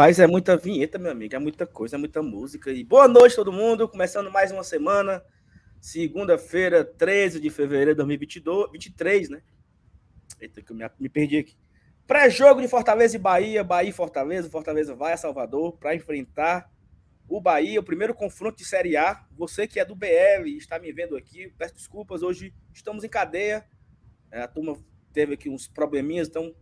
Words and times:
Rapaz, 0.00 0.18
é 0.18 0.26
muita 0.26 0.56
vinheta, 0.56 0.98
meu 0.98 1.12
amigo. 1.12 1.36
É 1.36 1.38
muita 1.38 1.66
coisa, 1.66 1.96
é 1.96 1.98
muita 1.98 2.22
música. 2.22 2.72
E 2.72 2.82
boa 2.82 3.06
noite, 3.06 3.36
todo 3.36 3.52
mundo. 3.52 3.86
Começando 3.86 4.30
mais 4.30 4.50
uma 4.50 4.64
semana. 4.64 5.22
Segunda-feira, 5.78 6.82
13 6.82 7.38
de 7.38 7.50
fevereiro 7.50 7.90
de 7.90 7.96
2022, 7.98 8.72
23, 8.72 9.28
né? 9.28 9.42
Eita, 10.40 10.62
que 10.62 10.72
eu 10.72 10.76
me, 10.76 10.88
me 10.98 11.10
perdi 11.10 11.36
aqui. 11.36 11.54
Pré-jogo 12.06 12.62
de 12.62 12.66
Fortaleza 12.66 13.14
e 13.14 13.18
Bahia. 13.18 13.62
Bahia 13.62 13.90
e 13.90 13.92
Fortaleza. 13.92 14.48
Fortaleza 14.48 14.94
vai 14.94 15.12
a 15.12 15.18
Salvador 15.18 15.76
para 15.76 15.94
enfrentar 15.94 16.72
o 17.28 17.38
Bahia. 17.38 17.78
O 17.78 17.84
primeiro 17.84 18.14
confronto 18.14 18.56
de 18.56 18.64
Série 18.64 18.96
A. 18.96 19.22
Você 19.36 19.66
que 19.66 19.78
é 19.78 19.84
do 19.84 19.94
BL 19.94 20.46
e 20.46 20.56
está 20.56 20.78
me 20.78 20.90
vendo 20.92 21.14
aqui, 21.14 21.52
peço 21.58 21.74
desculpas. 21.74 22.22
Hoje 22.22 22.54
estamos 22.72 23.04
em 23.04 23.08
cadeia. 23.10 23.66
É, 24.32 24.40
a 24.40 24.48
turma 24.48 24.78
teve 25.12 25.34
aqui 25.34 25.50
uns 25.50 25.68
probleminhas, 25.68 26.26
então 26.26 26.54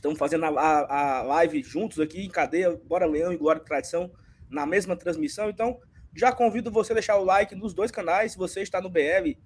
Estamos 0.00 0.18
fazendo 0.18 0.46
a, 0.46 0.48
a, 0.48 1.18
a, 1.18 1.22
live 1.24 1.62
juntos 1.62 2.00
aqui 2.00 2.24
em 2.24 2.30
cadeia, 2.30 2.74
Bora 2.86 3.04
Leão 3.04 3.34
e 3.34 3.36
Glória 3.36 3.60
e 3.60 3.64
Tradição, 3.66 4.10
na 4.48 4.64
mesma 4.64 4.96
transmissão. 4.96 5.50
Então, 5.50 5.78
já 6.16 6.32
convido 6.32 6.70
você 6.70 6.92
a 6.92 6.94
deixar 6.94 7.18
o 7.18 7.24
like 7.24 7.54
nos 7.54 7.74
dois 7.74 7.90
canais. 7.90 8.32
Se 8.32 8.38
você 8.38 8.62
está 8.62 8.80
no 8.80 8.88
BL, 8.88 9.36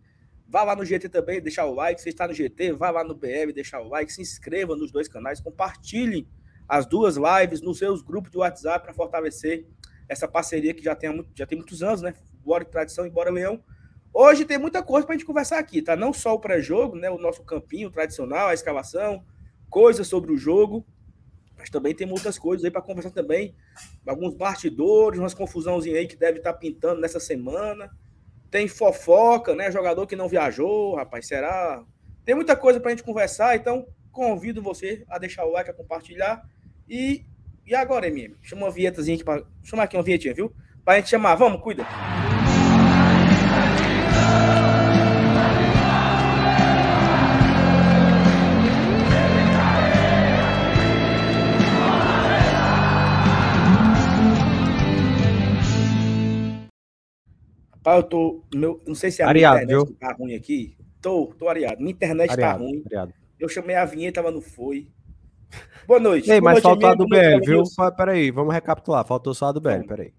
vá 0.48 0.62
lá 0.62 0.76
no 0.76 0.84
GT 0.84 1.08
também, 1.08 1.40
deixar 1.40 1.66
o 1.66 1.74
like. 1.74 2.00
Se 2.00 2.08
está 2.08 2.28
no 2.28 2.32
GT, 2.32 2.72
vá 2.74 2.92
lá 2.92 3.02
no 3.02 3.16
BL, 3.16 3.50
deixar 3.52 3.80
o 3.80 3.88
like. 3.88 4.12
Se 4.12 4.22
inscreva 4.22 4.76
nos 4.76 4.92
dois 4.92 5.08
canais, 5.08 5.40
compartilhe 5.40 6.28
as 6.68 6.86
duas 6.86 7.16
lives 7.16 7.60
nos 7.60 7.78
seus 7.78 8.00
grupos 8.00 8.30
de 8.30 8.38
WhatsApp 8.38 8.84
para 8.84 8.94
fortalecer 8.94 9.66
essa 10.08 10.28
parceria 10.28 10.72
que 10.72 10.84
já 10.84 10.94
tem, 10.94 11.26
já 11.34 11.46
tem 11.46 11.58
muitos 11.58 11.82
anos, 11.82 12.00
né? 12.00 12.14
E 12.46 12.64
Tradição 12.66 13.04
e 13.04 13.10
Bora 13.10 13.28
Leão. 13.28 13.60
Hoje 14.12 14.44
tem 14.44 14.58
muita 14.58 14.84
coisa 14.84 15.04
para 15.04 15.16
a 15.16 15.18
gente 15.18 15.26
conversar 15.26 15.58
aqui, 15.58 15.82
tá? 15.82 15.96
Não 15.96 16.12
só 16.12 16.32
o 16.32 16.38
pré-jogo, 16.38 16.94
né? 16.94 17.10
O 17.10 17.18
nosso 17.18 17.42
campinho 17.42 17.90
tradicional, 17.90 18.50
a 18.50 18.54
escalação, 18.54 19.24
coisas 19.74 20.06
sobre 20.06 20.30
o 20.30 20.38
jogo, 20.38 20.86
mas 21.58 21.68
também 21.68 21.92
tem 21.92 22.06
muitas 22.06 22.38
coisas 22.38 22.64
aí 22.64 22.70
para 22.70 22.80
conversar 22.80 23.10
também. 23.10 23.56
Alguns 24.06 24.32
bastidores, 24.32 25.18
umas 25.18 25.34
confusãozinhas 25.34 25.98
aí 25.98 26.06
que 26.06 26.14
deve 26.14 26.38
estar 26.38 26.52
tá 26.52 26.58
pintando 26.60 27.00
nessa 27.00 27.18
semana. 27.18 27.90
Tem 28.52 28.68
fofoca, 28.68 29.52
né? 29.52 29.72
Jogador 29.72 30.06
que 30.06 30.14
não 30.14 30.28
viajou, 30.28 30.94
rapaz, 30.94 31.26
será? 31.26 31.82
Tem 32.24 32.36
muita 32.36 32.54
coisa 32.54 32.78
para 32.78 32.92
a 32.92 32.94
gente 32.94 33.02
conversar, 33.02 33.56
então 33.56 33.84
convido 34.12 34.62
você 34.62 35.04
a 35.08 35.18
deixar 35.18 35.44
o 35.44 35.50
like, 35.50 35.68
a 35.68 35.74
compartilhar. 35.74 36.48
E, 36.88 37.24
e 37.66 37.74
agora, 37.74 38.06
MM? 38.06 38.36
Chama 38.42 38.66
uma 38.66 38.70
vinhetazinha 38.70 39.16
aqui 39.16 39.24
para. 39.24 39.44
Chama 39.64 39.82
aqui 39.82 39.96
uma 39.96 40.04
vinhetinha, 40.04 40.34
viu? 40.34 40.54
Para 40.84 40.94
a 40.94 40.96
gente 40.98 41.10
chamar. 41.10 41.34
Vamos, 41.34 41.60
cuida. 41.60 41.84
Rapaz, 57.84 57.98
eu 57.98 58.02
tô. 58.04 58.42
Meu, 58.54 58.80
não 58.86 58.94
sei 58.94 59.10
se 59.10 59.22
a 59.22 59.28
Ariado, 59.28 59.56
internet 59.62 59.86
viu? 59.86 59.96
tá 60.00 60.14
ruim 60.18 60.34
aqui. 60.34 60.74
Tô, 61.02 61.34
tô 61.38 61.50
areado. 61.50 61.76
Minha 61.80 61.90
internet 61.90 62.28
tá 62.28 62.32
Ariado, 62.32 62.58
tá 62.58 62.64
ruim. 62.64 62.82
Ariado. 62.86 63.12
Eu 63.38 63.46
chamei 63.46 63.76
a 63.76 63.84
vinheta, 63.84 64.20
ela 64.20 64.30
não 64.30 64.40
foi. 64.40 64.88
Boa 65.86 66.00
noite. 66.00 66.30
Ei, 66.30 66.40
Boa 66.40 66.54
mas 66.54 66.62
faltou 66.62 66.88
a 66.88 66.94
do 66.94 67.06
BL, 67.06 67.44
viu? 67.44 67.62
Peraí, 67.94 68.30
vamos 68.30 68.54
recapitular. 68.54 69.06
Faltou 69.06 69.34
só 69.34 69.48
a 69.48 69.52
do 69.52 69.60
BL, 69.60 69.84
peraí. 69.86 70.14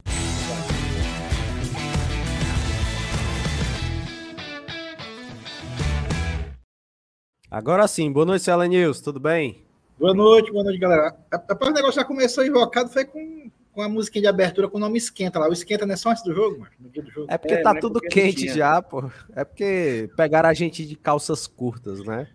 Agora 7.50 7.88
sim, 7.88 8.12
boa 8.12 8.28
noite, 8.28 8.44
Cela 8.44 8.68
News, 8.68 9.02
tudo 9.02 9.20
bem? 9.20 9.66
Boa 9.98 10.14
noite, 10.14 10.52
boa 10.52 10.64
noite, 10.64 10.78
galera. 10.78 11.16
Rapaz, 11.32 11.72
o 11.72 11.74
negócio 11.74 11.96
já 11.96 12.06
começou 12.06 12.46
invocado, 12.46 12.90
foi 12.90 13.06
com, 13.06 13.50
com 13.76 13.82
a 13.82 13.90
musiquinha 13.90 14.22
de 14.22 14.28
abertura 14.30 14.70
com 14.70 14.78
o 14.78 14.80
nome 14.80 14.98
Esquenta 14.98 15.38
lá. 15.38 15.50
O 15.50 15.54
Esquenta 15.54 15.86
não 15.86 15.94
é 15.94 15.98
só 15.98 16.10
antes 16.10 16.24
do 16.24 16.34
jogo, 16.34 16.60
mano, 16.62 16.72
no 16.80 16.90
dia 16.90 17.04
do 17.04 17.12
jogo. 17.12 17.28
É 17.30 17.38
porque 17.38 17.56
É, 17.56 17.62
tá 17.62 17.74
né, 17.74 17.82
tudo 17.82 18.00
porque 18.00 18.08
quente 18.08 18.48
já, 18.48 18.82
pô. 18.82 19.12
É 19.36 19.44
porque 19.44 20.10
pegaram 20.16 20.48
a 20.48 20.54
gente 20.54 20.86
de 20.86 20.96
calças 20.96 21.46
curtas, 21.46 22.00
né? 22.06 22.26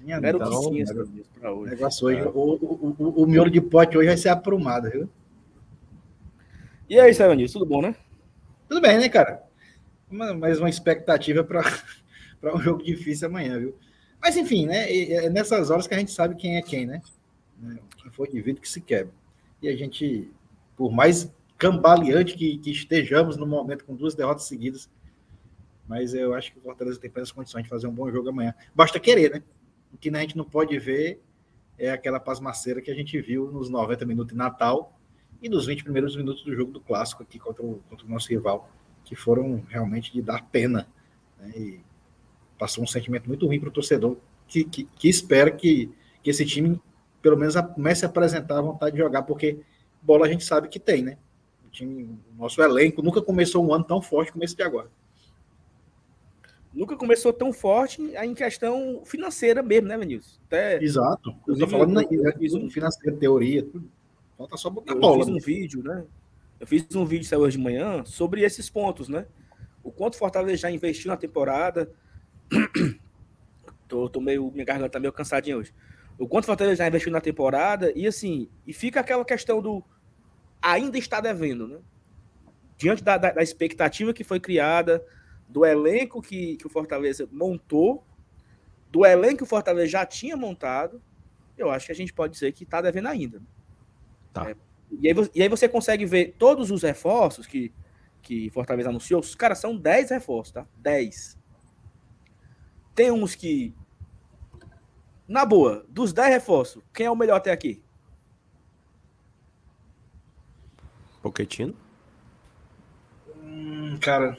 Minha 0.00 0.16
Era 0.16 0.36
o 0.36 0.40
que 0.40 0.46
tinha 0.48 0.58
o 0.58 1.06
Deus, 1.06 1.26
pra 1.40 1.52
hoje. 1.52 1.70
negócio 1.70 2.06
hoje. 2.08 2.22
O, 2.22 2.28
o, 2.28 2.96
o, 2.98 3.22
o 3.22 3.26
miolo 3.26 3.48
de 3.48 3.60
pote 3.60 3.96
hoje 3.96 4.08
vai 4.08 4.16
ser 4.16 4.28
aprumado, 4.30 4.90
viu? 4.90 5.08
E 6.90 6.98
aí, 6.98 7.14
Sérgio 7.14 7.52
tudo 7.52 7.64
bom, 7.66 7.80
né? 7.80 7.94
Tudo 8.68 8.80
bem, 8.80 8.98
né, 8.98 9.08
cara? 9.08 9.42
Mais 10.10 10.58
uma 10.58 10.68
expectativa 10.68 11.44
para 11.44 11.62
um 12.54 12.60
jogo 12.60 12.82
difícil 12.82 13.28
amanhã, 13.28 13.56
viu? 13.58 13.76
Mas 14.20 14.36
enfim, 14.36 14.66
né? 14.66 14.92
e- 14.92 15.12
É 15.12 15.30
nessas 15.30 15.70
horas 15.70 15.86
que 15.86 15.94
a 15.94 15.98
gente 15.98 16.10
sabe 16.10 16.34
quem 16.34 16.56
é 16.56 16.62
quem, 16.62 16.86
né? 16.86 17.00
Quem 18.02 18.10
foi 18.10 18.28
de 18.28 18.40
vidro 18.40 18.60
que 18.60 18.68
se 18.68 18.80
quebra. 18.80 19.12
E 19.62 19.68
a 19.68 19.76
gente, 19.76 20.30
por 20.78 20.92
mais 20.92 21.30
cambaleante 21.58 22.36
que, 22.36 22.56
que 22.58 22.70
estejamos 22.70 23.36
no 23.36 23.44
momento 23.44 23.84
com 23.84 23.96
duas 23.96 24.14
derrotas 24.14 24.44
seguidas, 24.44 24.88
mas 25.88 26.14
eu 26.14 26.32
acho 26.34 26.52
que 26.52 26.58
o 26.58 26.62
Fortaleza 26.62 27.00
tem 27.00 27.10
plenas 27.10 27.32
condições 27.32 27.64
de 27.64 27.68
fazer 27.68 27.88
um 27.88 27.92
bom 27.92 28.08
jogo 28.12 28.28
amanhã. 28.28 28.54
Basta 28.72 29.00
querer, 29.00 29.32
né? 29.32 29.42
O 29.92 29.98
que 29.98 30.08
a 30.08 30.20
gente 30.20 30.36
não 30.36 30.44
pode 30.44 30.78
ver 30.78 31.20
é 31.76 31.90
aquela 31.90 32.20
pasmaceira 32.20 32.80
que 32.80 32.90
a 32.90 32.94
gente 32.94 33.20
viu 33.20 33.50
nos 33.50 33.68
90 33.68 34.06
minutos 34.06 34.32
de 34.32 34.38
Natal 34.38 34.96
e 35.42 35.48
nos 35.48 35.66
20 35.66 35.82
primeiros 35.82 36.16
minutos 36.16 36.44
do 36.44 36.54
jogo 36.54 36.70
do 36.70 36.80
Clássico 36.80 37.22
aqui 37.24 37.38
contra 37.38 37.64
o, 37.64 37.82
contra 37.88 38.06
o 38.06 38.08
nosso 38.08 38.28
rival, 38.28 38.70
que 39.04 39.16
foram 39.16 39.64
realmente 39.68 40.12
de 40.12 40.22
dar 40.22 40.46
pena. 40.50 40.86
Né? 41.40 41.52
E 41.56 41.80
passou 42.56 42.84
um 42.84 42.86
sentimento 42.86 43.26
muito 43.26 43.46
ruim 43.46 43.58
para 43.58 43.68
o 43.68 43.72
torcedor, 43.72 44.16
que, 44.46 44.62
que, 44.62 44.84
que 44.84 45.08
espera 45.08 45.50
que, 45.50 45.90
que 46.22 46.30
esse 46.30 46.44
time, 46.44 46.80
pelo 47.20 47.36
menos, 47.36 47.54
comece 47.74 48.04
a 48.04 48.08
apresentar 48.08 48.58
a 48.58 48.62
vontade 48.62 48.92
de 48.92 48.98
jogar, 48.98 49.22
porque 49.22 49.60
bola 50.02 50.26
a 50.26 50.28
gente 50.28 50.44
sabe 50.44 50.68
que 50.68 50.78
tem, 50.78 51.02
né? 51.02 51.18
O 51.66 51.70
time, 51.70 52.18
o 52.34 52.42
nosso 52.42 52.60
elenco 52.62 53.02
nunca 53.02 53.20
começou 53.22 53.64
um 53.64 53.72
ano 53.72 53.84
tão 53.84 54.00
forte 54.00 54.32
como 54.32 54.44
esse 54.44 54.56
de 54.56 54.62
agora. 54.62 54.90
Nunca 56.72 56.96
começou 56.96 57.32
tão 57.32 57.52
forte 57.52 58.00
em 58.02 58.34
questão 58.34 59.02
financeira 59.04 59.62
mesmo, 59.62 59.88
né, 59.88 59.96
Venilson? 59.96 60.38
Até 60.46 60.82
Exato. 60.82 61.34
Eu 61.46 61.58
tô 61.58 61.66
falando 61.66 61.92
na, 61.92 62.02
um- 62.02 62.64
no 62.64 62.70
financeiro, 62.70 63.16
teoria, 63.16 63.62
tudo. 63.62 63.90
Falta 64.36 64.56
só 64.56 64.70
botar 64.70 64.92
eu 64.92 65.00
bola. 65.00 65.24
fiz 65.24 65.34
um 65.34 65.38
vídeo, 65.38 65.82
né? 65.82 66.04
Eu 66.60 66.66
fiz 66.66 66.86
um 66.94 67.04
vídeo 67.04 67.26
saiu 67.26 67.40
hoje 67.40 67.56
de 67.56 67.62
manhã 67.62 68.04
sobre 68.04 68.42
esses 68.42 68.68
pontos, 68.68 69.08
né? 69.08 69.26
O 69.82 69.90
quanto 69.90 70.14
o 70.14 70.18
Fortaleza 70.18 70.56
já 70.58 70.70
investiu 70.70 71.08
na 71.08 71.16
temporada. 71.16 71.90
tô, 73.88 74.08
tô 74.08 74.20
meio, 74.20 74.50
minha 74.52 74.64
garganta 74.64 74.90
tá 74.90 75.00
meio 75.00 75.12
cansadinha 75.12 75.56
hoje. 75.56 75.72
O 76.18 76.26
quanto 76.26 76.44
o 76.44 76.46
Fortaleza 76.46 76.76
já 76.76 76.88
investiu 76.88 77.12
na 77.12 77.20
temporada 77.20 77.92
e 77.94 78.06
assim, 78.06 78.48
e 78.66 78.72
fica 78.72 79.00
aquela 79.00 79.24
questão 79.24 79.62
do 79.62 79.84
ainda 80.60 80.98
está 80.98 81.20
devendo, 81.20 81.68
né? 81.68 81.78
Diante 82.76 83.02
da, 83.02 83.16
da, 83.16 83.32
da 83.32 83.42
expectativa 83.42 84.12
que 84.12 84.24
foi 84.24 84.40
criada, 84.40 85.04
do 85.48 85.64
elenco 85.64 86.20
que, 86.20 86.56
que 86.56 86.66
o 86.66 86.70
Fortaleza 86.70 87.28
montou, 87.30 88.04
do 88.90 89.04
elenco 89.06 89.38
que 89.38 89.42
o 89.44 89.46
Fortaleza 89.46 89.88
já 89.88 90.04
tinha 90.04 90.36
montado, 90.36 91.00
eu 91.56 91.70
acho 91.70 91.86
que 91.86 91.92
a 91.92 91.94
gente 91.94 92.12
pode 92.12 92.34
dizer 92.34 92.52
que 92.52 92.64
está 92.64 92.80
devendo 92.80 93.08
ainda. 93.08 93.42
Tá. 94.32 94.50
É, 94.50 94.56
e, 95.00 95.08
aí, 95.08 95.30
e 95.34 95.42
aí 95.42 95.48
você 95.48 95.68
consegue 95.68 96.04
ver 96.04 96.34
todos 96.38 96.70
os 96.70 96.82
reforços 96.82 97.46
que, 97.46 97.72
que 98.22 98.50
Fortaleza 98.50 98.88
anunciou. 98.88 99.20
Os 99.20 99.34
caras 99.34 99.58
são 99.58 99.76
10 99.76 100.10
reforços, 100.10 100.52
tá? 100.52 100.66
10. 100.76 101.38
Tem 102.94 103.10
uns 103.10 103.34
que. 103.34 103.74
Na 105.28 105.44
boa, 105.44 105.84
dos 105.88 106.12
10 106.12 106.30
reforços, 106.30 106.82
quem 106.92 107.04
é 107.06 107.10
o 107.10 107.14
melhor 107.16 107.36
até 107.36 107.52
aqui? 107.52 107.82
Poquetino? 111.22 111.74
Hum, 113.42 113.98
cara, 114.00 114.36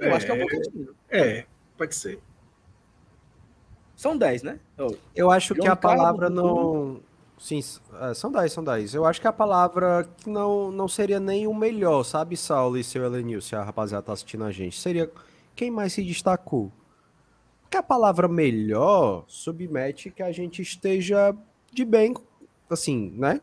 Eu 0.00 0.10
É. 0.10 0.12
acho 0.16 0.26
que 0.26 0.32
é 0.32 0.34
um 0.34 0.38
pouquinho. 0.46 0.94
é, 1.10 1.46
pode 1.76 1.94
ser. 1.94 2.20
São 3.96 4.16
10, 4.16 4.42
né? 4.44 4.60
Ó, 4.78 4.92
Eu 5.14 5.28
acho 5.30 5.54
que 5.56 5.66
a 5.66 5.74
palavra 5.74 6.30
não. 6.30 7.00
Sim, 7.36 7.60
é, 8.00 8.14
são 8.14 8.30
10, 8.32 8.52
são 8.52 8.62
10. 8.64 8.94
Eu 8.94 9.04
acho 9.04 9.20
que 9.20 9.26
a 9.26 9.32
palavra 9.32 10.08
que 10.18 10.30
não, 10.30 10.70
não 10.70 10.86
seria 10.88 11.18
nem 11.20 11.46
o 11.48 11.54
melhor, 11.54 12.04
sabe, 12.04 12.36
Saulo 12.36 12.76
e 12.78 12.84
seu 12.84 13.04
Elenil, 13.04 13.40
se 13.40 13.54
a 13.56 13.62
rapaziada 13.64 14.04
tá 14.04 14.12
assistindo 14.12 14.44
a 14.44 14.50
gente. 14.52 14.78
Seria 14.78 15.10
quem 15.56 15.68
mais 15.70 15.92
se 15.92 16.02
destacou. 16.02 16.70
Porque 17.68 17.76
a 17.76 17.82
palavra 17.82 18.26
melhor 18.26 19.24
submete 19.28 20.10
que 20.10 20.22
a 20.22 20.32
gente 20.32 20.62
esteja 20.62 21.36
de 21.70 21.84
bem, 21.84 22.14
assim, 22.70 23.12
né? 23.14 23.42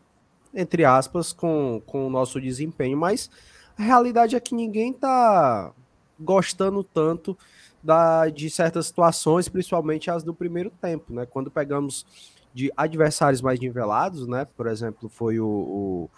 Entre 0.51 0.83
aspas, 0.83 1.31
com, 1.31 1.79
com 1.85 2.07
o 2.07 2.09
nosso 2.09 2.41
desempenho. 2.41 2.97
Mas 2.97 3.29
a 3.77 3.83
realidade 3.83 4.35
é 4.35 4.39
que 4.39 4.55
ninguém 4.55 4.91
tá 4.91 5.71
gostando 6.19 6.83
tanto 6.83 7.37
da, 7.83 8.27
de 8.27 8.49
certas 8.49 8.87
situações, 8.87 9.47
principalmente 9.47 10.09
as 10.09 10.23
do 10.23 10.33
primeiro 10.33 10.71
tempo, 10.71 11.13
né? 11.13 11.27
Quando 11.27 11.51
pegamos 11.51 12.03
de 12.51 12.71
adversários 12.75 13.43
mais 13.43 13.59
nivelados, 13.59 14.27
né? 14.27 14.47
Por 14.57 14.65
exemplo, 14.65 15.07
foi 15.07 15.39
o, 15.39 15.45
o, 15.45 16.09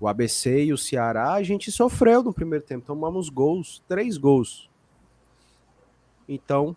o 0.00 0.08
ABC 0.08 0.64
e 0.64 0.72
o 0.72 0.78
Ceará, 0.78 1.34
a 1.34 1.44
gente 1.44 1.70
sofreu 1.70 2.24
no 2.24 2.32
primeiro 2.32 2.64
tempo, 2.64 2.84
tomamos 2.84 3.28
gols, 3.28 3.84
três 3.86 4.16
gols. 4.16 4.68
Então, 6.28 6.76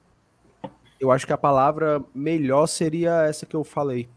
eu 1.00 1.12
acho 1.12 1.26
que 1.26 1.34
a 1.34 1.38
palavra 1.38 2.04
melhor 2.14 2.68
seria 2.68 3.24
essa 3.24 3.46
que 3.46 3.56
eu 3.56 3.64
falei. 3.64 4.10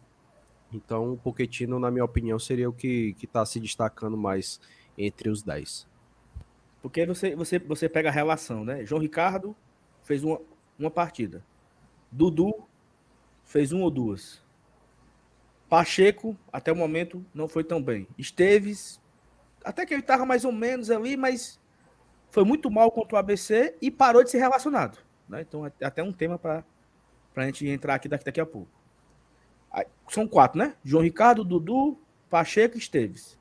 Então, 0.73 1.12
o 1.12 1.17
Pochettino, 1.17 1.79
na 1.79 1.90
minha 1.90 2.05
opinião, 2.05 2.38
seria 2.38 2.69
o 2.69 2.73
que 2.73 3.14
está 3.23 3.44
se 3.44 3.61
destacando 3.61 4.17
mais 4.17 4.61
entre 4.96 5.29
os 5.29 5.43
10. 5.43 5.87
Porque 6.81 7.06
você, 7.06 7.37
você, 7.37 7.58
você 7.58 7.88
pega 7.88 8.08
a 8.08 8.12
relação, 8.12 8.64
né? 8.64 8.84
João 8.84 9.00
Ricardo 9.00 9.55
fez 10.02 10.25
uma, 10.25 10.40
uma 10.79 10.90
partida. 10.90 11.44
Dudu 12.11 12.52
fez 13.44 13.70
uma 13.70 13.84
ou 13.84 13.90
duas. 13.90 14.43
Pacheco, 15.69 16.37
até 16.52 16.73
o 16.73 16.76
momento, 16.76 17.25
não 17.32 17.46
foi 17.46 17.62
tão 17.62 17.82
bem. 17.82 18.08
Esteves, 18.19 19.00
até 19.64 19.87
que 19.87 19.94
ele 19.94 20.00
estava 20.00 20.26
mais 20.26 20.44
ou 20.44 20.52
menos 20.52 20.90
ali, 20.90 21.17
mas 21.17 21.60
foi 22.31 22.44
muito 22.44 22.70
mal 22.70 22.91
contra 22.91 23.17
o 23.17 23.19
ABC 23.19 23.77
e 23.81 23.91
parou 23.91 24.24
de 24.24 24.31
ser 24.31 24.39
relacionado. 24.39 24.98
Né? 25.32 25.41
Então, 25.41 25.67
é 25.67 25.72
até 25.82 26.03
um 26.03 26.12
tema 26.12 26.39
para 26.39 26.62
a 27.34 27.46
gente 27.46 27.67
entrar 27.67 27.94
aqui 27.94 28.06
daqui, 28.06 28.24
daqui 28.27 28.41
a 28.41 28.44
pouco. 28.44 28.69
Aí, 29.70 29.86
são 30.10 30.29
quatro, 30.29 30.58
né? 30.58 30.77
João 30.84 31.03
Ricardo, 31.03 31.43
Dudu, 31.43 31.98
Pacheco 32.29 32.77
e 32.77 32.79
Esteves. 32.79 33.39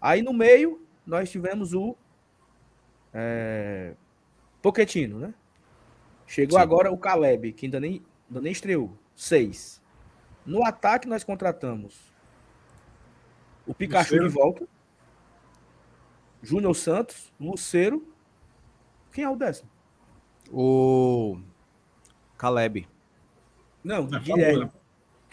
Aí 0.00 0.22
no 0.22 0.32
meio, 0.32 0.82
nós 1.06 1.30
tivemos 1.30 1.74
o 1.74 1.94
é, 3.12 3.94
Poquetino, 4.62 5.18
né? 5.18 5.34
Chegou 6.26 6.58
Sim. 6.58 6.62
agora 6.62 6.90
o 6.90 6.96
Caleb, 6.96 7.52
que 7.52 7.66
ainda 7.66 7.78
nem, 7.78 8.02
ainda 8.28 8.40
nem 8.40 8.52
estreou. 8.52 8.96
Seis. 9.14 9.82
No 10.44 10.64
ataque, 10.64 11.06
nós 11.06 11.22
contratamos 11.22 12.00
o 13.66 13.74
Pikachu 13.74 14.14
Luceiro. 14.14 14.28
de 14.28 14.34
volta. 14.34 14.68
Júnior 16.42 16.74
Santos, 16.74 17.30
Luceiro. 17.38 18.06
Quem 19.12 19.24
é 19.24 19.28
o 19.28 19.36
décimo? 19.36 19.75
O 20.52 21.38
Caleb. 22.36 22.86
Não, 23.82 24.08
é 24.12 24.20
Guilherme. 24.20 24.70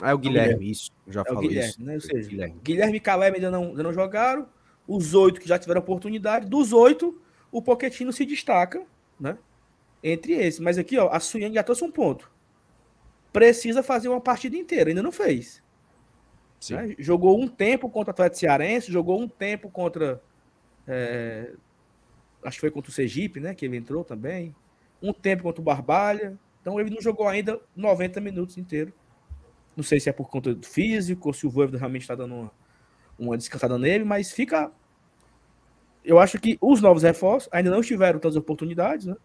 Ah, 0.02 0.12
é 0.12 0.14
o 0.14 0.18
Guilherme, 0.18 0.70
isso. 0.70 0.92
Já 1.08 1.22
é 1.22 1.24
falou 1.24 1.42
Guilherme, 1.42 1.70
isso. 1.70 1.84
Né? 1.84 1.94
Ou 1.96 2.02
seja, 2.02 2.30
Guilherme. 2.30 2.60
Guilherme 2.64 2.98
e 2.98 3.00
Caleb 3.00 3.36
ainda 3.36 3.52
não, 3.52 3.64
ainda 3.70 3.84
não 3.84 3.94
jogaram. 3.94 4.48
Os 4.88 5.14
oito 5.14 5.40
que 5.40 5.48
já 5.48 5.58
tiveram 5.58 5.82
oportunidade. 5.82 6.48
Dos 6.48 6.74
oito, 6.74 7.22
o 7.52 7.62
Poquetino 7.62 8.12
se 8.12 8.26
destaca, 8.26 8.86
né? 9.20 9.38
Entre 10.04 10.34
esses. 10.34 10.60
Mas 10.60 10.78
aqui, 10.78 10.98
ó, 10.98 11.10
a 11.10 11.20
Suyang 11.20 11.54
já 11.54 11.64
trouxe 11.64 11.84
um 11.84 11.92
ponto. 11.92 12.30
Precisa 13.32 13.82
fazer 13.82 14.10
uma 14.10 14.20
partida 14.20 14.58
inteira. 14.58 14.90
Ainda 14.90 15.02
não 15.02 15.12
fez. 15.12 15.64
Né? 16.70 16.96
Jogou 17.00 17.40
um 17.40 17.48
tempo 17.48 17.90
contra 17.90 18.12
o 18.12 18.14
Atlético 18.14 18.40
Cearense, 18.40 18.92
jogou 18.92 19.20
um 19.20 19.28
tempo 19.28 19.70
contra. 19.70 20.22
É, 20.88 21.54
acho 22.44 22.58
que 22.58 22.62
foi 22.62 22.72
contra 22.72 22.92
o 22.92 22.94
Sergipe, 22.94 23.40
né? 23.40 23.56
Que 23.56 23.66
ele 23.66 23.78
entrou 23.78 24.04
também. 24.04 24.54
Um 25.04 25.14
tempo 25.14 25.44
contra 25.44 25.62
o 25.62 25.64
Barbalha. 25.64 26.40
Então 26.62 26.80
ele 26.80 26.90
não 26.90 27.02
jogou 27.02 27.28
ainda 27.28 27.60
90 27.76 28.20
minutos 28.22 28.58
inteiro. 28.58 28.92
Não 29.76 29.84
sei 29.84 30.00
se 30.00 30.10
é 30.10 30.14
por 30.14 30.30
conta 30.30 30.56
do 30.56 30.66
físico 30.66 31.28
ou 31.28 31.34
se 31.34 31.46
o 31.46 31.50
Voivoda 31.50 31.78
realmente 31.78 32.04
está 32.04 32.16
dando 32.16 32.34
uma, 32.34 32.52
uma 33.20 33.38
descansada 33.38 33.78
nele, 33.78 34.06
mas 34.06 34.32
fica. 34.32 34.72
Eu 36.04 36.20
acho 36.20 36.40
que 36.40 36.58
os 36.62 36.82
novos 36.82 37.04
reforços 37.04 37.50
ainda 37.52 37.70
não 37.70 37.82
tiveram 37.82 38.20
tantas 38.20 38.38
oportunidades, 38.38 39.06
né? 39.06 39.16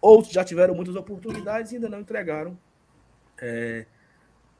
Outros 0.00 0.32
já 0.32 0.44
tiveram 0.44 0.74
muitas 0.74 0.94
oportunidades 0.94 1.72
e 1.72 1.76
ainda 1.76 1.88
não 1.88 2.00
entregaram 2.00 2.58
é, 3.40 3.86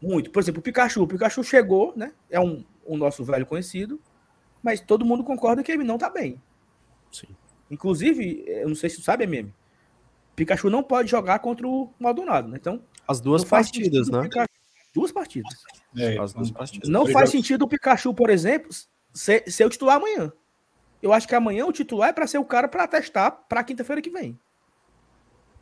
muito. 0.00 0.30
Por 0.30 0.42
exemplo, 0.42 0.60
o 0.60 0.62
Pikachu. 0.62 1.02
O 1.02 1.06
Pikachu 1.06 1.42
chegou, 1.42 1.92
né? 1.96 2.12
É 2.30 2.40
um, 2.40 2.64
um 2.86 2.96
nosso 2.96 3.24
velho 3.24 3.46
conhecido, 3.46 4.00
mas 4.62 4.80
todo 4.80 5.04
mundo 5.04 5.24
concorda 5.24 5.62
que 5.62 5.72
ele 5.72 5.84
não 5.84 5.98
tá 5.98 6.10
bem. 6.10 6.40
Sim. 7.10 7.28
Inclusive, 7.70 8.44
eu 8.46 8.68
não 8.68 8.74
sei 8.74 8.90
se 8.90 8.96
tu 8.96 9.02
sabe, 9.02 9.26
meme. 9.26 9.54
Pikachu 10.34 10.68
não 10.68 10.82
pode 10.82 11.10
jogar 11.10 11.38
contra 11.38 11.66
o 11.66 11.92
Maldonado, 11.98 12.48
né? 12.48 12.58
Então. 12.60 12.82
As 13.06 13.20
duas 13.20 13.44
partidas, 13.44 14.08
né? 14.08 14.22
Pikachu 14.22 14.48
Duas 14.94 15.10
partidas. 15.10 15.52
É, 15.96 16.16
As 16.18 16.32
duas 16.32 16.52
partidas. 16.52 16.88
Não 16.88 17.06
faz 17.08 17.30
sentido 17.30 17.62
o 17.62 17.68
Pikachu, 17.68 18.14
por 18.14 18.30
exemplo, 18.30 18.70
ser, 19.12 19.50
ser 19.50 19.66
o 19.66 19.68
titular 19.68 19.96
amanhã. 19.96 20.32
Eu 21.02 21.12
acho 21.12 21.26
que 21.26 21.34
amanhã 21.34 21.66
o 21.66 21.72
titular 21.72 22.10
é 22.10 22.12
para 22.12 22.26
ser 22.28 22.38
o 22.38 22.44
cara 22.44 22.68
para 22.68 22.86
testar 22.86 23.30
para 23.32 23.64
quinta-feira 23.64 24.00
que 24.00 24.08
vem. 24.08 24.38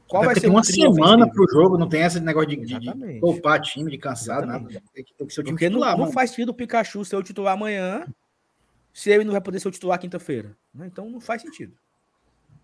Qual 0.07 0.23
vai 0.23 0.39
ser 0.39 0.49
uma 0.49 0.63
semana 0.63 1.27
para 1.27 1.43
o 1.43 1.49
jogo, 1.49 1.79
não 1.79 1.89
tem 1.89 2.03
esse 2.03 2.21
negócio 2.21 2.51
de, 2.51 2.57
de, 2.57 2.79
de 2.79 3.21
poupar 3.21 3.59
time, 3.63 3.91
de 3.91 3.97
cansar, 3.97 4.45
nada. 4.45 4.69
Tem 4.93 5.03
que, 5.03 5.15
tem 5.15 5.27
que 5.27 5.33
ser 5.33 5.41
o 5.41 5.45
time 5.45 5.55
Porque 5.55 5.69
titular, 5.69 5.97
não, 5.97 6.05
não 6.05 6.13
faz 6.13 6.31
sentido 6.31 6.51
o 6.51 6.55
Pikachu 6.55 7.03
ser 7.03 7.17
o 7.17 7.23
titular 7.23 7.55
amanhã 7.55 8.05
se 8.93 9.11
ele 9.11 9.25
não 9.25 9.33
vai 9.33 9.41
poder 9.41 9.59
ser 9.59 9.69
o 9.69 9.71
titular 9.71 9.99
quinta-feira. 9.99 10.55
Né? 10.75 10.87
Então 10.87 11.09
não 11.09 11.19
faz 11.19 11.41
sentido. 11.41 11.75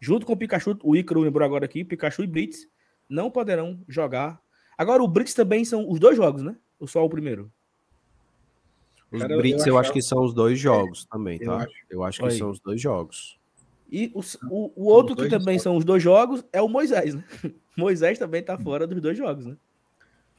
Junto 0.00 0.24
com 0.24 0.32
o 0.32 0.36
Pikachu, 0.36 0.78
o 0.82 0.96
Icaro 0.96 1.20
lembrou 1.20 1.44
agora 1.44 1.64
aqui, 1.64 1.84
Pikachu 1.84 2.22
e 2.22 2.26
Blitz 2.26 2.68
não 3.08 3.30
poderão 3.30 3.80
jogar 3.88 4.40
Agora, 4.78 5.02
o 5.02 5.08
Brits 5.08 5.34
também 5.34 5.64
são 5.64 5.90
os 5.90 5.98
dois 5.98 6.16
jogos, 6.16 6.40
né? 6.40 6.56
Ou 6.78 6.86
só 6.86 7.04
o 7.04 7.10
primeiro? 7.10 7.50
Os 9.10 9.20
Cara, 9.20 9.36
Brits 9.36 9.66
eu, 9.66 9.74
eu 9.74 9.78
acho 9.78 9.92
que 9.92 10.00
são 10.00 10.22
os 10.22 10.32
dois 10.32 10.56
jogos 10.56 11.04
é, 11.04 11.12
também, 11.12 11.38
tá? 11.40 11.44
Eu 11.44 11.52
acho, 11.52 11.74
eu 11.90 12.04
acho 12.04 12.18
que 12.20 12.26
Aí. 12.26 12.38
são 12.38 12.50
os 12.50 12.60
dois 12.60 12.80
jogos. 12.80 13.36
E 13.90 14.12
os, 14.14 14.36
o, 14.48 14.70
o 14.76 14.84
outro 14.84 15.16
que 15.16 15.28
também 15.28 15.54
jogos. 15.54 15.62
são 15.62 15.76
os 15.76 15.84
dois 15.84 16.00
jogos 16.00 16.44
é 16.52 16.62
o 16.62 16.68
Moisés, 16.68 17.16
né? 17.16 17.24
Moisés 17.76 18.18
também 18.20 18.40
tá 18.40 18.56
fora 18.56 18.86
dos 18.86 19.00
dois 19.00 19.18
jogos, 19.18 19.46
né? 19.46 19.56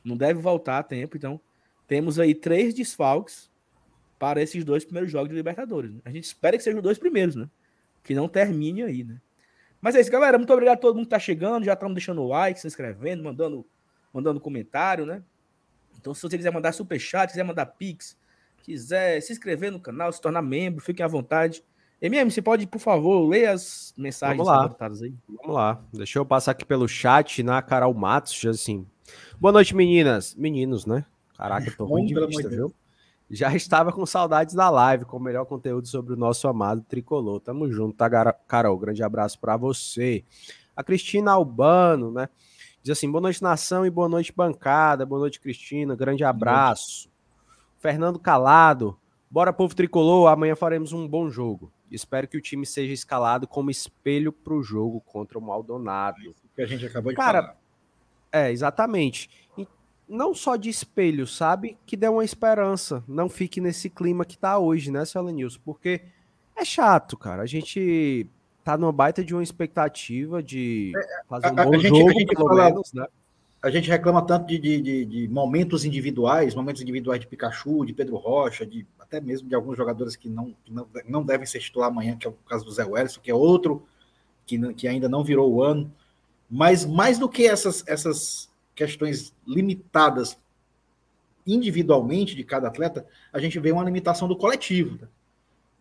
Não 0.06 0.16
deve 0.16 0.40
voltar 0.40 0.78
a 0.78 0.84
tempo, 0.84 1.18
então 1.18 1.42
temos 1.86 2.18
aí 2.18 2.34
três 2.34 2.74
desfalques 2.74 3.52
para 4.18 4.42
esses 4.42 4.64
dois 4.64 4.86
primeiros 4.86 5.12
jogos 5.12 5.30
de 5.30 5.36
Libertadores. 5.36 5.92
Né? 5.92 6.00
A 6.06 6.12
gente 6.12 6.24
espera 6.24 6.56
que 6.56 6.64
sejam 6.64 6.80
os 6.80 6.84
dois 6.84 6.98
primeiros, 6.98 7.36
né? 7.36 7.50
Que 8.04 8.14
não 8.14 8.30
termine 8.30 8.84
aí, 8.84 9.04
né? 9.04 9.20
Mas 9.82 9.96
é 9.96 10.02
isso, 10.02 10.12
galera. 10.12 10.38
Muito 10.38 10.52
obrigado 10.52 10.78
a 10.78 10.82
todo 10.82 10.96
mundo 10.96 11.06
que 11.06 11.12
tá 11.12 11.20
chegando. 11.20 11.64
Já 11.64 11.74
estamos 11.74 11.94
deixando 11.94 12.22
o 12.22 12.28
like, 12.28 12.60
se 12.60 12.68
inscrevendo, 12.68 13.24
mandando 13.24 13.66
mandando 14.14 14.40
comentário, 14.40 15.06
né? 15.06 15.24
Então, 16.00 16.14
se 16.14 16.22
você 16.22 16.38
quiser 16.38 16.52
mandar 16.52 16.72
superchat, 16.72 17.32
quiser 17.32 17.44
mandar 17.44 17.66
pix, 17.66 18.18
quiser 18.64 19.22
se 19.22 19.32
inscrever 19.32 19.72
no 19.72 19.80
canal, 19.80 20.12
se 20.12 20.22
tornar 20.22 20.42
membro, 20.42 20.84
fiquem 20.84 21.04
à 21.04 21.08
vontade. 21.08 21.64
MM, 22.02 22.32
você 22.32 22.42
pode, 22.42 22.66
por 22.66 22.80
favor, 22.80 23.28
ler 23.28 23.48
as 23.48 23.94
mensagens 23.98 24.38
Vamos 24.38 24.48
lá. 24.48 24.88
aí? 25.04 25.14
Vamos 25.28 25.54
lá. 25.54 25.82
Deixa 25.92 26.18
eu 26.18 26.26
passar 26.26 26.52
aqui 26.52 26.66
pelo 26.66 26.88
chat 26.88 27.44
na 27.44 27.62
Carol 27.62 27.94
Matos, 27.94 28.46
assim. 28.46 28.88
Boa 29.38 29.52
noite, 29.52 29.76
meninas. 29.76 30.34
Meninos, 30.36 30.86
né? 30.86 31.06
Caraca, 31.38 31.68
eu 31.68 31.76
tô 31.76 31.86
ruim 31.86 32.06
de 32.06 32.14
vista, 32.28 32.48
viu? 32.48 32.74
Já 33.30 33.56
estava 33.56 33.92
com 33.92 34.06
saudades 34.06 34.56
da 34.56 34.70
live, 34.70 35.06
com 35.06 35.18
o 35.18 35.22
melhor 35.22 35.46
conteúdo 35.46 35.88
sobre 35.88 36.14
o 36.14 36.18
nosso 36.18 36.48
amado 36.48 36.82
tricolor. 36.82 37.40
Tamo 37.40 37.72
junto, 37.72 37.96
tá, 37.96 38.34
Carol? 38.48 38.78
Grande 38.78 39.04
abraço 39.04 39.40
para 39.40 39.56
você. 39.56 40.24
A 40.76 40.84
Cristina 40.84 41.32
Albano, 41.32 42.12
né? 42.12 42.28
Diz 42.82 42.98
assim: 42.98 43.12
boa 43.12 43.22
noite, 43.22 43.44
nação, 43.44 43.86
e 43.86 43.90
boa 43.90 44.10
noite, 44.10 44.34
bancada. 44.36 45.06
Boa 45.06 45.20
noite, 45.20 45.40
Cristina. 45.40 45.96
Grande 45.96 46.24
abraço. 46.24 47.10
Fernando 47.78 48.18
Calado. 48.18 48.98
Bora, 49.30 49.54
povo 49.54 49.76
tricolor. 49.76 50.28
Amanhã 50.28 50.56
faremos 50.56 50.92
um 50.92 51.08
bom 51.08 51.30
jogo. 51.30 51.72
Espero 51.92 52.28
que 52.28 52.38
o 52.38 52.42
time 52.42 52.66
seja 52.66 52.94
escalado 52.94 53.48
como 53.48 53.70
espelho 53.70 54.32
para 54.32 54.54
o 54.54 54.64
jogo 54.64 55.02
contra 55.02 55.38
o 55.38 55.42
Maldonado. 55.42 56.36
Que 56.56 56.64
a 56.64 56.66
gente 56.66 56.86
acabou 56.86 57.12
de 57.12 57.16
Cara, 57.16 57.42
falar. 57.42 57.58
É, 58.32 58.52
exatamente. 58.52 59.30
Não 60.10 60.34
só 60.34 60.56
de 60.56 60.70
espelho, 60.70 61.28
sabe? 61.28 61.78
Que 61.86 61.96
dê 61.96 62.08
uma 62.08 62.26
esperança. 62.26 63.04
Não 63.08 63.30
fique 63.30 63.62
nesse 63.62 63.90
clima 63.90 64.26
que 64.26 64.38
tá 64.38 64.58
hoje, 64.58 64.92
né, 64.92 65.06
Céu 65.06 65.24
News? 65.24 65.56
Porque 65.56 66.02
é 66.56 66.66
chato, 66.66 67.16
cara. 67.16 67.44
A 67.44 67.46
gente 67.46 68.28
tá 68.64 68.78
numa 68.78 68.92
baita 68.92 69.24
de 69.24 69.34
uma 69.34 69.44
expectativa 69.44 70.44
de 70.44 70.92
é, 70.96 71.24
fazer 71.28 71.48
um 71.48 71.60
a, 71.60 71.64
bom 71.64 71.76
a 71.76 71.78
gente, 71.78 71.88
jogo, 71.90 72.10
a 72.10 72.14
gente 72.14 72.36
pelo 72.36 72.48
fala, 72.48 72.66
menos, 72.66 72.94
né? 72.94 73.06
A 73.62 73.70
gente 73.70 73.90
reclama 73.90 74.26
tanto 74.26 74.48
de, 74.48 74.58
de, 74.58 74.82
de, 74.82 75.06
de, 75.06 75.28
momentos 75.28 75.84
individuais, 75.84 76.56
momentos 76.56 76.82
individuais 76.82 77.20
de 77.20 77.28
Pikachu, 77.28 77.86
de 77.86 77.94
Pedro 77.94 78.16
Rocha, 78.16 78.66
de 78.66 78.88
até 78.98 79.20
mesmo 79.20 79.50
de 79.50 79.56
alguns 79.56 79.76
jogadores 79.76 80.16
que 80.16 80.30
não, 80.30 80.56
que 80.64 80.72
não, 80.72 80.88
não 81.08 81.24
devem 81.24 81.46
ser 81.46 81.60
titular 81.60 81.90
amanhã, 81.90 82.16
que 82.16 82.26
é 82.26 82.30
o 82.30 82.34
caso 82.48 82.64
do 82.64 82.72
Zé 82.72 82.86
Wellison, 82.86 83.20
que 83.22 83.30
é 83.30 83.36
outro 83.36 83.86
que, 84.46 84.74
que 84.74 84.88
ainda 84.88 85.10
não 85.10 85.24
virou 85.24 85.52
o 85.52 85.62
ano. 85.62 85.92
Mas 86.50 86.86
mais 86.86 87.20
do 87.20 87.28
que 87.30 87.46
essas, 87.46 87.84
essas 87.86 88.49
questões 88.80 89.36
limitadas 89.46 90.38
individualmente 91.46 92.34
de 92.34 92.46
cada 92.46 92.70
atleta, 92.70 93.06
a 93.34 93.40
gente 93.40 93.60
vê 93.60 93.74
uma 93.74 93.84
limitação 93.84 94.26
do 94.26 94.38
coletivo. 94.38 95.06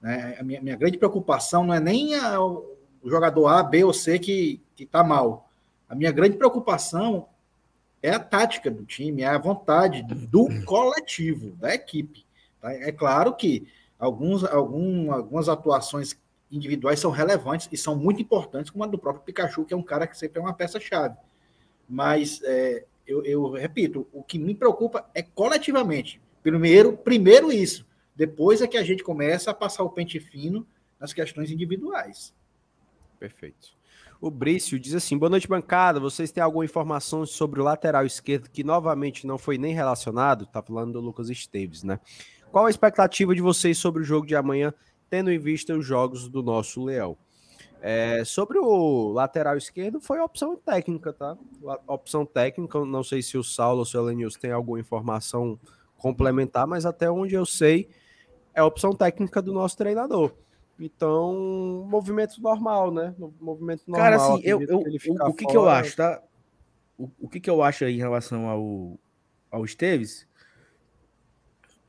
Né? 0.03 0.37
A 0.41 0.43
minha, 0.43 0.61
minha 0.61 0.77
grande 0.77 0.99
preocupação 0.99 1.65
não 1.65 1.75
é 1.75 1.79
nem 1.79 2.17
a, 2.17 2.41
o 2.41 2.77
jogador 3.05 3.47
A, 3.47 3.63
B 3.63 3.85
ou 3.85 3.93
C 3.93 4.19
que 4.19 4.61
está 4.77 5.05
mal. 5.05 5.49
A 5.89 5.95
minha 5.95 6.11
grande 6.11 6.37
preocupação 6.37 7.29
é 8.03 8.11
a 8.11 8.19
tática 8.19 8.69
do 8.69 8.85
time, 8.85 9.23
é 9.23 9.29
a 9.29 9.39
vontade 9.39 10.03
do 10.03 10.49
coletivo, 10.65 11.53
da 11.53 11.73
equipe. 11.73 12.27
Tá? 12.61 12.73
É 12.73 12.91
claro 12.91 13.33
que 13.37 13.69
alguns, 13.97 14.43
algum, 14.43 15.13
algumas 15.13 15.49
atuações 15.49 16.19
individuais 16.51 16.99
são 16.99 17.13
relevantes 17.13 17.69
e 17.71 17.77
são 17.77 17.95
muito 17.95 18.21
importantes, 18.21 18.73
como 18.73 18.83
a 18.83 18.89
do 18.89 18.99
próprio 18.99 19.25
Pikachu, 19.25 19.65
que 19.65 19.73
é 19.73 19.77
um 19.77 19.83
cara 19.83 20.07
que 20.07 20.19
sempre 20.19 20.41
é 20.41 20.43
uma 20.43 20.55
peça-chave. 20.55 21.17
Mas, 21.89 22.41
é, 22.43 22.85
eu, 23.07 23.25
eu, 23.25 23.51
repito, 23.53 24.07
o 24.13 24.23
que 24.23 24.39
me 24.39 24.55
preocupa 24.55 25.09
é 25.15 25.23
coletivamente. 25.23 26.21
Primeiro, 26.43 26.97
primeiro 26.97 27.51
isso. 27.51 27.87
Depois 28.15 28.61
é 28.61 28.67
que 28.67 28.77
a 28.77 28.83
gente 28.83 29.03
começa 29.03 29.51
a 29.51 29.55
passar 29.55 29.83
o 29.85 29.91
pente 29.91 30.21
fino 30.21 30.67
nas 31.01 31.13
questões 31.13 31.51
individuais. 31.51 32.35
Perfeito. 33.19 33.79
O 34.21 34.31
Brício 34.31 34.79
diz 34.79 34.95
assim: 34.95 35.17
boa 35.17 35.31
noite, 35.31 35.49
bancada. 35.49 36.01
Vocês 36.01 36.33
têm 36.33 36.43
alguma 36.43 36.65
informação 36.65 37.25
sobre 37.25 37.61
o 37.61 37.65
lateral 37.65 38.05
esquerdo 38.05 38.51
que 38.51 38.65
novamente 38.65 39.27
não 39.27 39.39
foi 39.39 39.57
nem 39.57 39.73
relacionado? 39.73 40.47
Tá 40.47 40.61
falando 40.61 40.95
do 40.95 41.01
Lucas 41.01 41.31
Esteves, 41.31 41.85
né? 41.85 42.01
Qual 42.51 42.67
a 42.67 42.71
expectativa 42.71 43.35
de 43.35 43.41
vocês 43.41 43.79
sobre 43.79 44.03
o 44.03 44.05
jogo 44.05 44.27
de 44.27 44.35
amanhã, 44.35 44.75
tendo 45.09 45.31
em 45.31 45.39
vista 45.39 45.77
os 45.77 45.87
jogos 45.87 46.29
do 46.29 46.43
nosso 46.43 46.85
Leão? 46.85 47.17
É, 47.81 48.25
sobre 48.25 48.59
o 48.59 49.13
lateral 49.13 49.57
esquerdo, 49.57 50.01
foi 50.01 50.19
opção 50.19 50.57
técnica, 50.57 51.13
tá? 51.13 51.37
Opção 51.87 52.27
técnica, 52.27 52.85
não 52.85 53.05
sei 53.05 53.23
se 53.23 53.39
o 53.39 53.45
Saulo 53.45 53.81
ou 53.81 53.85
se 53.85 53.97
o 53.97 54.01
Elenilson 54.01 54.39
tem 54.41 54.51
alguma 54.51 54.81
informação 54.81 55.59
complementar, 55.97 56.67
mas 56.67 56.85
até 56.85 57.11
onde 57.11 57.35
eu 57.35 57.47
sei, 57.47 57.89
é 58.55 58.63
opção 58.63 58.93
técnica 58.93 59.41
do 59.41 59.53
nosso 59.53 59.77
treinador. 59.77 60.33
Então, 60.79 61.85
movimento 61.89 62.41
normal, 62.41 62.93
né? 62.93 63.15
Movimento 63.41 63.83
normal. 63.87 64.11
Cara, 64.11 64.17
assim, 64.17 64.41
eu, 64.45 64.61
eu, 64.63 64.85
que 64.85 65.11
o, 65.11 65.29
o 65.29 65.35
que, 65.35 65.47
que 65.47 65.57
eu 65.57 65.69
acho, 65.69 65.97
tá? 65.97 66.23
O, 66.97 67.11
o 67.21 67.29
que, 67.29 67.41
que 67.41 67.51
eu 67.51 67.63
acho 67.63 67.85
aí 67.85 67.95
em 67.95 67.99
relação 67.99 68.49
ao, 68.49 68.99
ao 69.51 69.65
Esteves? 69.65 70.27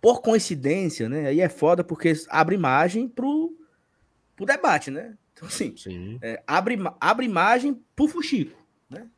Por 0.01 0.21
coincidência, 0.21 1.07
né? 1.07 1.27
Aí 1.27 1.39
é 1.39 1.49
foda 1.49 1.83
porque 1.83 2.13
abre 2.29 2.57
margem 2.57 3.07
pro, 3.07 3.55
pro 4.35 4.45
debate, 4.45 4.89
né? 4.89 5.15
Então, 5.39 5.47
assim, 5.47 6.19
é, 6.21 6.43
abre, 6.45 6.77
abre 6.99 7.27
margem 7.29 7.81
pro 7.95 8.09
Fuxico, 8.09 8.61
né? 8.89 9.09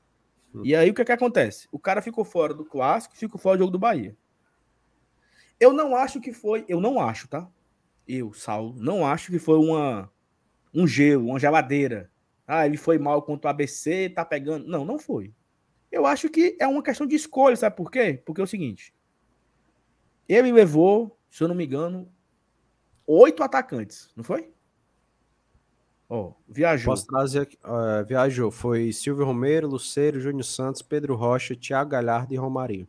Hum. 0.54 0.62
E 0.64 0.76
aí 0.76 0.92
o 0.92 0.94
que, 0.94 1.04
que 1.04 1.12
acontece? 1.12 1.68
O 1.72 1.80
cara 1.80 2.00
ficou 2.00 2.24
fora 2.24 2.54
do 2.54 2.64
clássico, 2.64 3.18
ficou 3.18 3.40
fora 3.40 3.58
do 3.58 3.62
jogo 3.62 3.72
do 3.72 3.80
Bahia. 3.80 4.16
Eu 5.60 5.74
não 5.74 5.96
acho 5.96 6.22
que 6.22 6.32
foi, 6.32 6.64
eu 6.68 6.80
não 6.80 7.00
acho, 7.00 7.28
tá? 7.28 7.50
Eu, 8.08 8.34
Saulo, 8.34 8.76
não 8.78 9.06
acho 9.06 9.32
que 9.32 9.40
foi 9.40 9.58
uma 9.58 10.12
um 10.72 10.86
gelo, 10.86 11.26
uma 11.26 11.40
geladeira. 11.40 12.12
Ah, 12.46 12.68
ele 12.68 12.78
foi 12.78 13.00
mal 13.00 13.24
contra 13.24 13.48
o 13.48 13.52
ABC, 13.52 14.10
tá 14.10 14.24
pegando. 14.24 14.68
Não, 14.68 14.86
não 14.86 15.00
foi. 15.00 15.34
Eu 15.92 16.06
acho 16.06 16.30
que 16.30 16.56
é 16.60 16.68
uma 16.68 16.84
questão 16.84 17.08
de 17.08 17.16
escolha, 17.16 17.56
sabe 17.56 17.76
por 17.76 17.90
quê? 17.90 18.22
Porque 18.24 18.42
é 18.42 18.44
o 18.44 18.48
seguinte: 18.48 18.94
ele 20.30 20.52
levou, 20.52 21.18
se 21.32 21.44
eu 21.44 21.48
não 21.48 21.56
me 21.56 21.66
engano, 21.66 22.12
oito 23.08 23.42
atacantes, 23.42 24.12
não 24.16 24.24
foi? 24.24 24.52
Ó, 26.14 26.24
oh, 26.24 26.34
viajou. 26.46 26.92
Posso 26.92 27.08
trazer 27.08 27.44
aqui. 27.44 27.58
Uh, 27.64 28.06
viajou. 28.06 28.52
Foi 28.52 28.92
Silvio 28.92 29.24
Romero, 29.24 29.66
Luceiro, 29.66 30.20
Júnior 30.20 30.44
Santos, 30.44 30.82
Pedro 30.82 31.16
Rocha, 31.16 31.56
Thiago 31.56 31.90
Galhardo 31.90 32.34
e 32.34 32.38
Romarinho. 32.38 32.86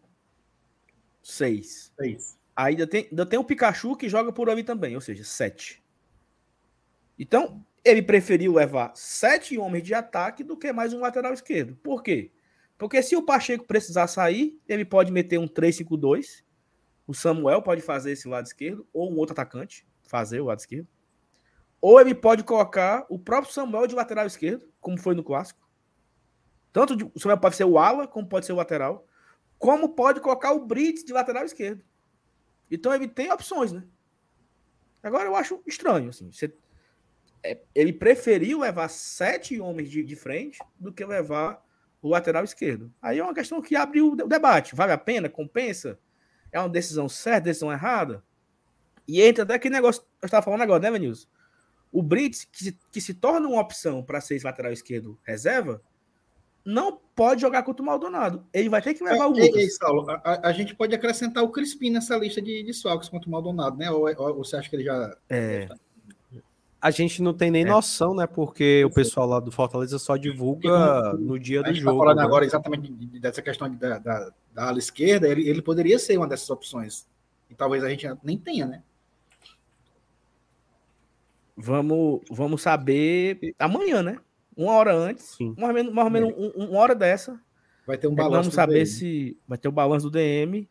Seis. 1.22 1.92
Seis. 1.96 2.36
Ainda 2.56 2.84
tem, 2.84 3.06
ainda 3.08 3.24
tem 3.24 3.38
o 3.38 3.44
Pikachu 3.44 3.94
que 3.94 4.08
joga 4.08 4.32
por 4.32 4.50
ali 4.50 4.64
também, 4.64 4.96
ou 4.96 5.00
seja, 5.00 5.22
sete. 5.22 5.80
Então, 7.16 7.64
ele 7.84 8.02
preferiu 8.02 8.54
levar 8.54 8.90
sete 8.96 9.56
homens 9.56 9.84
de 9.84 9.94
ataque 9.94 10.42
do 10.42 10.56
que 10.56 10.72
mais 10.72 10.92
um 10.92 10.98
lateral 10.98 11.32
esquerdo. 11.32 11.76
Por 11.76 12.02
quê? 12.02 12.32
Porque 12.76 13.00
se 13.04 13.14
o 13.14 13.22
Pacheco 13.22 13.64
precisar 13.64 14.08
sair, 14.08 14.60
ele 14.68 14.84
pode 14.84 15.12
meter 15.12 15.38
um 15.38 15.46
3-5-2. 15.46 16.42
O 17.06 17.14
Samuel 17.14 17.62
pode 17.62 17.82
fazer 17.82 18.10
esse 18.10 18.26
lado 18.26 18.46
esquerdo, 18.46 18.84
ou 18.92 19.12
um 19.12 19.16
outro 19.16 19.32
atacante 19.32 19.86
fazer 20.02 20.40
o 20.40 20.46
lado 20.46 20.58
esquerdo. 20.58 20.88
Ou 21.82 22.00
ele 22.00 22.14
pode 22.14 22.44
colocar 22.44 23.04
o 23.08 23.18
próprio 23.18 23.52
Samuel 23.52 23.88
de 23.88 23.94
lateral 23.96 24.24
esquerdo, 24.24 24.72
como 24.80 25.00
foi 25.00 25.16
no 25.16 25.24
clássico. 25.24 25.60
Tanto 26.72 26.94
de, 26.94 27.04
o 27.12 27.18
Samuel 27.18 27.38
pode 27.38 27.56
ser 27.56 27.64
o 27.64 27.76
ala, 27.76 28.06
como 28.06 28.28
pode 28.28 28.46
ser 28.46 28.52
o 28.52 28.56
lateral. 28.56 29.04
Como 29.58 29.88
pode 29.88 30.20
colocar 30.20 30.52
o 30.52 30.64
Brits 30.64 31.04
de 31.04 31.12
lateral 31.12 31.44
esquerdo. 31.44 31.84
Então 32.70 32.94
ele 32.94 33.08
tem 33.08 33.32
opções, 33.32 33.72
né? 33.72 33.82
Agora 35.02 35.24
eu 35.24 35.34
acho 35.34 35.60
estranho, 35.66 36.10
assim. 36.10 36.30
Você, 36.30 36.54
é, 37.42 37.60
ele 37.74 37.92
preferiu 37.92 38.60
levar 38.60 38.88
sete 38.88 39.60
homens 39.60 39.90
de, 39.90 40.04
de 40.04 40.14
frente 40.14 40.58
do 40.78 40.92
que 40.92 41.04
levar 41.04 41.60
o 42.00 42.08
lateral 42.08 42.44
esquerdo. 42.44 42.94
Aí 43.02 43.18
é 43.18 43.22
uma 43.24 43.34
questão 43.34 43.60
que 43.60 43.74
abre 43.74 44.00
o, 44.00 44.12
o 44.12 44.28
debate. 44.28 44.76
Vale 44.76 44.92
a 44.92 44.98
pena? 44.98 45.28
Compensa? 45.28 45.98
É 46.52 46.60
uma 46.60 46.68
decisão 46.68 47.08
certa, 47.08 47.46
decisão 47.46 47.72
errada? 47.72 48.22
E 49.06 49.20
entra 49.20 49.42
até 49.42 49.54
aquele 49.54 49.74
negócio 49.74 50.02
que 50.02 50.08
eu 50.22 50.26
estava 50.26 50.44
falando 50.44 50.62
agora, 50.62 50.80
né, 50.80 50.90
Venilson? 50.92 51.26
O 51.92 52.02
Brits, 52.02 52.48
que 52.50 52.64
se, 52.64 52.78
que 52.90 53.00
se 53.00 53.14
torna 53.14 53.46
uma 53.46 53.60
opção 53.60 54.02
para 54.02 54.20
ser 54.20 54.42
lateral 54.42 54.72
esquerdo 54.72 55.18
reserva, 55.22 55.82
não 56.64 56.98
pode 57.14 57.40
jogar 57.40 57.62
contra 57.62 57.82
o 57.82 57.86
Maldonado. 57.86 58.46
Ele 58.52 58.68
vai 58.68 58.80
ter 58.80 58.94
que 58.94 59.04
levar 59.04 59.26
o 59.26 59.30
Lucas. 59.30 59.54
Ei, 59.54 59.68
Saulo, 59.68 60.10
a, 60.10 60.48
a, 60.48 60.52
gente 60.52 60.74
pode 60.74 60.94
acrescentar 60.94 61.42
o 61.42 61.50
Crispim 61.50 61.90
nessa 61.90 62.16
lista 62.16 62.40
de 62.40 62.62
desfalques 62.62 63.08
contra 63.08 63.28
o 63.28 63.32
Maldonado, 63.32 63.76
né? 63.76 63.90
Ou, 63.90 64.06
ou, 64.16 64.36
você 64.36 64.56
acha 64.56 64.70
que 64.70 64.76
ele 64.76 64.84
já. 64.84 65.16
É. 65.28 65.68
A 66.80 66.90
gente 66.90 67.22
não 67.22 67.32
tem 67.34 67.50
nem 67.50 67.62
é. 67.62 67.68
noção, 67.68 68.14
né? 68.14 68.26
Porque 68.26 68.84
o 68.84 68.90
pessoal 68.90 69.26
lá 69.26 69.40
do 69.40 69.52
Fortaleza 69.52 69.98
só 69.98 70.16
divulga 70.16 71.12
no 71.14 71.38
dia 71.38 71.62
do 71.62 71.74
jogo. 71.74 71.98
Tá 71.98 72.04
falando 72.04 72.18
né? 72.18 72.24
agora 72.24 72.44
exatamente 72.44 72.90
dessa 73.20 73.42
questão 73.42 73.72
da, 73.74 73.98
da, 73.98 74.32
da 74.52 74.68
ala 74.68 74.78
esquerda, 74.78 75.28
ele, 75.28 75.48
ele 75.48 75.62
poderia 75.62 75.98
ser 75.98 76.16
uma 76.16 76.26
dessas 76.26 76.48
opções. 76.50 77.06
E 77.50 77.54
talvez 77.54 77.84
a 77.84 77.88
gente 77.88 78.06
nem 78.22 78.38
tenha, 78.38 78.66
né? 78.66 78.82
Vamos, 81.62 82.20
vamos 82.30 82.62
saber 82.62 83.54
amanhã, 83.58 84.02
né? 84.02 84.18
uma 84.56 84.72
hora 84.72 84.94
antes, 84.94 85.34
Sim. 85.36 85.54
mais 85.56 85.68
ou 85.68 85.74
menos, 85.74 85.92
mais 85.92 86.06
ou 86.06 86.10
menos 86.10 86.34
um, 86.36 86.64
uma 86.64 86.78
hora 86.78 86.94
dessa. 86.94 87.40
Vai 87.86 87.98
ter 87.98 88.06
um 88.06 88.14
balanço. 88.14 88.50
Vamos 88.50 88.54
saber 88.54 88.86
se 88.86 89.36
vai 89.46 89.58
ter 89.58 89.68
o 89.68 89.72
balanço 89.72 90.08
do 90.08 90.12
DM 90.12 90.68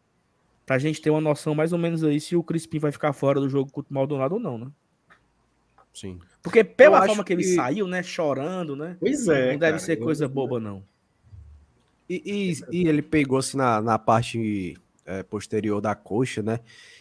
pra 0.65 0.77
gente 0.77 1.01
ter 1.01 1.09
uma 1.09 1.19
noção 1.19 1.53
mais 1.53 1.73
ou 1.73 1.79
menos 1.79 2.03
aí 2.03 2.19
se 2.19 2.35
o 2.35 2.43
Crispim 2.43 2.79
vai 2.79 2.91
ficar 2.91 3.11
fora 3.11 3.39
do 3.39 3.49
jogo 3.49 3.71
contra 3.71 3.91
o 3.91 3.93
Maldonado 3.93 4.35
ou 4.35 4.39
não, 4.39 4.57
né? 4.57 4.67
Sim. 5.93 6.19
Porque 6.41 6.63
pela 6.63 7.05
forma 7.05 7.23
que 7.23 7.33
ele 7.33 7.43
que... 7.43 7.55
saiu, 7.55 7.85
né, 7.85 8.01
chorando, 8.01 8.75
né? 8.75 8.95
Pois 8.99 9.27
é. 9.27 9.51
Não 9.51 9.59
deve 9.59 9.73
cara, 9.73 9.79
ser 9.79 9.97
coisa 9.97 10.25
eu... 10.25 10.29
boba, 10.29 10.59
não. 10.59 10.83
E, 12.09 12.21
e, 12.71 12.77
e, 12.83 12.87
ele 12.87 13.01
pegou 13.01 13.37
assim 13.37 13.57
na, 13.57 13.81
na 13.81 13.99
parte 13.99 14.77
é, 15.05 15.23
posterior 15.23 15.81
da 15.81 15.95
coxa, 15.95 16.41
né? 16.41 16.59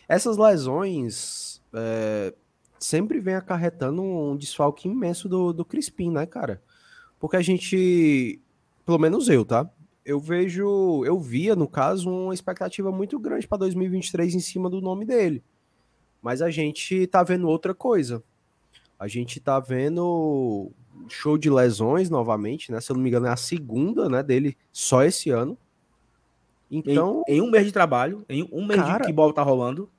Essas 0.09 0.37
lesões 0.37 1.63
é, 1.73 2.33
sempre 2.81 3.21
vem 3.21 3.35
acarretando 3.35 4.03
um 4.03 4.37
desfalque 4.37 4.89
imenso 4.89 5.29
do, 5.29 5.53
do 5.53 5.65
Crispim, 5.65 6.11
né, 6.11 6.27
cara? 6.27 6.63
Porque 7.19 7.37
a 7.37 7.43
gente, 7.43 8.41
pelo 8.85 8.99
menos 8.99 9.29
eu, 9.29 9.45
tá? 9.45 9.71
Eu 10.05 10.19
vejo, 10.19 11.05
eu 11.05 11.21
via, 11.21 11.55
no 11.55 11.69
caso, 11.69 12.11
uma 12.11 12.35
expectativa 12.35 12.91
muito 12.91 13.19
grande 13.19 13.47
para 13.47 13.59
2023 13.59 14.35
em 14.35 14.41
cima 14.41 14.71
do 14.71 14.81
nome 14.81 15.05
dele. 15.05 15.45
Mas 16.23 16.41
a 16.41 16.51
gente 16.51 17.07
tá 17.07 17.23
vendo 17.23 17.47
outra 17.47 17.75
coisa. 17.75 18.23
A 18.99 19.07
gente 19.07 19.39
tá 19.39 19.61
vendo 19.61 20.71
show 21.09 21.37
de 21.37 21.51
lesões 21.51 22.09
novamente, 22.09 22.73
né? 22.73 22.81
Se 22.81 22.91
eu 22.91 22.97
não 22.97 23.03
me 23.03 23.09
engano, 23.09 23.27
é 23.27 23.31
a 23.31 23.37
segunda, 23.37 24.09
né, 24.09 24.23
dele 24.23 24.57
só 24.73 25.03
esse 25.03 25.31
ano. 25.31 25.57
Então, 26.71 27.23
em, 27.29 27.37
em 27.37 27.41
um 27.43 27.51
mês 27.51 27.67
de 27.67 27.73
trabalho, 27.73 28.25
em 28.29 28.49
um 28.53 28.65
mês 28.65 28.81
cara, 28.81 28.99
de 28.99 29.07
que 29.07 29.13
bola 29.13 29.35
tá 29.35 29.43
rolando. 29.43 29.91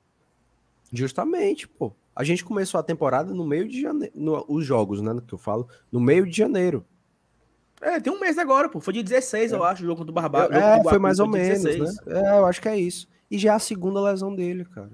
Justamente, 0.92 1.68
pô. 1.68 1.92
A 2.14 2.24
gente 2.24 2.44
começou 2.44 2.78
a 2.78 2.82
temporada 2.82 3.32
no 3.32 3.44
meio 3.44 3.66
de 3.68 3.80
janeiro, 3.80 4.12
no, 4.14 4.44
os 4.48 4.64
jogos, 4.64 5.00
né, 5.00 5.16
que 5.26 5.32
eu 5.32 5.38
falo, 5.38 5.68
no 5.90 6.00
meio 6.00 6.26
de 6.26 6.36
janeiro. 6.36 6.84
É, 7.80 7.98
tem 7.98 8.12
um 8.12 8.20
mês 8.20 8.38
agora, 8.38 8.68
pô. 8.68 8.80
Foi 8.80 8.92
de 8.92 9.02
16, 9.02 9.52
é. 9.52 9.56
eu 9.56 9.64
acho, 9.64 9.82
o 9.82 9.86
jogo 9.86 10.04
do 10.04 10.12
Barbados. 10.12 10.56
É, 10.56 10.78
do 10.78 10.88
foi 10.88 10.98
mais 10.98 11.18
ou 11.18 11.26
menos, 11.26 11.62
16. 11.62 11.96
né? 12.06 12.20
É, 12.20 12.38
eu 12.38 12.46
acho 12.46 12.60
que 12.60 12.68
é 12.68 12.78
isso. 12.78 13.08
E 13.30 13.38
já 13.38 13.52
é 13.52 13.54
a 13.56 13.58
segunda 13.58 14.00
lesão 14.00 14.34
dele, 14.34 14.64
cara. 14.64 14.92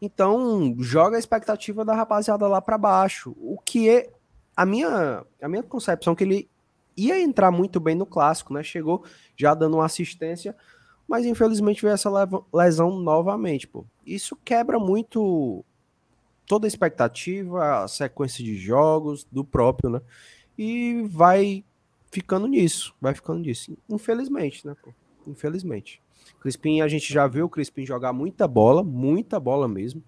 Então, 0.00 0.74
joga 0.78 1.16
a 1.16 1.18
expectativa 1.18 1.84
da 1.84 1.94
rapaziada 1.94 2.46
lá 2.48 2.60
para 2.60 2.78
baixo. 2.78 3.34
O 3.38 3.58
que 3.58 3.88
é 3.88 4.10
a 4.56 4.66
minha 4.66 5.24
a 5.40 5.48
minha 5.48 5.62
concepção 5.62 6.14
que 6.14 6.24
ele 6.24 6.48
ia 6.96 7.20
entrar 7.20 7.50
muito 7.50 7.78
bem 7.78 7.94
no 7.94 8.06
clássico, 8.06 8.52
né? 8.52 8.62
Chegou 8.62 9.04
já 9.36 9.54
dando 9.54 9.74
uma 9.74 9.84
assistência, 9.86 10.56
mas 11.06 11.24
infelizmente 11.24 11.82
veio 11.82 11.94
essa 11.94 12.10
lesão 12.52 12.98
novamente, 12.98 13.68
pô. 13.68 13.84
Isso 14.04 14.36
quebra 14.44 14.78
muito 14.80 15.64
toda 16.48 16.66
a 16.66 16.68
expectativa, 16.68 17.84
a 17.84 17.88
sequência 17.88 18.42
de 18.42 18.56
jogos 18.56 19.24
do 19.30 19.44
próprio, 19.44 19.90
né? 19.90 20.00
E 20.56 21.02
vai 21.08 21.62
ficando 22.10 22.46
nisso, 22.48 22.94
vai 23.00 23.14
ficando 23.14 23.40
nisso. 23.40 23.76
Infelizmente, 23.88 24.66
né, 24.66 24.74
pô? 24.82 24.92
Infelizmente. 25.26 26.02
Crispim, 26.40 26.80
a 26.80 26.88
gente 26.88 27.12
já 27.12 27.26
viu 27.26 27.46
o 27.46 27.48
Crispim 27.48 27.84
jogar 27.84 28.12
muita 28.12 28.48
bola, 28.48 28.82
muita 28.82 29.38
bola 29.38 29.68
mesmo, 29.68 30.02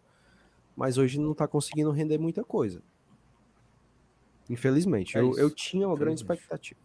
mas 0.74 0.96
hoje 0.96 1.20
não 1.20 1.34
tá 1.34 1.46
conseguindo 1.46 1.90
render 1.90 2.18
muita 2.18 2.42
coisa. 2.42 2.82
Infelizmente. 4.48 5.16
É 5.16 5.20
eu, 5.20 5.36
eu 5.38 5.50
tinha 5.50 5.86
uma 5.86 5.96
grande 5.96 6.20
expectativa. 6.20 6.80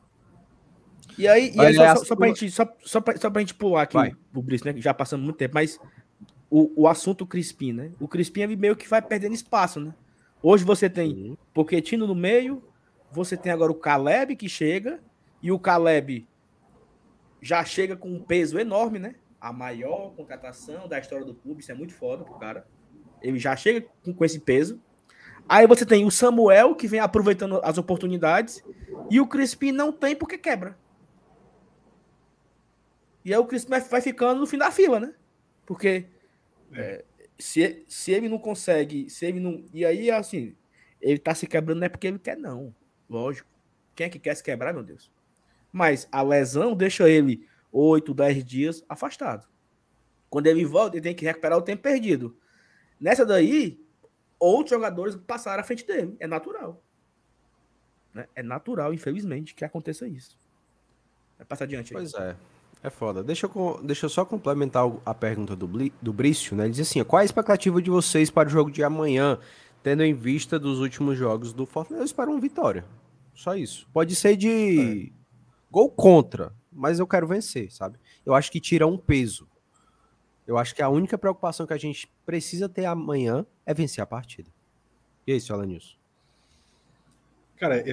E 1.17 1.27
aí, 1.27 1.53
e 1.55 1.61
aí 1.61 1.73
só, 1.73 1.95
só, 1.95 2.05
só, 2.05 2.15
pra 2.15 2.27
gente, 2.27 2.51
só, 2.51 2.75
só, 2.83 3.01
pra, 3.01 3.17
só 3.17 3.29
pra 3.29 3.39
gente 3.39 3.53
pular 3.53 3.83
aqui 3.83 3.93
vai. 3.93 4.13
o 4.33 4.41
Brice, 4.41 4.65
né? 4.65 4.73
Já 4.77 4.93
passando 4.93 5.23
muito 5.23 5.37
tempo, 5.37 5.53
mas 5.53 5.79
o, 6.57 6.83
o 6.83 6.87
assunto 6.87 7.25
Crispim, 7.25 7.73
né? 7.73 7.91
O 7.99 8.07
Crispim 8.07 8.47
meio 8.55 8.77
que 8.77 8.87
vai 8.87 9.01
perdendo 9.01 9.35
espaço, 9.35 9.77
né? 9.77 9.93
Hoje 10.41 10.63
você 10.63 10.89
tem 10.89 11.11
uhum. 11.11 11.37
Poquetino 11.53 12.07
no 12.07 12.15
meio, 12.15 12.63
você 13.11 13.35
tem 13.35 13.51
agora 13.51 13.73
o 13.73 13.75
Caleb 13.75 14.37
que 14.37 14.47
chega, 14.47 15.01
e 15.43 15.51
o 15.51 15.59
Caleb 15.59 16.25
já 17.41 17.65
chega 17.65 17.97
com 17.97 18.07
um 18.07 18.21
peso 18.21 18.57
enorme, 18.57 18.99
né? 18.99 19.15
A 19.41 19.51
maior 19.51 20.13
contratação 20.15 20.87
da 20.87 20.97
história 20.97 21.25
do 21.25 21.35
clube, 21.35 21.59
isso 21.59 21.73
é 21.73 21.75
muito 21.75 21.93
foda 21.93 22.23
pro 22.23 22.35
cara. 22.35 22.65
Ele 23.21 23.37
já 23.37 23.53
chega 23.57 23.85
com, 24.01 24.13
com 24.13 24.23
esse 24.23 24.39
peso. 24.39 24.81
Aí 25.49 25.67
você 25.67 25.85
tem 25.85 26.05
o 26.05 26.11
Samuel, 26.11 26.73
que 26.73 26.87
vem 26.87 27.01
aproveitando 27.01 27.59
as 27.65 27.77
oportunidades, 27.77 28.63
e 29.11 29.19
o 29.19 29.27
Crispim 29.27 29.73
não 29.73 29.91
tem 29.91 30.15
porque 30.15 30.37
quebra. 30.37 30.77
E 33.25 33.33
aí 33.33 33.39
o 33.39 33.45
Crispim 33.45 33.71
vai 33.89 34.01
ficando 34.01 34.39
no 34.39 34.47
fim 34.47 34.57
da 34.57 34.71
fila, 34.71 35.01
né? 35.01 35.13
Porque 35.65 36.05
é, 36.73 37.03
se, 37.37 37.83
se 37.87 38.11
ele 38.11 38.29
não 38.29 38.37
consegue, 38.37 39.09
se 39.09 39.25
ele 39.25 39.39
não. 39.39 39.63
E 39.73 39.85
aí, 39.85 40.09
assim, 40.09 40.55
ele 41.01 41.19
tá 41.19 41.35
se 41.35 41.47
quebrando 41.47 41.79
não 41.79 41.85
é 41.85 41.89
porque 41.89 42.07
ele 42.07 42.19
quer, 42.19 42.37
não. 42.37 42.73
Lógico. 43.09 43.47
Quem 43.95 44.07
é 44.07 44.09
que 44.09 44.19
quer 44.19 44.35
se 44.35 44.43
quebrar, 44.43 44.73
meu 44.73 44.83
Deus? 44.83 45.11
Mas 45.71 46.07
a 46.11 46.21
lesão 46.21 46.75
deixa 46.75 47.09
ele 47.09 47.47
8, 47.71 48.13
10 48.13 48.43
dias 48.43 48.85
afastado. 48.87 49.47
Quando 50.29 50.47
ele 50.47 50.65
volta, 50.65 50.95
ele 50.95 51.03
tem 51.03 51.15
que 51.15 51.25
recuperar 51.25 51.57
o 51.57 51.61
tempo 51.61 51.83
perdido. 51.83 52.37
Nessa 52.99 53.25
daí, 53.25 53.79
outros 54.39 54.71
jogadores 54.71 55.15
passaram 55.15 55.61
à 55.61 55.63
frente 55.63 55.85
dele. 55.85 56.15
É 56.19 56.27
natural. 56.27 56.83
Né? 58.13 58.27
É 58.35 58.41
natural, 58.41 58.93
infelizmente, 58.93 59.53
que 59.53 59.63
aconteça 59.63 60.07
isso. 60.07 60.37
Vai 61.37 61.45
passar 61.45 61.65
adiante 61.65 61.95
aí. 61.95 62.01
Pois 62.01 62.13
é. 62.13 62.35
É 62.85 62.89
foda. 62.91 63.23
Deixa 63.23 63.47
eu, 63.47 63.79
deixa 63.83 64.05
eu 64.05 64.09
só 64.11 64.23
complementar 64.23 64.87
a 65.03 65.11
pergunta 65.11 65.55
do, 65.55 65.67
do 65.99 66.13
Brício, 66.13 66.55
né? 66.55 66.65
Ele 66.65 66.71
diz 66.71 66.87
assim: 66.87 67.03
qual 67.03 67.19
a 67.19 67.25
expectativa 67.25 67.81
de 67.81 67.89
vocês 67.89 68.29
para 68.29 68.47
o 68.47 68.51
jogo 68.51 68.69
de 68.69 68.83
amanhã, 68.83 69.39
tendo 69.81 70.03
em 70.03 70.13
vista 70.13 70.59
dos 70.59 70.79
últimos 70.79 71.17
jogos 71.17 71.51
do 71.51 71.65
Fortaleza? 71.65 72.03
Eu 72.03 72.05
espero 72.05 72.29
uma 72.29 72.39
vitória. 72.39 72.85
Só 73.33 73.55
isso. 73.55 73.87
Pode 73.91 74.15
ser 74.15 74.37
de 74.37 75.09
é. 75.09 75.11
gol 75.71 75.89
contra, 75.89 76.53
mas 76.71 76.99
eu 76.99 77.07
quero 77.07 77.25
vencer, 77.25 77.71
sabe? 77.71 77.97
Eu 78.23 78.35
acho 78.35 78.51
que 78.51 78.61
tira 78.61 78.85
um 78.85 78.99
peso. 78.99 79.49
Eu 80.45 80.55
acho 80.55 80.75
que 80.75 80.83
a 80.83 80.87
única 80.87 81.17
preocupação 81.17 81.65
que 81.65 81.73
a 81.73 81.79
gente 81.79 82.07
precisa 82.23 82.69
ter 82.69 82.85
amanhã 82.85 83.47
é 83.65 83.73
vencer 83.73 84.03
a 84.03 84.05
partida. 84.05 84.51
E 85.25 85.33
aí, 85.33 85.41
senhor 85.41 85.57
Alanilson? 85.57 85.95
Cara, 87.57 87.83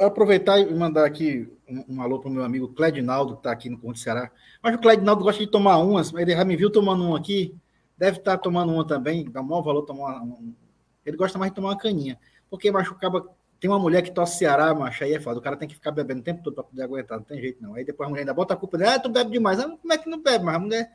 aproveitar 0.00 0.58
e 0.58 0.74
mandar 0.74 1.04
aqui 1.04 1.48
um, 1.68 1.96
um 1.96 2.02
alô 2.02 2.18
para 2.18 2.28
o 2.28 2.32
meu 2.32 2.42
amigo 2.42 2.68
Cledinaldo, 2.68 3.34
que 3.34 3.40
está 3.40 3.52
aqui 3.52 3.70
no 3.70 3.78
Conto 3.78 3.98
Ceará. 3.98 4.30
Mas 4.60 4.74
o 4.74 4.78
Cledinaldo 4.78 5.22
gosta 5.22 5.40
de 5.40 5.50
tomar 5.50 5.78
umas, 5.78 6.12
ele 6.12 6.32
já 6.32 6.44
me 6.44 6.56
viu 6.56 6.68
tomando 6.68 7.04
um 7.04 7.14
aqui, 7.14 7.54
deve 7.96 8.18
estar 8.18 8.36
tá 8.36 8.42
tomando 8.42 8.72
uma 8.72 8.84
também, 8.84 9.30
dá 9.30 9.40
maior 9.40 9.62
valor 9.62 9.82
tomar 9.82 10.20
um. 10.22 10.52
Ele 11.06 11.16
gosta 11.16 11.38
mais 11.38 11.52
de 11.52 11.56
tomar 11.56 11.68
uma 11.70 11.78
caninha. 11.78 12.18
Porque, 12.50 12.70
macho, 12.70 12.92
acaba. 12.92 13.24
Tem 13.60 13.70
uma 13.70 13.78
mulher 13.78 14.02
que 14.02 14.10
tosse 14.10 14.38
Ceará, 14.38 14.74
macho, 14.74 15.02
aí 15.04 15.14
é 15.14 15.20
foda. 15.20 15.38
O 15.38 15.42
cara 15.42 15.56
tem 15.56 15.68
que 15.68 15.74
ficar 15.74 15.90
bebendo 15.90 16.20
o 16.20 16.24
tempo 16.24 16.42
todo 16.42 16.54
para 16.54 16.64
poder 16.64 16.82
aguentar, 16.82 17.18
não 17.18 17.24
tem 17.24 17.40
jeito 17.40 17.62
não. 17.62 17.74
Aí 17.74 17.84
depois 17.84 18.06
a 18.06 18.10
mulher 18.10 18.22
ainda 18.22 18.34
bota 18.34 18.54
a 18.54 18.56
culpa 18.56 18.78
dele, 18.78 18.90
ah, 18.90 18.98
tu 18.98 19.08
bebe 19.08 19.30
demais. 19.30 19.60
Ah, 19.60 19.68
como 19.68 19.92
é 19.92 19.98
que 19.98 20.08
não 20.08 20.20
bebe? 20.20 20.44
Mas 20.44 20.56
a 20.56 20.58
mulher. 20.58 20.90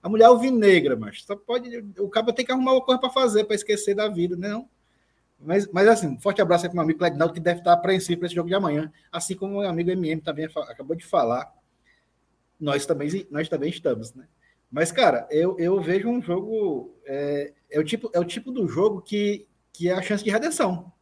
A 0.00 0.08
mulher 0.08 0.24
é 0.24 0.28
alvinegra, 0.28 0.96
mas 0.96 1.22
só 1.24 1.34
pode. 1.34 1.84
O 1.98 2.08
cara 2.08 2.32
tem 2.32 2.46
que 2.46 2.52
arrumar 2.52 2.72
uma 2.72 2.84
coisa 2.84 3.00
para 3.00 3.10
fazer, 3.10 3.44
para 3.44 3.56
esquecer 3.56 3.94
da 3.94 4.08
vida, 4.08 4.36
né? 4.36 4.48
Não? 4.48 4.68
Mas, 5.40 5.70
mas 5.70 5.86
assim, 5.86 6.18
forte 6.18 6.42
abraço 6.42 6.64
aí 6.64 6.68
para 6.68 6.74
o 6.74 6.76
meu 6.76 6.84
amigo 6.84 6.98
Cledinaldo, 6.98 7.32
que 7.32 7.40
deve 7.40 7.60
estar 7.60 7.72
apreensivo 7.72 8.18
para 8.18 8.26
esse 8.26 8.34
jogo 8.34 8.48
de 8.48 8.54
amanhã, 8.54 8.92
assim 9.12 9.36
como 9.36 9.56
o 9.56 9.60
meu 9.60 9.68
amigo 9.68 9.90
MM 9.90 10.20
também 10.20 10.46
acabou 10.46 10.96
de 10.96 11.04
falar. 11.04 11.52
Nós 12.58 12.84
também, 12.84 13.26
nós 13.30 13.48
também 13.48 13.70
estamos, 13.70 14.12
né? 14.14 14.26
Mas, 14.70 14.92
cara, 14.92 15.26
eu, 15.30 15.58
eu 15.58 15.80
vejo 15.80 16.08
um 16.08 16.20
jogo. 16.20 16.94
É, 17.06 17.52
é, 17.70 17.80
o 17.80 17.84
tipo, 17.84 18.10
é 18.12 18.20
o 18.20 18.24
tipo 18.24 18.50
do 18.50 18.68
jogo 18.68 19.00
que, 19.00 19.46
que 19.72 19.88
é 19.88 19.92
a 19.92 20.02
chance 20.02 20.22
de 20.22 20.30
redenção. 20.30 20.92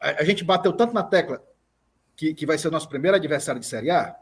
A, 0.00 0.22
a 0.22 0.24
gente 0.24 0.44
bateu 0.44 0.72
tanto 0.72 0.94
na 0.94 1.02
tecla 1.02 1.44
que, 2.16 2.32
que 2.32 2.46
vai 2.46 2.56
ser 2.56 2.68
o 2.68 2.70
nosso 2.70 2.88
primeiro 2.88 3.16
adversário 3.16 3.60
de 3.60 3.66
Série 3.66 3.90
A. 3.90 4.16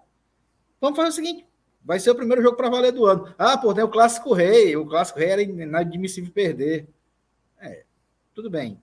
Vamos 0.81 0.97
fazer 0.97 1.11
o 1.11 1.13
seguinte: 1.13 1.47
vai 1.85 2.01
ser 2.01 2.11
o 2.11 2.17
primeiro 2.17 2.43
jogo 2.43 2.57
para 2.57 2.71
valer 2.71 2.93
do 2.93 3.07
ano. 3.07 3.33
Ah, 3.39 3.57
pô, 3.57 3.73
tem 3.73 3.85
o 3.85 3.89
Clássico 3.89 4.33
Rei. 4.33 4.75
O 4.77 4.87
Clássico 4.87 5.19
Rei 5.19 5.29
era 5.29 5.43
inadmissível 5.43 6.33
perder. 6.33 6.89
É, 7.61 7.85
tudo 8.39 8.49
bem. 8.49 8.81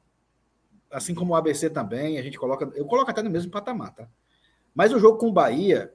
Assim 0.92 1.16
como 1.16 1.32
o 1.32 1.36
ABC 1.36 1.70
também, 1.70 2.20
a 2.20 2.22
gente 2.22 2.38
coloca. 2.38 2.70
Eu 2.76 2.86
coloco 2.86 3.10
até 3.10 3.24
no 3.24 3.30
mesmo 3.30 3.50
patamar, 3.50 3.96
tá? 3.96 4.06
Mas 4.74 4.92
o 4.92 5.00
jogo 5.00 5.18
com 5.18 5.30
o 5.30 5.32
Bahia, 5.32 5.94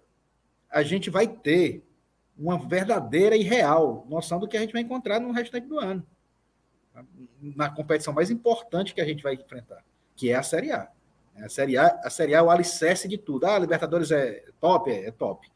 a 0.70 0.82
gente 0.82 1.10
vai 1.10 1.28
ter 1.28 1.84
uma 2.38 2.58
verdadeira 2.58 3.36
e 3.36 3.42
real 3.42 4.06
noção 4.08 4.40
do 4.40 4.48
que 4.48 4.56
a 4.56 4.60
gente 4.60 4.72
vai 4.72 4.80
encontrar 4.80 5.20
no 5.20 5.30
restante 5.30 5.66
do 5.66 5.78
ano. 5.78 6.06
Na 7.38 7.68
competição 7.68 8.14
mais 8.14 8.30
importante 8.30 8.94
que 8.94 9.00
a 9.02 9.04
gente 9.04 9.22
vai 9.22 9.34
enfrentar, 9.34 9.84
que 10.16 10.30
é 10.30 10.36
a 10.36 10.42
Série 10.42 10.72
A. 10.72 10.90
A 11.36 11.48
Série 11.50 11.76
A, 11.76 12.00
a 12.02 12.08
Série 12.08 12.34
A 12.34 12.38
é 12.38 12.42
o 12.42 12.50
alicerce 12.50 13.06
de 13.06 13.18
tudo. 13.18 13.44
Ah, 13.44 13.56
a 13.56 13.58
Libertadores 13.58 14.10
é 14.10 14.42
top, 14.58 14.90
é, 14.90 15.08
é 15.08 15.10
top. 15.10 15.46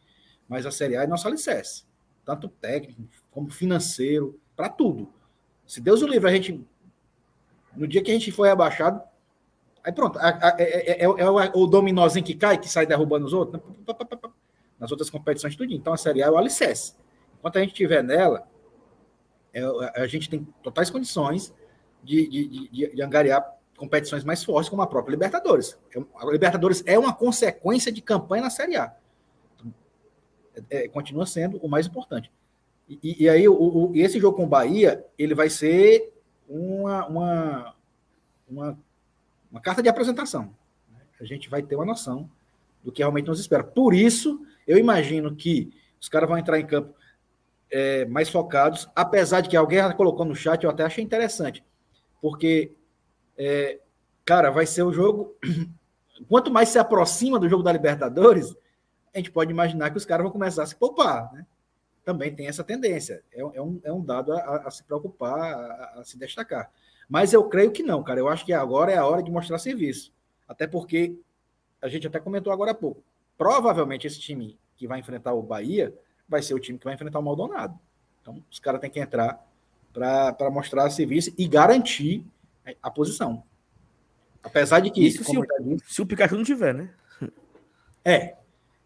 Mas 0.47 0.67
a 0.67 0.71
Série 0.71 0.95
A 0.95 1.05
é 1.05 1.07
nosso 1.07 1.27
alicerce. 1.27 1.87
Tanto 2.23 2.49
técnico 2.49 3.03
como 3.31 3.51
financeiro, 3.51 4.39
para 4.55 4.69
tudo. 4.69 5.11
Se 5.67 5.81
Deus 5.81 6.03
o 6.03 6.07
livre, 6.07 6.29
a 6.29 6.35
gente 6.35 6.67
no 7.77 7.87
dia 7.87 8.03
que 8.03 8.11
a 8.11 8.15
gente 8.15 8.31
foi 8.33 8.51
abaixado, 8.51 9.01
aí 9.83 9.93
pronto, 9.93 10.19
é, 10.19 10.55
é, 10.59 11.03
é, 11.03 11.05
é, 11.05 11.29
o 11.55 11.67
dominózinho 11.67 12.25
que 12.25 12.35
cai, 12.35 12.59
que 12.59 12.69
sai 12.69 12.87
derrubando 12.87 13.27
os 13.27 13.33
outros, 13.33 13.63
nas 14.79 14.91
outras 14.91 15.11
competições, 15.11 15.57
tudo. 15.57 15.73
Então 15.73 15.93
a 15.93 15.97
Série 15.97 16.23
A 16.23 16.27
é 16.27 16.31
o 16.31 16.39
alicerce. 16.39 16.95
Enquanto 17.39 17.57
a 17.57 17.61
gente 17.61 17.71
estiver 17.71 18.03
nela, 18.03 18.49
a 19.95 20.07
gente 20.07 20.29
tem 20.29 20.47
totais 20.63 20.91
condições 20.91 21.55
de, 22.03 22.29
de, 22.29 22.69
de, 22.69 22.95
de 22.95 23.03
angariar 23.03 23.55
competições 23.77 24.25
mais 24.25 24.43
fortes, 24.43 24.69
como 24.69 24.83
a 24.83 24.87
própria 24.87 25.13
Libertadores. 25.13 25.77
A 26.17 26.27
Libertadores 26.27 26.83
é 26.87 26.99
uma 26.99 27.13
consequência 27.13 27.91
de 27.93 28.01
campanha 28.01 28.45
na 28.45 28.51
Série 28.51 28.77
A. 28.77 28.95
É, 30.71 30.89
continua 30.89 31.27
sendo 31.27 31.59
o 31.59 31.69
mais 31.69 31.87
importante. 31.87 32.31
E, 32.89 33.25
e 33.25 33.29
aí, 33.29 33.49
o, 33.49 33.55
o, 33.55 33.93
esse 33.95 34.21
jogo 34.21 34.37
com 34.37 34.45
o 34.45 34.49
Bahia, 34.49 35.05
ele 35.19 35.35
vai 35.35 35.51
ser 35.51 36.14
uma, 36.49 37.07
uma, 37.07 37.75
uma, 38.49 38.79
uma 39.51 39.61
carta 39.61 39.83
de 39.83 39.89
apresentação. 39.89 40.55
A 41.21 41.25
gente 41.25 41.49
vai 41.49 41.63
ter 41.63 41.77
uma 41.77 41.85
noção 41.85 42.31
do 42.83 42.93
que 42.93 43.03
realmente 43.03 43.29
nos 43.29 43.41
espera. 43.41 43.65
Por 43.65 43.95
isso, 43.95 44.45
eu 44.67 44.77
imagino 44.77 45.35
que 45.35 45.73
os 46.01 46.09
caras 46.09 46.29
vão 46.29 46.39
entrar 46.39 46.59
em 46.59 46.67
campo 46.67 46.95
é, 47.71 48.05
mais 48.05 48.29
focados, 48.29 48.89
apesar 48.95 49.41
de 49.41 49.49
que 49.49 49.57
alguém 49.57 49.81
colocou 49.97 50.25
no 50.25 50.35
chat, 50.35 50.63
eu 50.63 50.71
até 50.71 50.85
achei 50.85 51.03
interessante, 51.03 51.65
porque, 52.21 52.73
é, 53.37 53.81
cara, 54.25 54.51
vai 54.51 54.67
ser 54.67 54.83
o 54.83 54.93
jogo. 54.93 55.35
Quanto 56.29 56.53
mais 56.53 56.69
se 56.69 56.79
aproxima 56.79 57.39
do 57.39 57.49
jogo 57.49 57.63
da 57.63 57.73
Libertadores, 57.73 58.55
a 59.13 59.19
gente 59.19 59.31
pode 59.31 59.51
imaginar 59.51 59.91
que 59.91 59.97
os 59.97 60.05
caras 60.05 60.23
vão 60.23 60.33
começar 60.33 60.63
a 60.63 60.67
se 60.67 60.77
poupar, 60.77 61.33
né? 61.33 61.45
Também 62.05 62.35
tem 62.35 62.47
essa 62.47 62.63
tendência. 62.63 63.23
É, 63.33 63.41
é, 63.41 63.63
um, 63.63 63.81
é 63.83 63.93
um 63.93 64.05
dado 64.05 64.33
a, 64.33 64.57
a 64.67 64.71
se 64.71 64.85
preocupar, 64.85 65.41
a, 65.41 66.01
a, 66.01 66.05
se 66.05 66.19
destacar. 66.19 66.71
Mas 67.09 67.33
eu 67.33 67.49
creio 67.49 67.73
que 67.73 67.83
não, 67.83 68.03
cara. 68.03 68.21
Eu 68.21 68.29
acho 68.29 68.45
que 68.45 68.53
agora 68.53 68.93
é 68.93 68.97
a 68.97 69.07
hora 69.07 69.23
de 69.23 69.31
mostrar 69.31 69.59
serviço. 69.59 70.13
Até 70.47 70.67
porque 70.67 71.17
a 71.81 71.89
gente 71.89 72.07
até 72.07 72.21
comentou 72.21 72.53
agora 72.53 72.73
há 72.73 72.75
pouco. 72.75 73.03
Provavelmente 73.37 74.07
esse 74.07 74.21
time 74.21 74.59
que 74.77 74.87
vai 74.87 75.01
enfrentar 75.01 75.33
o 75.33 75.43
Bahia 75.43 75.95
vai 76.29 76.43
ser 76.43 76.55
o 76.55 76.61
time 76.61 76.79
que 76.79 76.85
vai 76.85 76.95
enfrentar 76.95 77.19
o 77.19 77.23
Maldonado. 77.23 77.79
Então, 78.21 78.43
os 78.51 78.59
caras 78.59 78.81
têm 78.81 78.91
que 78.91 79.01
entrar 79.01 79.45
para 79.93 80.51
mostrar 80.51 80.89
serviço 80.91 81.33
e 81.37 81.47
garantir 81.47 82.25
a 82.83 82.91
posição. 82.91 83.43
Apesar 84.43 84.81
de 84.81 84.91
que. 84.91 85.07
Isso 85.07 85.25
se 85.25 85.39
o, 85.39 85.45
se 85.87 86.03
o 86.03 86.07
Pikachu 86.07 86.37
não 86.37 86.45
tiver, 86.45 86.75
né? 86.75 86.91
É, 88.05 88.37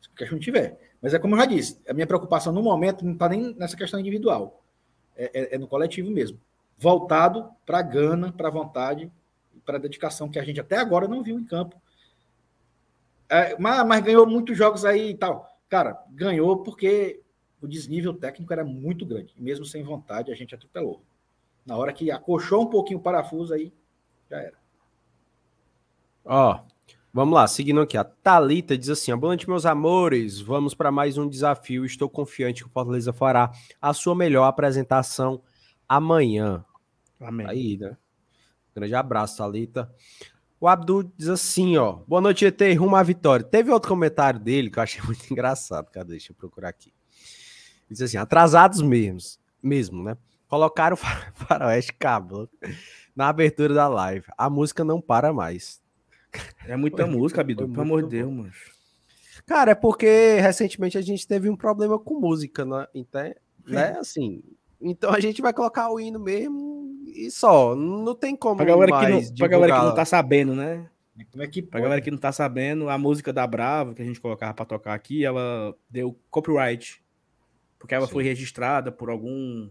se 0.00 0.09
o 0.09 0.11
Pikachu 0.12 0.33
não 0.35 0.40
tiver. 0.40 0.88
Mas 1.00 1.14
é 1.14 1.18
como 1.18 1.34
eu 1.34 1.38
já 1.40 1.46
disse, 1.46 1.80
a 1.88 1.92
minha 1.92 2.06
preocupação 2.06 2.52
no 2.52 2.62
momento 2.62 3.04
não 3.04 3.12
está 3.12 3.28
nem 3.28 3.54
nessa 3.54 3.76
questão 3.76 4.00
individual. 4.00 4.62
É, 5.16 5.30
é, 5.34 5.54
é 5.54 5.58
no 5.58 5.68
coletivo 5.68 6.11
mesmo. 6.11 6.40
Voltado 6.76 7.50
para 7.64 7.78
a 7.78 7.82
gana, 7.82 8.32
para 8.32 8.48
a 8.48 8.52
vontade, 8.52 9.11
para 9.64 9.76
a 9.76 9.80
dedicação 9.80 10.28
que 10.28 10.38
a 10.38 10.44
gente 10.44 10.61
até 10.61 10.76
agora 10.76 11.08
não 11.08 11.22
viu 11.22 11.38
em 11.38 11.44
campo. 11.44 11.80
É, 13.28 13.56
mas, 13.58 13.87
mas, 13.87 14.02
ganhou 14.02 14.26
muitos 14.26 14.56
jogos 14.56 14.84
aí 14.84 15.11
e 15.11 15.14
tal. 15.14 15.46
Cara, 15.68 16.02
ganhou 16.11 16.62
porque 16.62 17.20
o 17.61 17.66
desnível 17.66 18.14
técnico 18.14 18.52
era 18.52 18.64
muito 18.64 19.04
grande. 19.04 19.34
Mesmo 19.37 19.64
sem 19.64 19.82
vontade, 19.82 20.32
a 20.32 20.34
gente 20.34 20.54
atropelou. 20.54 21.02
Na 21.66 21.76
hora 21.76 21.92
que 21.92 22.11
acochou 22.11 22.62
um 22.62 22.70
pouquinho 22.70 22.98
o 22.98 23.02
parafuso, 23.02 23.52
aí 23.52 23.72
já 24.30 24.38
era. 24.38 24.56
Ó, 26.24 26.54
oh, 26.54 26.61
Vamos 27.18 27.35
lá, 27.35 27.48
seguindo 27.48 27.81
aqui. 27.81 27.96
A 27.96 28.04
Talita 28.04 28.78
diz 28.78 28.88
assim: 28.90 29.12
Boa 29.16 29.31
noite, 29.31 29.50
meus 29.50 29.66
amores. 29.66 30.40
Vamos 30.40 30.72
para 30.72 30.92
mais 30.92 31.18
um 31.18 31.28
desafio. 31.28 31.85
Estou 31.85 32.09
confiante 32.09 32.62
que 32.62 32.68
o 32.68 32.72
Fortaleza 32.72 33.12
fará 33.12 33.50
a 33.83 33.92
sua 33.92 34.14
melhor 34.14 34.44
apresentação 34.44 35.42
amanhã. 35.88 36.64
Amém. 37.18 37.44
Aí, 37.48 37.76
né? 37.76 37.96
Grande 38.72 38.94
abraço, 38.94 39.37
Talita. 39.37 39.92
O 40.61 40.68
Abdul 40.68 41.12
diz 41.16 41.28
assim, 41.28 41.76
ó. 41.76 41.94
Boa 42.07 42.20
noite, 42.20 42.46
ET, 42.46 42.61
rumo 42.78 42.94
à 42.94 43.02
vitória. 43.02 43.44
Teve 43.44 43.72
outro 43.72 43.88
comentário 43.88 44.38
dele 44.38 44.70
que 44.70 44.78
eu 44.78 44.83
achei 44.85 45.02
muito 45.02 45.28
engraçado. 45.28 45.90
Cadê? 45.90 46.11
Deixa 46.11 46.31
eu 46.31 46.37
procurar 46.37 46.68
aqui. 46.68 46.92
Diz 47.90 48.00
assim, 48.00 48.16
atrasados 48.16 48.81
mesmo, 48.81 49.18
mesmo, 49.61 50.04
né? 50.04 50.16
Colocaram 50.46 50.94
o 50.94 50.96
faroeste 51.35 51.92
cablo 51.94 52.48
na 53.16 53.28
abertura 53.28 53.74
da 53.74 53.88
live. 53.88 54.26
A 54.38 54.48
música 54.48 54.85
não 54.85 55.00
para 55.00 55.33
mais. 55.33 55.83
É 56.66 56.76
muita 56.76 57.04
foi, 57.04 57.14
música, 57.14 57.42
Bidu, 57.42 57.68
pelo 57.68 57.80
amor 57.80 58.02
de 58.02 58.10
Deus, 58.10 58.32
mano. 58.32 58.52
Cara, 59.46 59.72
é 59.72 59.74
porque 59.74 60.38
recentemente 60.40 60.98
a 60.98 61.00
gente 61.00 61.26
teve 61.26 61.48
um 61.48 61.56
problema 61.56 61.98
com 61.98 62.20
música, 62.20 62.64
né? 62.64 62.86
Então, 62.94 63.34
né? 63.66 63.96
Assim, 63.98 64.42
então 64.80 65.10
a 65.10 65.20
gente 65.20 65.40
vai 65.40 65.52
colocar 65.52 65.90
o 65.90 65.98
hino 65.98 66.18
mesmo 66.20 66.94
e 67.06 67.30
só. 67.30 67.74
Não 67.74 68.14
tem 68.14 68.36
como 68.36 68.56
pra 68.56 68.66
galera 68.66 68.90
mais 68.90 69.06
que 69.06 69.30
não, 69.30 69.36
pra 69.36 69.48
galera 69.48 69.72
que 69.72 69.84
não 69.86 69.94
tá 69.94 70.04
sabendo, 70.04 70.54
né? 70.54 70.88
Como 71.32 71.42
é 71.42 71.48
que 71.48 71.62
pra 71.62 71.80
galera 71.80 72.00
que 72.00 72.10
não 72.10 72.18
tá 72.18 72.30
sabendo, 72.30 72.88
a 72.88 72.96
música 72.96 73.32
da 73.32 73.46
Brava 73.46 73.94
que 73.94 74.02
a 74.02 74.04
gente 74.04 74.20
colocava 74.20 74.54
para 74.54 74.64
tocar 74.64 74.94
aqui, 74.94 75.24
ela 75.24 75.74
deu 75.90 76.16
copyright. 76.30 77.02
Porque 77.78 77.94
ela 77.94 78.06
Sim. 78.06 78.12
foi 78.12 78.24
registrada 78.24 78.92
por 78.92 79.10
algum 79.10 79.68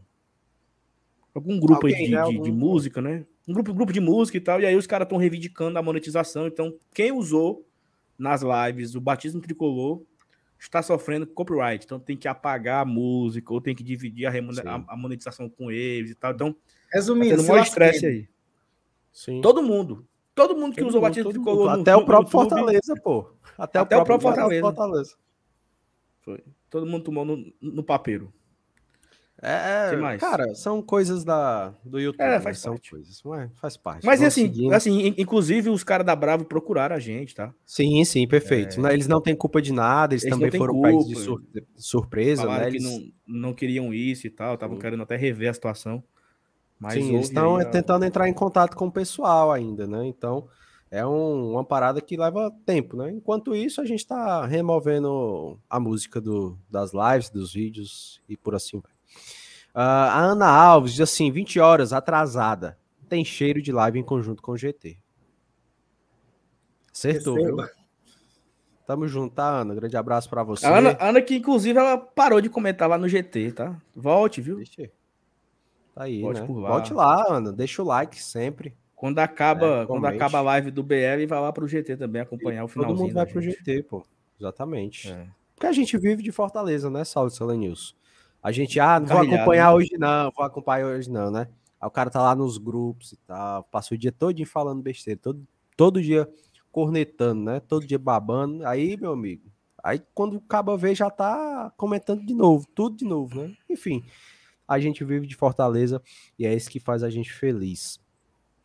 algum 1.34 1.60
grupo 1.60 1.86
Alguém, 1.88 2.06
de, 2.06 2.12
né? 2.12 2.24
de, 2.24 2.40
de, 2.40 2.52
música, 2.52 3.02
né? 3.02 3.26
Um 3.48 3.54
grupo, 3.54 3.74
grupo 3.74 3.94
de 3.94 4.00
música 4.00 4.38
e 4.38 4.42
tal, 4.42 4.60
e 4.60 4.66
aí 4.66 4.76
os 4.76 4.86
caras 4.86 5.06
estão 5.06 5.18
reivindicando 5.18 5.80
a 5.80 5.82
monetização. 5.82 6.48
Então, 6.48 6.76
quem 6.94 7.12
usou 7.12 7.66
nas 8.18 8.42
lives 8.42 8.96
o 8.96 9.02
batismo 9.02 9.40
tricolor 9.40 10.02
está 10.60 10.82
sofrendo 10.82 11.26
copyright. 11.28 11.86
Então, 11.86 12.00
tem 12.00 12.18
que 12.18 12.28
apagar 12.28 12.82
a 12.82 12.86
música, 12.86 13.54
ou 13.54 13.62
tem 13.62 13.76
que 13.76 13.84
dividir 13.84 14.26
a, 14.26 14.32
a, 14.32 14.84
a 14.88 14.98
monetização 14.98 15.48
com 15.48 15.72
eles 15.72 16.12
e 16.12 16.16
tal. 16.16 16.34
Então, 16.34 16.56
Resumindo, 16.92 17.38
tá 17.38 17.44
tendo 17.44 17.54
um 17.54 17.62
estresse 17.62 18.06
aí. 18.06 18.30
Sim. 19.12 19.42
Todo 19.42 19.62
mundo. 19.62 20.06
Todo 20.36 20.56
mundo 20.56 20.76
que 20.76 20.82
todo 20.82 20.90
usou 20.90 21.00
o 21.00 21.02
batismo 21.02 21.32
tricolor. 21.32 21.72
Até 21.72 21.96
o 21.96 22.06
próprio 22.06 22.32
Fortaleza, 22.32 22.94
pô. 23.04 23.32
Até, 23.58 23.80
até 23.80 23.98
o 23.98 24.04
próprio, 24.04 24.30
Fortaleza. 24.30 24.62
Fortaleza. 24.62 25.16
Foi. 26.22 26.44
Todo 26.70 26.86
mundo 26.86 27.04
tomou 27.04 27.26
no, 27.26 27.52
no 27.60 27.84
papeiro. 27.84 28.32
É, 29.42 29.92
é 29.94 30.18
cara, 30.18 30.56
são 30.56 30.82
coisas 30.82 31.24
da, 31.24 31.72
do 31.86 32.00
YouTube. 32.00 32.26
É, 32.26 32.32
né? 32.32 32.40
faz 32.40 32.58
são 32.58 32.74
parte. 32.74 32.90
coisas, 32.90 33.22
é, 33.38 33.50
faz 33.56 33.78
parte. 33.78 34.04
Mas 34.04 34.22
assim, 34.22 34.74
assim, 34.74 35.14
inclusive 35.16 35.70
os 35.70 35.84
caras 35.84 36.06
da 36.06 36.16
Bravo 36.16 36.44
procuraram 36.44 36.96
a 36.96 37.00
gente, 37.00 37.36
tá? 37.36 37.54
Sim, 37.64 38.04
sim, 38.04 38.28
perfeito. 38.28 38.86
É... 38.88 38.94
Eles 38.94 39.08
não 39.08 39.22
têm 39.22 39.36
culpa 39.36 39.62
de 39.62 39.72
nada, 39.72 40.16
eles, 40.16 40.24
eles 40.24 40.36
também 40.36 40.52
foram 40.52 40.82
pegos 40.82 41.08
de, 41.08 41.16
sur 41.16 41.44
de, 41.54 41.64
surpresa, 41.76 42.42
Falaram 42.42 42.64
né? 42.64 42.70
Eles... 42.70 42.84
que 42.84 43.14
não, 43.28 43.42
não 43.50 43.54
queriam 43.54 43.94
isso 43.94 44.26
e 44.26 44.30
tal, 44.32 44.56
estavam 44.56 44.80
querendo 44.80 45.04
até 45.04 45.16
rever 45.16 45.52
a 45.52 45.54
situação. 45.54 46.04
Mas 46.80 46.96
sim, 46.96 47.14
eles 47.14 47.28
estão 47.28 47.64
tentando 47.70 48.06
entrar 48.06 48.28
em 48.28 48.34
contato 48.34 48.76
com 48.76 48.88
o 48.88 48.92
pessoal 48.92 49.52
ainda, 49.52 49.86
né? 49.86 50.06
Então, 50.06 50.48
é 50.90 51.06
um, 51.06 51.52
uma 51.52 51.64
parada 51.64 52.02
que 52.02 52.18
leva 52.18 52.52
tempo, 52.66 52.98
né? 52.98 53.12
Enquanto 53.12 53.56
isso, 53.56 53.82
a 53.82 53.86
gente 53.86 54.00
está 54.00 54.46
removendo 54.48 55.60
a 55.70 55.80
música 55.80 56.20
do, 56.20 56.58
das 56.70 56.92
lives, 56.92 57.30
dos 57.30 57.54
vídeos 57.54 58.22
e 58.28 58.36
por 58.36 58.56
assim 58.56 58.80
vai. 58.80 58.97
Uh, 59.76 59.80
a 59.80 60.20
Ana 60.20 60.48
Alves 60.48 60.92
diz 60.92 61.02
assim: 61.02 61.32
20 61.32 61.60
horas 61.60 61.94
atrasada. 61.94 62.78
Tem 63.08 63.24
cheiro 63.24 63.62
de 63.62 63.72
live 63.72 64.00
em 64.00 64.04
conjunto 64.04 64.42
com 64.42 64.52
o 64.52 64.58
GT. 64.58 64.98
Acertou, 66.92 67.36
viu? 67.36 67.58
Tamo 68.88 69.08
junto, 69.08 69.36
tá, 69.36 69.62
Ana? 69.62 69.76
Grande 69.76 69.98
abraço 69.98 70.30
para 70.30 70.44
você. 70.44 70.66
A 70.66 70.78
Ana, 70.78 70.98
Ana, 71.00 71.22
que 71.22 71.36
inclusive 71.36 71.78
ela 71.78 71.98
parou 71.98 72.40
de 72.42 72.50
comentar 72.50 72.90
lá 72.90 72.98
no 72.98 73.08
GT, 73.08 73.52
tá? 73.52 73.80
Volte, 73.96 74.42
viu? 74.42 74.56
Deixa. 74.56 74.90
Tá 75.94 76.04
aí, 76.04 76.22
Volte 76.22 76.42
né? 76.42 76.48
Lá. 76.48 76.70
Volte 76.70 76.94
lá, 76.94 77.26
Ana. 77.30 77.52
Deixa 77.52 77.82
o 77.82 77.86
like 77.86 78.22
sempre. 78.22 78.74
Quando 78.96 79.20
acaba, 79.20 79.84
é, 79.84 79.86
quando 79.86 80.06
acaba 80.06 80.40
a 80.40 80.42
live 80.42 80.72
do 80.72 80.82
BL, 80.82 81.28
vai 81.28 81.40
lá 81.40 81.54
pro 81.54 81.68
GT 81.68 81.98
também 81.98 82.22
acompanhar 82.22 82.64
o 82.64 82.68
finalzinho. 82.68 82.98
Todo 82.98 83.06
mundo 83.06 83.14
vai 83.14 83.26
pro 83.26 83.42
GT, 83.42 83.84
pô. 83.84 84.04
Exatamente. 84.40 85.12
É. 85.12 85.28
Porque 85.54 85.68
a 85.68 85.72
gente 85.72 85.98
vive 85.98 86.24
de 86.24 86.32
Fortaleza, 86.32 86.90
né, 86.90 87.04
Salve 87.04 87.34
News. 87.58 87.96
A 88.48 88.52
gente, 88.54 88.80
ah, 88.80 88.98
não 88.98 89.08
vou 89.08 89.18
acompanhar 89.18 89.68
né? 89.68 89.74
hoje 89.74 89.98
não, 89.98 90.32
vou 90.32 90.46
acompanhar 90.46 90.88
hoje 90.88 91.12
não, 91.12 91.30
né? 91.30 91.50
Aí 91.82 91.86
o 91.86 91.92
cara 91.92 92.10
tá 92.10 92.22
lá 92.22 92.34
nos 92.34 92.58
grupos 92.58 93.12
e 93.12 93.18
tal, 93.18 93.62
passa 93.64 93.94
o 93.94 93.98
dia 93.98 94.10
todo 94.10 94.46
falando 94.46 94.82
besteira, 94.82 95.20
todo, 95.22 95.46
todo 95.76 96.02
dia 96.02 96.30
cornetando, 96.72 97.44
né? 97.44 97.60
Todo 97.60 97.86
dia 97.86 98.00
babando. 98.00 98.66
Aí, 98.66 98.96
meu 98.96 99.12
amigo, 99.12 99.52
aí 99.84 100.02
quando 100.14 100.38
acaba 100.38 100.78
ver 100.78 100.96
já 100.96 101.10
tá 101.10 101.74
comentando 101.76 102.26
de 102.26 102.34
novo, 102.34 102.66
tudo 102.74 102.96
de 102.96 103.04
novo, 103.04 103.38
né? 103.38 103.54
Enfim, 103.70 104.06
a 104.66 104.80
gente 104.80 105.04
vive 105.04 105.28
de 105.28 105.36
Fortaleza 105.36 106.02
e 106.40 106.46
é 106.46 106.56
isso 106.56 106.70
que 106.70 106.80
faz 106.80 107.04
a 107.04 107.10
gente 107.10 107.34
feliz. 107.34 108.00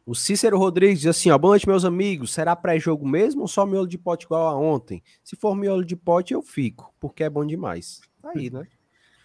O 0.07 0.15
Cícero 0.15 0.59
Rodrigues 0.59 1.01
diz 1.01 1.09
assim: 1.09 1.31
ó, 1.31 1.37
boa 1.37 1.55
noite, 1.55 1.67
meus 1.67 1.85
amigos. 1.85 2.33
Será 2.33 2.55
pré-jogo 2.55 3.05
mesmo 3.05 3.41
ou 3.41 3.49
só 3.49 3.67
miolo 3.67 3.89
de 3.89 3.99
pote 3.99 4.27
igual 4.27 4.47
a 4.47 4.57
ontem? 4.57 5.03
Se 5.25 5.35
for 5.35 5.57
miolo 5.57 5.85
de 5.85 5.97
pote, 5.97 6.35
eu 6.35 6.41
fico, 6.41 6.95
porque 7.01 7.25
é 7.25 7.29
bom 7.29 7.45
demais. 7.45 8.01
Aí, 8.23 8.49
né? 8.49 8.65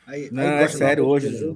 Aí, 0.07 0.29
não, 0.31 0.41
aí 0.41 0.63
é 0.63 0.67
sério 0.69 1.05
hoje. 1.05 1.55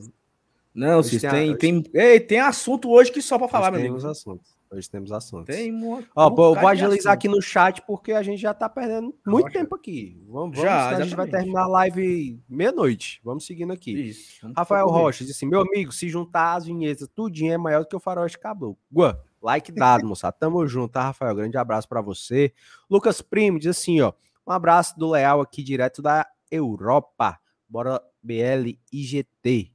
Não, 0.76 1.00
hoje 1.00 1.20
tem, 1.20 1.56
tem, 1.58 1.82
tem, 1.82 2.02
ei, 2.02 2.20
tem 2.20 2.40
assunto 2.40 2.90
hoje 2.90 3.12
que 3.12 3.22
só 3.22 3.38
para 3.38 3.48
falar, 3.48 3.72
hoje 3.72 3.84
meu 3.84 3.90
temos 3.90 4.06
assuntos. 4.06 4.52
Hoje 4.70 4.90
temos 4.90 5.12
assuntos. 5.12 5.54
Tem 5.54 5.70
uma, 5.70 6.02
Ó, 6.16 6.30
um 6.30 6.36
vou 6.36 6.68
agilizar 6.68 7.14
aqui 7.14 7.28
no 7.28 7.42
chat 7.42 7.82
porque 7.82 8.14
a 8.14 8.24
gente 8.24 8.42
já 8.42 8.54
tá 8.54 8.70
perdendo 8.70 9.14
muito 9.26 9.48
Rocha. 9.48 9.60
tempo 9.60 9.76
aqui. 9.76 10.22
Vamos, 10.28 10.58
vamos 10.58 10.62
já, 10.62 10.90
a 10.90 11.02
gente 11.02 11.14
vai 11.14 11.28
terminar 11.28 11.64
a 11.64 11.68
live 11.68 12.40
meia-noite. 12.48 13.20
Vamos 13.22 13.46
seguindo 13.46 13.74
aqui. 13.74 13.92
Isso, 13.92 14.50
Rafael 14.56 14.88
Rocha 14.88 15.26
disse 15.26 15.38
assim: 15.38 15.46
meu 15.46 15.62
amigo, 15.62 15.92
se 15.92 16.08
juntar 16.08 16.56
as 16.56 16.66
vinhetas 16.66 17.10
tudinho 17.14 17.54
é 17.54 17.58
maior 17.58 17.82
do 17.82 17.88
que 17.88 17.96
o 17.96 18.00
faroeste 18.00 18.40
caboclo. 18.40 18.78
Gua, 18.90 19.22
like 19.42 19.74
dado, 19.74 20.06
moçada. 20.06 20.36
Tamo 20.40 20.66
junto, 20.66 20.94
tá, 20.94 21.04
Rafael? 21.04 21.36
Grande 21.36 21.58
abraço 21.58 21.88
para 21.88 22.02
você. 22.02 22.54
Lucas 22.90 23.22
Primo 23.22 23.60
diz 23.60 23.78
assim: 23.78 24.00
ó, 24.00 24.14
um 24.48 24.52
abraço 24.54 24.98
do 24.98 25.10
Leal 25.10 25.42
aqui 25.42 25.64
direto 25.64 26.02
da 26.02 26.26
Europa. 26.50 27.38
Bora 27.68 28.02
BL 28.22 28.78
IGT. 28.92 29.72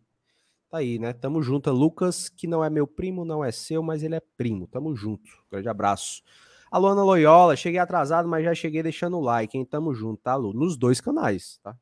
Tá 0.71 0.79
aí, 0.79 0.99
né? 0.99 1.13
Tamo 1.13 1.43
junto. 1.43 1.71
Lucas, 1.71 2.29
que 2.29 2.47
não 2.47 2.65
é 2.65 2.69
meu 2.69 2.87
primo, 2.87 3.25
não 3.25 3.45
é 3.45 3.53
seu, 3.53 3.83
mas 3.83 4.03
ele 4.03 4.15
é 4.15 4.23
primo. 4.37 4.67
Tamo 4.67 4.95
junto. 4.95 5.31
Grande 5.51 5.69
abraço. 5.69 6.23
Alô, 6.71 6.89
Ana 6.89 7.05
Loyola, 7.05 7.55
cheguei 7.55 7.79
atrasado, 7.79 8.29
mas 8.29 8.45
já 8.45 8.55
cheguei 8.55 8.83
deixando 8.83 9.17
o 9.17 9.21
like, 9.21 9.57
hein? 9.57 9.65
Tamo 9.65 9.95
junto, 9.95 10.21
tá, 10.21 10.35
Lu? 10.35 10.53
Nos 10.53 10.77
dois 10.77 11.01
canais, 11.01 11.61
tá? 11.63 11.77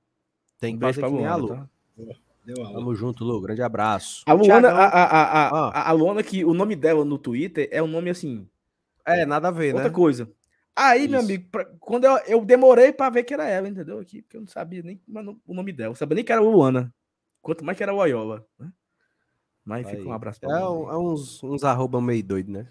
Tem 0.61 0.75
que 0.75 0.81
fazer 0.81 1.03
que 1.03 1.11
nem 1.11 1.27
a 1.27 1.37
Lu. 1.37 1.49
Tá? 1.49 1.69
Tamo 2.47 2.95
junto, 2.95 3.25
Lu. 3.25 3.41
Grande 3.41 3.63
abraço. 3.63 4.23
A 4.27 4.33
Luana, 4.35 4.69
a, 4.69 4.85
a, 4.85 5.05
a, 5.05 5.69
ah. 5.69 5.91
a, 5.91 5.93
Luana, 5.93 6.23
que 6.23 6.45
o 6.45 6.53
nome 6.53 6.77
dela 6.77 7.05
no 7.05 7.19
Twitter 7.19 7.69
é 7.73 7.83
um 7.83 7.87
nome 7.87 8.11
assim. 8.11 8.47
É, 9.07 9.25
nada 9.25 9.49
a 9.49 9.51
ver, 9.51 9.69
outra 9.69 9.81
né? 9.81 9.85
Outra 9.87 9.91
coisa. 9.91 10.31
Aí, 10.77 11.03
Isso. 11.03 11.11
meu 11.11 11.21
amigo, 11.21 11.49
pra, 11.51 11.65
quando 11.79 12.05
eu, 12.05 12.17
eu 12.27 12.45
demorei 12.45 12.93
para 12.93 13.11
ver 13.11 13.23
que 13.23 13.33
era 13.33 13.49
ela, 13.49 13.69
entendeu? 13.69 14.01
Aqui, 14.01 14.23
porque 14.23 14.37
eu 14.37 14.41
não 14.41 14.49
sabia 14.49 14.83
nem 14.83 15.01
mano, 15.07 15.41
o 15.47 15.55
nome 15.55 15.73
dela. 15.73 15.93
Eu 15.93 15.97
sabia 15.97 16.17
nem 16.17 16.25
que 16.25 16.33
era 16.33 16.41
Luana. 16.41 16.93
Quanto 17.41 17.65
mais 17.65 17.77
que 17.77 17.83
era 17.83 17.95
o 17.95 17.99
Oyola. 17.99 18.45
Né? 18.59 18.73
Mas 19.65 19.89
fica 19.89 20.09
um 20.09 20.13
abraço 20.13 20.41
pra 20.41 20.51
É, 20.51 20.69
um, 20.69 20.91
é 20.91 20.99
uns, 20.99 21.43
uns 21.43 21.63
arroba 21.63 22.01
meio 22.01 22.23
doido, 22.23 22.51
né? 22.51 22.69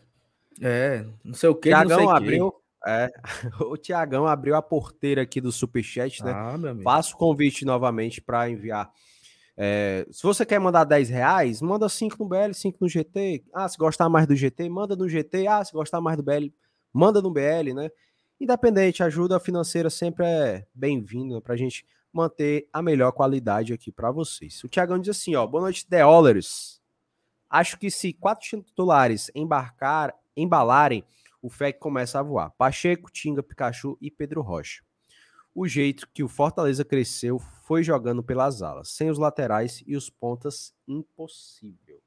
É, 0.61 1.05
não 1.23 1.33
sei 1.33 1.49
o 1.49 1.55
que. 1.55 1.69
Tiagão 1.69 2.09
abriu. 2.09 2.53
É, 2.85 3.09
o 3.61 3.77
Tiagão 3.77 4.27
abriu 4.27 4.55
a 4.55 4.61
porteira 4.61 5.21
aqui 5.21 5.39
do 5.39 5.51
Superchat, 5.51 6.23
né? 6.23 6.31
Ah, 6.33 6.55
Faço 6.83 7.15
o 7.15 7.17
convite 7.17 7.63
novamente 7.63 8.21
para 8.21 8.49
enviar. 8.49 8.91
É, 9.55 10.05
se 10.11 10.23
você 10.23 10.45
quer 10.45 10.59
mandar 10.59 10.83
10 10.83 11.09
reais, 11.09 11.61
manda 11.61 11.87
5 11.87 12.17
no 12.19 12.27
BL, 12.27 12.53
5 12.53 12.77
no 12.81 12.89
GT. 12.89 13.43
Ah, 13.53 13.69
se 13.69 13.77
gostar 13.77 14.09
mais 14.09 14.27
do 14.27 14.35
GT, 14.35 14.67
manda 14.67 14.95
no 14.95 15.07
GT. 15.07 15.47
Ah, 15.47 15.63
se 15.63 15.71
gostar 15.71 16.01
mais 16.01 16.17
do 16.17 16.23
BL, 16.23 16.51
manda 16.93 17.21
no 17.21 17.31
BL, 17.31 17.73
né? 17.73 17.89
Independente, 18.39 19.01
ajuda 19.01 19.39
financeira 19.39 19.89
sempre 19.89 20.25
é 20.25 20.67
bem-vinda 20.73 21.41
para 21.41 21.55
a 21.55 21.57
gente 21.57 21.85
manter 22.11 22.69
a 22.71 22.81
melhor 22.81 23.11
qualidade 23.11 23.73
aqui 23.73 23.91
para 23.91 24.11
vocês. 24.11 24.63
O 24.63 24.69
Tiagão 24.69 24.99
diz 24.99 25.17
assim, 25.17 25.33
ó, 25.35 25.47
boa 25.47 25.63
noite, 25.63 25.87
dólares. 25.89 26.79
Acho 27.49 27.77
que 27.77 27.89
se 27.89 28.13
quatro 28.13 28.47
titulares 28.63 29.31
embarcar, 29.33 30.13
embalarem, 30.37 31.03
o 31.41 31.49
FEC 31.49 31.79
começa 31.79 32.19
a 32.19 32.23
voar. 32.23 32.51
Pacheco, 32.51 33.11
Tinga, 33.11 33.41
Pikachu 33.41 33.97
e 33.99 34.11
Pedro 34.11 34.41
Rocha. 34.41 34.83
O 35.53 35.67
jeito 35.67 36.07
que 36.13 36.23
o 36.23 36.27
Fortaleza 36.27 36.85
cresceu 36.85 37.39
foi 37.63 37.83
jogando 37.83 38.23
pelas 38.23 38.61
alas, 38.61 38.89
sem 38.89 39.09
os 39.09 39.17
laterais 39.17 39.83
e 39.85 39.95
os 39.95 40.09
pontas, 40.09 40.73
impossível. 40.87 42.01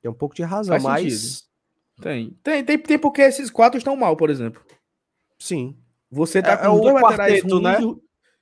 Tem 0.00 0.10
um 0.10 0.14
pouco 0.14 0.34
de 0.34 0.42
razão, 0.42 0.80
Faz 0.80 0.82
mas 0.82 1.22
sentido. 1.22 1.51
Tem. 2.00 2.36
Tem, 2.42 2.64
tem, 2.64 2.78
tem 2.78 2.98
porque 2.98 3.22
esses 3.22 3.50
quatro 3.50 3.78
estão 3.78 3.96
mal, 3.96 4.16
por 4.16 4.30
exemplo. 4.30 4.64
Sim. 5.38 5.76
Você 6.10 6.42
tá 6.42 6.52
é, 6.52 6.56
com 6.58 6.64
é 6.64 6.70
os 6.70 6.80
dois 6.80 7.02
laterais 7.02 7.42
ruins 7.42 7.62
né? 7.62 7.78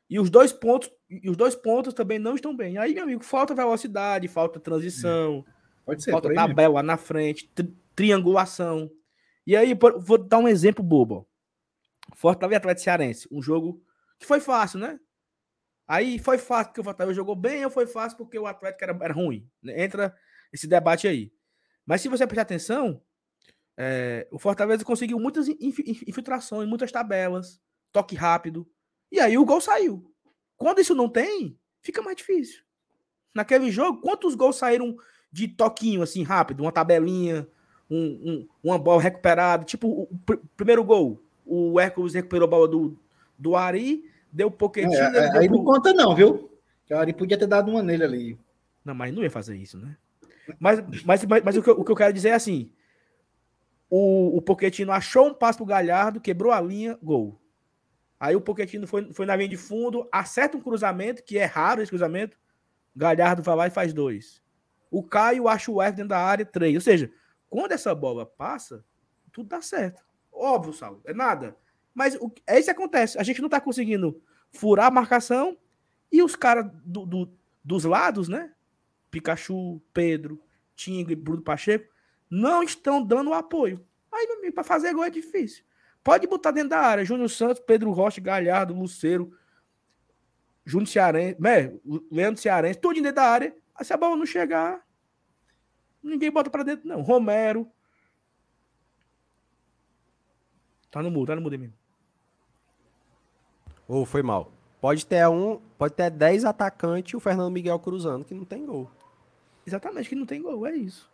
e 0.08 0.18
os 0.18 0.28
dois 0.28 0.52
pontos 0.52 0.90
e 1.08 1.28
os 1.28 1.36
dois 1.36 1.54
pontos 1.54 1.92
também 1.92 2.18
não 2.18 2.34
estão 2.34 2.56
bem. 2.56 2.78
Aí, 2.78 2.94
meu 2.94 3.02
amigo, 3.02 3.24
falta 3.24 3.54
velocidade, 3.54 4.28
falta 4.28 4.60
transição, 4.60 5.44
Pode 5.84 6.02
ser, 6.02 6.12
falta 6.12 6.32
tabela 6.32 6.74
lá 6.74 6.82
na 6.82 6.96
frente, 6.96 7.48
tri 7.48 7.74
triangulação. 7.96 8.90
E 9.46 9.56
aí, 9.56 9.74
vou 9.74 10.16
dar 10.16 10.38
um 10.38 10.48
exemplo 10.48 10.82
bobo. 10.82 11.28
Fortaleza 12.14 12.58
Atlético 12.58 12.84
Cearense, 12.84 13.28
um 13.30 13.42
jogo 13.42 13.82
que 14.18 14.26
foi 14.26 14.40
fácil, 14.40 14.78
né? 14.78 14.98
Aí 15.86 16.18
foi 16.18 16.38
fácil 16.38 16.66
porque 16.66 16.80
o 16.80 16.84
Fortaleza 16.84 17.16
jogou 17.16 17.34
bem 17.34 17.64
ou 17.64 17.70
foi 17.70 17.86
fácil 17.86 18.16
porque 18.16 18.38
o 18.38 18.46
Atlético 18.46 18.84
era, 18.84 18.98
era 19.02 19.12
ruim? 19.12 19.48
Entra 19.64 20.14
esse 20.52 20.68
debate 20.68 21.08
aí. 21.08 21.32
Mas 21.84 22.00
se 22.00 22.08
você 22.08 22.26
prestar 22.26 22.42
atenção, 22.42 23.02
é, 23.82 24.26
o 24.30 24.38
Fortaleza 24.38 24.84
conseguiu 24.84 25.18
muitas 25.18 25.48
infiltrações, 25.48 26.68
muitas 26.68 26.92
tabelas, 26.92 27.58
toque 27.90 28.14
rápido. 28.14 28.68
E 29.10 29.18
aí 29.18 29.38
o 29.38 29.44
gol 29.46 29.58
saiu. 29.58 30.04
Quando 30.54 30.82
isso 30.82 30.94
não 30.94 31.08
tem, 31.08 31.56
fica 31.80 32.02
mais 32.02 32.14
difícil. 32.14 32.62
Naquele 33.34 33.70
jogo, 33.70 34.02
quantos 34.02 34.34
gols 34.34 34.56
saíram 34.56 34.94
de 35.32 35.48
toquinho, 35.48 36.02
assim, 36.02 36.22
rápido? 36.22 36.60
Uma 36.60 36.70
tabelinha, 36.70 37.48
um, 37.90 37.96
um, 37.96 38.48
uma 38.62 38.78
bola 38.78 39.00
recuperada. 39.00 39.64
Tipo, 39.64 39.88
o, 39.88 40.18
pr 40.26 40.36
primeiro 40.54 40.84
gol. 40.84 41.18
O 41.46 41.80
Hércules 41.80 42.12
recuperou 42.12 42.46
a 42.46 42.50
bola 42.50 42.68
do, 42.68 42.98
do 43.38 43.56
Ari, 43.56 44.04
deu 44.30 44.48
um 44.48 44.52
pouquinho. 44.52 44.92
É, 44.92 44.98
é, 44.98 45.38
aí 45.38 45.48
não 45.48 45.64
conta, 45.64 45.94
não, 45.94 46.14
viu? 46.14 46.50
Que 46.84 46.92
o 46.92 46.98
Ari 46.98 47.14
podia 47.14 47.38
ter 47.38 47.46
dado 47.46 47.70
uma 47.70 47.82
nele 47.82 48.04
ali. 48.04 48.38
Não, 48.84 48.94
mas 48.94 49.14
não 49.14 49.22
ia 49.22 49.30
fazer 49.30 49.56
isso, 49.56 49.78
né? 49.78 49.96
Mas, 50.58 50.84
mas, 51.02 51.24
mas, 51.24 51.42
mas 51.42 51.56
o, 51.56 51.62
que 51.62 51.70
eu, 51.70 51.80
o 51.80 51.84
que 51.84 51.92
eu 51.92 51.96
quero 51.96 52.12
dizer 52.12 52.28
é 52.28 52.34
assim: 52.34 52.70
o, 53.90 54.36
o 54.36 54.40
Pochettino 54.40 54.92
achou 54.92 55.26
um 55.26 55.34
passo 55.34 55.58
pro 55.58 55.66
Galhardo, 55.66 56.20
quebrou 56.20 56.52
a 56.52 56.60
linha, 56.60 56.96
gol. 57.02 57.40
Aí 58.20 58.36
o 58.36 58.40
Pochettino 58.40 58.86
foi, 58.86 59.12
foi 59.12 59.26
na 59.26 59.34
linha 59.34 59.48
de 59.48 59.56
fundo, 59.56 60.08
acerta 60.12 60.56
um 60.56 60.60
cruzamento, 60.60 61.24
que 61.24 61.36
é 61.36 61.44
raro 61.44 61.82
esse 61.82 61.90
cruzamento. 61.90 62.38
Galhardo 62.94 63.42
vai 63.42 63.56
lá 63.56 63.66
e 63.66 63.70
faz 63.70 63.92
dois. 63.92 64.40
O 64.90 65.02
Caio 65.02 65.48
acha 65.48 65.70
o 65.70 65.82
F 65.82 65.96
dentro 65.96 66.10
da 66.10 66.18
área, 66.18 66.44
três. 66.44 66.74
Ou 66.74 66.80
seja, 66.80 67.10
quando 67.48 67.72
essa 67.72 67.94
bola 67.94 68.24
passa, 68.24 68.84
tudo 69.32 69.48
dá 69.48 69.60
certo. 69.60 70.04
Óbvio, 70.32 70.72
Saulo, 70.72 71.00
é 71.04 71.12
nada. 71.12 71.56
Mas 71.92 72.14
o, 72.14 72.32
é 72.46 72.58
isso 72.58 72.66
que 72.66 72.70
acontece. 72.70 73.18
A 73.18 73.22
gente 73.22 73.42
não 73.42 73.48
tá 73.48 73.60
conseguindo 73.60 74.22
furar 74.52 74.86
a 74.86 74.90
marcação 74.90 75.56
e 76.12 76.22
os 76.22 76.36
caras 76.36 76.70
do, 76.84 77.04
do, 77.04 77.32
dos 77.64 77.84
lados, 77.84 78.28
né? 78.28 78.52
Pikachu, 79.10 79.80
Pedro, 79.92 80.40
Tingo 80.76 81.10
e 81.10 81.16
Bruno 81.16 81.42
Pacheco, 81.42 81.92
não 82.30 82.62
estão 82.62 83.02
dando 83.02 83.34
apoio. 83.34 83.84
Aí, 84.12 84.52
para 84.52 84.64
fazer 84.64 84.94
gol 84.94 85.04
é 85.04 85.10
difícil. 85.10 85.64
Pode 86.02 86.26
botar 86.26 86.52
dentro 86.52 86.70
da 86.70 86.78
área. 86.78 87.04
Júnior 87.04 87.28
Santos, 87.28 87.60
Pedro 87.60 87.90
Rocha, 87.90 88.20
Galhardo, 88.20 88.74
Luceiro, 88.74 89.36
Júnior 90.64 90.88
Cearense, 90.88 91.40
né? 91.40 91.74
Leandro 92.10 92.40
Cearense, 92.40 92.78
tudo 92.78 92.94
dentro 92.94 93.16
da 93.16 93.24
área. 93.24 93.54
Se 93.82 93.92
a 93.92 93.96
bola 93.96 94.16
não 94.16 94.26
chegar, 94.26 94.86
ninguém 96.02 96.30
bota 96.30 96.50
para 96.50 96.62
dentro, 96.62 96.88
não. 96.88 97.02
Romero. 97.02 97.70
Tá 100.90 101.02
no 101.02 101.10
mudo, 101.10 101.28
tá 101.28 101.36
no 101.36 101.42
mudo 101.42 101.58
mesmo. 101.58 101.74
Ou 103.86 104.02
oh, 104.02 104.06
foi 104.06 104.22
mal. 104.22 104.52
Pode 104.80 105.04
ter 105.04 105.26
um, 105.28 105.60
pode 105.76 105.94
ter 105.94 106.10
10 106.10 106.44
atacantes 106.44 107.12
e 107.12 107.16
o 107.16 107.20
Fernando 107.20 107.52
Miguel 107.52 107.78
cruzando 107.78 108.24
que 108.24 108.34
não 108.34 108.44
tem 108.44 108.64
gol. 108.64 108.90
Exatamente, 109.66 110.08
que 110.08 110.14
não 110.14 110.24
tem 110.24 110.40
gol, 110.40 110.66
é 110.66 110.74
isso. 110.74 111.09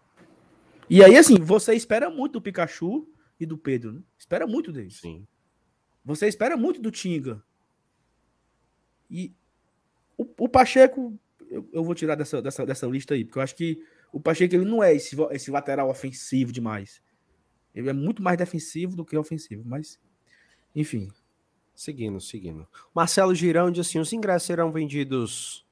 E 0.89 1.03
aí, 1.03 1.17
assim, 1.17 1.41
você 1.41 1.75
espera 1.75 2.09
muito 2.09 2.35
do 2.35 2.43
Pikachu 2.43 3.09
e 3.39 3.47
do 3.47 3.59
Pedro, 3.59 3.93
né? 3.93 4.03
Espera 4.19 4.47
muito 4.47 4.73
deles. 4.73 4.99
Sim. 5.01 5.27
Você 6.05 6.29
espera 6.29 6.57
muito 6.57 6.81
do 6.81 6.91
Tinga. 6.91 7.43
E 9.11 9.35
o, 10.17 10.27
o 10.39 10.49
Pacheco, 10.49 11.19
eu, 11.51 11.69
eu, 11.73 11.85
vou 11.85 11.95
tirar 11.95 12.15
dessa, 12.15 12.41
dessa, 12.41 12.65
dessa 12.65 12.87
lista 12.87 13.15
aí, 13.15 13.25
porque 13.25 13.39
eu 13.39 13.43
acho 13.43 13.57
que 13.57 13.85
o 14.13 14.21
Pacheco 14.21 14.55
ele 14.55 14.65
não 14.65 14.83
é 14.83 14.95
esse, 14.95 15.17
esse 15.33 15.51
lateral 15.51 15.91
ofensivo 15.91 16.53
demais. 16.53 17.03
Ele 17.75 17.91
é 17.91 17.93
muito 17.93 18.23
mais 18.23 18.39
defensivo 18.39 18.97
do 18.97 19.05
que 19.05 19.17
ofensivo, 19.17 19.63
mas 19.67 20.01
enfim. 20.75 21.09
Seguindo, 21.75 22.19
seguindo. 22.21 22.67
Marcelo 22.95 23.35
Girão 23.35 23.71
diz 23.71 23.87
assim: 23.87 23.99
os 23.99 24.13
ingressos 24.13 24.47
serão 24.47 24.73
vendidos 24.73 25.66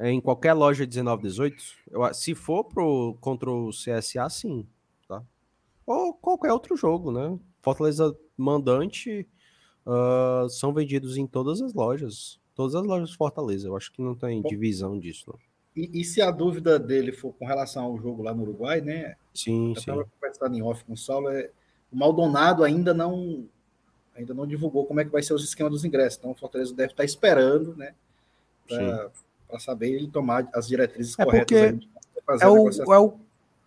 em 0.00 0.20
qualquer 0.20 0.52
loja 0.52 0.86
19, 0.86 1.22
18? 1.22 1.64
Eu, 1.90 2.14
se 2.14 2.34
for 2.34 2.64
pro, 2.64 3.16
contra 3.20 3.50
o 3.50 3.70
CSA, 3.70 4.28
sim. 4.28 4.66
Tá? 5.08 5.22
Ou 5.86 6.14
qualquer 6.14 6.52
outro 6.52 6.76
jogo, 6.76 7.12
né? 7.12 7.38
Fortaleza 7.62 8.16
Mandante 8.36 9.26
uh, 9.86 10.48
são 10.48 10.72
vendidos 10.72 11.16
em 11.16 11.26
todas 11.26 11.62
as 11.62 11.72
lojas. 11.72 12.40
Todas 12.54 12.74
as 12.74 12.84
lojas 12.84 13.14
Fortaleza. 13.14 13.68
Eu 13.68 13.76
acho 13.76 13.92
que 13.92 14.02
não 14.02 14.14
tem 14.14 14.42
divisão 14.42 14.98
disso. 14.98 15.24
Não. 15.28 15.38
E, 15.76 16.00
e, 16.00 16.04
se 16.04 16.22
a 16.22 16.30
dúvida 16.30 16.78
dele 16.78 17.10
for 17.10 17.32
com 17.32 17.44
relação 17.44 17.84
ao 17.84 17.98
jogo 17.98 18.22
lá 18.22 18.32
no 18.32 18.42
Uruguai, 18.42 18.80
né? 18.80 19.16
Sim, 19.34 19.70
eu 19.70 19.80
sim. 19.80 19.90
Eu 19.90 20.08
conversando 20.20 20.56
em 20.56 20.62
off 20.62 20.84
com 20.84 20.92
o 20.92 20.96
Saulo, 20.96 21.28
é, 21.28 21.50
o 21.92 21.96
Maldonado 21.96 22.62
ainda 22.62 22.94
não 22.94 23.48
ainda 24.14 24.32
não 24.32 24.46
divulgou 24.46 24.86
como 24.86 25.00
é 25.00 25.04
que 25.04 25.10
vai 25.10 25.24
ser 25.24 25.34
os 25.34 25.42
esquemas 25.42 25.72
dos 25.72 25.84
ingressos. 25.84 26.18
Então 26.18 26.30
o 26.30 26.34
Fortaleza 26.34 26.72
deve 26.72 26.92
estar 26.92 27.04
esperando, 27.04 27.74
né? 27.76 27.92
Para 29.54 29.60
saber 29.60 29.92
ele 29.92 30.08
tomar 30.08 30.48
as 30.52 30.66
diretrizes 30.66 31.16
é 31.16 31.24
corretas. 31.24 31.78
É, 32.40 32.48
o, 32.48 32.68
é, 32.68 32.98
o, 32.98 33.14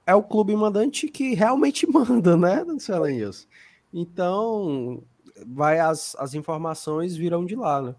é 0.05 0.15
o 0.15 0.21
clube 0.21 0.53
mandante 0.53 1.07
que 1.07 1.33
realmente 1.33 1.87
manda, 1.89 2.35
né, 2.35 2.65
Dancelanhos? 2.65 3.47
Então, 3.93 5.01
vai 5.45 5.79
as, 5.79 6.13
as 6.19 6.33
informações 6.33 7.15
virão 7.15 7.45
de 7.45 7.55
lá, 7.55 7.81
né? 7.81 7.95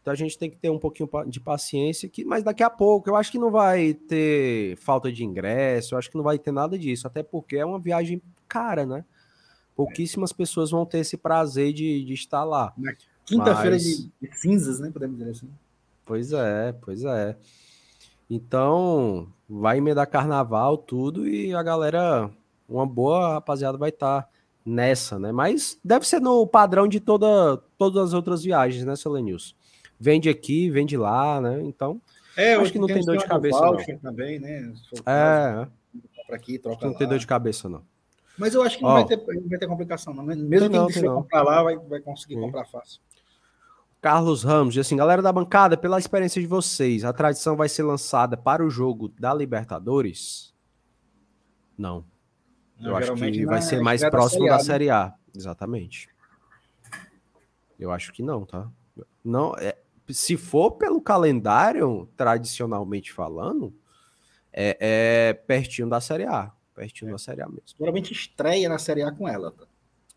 Então 0.00 0.12
a 0.12 0.16
gente 0.16 0.38
tem 0.38 0.48
que 0.48 0.56
ter 0.56 0.70
um 0.70 0.78
pouquinho 0.78 1.10
de 1.26 1.40
paciência, 1.40 2.06
aqui, 2.06 2.24
mas 2.24 2.44
daqui 2.44 2.62
a 2.62 2.70
pouco 2.70 3.10
eu 3.10 3.16
acho 3.16 3.32
que 3.32 3.38
não 3.38 3.50
vai 3.50 3.94
ter 3.94 4.76
falta 4.76 5.10
de 5.10 5.24
ingresso, 5.24 5.94
eu 5.94 5.98
acho 5.98 6.08
que 6.08 6.16
não 6.16 6.22
vai 6.22 6.38
ter 6.38 6.52
nada 6.52 6.78
disso, 6.78 7.08
até 7.08 7.20
porque 7.20 7.56
é 7.56 7.66
uma 7.66 7.80
viagem 7.80 8.22
cara, 8.46 8.86
né? 8.86 9.04
Pouquíssimas 9.74 10.32
pessoas 10.32 10.70
vão 10.70 10.86
ter 10.86 10.98
esse 10.98 11.16
prazer 11.16 11.72
de, 11.72 12.04
de 12.04 12.14
estar 12.14 12.44
lá. 12.44 12.72
Quinta-feira 13.24 13.72
Mas... 13.72 13.82
de, 13.82 14.12
de, 14.22 14.38
cinzas, 14.38 14.78
né? 14.78 14.88
Podemos 14.92 15.18
dizer 15.18 15.32
assim. 15.32 15.50
Pois 16.08 16.32
é, 16.32 16.72
pois 16.80 17.04
é. 17.04 17.36
Então, 18.30 19.28
vai 19.46 19.76
emendar 19.76 20.08
carnaval, 20.08 20.78
tudo, 20.78 21.28
e 21.28 21.54
a 21.54 21.62
galera, 21.62 22.30
uma 22.66 22.86
boa 22.86 23.34
rapaziada, 23.34 23.76
vai 23.76 23.90
estar 23.90 24.22
tá 24.22 24.28
nessa, 24.64 25.18
né? 25.18 25.32
Mas 25.32 25.78
deve 25.84 26.08
ser 26.08 26.18
no 26.18 26.46
padrão 26.46 26.88
de 26.88 26.98
toda, 26.98 27.58
todas 27.76 28.08
as 28.08 28.14
outras 28.14 28.42
viagens, 28.42 28.86
né, 28.86 28.96
Selenius? 28.96 29.54
Vende 30.00 30.30
aqui, 30.30 30.70
vende 30.70 30.96
lá, 30.96 31.42
né? 31.42 31.62
Então, 31.62 32.00
é, 32.34 32.54
acho 32.54 32.72
que 32.72 32.78
não 32.78 32.86
tem 32.86 33.04
dor 33.04 33.18
de 33.18 33.26
cabeça, 33.26 33.60
não. 33.60 33.98
Também, 33.98 34.38
né? 34.38 34.72
É, 35.04 35.68
é. 36.30 36.34
Aqui, 36.34 36.58
troca 36.58 36.86
não 36.86 36.92
lá. 36.92 36.98
tem 36.98 37.06
dor 37.06 37.18
de 37.18 37.26
cabeça, 37.26 37.68
não. 37.68 37.82
Mas 38.38 38.54
eu 38.54 38.62
acho 38.62 38.78
que 38.78 38.82
não, 38.82 38.92
vai, 38.92 39.04
ter, 39.04 39.16
não 39.16 39.48
vai 39.48 39.58
ter 39.58 39.66
complicação, 39.66 40.14
não. 40.14 40.22
Mesmo 40.22 40.70
quem 40.70 40.86
decidir 40.86 41.08
comprar 41.08 41.42
lá, 41.42 41.62
vai, 41.62 41.76
vai 41.76 42.00
conseguir 42.00 42.36
Sim. 42.36 42.40
comprar 42.40 42.64
fácil. 42.64 43.00
Carlos 44.00 44.42
Ramos 44.42 44.74
diz 44.74 44.86
assim: 44.86 44.96
galera 44.96 45.22
da 45.22 45.32
bancada, 45.32 45.76
pela 45.76 45.98
experiência 45.98 46.40
de 46.40 46.46
vocês, 46.46 47.04
a 47.04 47.12
tradição 47.12 47.56
vai 47.56 47.68
ser 47.68 47.82
lançada 47.82 48.36
para 48.36 48.64
o 48.64 48.70
jogo 48.70 49.08
da 49.08 49.34
Libertadores? 49.34 50.54
Não. 51.76 52.04
não 52.78 52.90
eu 52.90 52.96
acho 52.96 53.14
que 53.14 53.46
vai 53.46 53.62
ser 53.62 53.80
mais 53.80 54.02
próximo 54.08 54.46
da 54.46 54.58
série, 54.58 54.58
da 54.58 54.64
série 54.64 54.90
A. 54.90 55.14
Exatamente. 55.34 56.08
Eu 57.78 57.92
acho 57.92 58.12
que 58.12 58.22
não, 58.22 58.44
tá? 58.44 58.68
Não, 59.24 59.54
é, 59.56 59.76
se 60.08 60.36
for 60.36 60.72
pelo 60.72 61.00
calendário, 61.00 62.08
tradicionalmente 62.16 63.12
falando, 63.12 63.72
é, 64.52 64.76
é 64.80 65.32
pertinho 65.32 65.88
da 65.88 66.00
Série 66.00 66.24
A 66.24 66.52
pertinho 66.78 67.08
é. 67.08 67.12
da 67.12 67.18
Série 67.18 67.42
A 67.42 67.48
mesmo. 67.48 67.76
Geralmente 67.76 68.12
estreia 68.12 68.68
na 68.68 68.78
Série 68.78 69.02
A 69.02 69.10
com 69.10 69.28
ela. 69.28 69.50
Tá? 69.50 69.66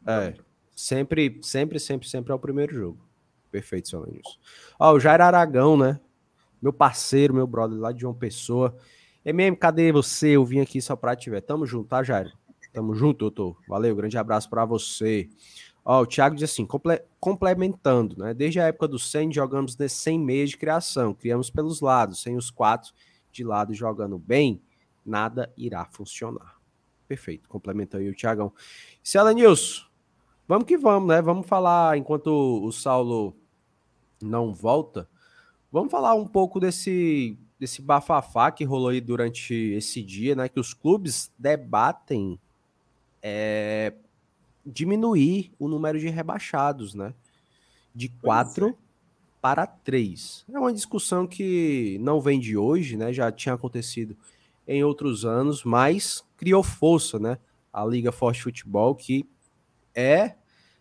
É, 0.06 0.36
sempre, 0.76 1.40
sempre, 1.42 1.80
sempre, 1.80 2.08
sempre 2.08 2.32
é 2.32 2.36
o 2.36 2.40
primeiro 2.40 2.74
jogo. 2.74 3.11
Perfeito, 3.52 4.00
Lenilson. 4.00 4.38
Ó, 4.80 4.94
o 4.94 5.00
Jair 5.00 5.22
Aragão, 5.22 5.78
né? 5.78 6.00
Meu 6.62 6.72
parceiro, 6.72 7.34
meu 7.34 7.46
brother 7.46 7.78
lá 7.78 7.92
de 7.92 8.02
João 8.02 8.14
Pessoa. 8.14 8.76
MM, 9.26 9.56
cadê 9.58 9.92
você? 9.92 10.30
Eu 10.30 10.46
vim 10.46 10.60
aqui 10.60 10.82
só 10.82 10.96
pra 10.96 11.16
te 11.16 11.30
ver. 11.30 11.42
Tamo 11.42 11.66
junto, 11.66 11.90
tá, 11.90 12.02
Jair? 12.02 12.34
Tamo 12.72 12.96
junto, 12.96 13.20
doutor. 13.20 13.58
Valeu, 13.68 13.96
grande 13.96 14.18
abraço 14.18 14.50
para 14.50 14.64
você. 14.64 15.30
Ó, 15.84 16.02
o 16.02 16.06
Thiago 16.06 16.36
diz 16.36 16.50
assim, 16.50 16.66
comple 16.66 17.02
complementando, 17.20 18.18
né? 18.18 18.34
Desde 18.34 18.60
a 18.60 18.68
época 18.68 18.88
do 18.88 19.00
100 19.00 19.34
jogamos 19.34 19.76
de 19.76 19.90
100 19.90 20.20
meias 20.20 20.50
de 20.52 20.58
criação, 20.58 21.14
criamos 21.14 21.50
pelos 21.50 21.82
lados, 21.82 22.22
sem 22.22 22.38
os 22.38 22.52
quatro 22.52 22.94
de 23.32 23.44
lado 23.44 23.74
jogando 23.74 24.18
bem, 24.20 24.62
nada 25.04 25.52
irá 25.58 25.86
funcionar. 25.86 26.58
Perfeito, 27.08 27.50
complementou 27.50 28.00
aí 28.00 28.08
o 28.10 28.16
Tiagão. 28.16 28.54
Cela 29.04 29.34
Nilson, 29.34 29.84
vamos 30.48 30.66
que 30.66 30.78
vamos, 30.78 31.10
né? 31.10 31.22
Vamos 31.22 31.48
falar, 31.48 31.98
enquanto 31.98 32.30
o 32.30 32.72
Saulo 32.72 33.36
não 34.26 34.54
volta, 34.54 35.08
vamos 35.72 35.92
falar 35.92 36.14
um 36.16 36.28
pouco 36.28 36.60
desse, 36.60 37.38
desse 37.60 37.82
bafafá 37.82 38.52
que 38.52 38.64
rolou 38.64 38.90
aí 38.90 39.00
durante 39.00 39.54
esse 39.54 40.02
dia, 40.02 40.36
né? 40.36 40.50
Que 40.50 40.60
os 40.60 40.74
clubes 40.74 41.32
debatem 41.38 42.40
é, 43.22 43.94
diminuir 44.66 45.52
o 45.60 45.68
número 45.68 46.00
de 46.00 46.10
rebaixados, 46.10 46.94
né? 46.94 47.14
De 47.94 48.10
quatro 48.10 48.70
é. 48.70 48.74
para 49.42 49.68
três. 49.68 50.46
É 50.52 50.58
uma 50.58 50.74
discussão 50.74 51.28
que 51.28 51.98
não 52.02 52.20
vem 52.20 52.40
de 52.40 52.58
hoje, 52.58 52.98
né? 52.98 53.14
Já 53.14 53.32
tinha 53.32 53.56
acontecido 53.56 54.18
em 54.68 54.84
outros 54.84 55.26
anos, 55.26 55.64
mas 55.64 56.24
criou 56.38 56.64
força, 56.64 57.20
né? 57.20 57.38
A 57.72 57.86
Liga 57.86 58.12
Forte 58.12 58.44
Futebol, 58.44 58.96
que 58.96 59.28
é 59.96 60.36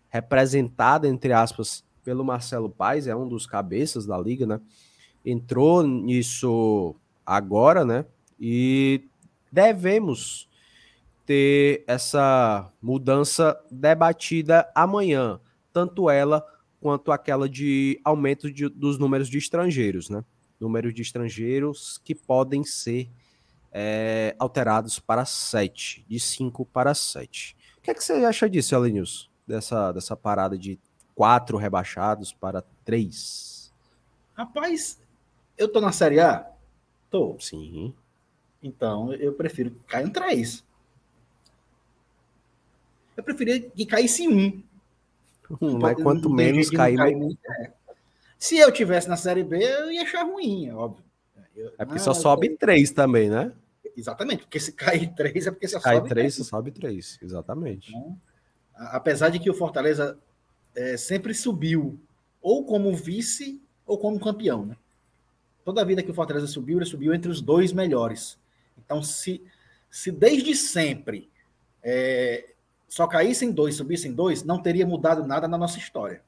representada, 0.09 1.07
entre 1.07 1.33
aspas, 1.33 1.85
pelo 2.05 2.25
Marcelo 2.25 2.71
Paes, 2.71 3.07
é 3.07 3.15
um 3.15 3.29
dos 3.29 3.47
cabeças 3.47 4.07
da 4.07 4.19
liga, 4.19 4.47
né? 4.47 4.61
Entrou 5.25 5.87
nisso 5.87 6.95
agora, 7.25 7.85
né? 7.85 8.05
E 8.39 9.09
devemos 9.53 10.49
ter 11.27 11.85
essa 11.87 12.73
mudança 12.83 13.59
debatida 13.71 14.71
amanhã, 14.75 15.41
tanto 15.73 16.11
ela 16.11 16.45
quanto 16.81 17.13
aquela 17.13 17.49
de 17.49 18.01
aumento 18.03 18.51
de, 18.51 18.69
dos 18.69 18.99
números 18.99 19.29
de 19.29 19.39
estrangeiros, 19.39 20.09
né? 20.09 20.25
Números 20.59 20.95
de 20.95 21.03
estrangeiros 21.03 22.01
que 22.03 22.15
podem 22.15 22.65
ser 22.65 23.11
é, 23.73 24.35
alterados 24.39 24.99
para 24.99 25.25
7, 25.25 26.05
de 26.09 26.19
5 26.19 26.67
para 26.67 26.95
7. 26.95 27.57
O 27.79 27.83
que, 27.83 27.91
é 27.91 27.95
que 27.95 28.03
você 28.03 28.13
acha 28.25 28.49
disso, 28.49 28.75
Elenilson? 28.75 29.29
Dessa, 29.47 29.93
dessa 29.93 30.17
parada 30.17 30.57
de 30.57 30.79
4 31.21 31.59
rebaixados 31.59 32.33
para 32.33 32.65
3? 32.83 33.71
Rapaz, 34.33 34.99
eu 35.59 35.69
tô 35.69 35.79
na 35.79 35.93
Série 35.93 36.19
A? 36.19 36.51
Tô. 37.11 37.37
Sim. 37.39 37.93
Então, 38.63 39.13
eu 39.13 39.35
prefiro 39.35 39.71
que 39.71 39.81
caiam 39.81 40.09
3. 40.09 40.65
Eu 43.19 43.23
preferia 43.23 43.61
que 43.61 43.85
caísse 43.85 44.27
um. 44.27 44.63
um 45.61 45.79
mas 45.79 46.03
quanto 46.03 46.31
menos 46.31 46.71
cair, 46.71 46.97
cair 46.97 47.39
é. 47.47 47.71
Se 48.39 48.57
eu 48.57 48.73
tivesse 48.73 49.07
na 49.07 49.19
Série 49.19 49.45
B, 49.45 49.63
eu 49.63 49.93
ia 49.93 50.05
achar 50.05 50.23
ruim, 50.23 50.69
é 50.69 50.75
óbvio. 50.75 51.05
Eu, 51.55 51.67
é 51.77 51.85
porque 51.85 51.99
não, 51.99 52.05
só 52.05 52.15
sobe 52.15 52.57
3 52.57 52.93
também, 52.93 53.29
né? 53.29 53.53
Exatamente, 53.95 54.45
porque 54.45 54.59
se 54.59 54.73
cair 54.73 55.13
três 55.15 55.47
é 55.47 55.51
porque 55.51 55.69
você 55.69 55.79
cai 55.81 55.97
sobe 55.97 56.09
três, 56.09 56.35
você 56.35 56.45
sobe 56.45 56.71
três, 56.71 57.19
exatamente. 57.21 57.91
Então, 57.91 58.19
apesar 58.75 59.29
de 59.29 59.39
que 59.39 59.51
o 59.51 59.55
Fortaleza 59.55 60.19
é, 60.75 60.97
sempre 60.97 61.35
subiu, 61.35 61.99
ou 62.41 62.65
como 62.65 62.95
vice 62.95 63.61
ou 63.87 63.99
como 63.99 64.21
campeão, 64.21 64.67
né? 64.67 64.77
Toda 65.65 65.83
a 65.83 65.85
vida 65.85 66.03
que 66.03 66.11
o 66.11 66.15
Fortaleza 66.15 66.47
subiu, 66.47 66.79
ele 66.79 66.87
subiu 66.87 67.13
entre 67.13 67.31
os 67.31 67.41
dois 67.41 67.73
melhores. 67.73 68.39
Então, 68.79 69.03
se, 69.03 69.43
se 69.91 70.11
desde 70.11 70.55
sempre 70.55 71.29
é, 71.83 72.55
só 72.89 73.07
caíssem 73.07 73.53
dois, 73.53 73.77
subissem 73.77 74.13
dois, 74.13 74.43
não 74.43 74.61
teria 74.61 74.87
mudado 74.87 75.27
nada 75.27 75.47
na 75.47 75.59
nossa 75.59 75.79
história. 75.79 76.23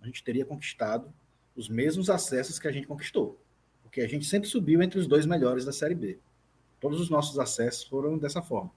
A 0.00 0.06
gente 0.06 0.24
teria 0.24 0.44
conquistado 0.44 1.12
os 1.54 1.68
mesmos 1.68 2.08
acessos 2.08 2.58
que 2.58 2.68
a 2.68 2.72
gente 2.72 2.86
conquistou. 2.86 3.38
Porque 3.82 4.00
a 4.00 4.08
gente 4.08 4.24
sempre 4.24 4.48
subiu 4.48 4.80
entre 4.82 4.98
os 4.98 5.06
dois 5.06 5.26
melhores 5.26 5.64
da 5.64 5.72
Série 5.72 5.94
B. 5.94 6.18
Todos 6.80 7.00
os 7.00 7.10
nossos 7.10 7.38
acessos 7.38 7.84
foram 7.84 8.16
dessa 8.16 8.40
forma. 8.40 8.70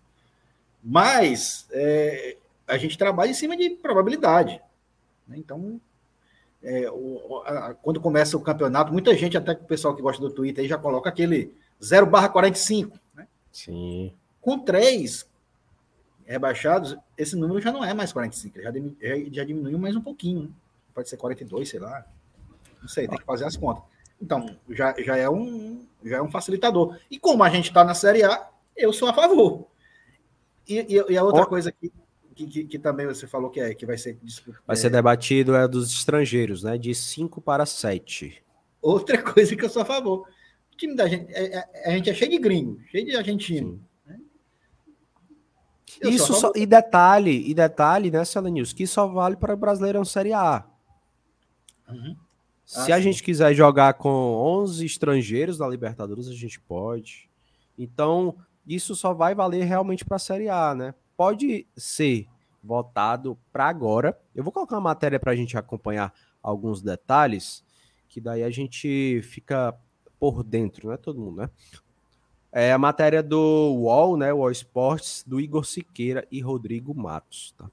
Mas 0.83 1.67
é, 1.71 2.35
a 2.67 2.77
gente 2.77 2.97
trabalha 2.97 3.31
em 3.31 3.33
cima 3.33 3.55
de 3.55 3.71
probabilidade. 3.71 4.61
Né? 5.27 5.37
Então, 5.37 5.79
é, 6.61 6.89
o, 6.89 7.43
a, 7.45 7.73
quando 7.75 7.99
começa 7.99 8.37
o 8.37 8.41
campeonato, 8.41 8.91
muita 8.91 9.15
gente, 9.15 9.37
até 9.37 9.51
o 9.51 9.57
pessoal 9.57 9.95
que 9.95 10.01
gosta 10.01 10.21
do 10.21 10.31
Twitter, 10.31 10.63
aí 10.63 10.69
já 10.69 10.77
coloca 10.77 11.09
aquele 11.09 11.53
0 11.83 12.05
barra 12.05 12.29
45. 12.29 12.97
Né? 13.13 13.27
Sim. 13.51 14.13
Com 14.41 14.59
três 14.59 15.27
rebaixados, 16.25 16.95
esse 17.17 17.35
número 17.35 17.59
já 17.59 17.71
não 17.71 17.83
é 17.83 17.93
mais 17.93 18.13
45, 18.13 18.61
já, 18.61 18.71
já, 18.71 19.31
já 19.31 19.43
diminuiu 19.43 19.77
mais 19.77 19.95
um 19.95 20.01
pouquinho. 20.01 20.43
Né? 20.43 20.49
Pode 20.93 21.09
ser 21.09 21.17
42, 21.17 21.69
sei 21.69 21.79
lá. 21.79 22.05
Não 22.81 22.87
sei, 22.87 23.07
tem 23.07 23.17
que 23.17 23.25
fazer 23.25 23.45
as 23.45 23.57
contas. 23.57 23.83
Então, 24.21 24.57
já, 24.69 24.95
já, 24.99 25.17
é, 25.17 25.29
um, 25.29 25.85
já 26.03 26.17
é 26.17 26.21
um 26.21 26.31
facilitador. 26.31 26.97
E 27.11 27.19
como 27.19 27.43
a 27.43 27.49
gente 27.49 27.67
está 27.67 27.83
na 27.83 27.93
Série 27.93 28.23
A, 28.23 28.49
eu 28.75 28.93
sou 28.93 29.09
a 29.09 29.13
favor. 29.13 29.67
E, 30.67 30.79
e, 30.79 31.11
e 31.11 31.17
a 31.17 31.23
outra 31.23 31.43
oh. 31.43 31.47
coisa 31.47 31.71
que, 31.71 31.91
que, 32.33 32.47
que, 32.47 32.63
que, 32.65 32.79
também 32.79 33.05
você 33.05 33.27
falou 33.27 33.49
que, 33.49 33.59
é, 33.59 33.73
que 33.73 33.85
vai 33.85 33.97
ser 33.97 34.19
Vai 34.65 34.75
ser 34.75 34.89
debatido 34.89 35.55
é 35.55 35.67
dos 35.67 35.91
estrangeiros, 35.91 36.63
né? 36.63 36.77
De 36.77 36.93
5 36.93 37.41
para 37.41 37.65
7. 37.65 38.43
Outra 38.81 39.21
coisa 39.23 39.55
que 39.55 39.63
eu 39.63 39.69
sou 39.69 39.81
a 39.81 39.85
favor. 39.85 40.27
O 40.71 40.77
time 40.77 40.95
da 40.95 41.07
gente, 41.07 41.31
é, 41.31 41.55
é, 41.55 41.89
a 41.89 41.91
gente 41.91 42.09
é 42.09 42.13
cheio 42.13 42.31
de 42.31 42.39
gringo, 42.39 42.79
cheio 42.89 43.05
de 43.05 43.15
argentino. 43.15 43.79
Né? 44.05 44.19
Isso 46.03 46.33
só, 46.33 46.51
e 46.55 46.65
detalhe, 46.65 47.49
e 47.49 47.53
detalhe, 47.53 48.09
né, 48.09 48.23
News, 48.51 48.73
que 48.73 48.87
só 48.87 49.07
vale 49.07 49.35
para 49.35 49.53
o 49.53 49.57
Brasileirão 49.57 50.03
Série 50.03 50.33
A. 50.33 50.65
Uhum. 51.87 52.15
Se 52.65 52.91
ah, 52.91 52.95
a 52.95 52.97
sim. 52.97 53.03
gente 53.03 53.21
quiser 53.21 53.53
jogar 53.53 53.93
com 53.93 54.09
11 54.09 54.85
estrangeiros 54.85 55.57
da 55.57 55.67
Libertadores, 55.67 56.27
a 56.27 56.33
gente 56.33 56.59
pode. 56.59 57.29
Então, 57.77 58.35
isso 58.65 58.95
só 58.95 59.13
vai 59.13 59.35
valer 59.35 59.63
realmente 59.63 60.03
para 60.03 60.15
a 60.15 60.19
Série 60.19 60.49
A, 60.49 60.73
né? 60.73 60.95
Pode 61.15 61.67
ser 61.75 62.27
votado 62.63 63.37
para 63.51 63.67
agora. 63.67 64.17
Eu 64.33 64.43
vou 64.43 64.53
colocar 64.53 64.75
uma 64.75 64.81
matéria 64.81 65.19
para 65.19 65.31
a 65.31 65.35
gente 65.35 65.57
acompanhar 65.57 66.13
alguns 66.41 66.81
detalhes, 66.81 67.63
que 68.07 68.21
daí 68.21 68.43
a 68.43 68.49
gente 68.49 69.21
fica 69.23 69.75
por 70.19 70.43
dentro, 70.43 70.89
né? 70.89 70.97
Todo 70.97 71.19
mundo, 71.19 71.41
né? 71.41 71.49
É 72.51 72.71
a 72.71 72.77
matéria 72.77 73.23
do 73.23 73.73
UOL, 73.75 74.15
né? 74.15 74.31
UOL 74.31 74.51
Sports, 74.51 75.23
do 75.27 75.39
Igor 75.39 75.65
Siqueira 75.65 76.27
e 76.31 76.39
Rodrigo 76.39 76.93
Matos, 76.93 77.53
tá? 77.57 77.69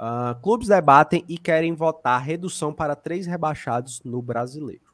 Uh, 0.00 0.40
clubes 0.40 0.68
debatem 0.68 1.24
e 1.28 1.36
querem 1.36 1.74
votar 1.74 2.22
redução 2.22 2.72
para 2.72 2.94
três 2.94 3.26
rebaixados 3.26 4.00
no 4.04 4.22
brasileiro. 4.22 4.87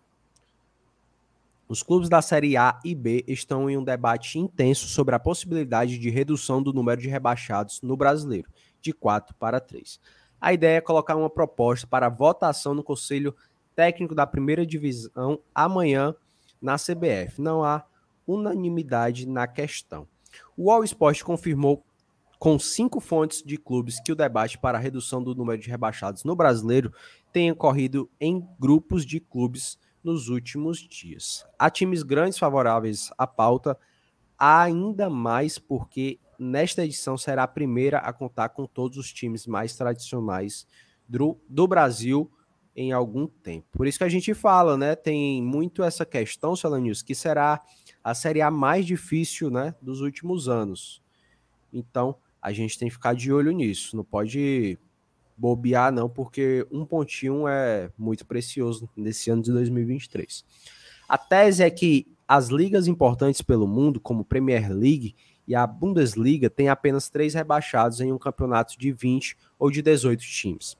Os 1.66 1.82
clubes 1.82 2.10
da 2.10 2.20
Série 2.20 2.58
A 2.58 2.78
e 2.84 2.94
B 2.94 3.24
estão 3.26 3.70
em 3.70 3.78
um 3.78 3.82
debate 3.82 4.38
intenso 4.38 4.86
sobre 4.86 5.14
a 5.14 5.18
possibilidade 5.18 5.98
de 5.98 6.10
redução 6.10 6.62
do 6.62 6.74
número 6.74 7.00
de 7.00 7.08
rebaixados 7.08 7.80
no 7.82 7.96
brasileiro, 7.96 8.50
de 8.82 8.92
quatro 8.92 9.34
para 9.36 9.60
três. 9.60 9.98
A 10.38 10.52
ideia 10.52 10.76
é 10.76 10.80
colocar 10.82 11.16
uma 11.16 11.30
proposta 11.30 11.86
para 11.86 12.10
votação 12.10 12.74
no 12.74 12.84
Conselho 12.84 13.34
Técnico 13.74 14.14
da 14.14 14.26
Primeira 14.26 14.66
Divisão 14.66 15.40
amanhã 15.54 16.14
na 16.60 16.76
CBF. 16.76 17.40
Não 17.40 17.64
há 17.64 17.82
unanimidade 18.26 19.26
na 19.26 19.46
questão. 19.46 20.06
O 20.54 20.70
All 20.70 20.84
Sport 20.84 21.22
confirmou 21.22 21.82
com 22.38 22.58
cinco 22.58 23.00
fontes 23.00 23.42
de 23.42 23.56
clubes 23.56 23.98
que 24.00 24.12
o 24.12 24.16
debate 24.16 24.58
para 24.58 24.76
a 24.76 24.80
redução 24.80 25.22
do 25.22 25.34
número 25.34 25.62
de 25.62 25.70
rebaixados 25.70 26.24
no 26.24 26.36
brasileiro 26.36 26.92
tem 27.32 27.50
ocorrido 27.50 28.10
em 28.20 28.46
grupos 28.58 29.06
de 29.06 29.18
clubes 29.18 29.78
nos 30.04 30.28
últimos 30.28 30.78
dias. 30.78 31.46
Há 31.58 31.70
times 31.70 32.02
grandes 32.02 32.38
favoráveis 32.38 33.10
à 33.16 33.26
pauta, 33.26 33.76
ainda 34.38 35.08
mais 35.08 35.58
porque 35.58 36.20
nesta 36.38 36.84
edição 36.84 37.16
será 37.16 37.44
a 37.44 37.48
primeira 37.48 37.98
a 37.98 38.12
contar 38.12 38.50
com 38.50 38.66
todos 38.66 38.98
os 38.98 39.12
times 39.12 39.46
mais 39.46 39.74
tradicionais 39.74 40.66
do, 41.08 41.40
do 41.48 41.66
Brasil 41.66 42.30
em 42.76 42.92
algum 42.92 43.26
tempo. 43.26 43.66
Por 43.72 43.86
isso 43.86 43.98
que 43.98 44.04
a 44.04 44.08
gente 44.08 44.34
fala, 44.34 44.76
né? 44.76 44.96
Tem 44.96 45.42
muito 45.42 45.82
essa 45.82 46.04
questão, 46.04 46.56
Solanius, 46.56 47.02
que 47.02 47.14
será 47.14 47.62
a 48.02 48.14
Série 48.14 48.42
A 48.42 48.50
mais 48.50 48.84
difícil 48.84 49.48
né, 49.50 49.74
dos 49.80 50.00
últimos 50.00 50.48
anos. 50.48 51.02
Então, 51.72 52.16
a 52.42 52.52
gente 52.52 52.78
tem 52.78 52.88
que 52.88 52.94
ficar 52.94 53.14
de 53.14 53.32
olho 53.32 53.52
nisso. 53.52 53.96
Não 53.96 54.04
pode 54.04 54.78
bobear, 55.36 55.92
não, 55.92 56.08
porque 56.08 56.66
um 56.70 56.84
pontinho 56.84 57.48
é 57.48 57.90
muito 57.98 58.24
precioso 58.26 58.88
nesse 58.96 59.30
ano 59.30 59.42
de 59.42 59.52
2023. 59.52 60.44
A 61.08 61.18
tese 61.18 61.62
é 61.62 61.70
que 61.70 62.06
as 62.26 62.48
ligas 62.48 62.86
importantes 62.86 63.42
pelo 63.42 63.66
mundo, 63.66 64.00
como 64.00 64.24
Premier 64.24 64.72
League 64.72 65.14
e 65.46 65.54
a 65.54 65.66
Bundesliga, 65.66 66.48
têm 66.48 66.68
apenas 66.68 67.10
três 67.10 67.34
rebaixados 67.34 68.00
em 68.00 68.12
um 68.12 68.18
campeonato 68.18 68.78
de 68.78 68.90
20 68.92 69.36
ou 69.58 69.70
de 69.70 69.82
18 69.82 70.20
times. 70.20 70.76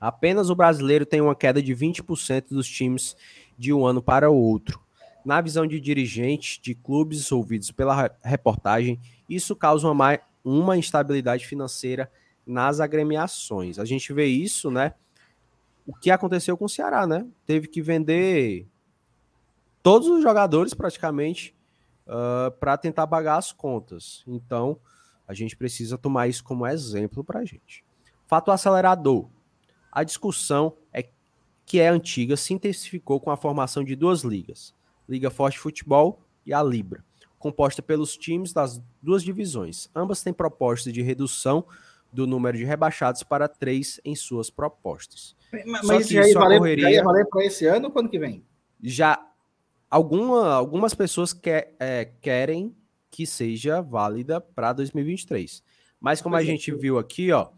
Apenas 0.00 0.50
o 0.50 0.54
brasileiro 0.54 1.06
tem 1.06 1.20
uma 1.20 1.34
queda 1.34 1.62
de 1.62 1.74
20% 1.74 2.50
dos 2.50 2.68
times 2.68 3.16
de 3.58 3.72
um 3.72 3.84
ano 3.84 4.02
para 4.02 4.30
o 4.30 4.36
outro. 4.36 4.80
Na 5.24 5.40
visão 5.40 5.66
de 5.66 5.80
dirigentes 5.80 6.60
de 6.62 6.74
clubes 6.74 7.30
ouvidos 7.32 7.70
pela 7.70 8.10
reportagem, 8.22 9.00
isso 9.28 9.56
causa 9.56 9.90
uma, 9.90 10.18
uma 10.44 10.76
instabilidade 10.76 11.46
financeira 11.46 12.10
nas 12.48 12.80
agremiações. 12.80 13.78
A 13.78 13.84
gente 13.84 14.10
vê 14.12 14.24
isso, 14.24 14.70
né? 14.70 14.94
O 15.86 15.94
que 15.94 16.10
aconteceu 16.10 16.56
com 16.56 16.64
o 16.64 16.68
Ceará, 16.68 17.06
né? 17.06 17.26
Teve 17.44 17.68
que 17.68 17.82
vender 17.82 18.66
todos 19.82 20.08
os 20.08 20.22
jogadores 20.22 20.72
praticamente 20.72 21.54
uh, 22.06 22.46
ah, 22.46 22.50
para 22.58 22.76
tentar 22.78 23.06
pagar 23.06 23.36
as 23.36 23.52
contas. 23.52 24.24
Então, 24.26 24.80
a 25.26 25.34
gente 25.34 25.56
precisa 25.56 25.98
tomar 25.98 26.26
isso 26.26 26.42
como 26.42 26.66
exemplo 26.66 27.22
para 27.22 27.40
a 27.40 27.44
gente. 27.44 27.84
Fato 28.26 28.50
acelerador. 28.50 29.28
A 29.92 30.02
discussão 30.02 30.76
é 30.92 31.10
que 31.66 31.80
é 31.80 31.88
antiga 31.88 32.36
se 32.36 32.54
intensificou 32.54 33.20
com 33.20 33.30
a 33.30 33.36
formação 33.36 33.84
de 33.84 33.94
duas 33.94 34.22
ligas, 34.22 34.74
Liga 35.06 35.30
Forte 35.30 35.58
Futebol 35.58 36.22
e 36.46 36.52
a 36.52 36.62
Libra 36.62 37.04
composta 37.38 37.80
pelos 37.80 38.16
times 38.16 38.52
das 38.52 38.82
duas 39.00 39.22
divisões. 39.22 39.88
Ambas 39.94 40.22
têm 40.22 40.32
propostas 40.32 40.92
de 40.92 41.02
redução 41.02 41.64
do 42.12 42.26
número 42.26 42.56
de 42.56 42.64
rebaixados 42.64 43.22
para 43.22 43.48
três 43.48 44.00
em 44.04 44.14
suas 44.14 44.50
propostas. 44.50 45.36
Mas, 45.66 45.86
Só 45.86 45.98
que 45.98 46.14
já, 46.14 46.22
isso 46.22 46.38
valer, 46.38 46.56
ocorreria... 46.56 46.84
já 46.84 46.90
ia 46.90 47.02
valer 47.02 47.26
para 47.26 47.44
esse 47.44 47.66
ano 47.66 47.86
ou 47.86 47.92
quando 47.92 48.08
que 48.08 48.18
vem? 48.18 48.44
Já 48.82 49.18
alguma, 49.90 50.52
algumas 50.54 50.94
pessoas 50.94 51.32
quer, 51.32 51.74
é, 51.78 52.04
querem 52.20 52.74
que 53.10 53.26
seja 53.26 53.80
válida 53.80 54.40
para 54.40 54.72
2023. 54.72 55.62
Mas 56.00 56.20
como 56.20 56.36
a 56.36 56.42
é, 56.42 56.44
gente 56.44 56.72
viu 56.74 56.98
aqui, 56.98 57.32
ó, 57.32 57.48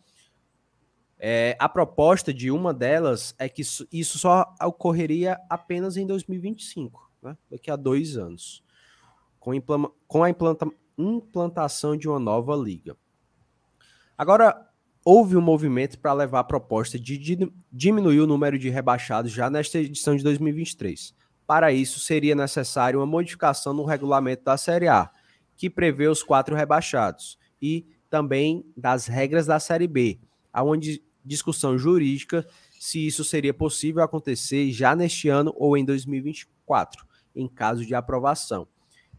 é, 1.19 1.57
a 1.59 1.69
proposta 1.69 2.33
de 2.33 2.51
uma 2.51 2.73
delas 2.73 3.35
é 3.39 3.49
que 3.49 3.63
isso, 3.63 3.87
isso 3.93 4.19
só 4.19 4.55
ocorreria 4.63 5.39
apenas 5.49 5.97
em 5.97 6.07
2025, 6.07 7.11
né? 7.23 7.37
daqui 7.51 7.71
a 7.71 7.77
dois 7.77 8.17
anos 8.17 8.63
com, 9.41 9.53
com 10.07 10.23
a 10.23 10.31
implanta 10.31 10.67
implantação 10.97 11.97
de 11.97 12.07
uma 12.07 12.19
nova 12.19 12.55
liga. 12.55 12.95
Agora, 14.21 14.69
houve 15.03 15.35
um 15.35 15.41
movimento 15.41 15.99
para 15.99 16.13
levar 16.13 16.41
a 16.41 16.45
proposta 16.45 16.99
de 16.99 17.19
diminuir 17.73 18.21
o 18.21 18.27
número 18.27 18.59
de 18.59 18.69
rebaixados 18.69 19.33
já 19.33 19.49
nesta 19.49 19.79
edição 19.79 20.15
de 20.15 20.23
2023. 20.23 21.15
Para 21.47 21.73
isso, 21.73 21.99
seria 21.99 22.35
necessário 22.35 23.01
uma 23.01 23.07
modificação 23.07 23.73
no 23.73 23.83
regulamento 23.83 24.45
da 24.45 24.59
Série 24.59 24.89
A, 24.89 25.11
que 25.57 25.71
prevê 25.71 26.07
os 26.07 26.23
quatro 26.23 26.55
rebaixados, 26.55 27.39
e 27.63 27.87
também 28.11 28.63
das 28.77 29.07
regras 29.07 29.47
da 29.47 29.59
Série 29.59 29.89
B, 29.89 30.21
onde 30.55 31.03
discussão 31.25 31.79
jurídica 31.79 32.47
se 32.79 33.07
isso 33.07 33.25
seria 33.25 33.55
possível 33.55 34.03
acontecer 34.03 34.71
já 34.71 34.95
neste 34.95 35.31
ano 35.31 35.55
ou 35.57 35.79
em 35.79 35.85
2024, 35.87 37.07
em 37.35 37.49
caso 37.49 37.87
de 37.87 37.95
aprovação 37.95 38.69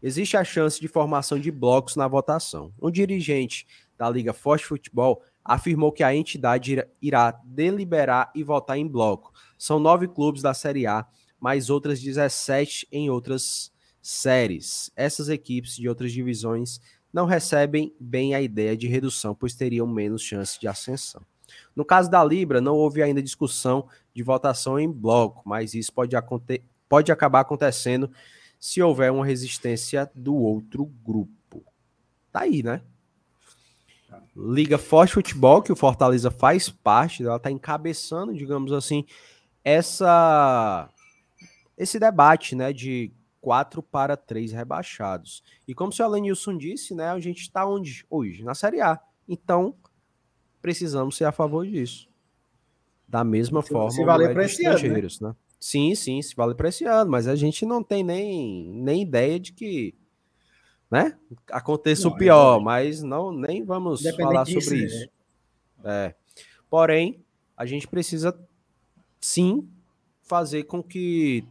existe 0.02 0.36
a 0.36 0.42
chance 0.42 0.80
de 0.80 0.88
formação 0.88 1.38
de 1.38 1.50
blocos 1.50 1.94
na 1.94 2.08
votação. 2.08 2.72
Um 2.82 2.90
dirigente 2.90 3.66
da 4.02 4.10
Liga 4.10 4.32
Forte 4.32 4.66
Futebol 4.66 5.22
afirmou 5.44 5.92
que 5.92 6.02
a 6.02 6.12
entidade 6.12 6.84
irá 7.00 7.40
deliberar 7.44 8.32
e 8.34 8.42
votar 8.42 8.76
em 8.76 8.88
bloco. 8.88 9.32
São 9.56 9.78
nove 9.78 10.08
clubes 10.08 10.42
da 10.42 10.52
Série 10.52 10.88
A, 10.88 11.06
mais 11.38 11.70
outras 11.70 12.00
17 12.00 12.88
em 12.90 13.08
outras 13.08 13.72
séries. 14.00 14.90
Essas 14.96 15.28
equipes 15.28 15.76
de 15.76 15.88
outras 15.88 16.10
divisões 16.10 16.80
não 17.12 17.26
recebem 17.26 17.94
bem 18.00 18.34
a 18.34 18.42
ideia 18.42 18.76
de 18.76 18.88
redução, 18.88 19.36
pois 19.36 19.54
teriam 19.54 19.86
menos 19.86 20.22
chance 20.22 20.58
de 20.58 20.66
ascensão. 20.66 21.22
No 21.76 21.84
caso 21.84 22.10
da 22.10 22.24
Libra, 22.24 22.60
não 22.60 22.74
houve 22.74 23.04
ainda 23.04 23.22
discussão 23.22 23.86
de 24.12 24.24
votação 24.24 24.80
em 24.80 24.90
bloco, 24.90 25.42
mas 25.48 25.74
isso 25.74 25.92
pode, 25.92 26.16
pode 26.88 27.12
acabar 27.12 27.40
acontecendo 27.40 28.10
se 28.58 28.82
houver 28.82 29.12
uma 29.12 29.24
resistência 29.24 30.10
do 30.12 30.34
outro 30.34 30.86
grupo. 31.04 31.64
Tá 32.32 32.40
aí, 32.40 32.64
né? 32.64 32.82
Liga 34.36 34.78
Forte 34.78 35.14
Futebol, 35.14 35.62
que 35.62 35.72
o 35.72 35.76
Fortaleza 35.76 36.30
faz 36.30 36.68
parte, 36.68 37.24
ela 37.24 37.36
está 37.36 37.50
encabeçando, 37.50 38.34
digamos 38.34 38.72
assim, 38.72 39.04
essa 39.64 40.88
esse 41.76 41.98
debate, 41.98 42.54
né, 42.54 42.72
de 42.72 43.12
quatro 43.40 43.82
para 43.82 44.16
três 44.16 44.52
rebaixados. 44.52 45.42
E 45.66 45.74
como 45.74 45.90
o 45.90 45.92
senhor 45.92 46.08
Alenilson 46.08 46.56
disse, 46.56 46.94
né, 46.94 47.08
a 47.08 47.18
gente 47.18 47.40
está 47.40 47.66
onde 47.66 48.06
hoje? 48.08 48.44
Na 48.44 48.54
Série 48.54 48.80
A. 48.80 49.00
Então, 49.28 49.74
precisamos 50.60 51.16
ser 51.16 51.24
a 51.24 51.32
favor 51.32 51.66
disso. 51.66 52.08
Da 53.08 53.24
mesma 53.24 53.62
se, 53.62 53.68
forma, 53.68 53.90
se 53.90 54.04
valer 54.04 54.32
para 54.32 54.44
esse 54.44 54.64
ano, 54.64 54.88
né? 54.88 55.08
né? 55.20 55.36
Sim, 55.58 55.94
sim, 55.94 56.22
se 56.22 56.34
vale 56.34 56.54
para 56.54 56.68
esse 56.68 56.84
ano, 56.84 57.10
mas 57.10 57.28
a 57.28 57.36
gente 57.36 57.66
não 57.66 57.82
tem 57.82 58.02
nem, 58.02 58.72
nem 58.72 59.02
ideia 59.02 59.38
de 59.38 59.52
que 59.52 59.94
né? 60.92 61.18
Aconteça 61.50 62.06
não, 62.06 62.14
o 62.14 62.18
pior, 62.18 62.60
é 62.60 62.62
mas 62.62 63.02
não 63.02 63.32
nem 63.32 63.64
vamos 63.64 64.02
falar 64.02 64.44
disso, 64.44 64.60
sobre 64.60 64.80
né? 64.80 64.86
isso. 64.86 65.08
É. 65.82 66.14
Porém, 66.68 67.24
a 67.56 67.64
gente 67.64 67.88
precisa 67.88 68.38
sim 69.18 69.66
fazer 70.20 70.64
com 70.64 70.82
que 70.82 71.48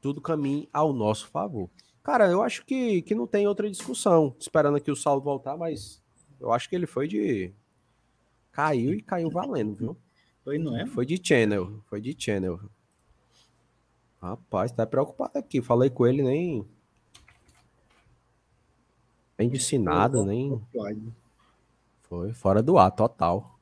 tudo 0.00 0.18
caminhe 0.18 0.66
ao 0.72 0.94
nosso 0.94 1.28
favor. 1.28 1.68
Cara, 2.02 2.30
eu 2.30 2.42
acho 2.42 2.64
que, 2.64 3.02
que 3.02 3.14
não 3.14 3.26
tem 3.26 3.46
outra 3.46 3.70
discussão. 3.70 4.34
Esperando 4.40 4.78
aqui 4.78 4.90
o 4.90 4.96
Saulo 4.96 5.20
voltar, 5.20 5.58
mas 5.58 6.02
eu 6.40 6.50
acho 6.50 6.66
que 6.66 6.74
ele 6.74 6.86
foi 6.86 7.06
de. 7.06 7.52
Caiu 8.50 8.94
e 8.94 9.02
caiu 9.02 9.28
valendo, 9.28 9.74
viu? 9.74 9.96
Foi, 10.42 10.56
não 10.56 10.74
é? 10.74 10.86
Foi 10.86 11.04
de 11.04 11.20
channel. 11.22 11.82
Foi 11.84 12.00
de 12.00 12.16
channel. 12.18 12.58
Rapaz, 14.22 14.72
tá 14.72 14.86
preocupado 14.86 15.38
aqui. 15.38 15.60
Falei 15.60 15.90
com 15.90 16.06
ele, 16.06 16.22
nem. 16.22 16.66
Nem 19.40 19.48
disse 19.48 19.78
nada, 19.78 20.22
nem. 20.22 20.60
Foi 22.02 22.30
fora 22.34 22.62
do 22.62 22.76
ar, 22.76 22.90
total. 22.90 23.58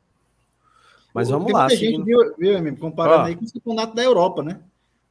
Mas 1.15 1.29
vamos 1.29 1.53
lá. 1.53 1.69
Gente 1.69 2.03
viu, 2.03 2.35
viu, 2.37 2.77
comparando 2.77 3.23
ah. 3.23 3.27
aí 3.27 3.37
com 3.37 3.45
o 3.45 3.53
campeonato 3.53 3.95
da 3.95 4.03
Europa, 4.03 4.43
né? 4.43 4.61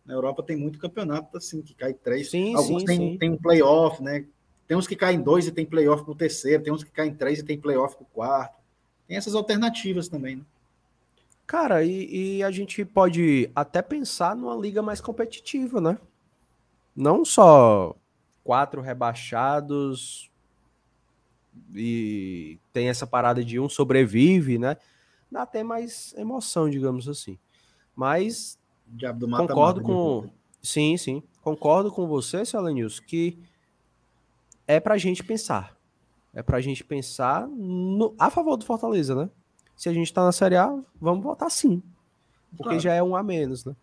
Na 0.05 0.13
Europa 0.13 0.43
tem 0.43 0.57
muito 0.57 0.78
campeonato 0.78 1.38
assim, 1.38 1.61
que 1.61 1.74
cai 1.74 1.93
três. 1.93 2.30
Sim, 2.32 2.53
Alguns 2.53 2.82
sim, 2.82 2.86
tem, 2.86 2.97
sim. 2.97 3.18
tem 3.18 3.30
um 3.32 3.38
playoff, 3.38 4.03
né? 4.03 4.26
Tem 4.68 4.76
uns 4.76 4.86
que 4.86 4.95
caem 4.97 5.22
dois 5.22 5.47
e 5.47 5.53
tem 5.53 5.65
playoff 5.65 6.03
pro 6.03 6.13
terceiro, 6.13 6.61
tem 6.61 6.74
uns 6.74 6.84
que 6.84 6.91
caem 6.91 7.15
três 7.15 7.39
e 7.39 7.43
tem 7.43 7.57
playoff 7.57 7.95
pro 7.95 8.05
quarto. 8.05 8.57
Tem 9.07 9.15
essas 9.15 9.36
alternativas 9.36 10.09
também, 10.09 10.36
né? 10.36 10.43
Cara, 11.45 11.82
e, 11.82 12.39
e, 12.39 12.43
a 12.43 12.51
gente 12.51 12.84
pode 12.84 13.49
até 13.55 13.82
pensar 13.82 14.36
numa 14.36 14.55
liga 14.57 14.82
mais 14.82 14.99
competitiva, 14.99 15.80
né? 15.80 15.97
Não 16.93 17.24
só 17.24 17.95
quatro 18.43 18.82
rebaixados 18.82 20.30
e 21.74 22.60
tem 22.72 22.89
essa 22.89 23.05
parada 23.05 23.43
de 23.43 23.60
um 23.60 23.70
sobrevive, 23.70 24.58
né? 24.58 24.78
Dá 25.32 25.43
até 25.43 25.64
mais 25.64 26.14
emoção, 26.18 26.70
digamos 26.70 27.08
assim. 27.08 27.38
Mas 27.95 28.58
mata 29.28 29.47
concordo 29.47 29.82
com. 29.82 30.30
Sim, 30.62 30.97
sim. 30.97 31.24
Concordo 31.41 31.91
com 31.91 32.08
você, 32.08 32.45
Salenils, 32.45 32.99
que 32.99 33.39
é 34.68 34.80
pra 34.80 34.97
gente 34.97 35.24
pensar. 35.24 35.78
É 36.34 36.43
pra 36.43 36.62
gente 36.62 36.84
pensar 36.84 37.47
no, 37.47 38.14
a 38.20 38.30
favor 38.30 38.58
do 38.58 38.66
Fortaleza, 38.66 39.16
né? 39.16 39.30
Se 39.76 39.89
a 39.89 39.93
gente 39.93 40.14
tá 40.14 40.24
na 40.24 40.32
Série 40.32 40.55
A, 40.55 40.68
vamos 40.99 41.24
votar 41.24 41.49
sim. 41.49 41.82
Porque 42.51 42.64
claro. 42.64 42.80
já 42.80 42.93
é 42.93 43.01
um 43.01 43.16
a 43.16 43.24
menos, 43.24 43.66
né? 43.66 43.76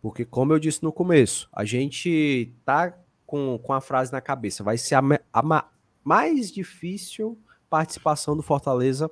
Porque, 0.00 0.24
como 0.24 0.52
eu 0.52 0.58
disse 0.58 0.82
no 0.82 0.92
começo, 0.92 1.48
a 1.52 1.64
gente 1.64 2.52
tá 2.64 2.96
com, 3.26 3.58
com 3.58 3.72
a 3.72 3.80
frase 3.80 4.12
na 4.12 4.20
cabeça. 4.20 4.62
Vai 4.62 4.78
ser 4.78 4.94
a, 4.94 5.02
a 5.32 5.64
mais 6.04 6.50
difícil 6.50 7.38
participação 7.68 8.36
do 8.36 8.42
Fortaleza 8.42 9.10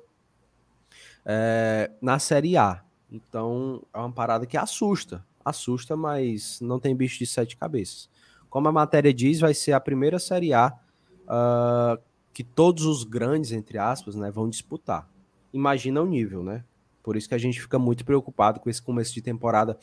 é, 1.25 1.91
na 2.01 2.19
Série 2.19 2.57
A. 2.57 2.83
Então, 3.11 3.83
é 3.93 3.97
uma 3.97 4.11
parada 4.11 4.45
que 4.45 4.57
assusta. 4.57 5.25
Assusta, 5.43 5.95
mas 5.95 6.59
não 6.59 6.79
tem 6.79 6.95
bicho 6.95 7.19
de 7.19 7.25
sete 7.25 7.55
cabeças. 7.55 8.09
Como 8.49 8.67
a 8.67 8.71
matéria 8.71 9.13
diz, 9.13 9.39
vai 9.39 9.53
ser 9.53 9.73
a 9.73 9.79
primeira 9.79 10.19
Série 10.19 10.53
A 10.53 10.73
uh, 11.23 12.01
que 12.33 12.43
todos 12.43 12.85
os 12.85 13.03
grandes, 13.03 13.51
entre 13.51 13.77
aspas, 13.77 14.15
né, 14.15 14.31
vão 14.31 14.49
disputar. 14.49 15.09
Imagina 15.53 16.01
o 16.01 16.05
nível, 16.05 16.43
né? 16.43 16.63
Por 17.01 17.15
isso 17.15 17.27
que 17.27 17.35
a 17.35 17.37
gente 17.37 17.61
fica 17.61 17.79
muito 17.79 18.03
preocupado 18.03 18.59
com 18.59 18.69
esse 18.69 18.81
começo 18.81 19.13
de 19.13 19.21
temporada 19.21 19.77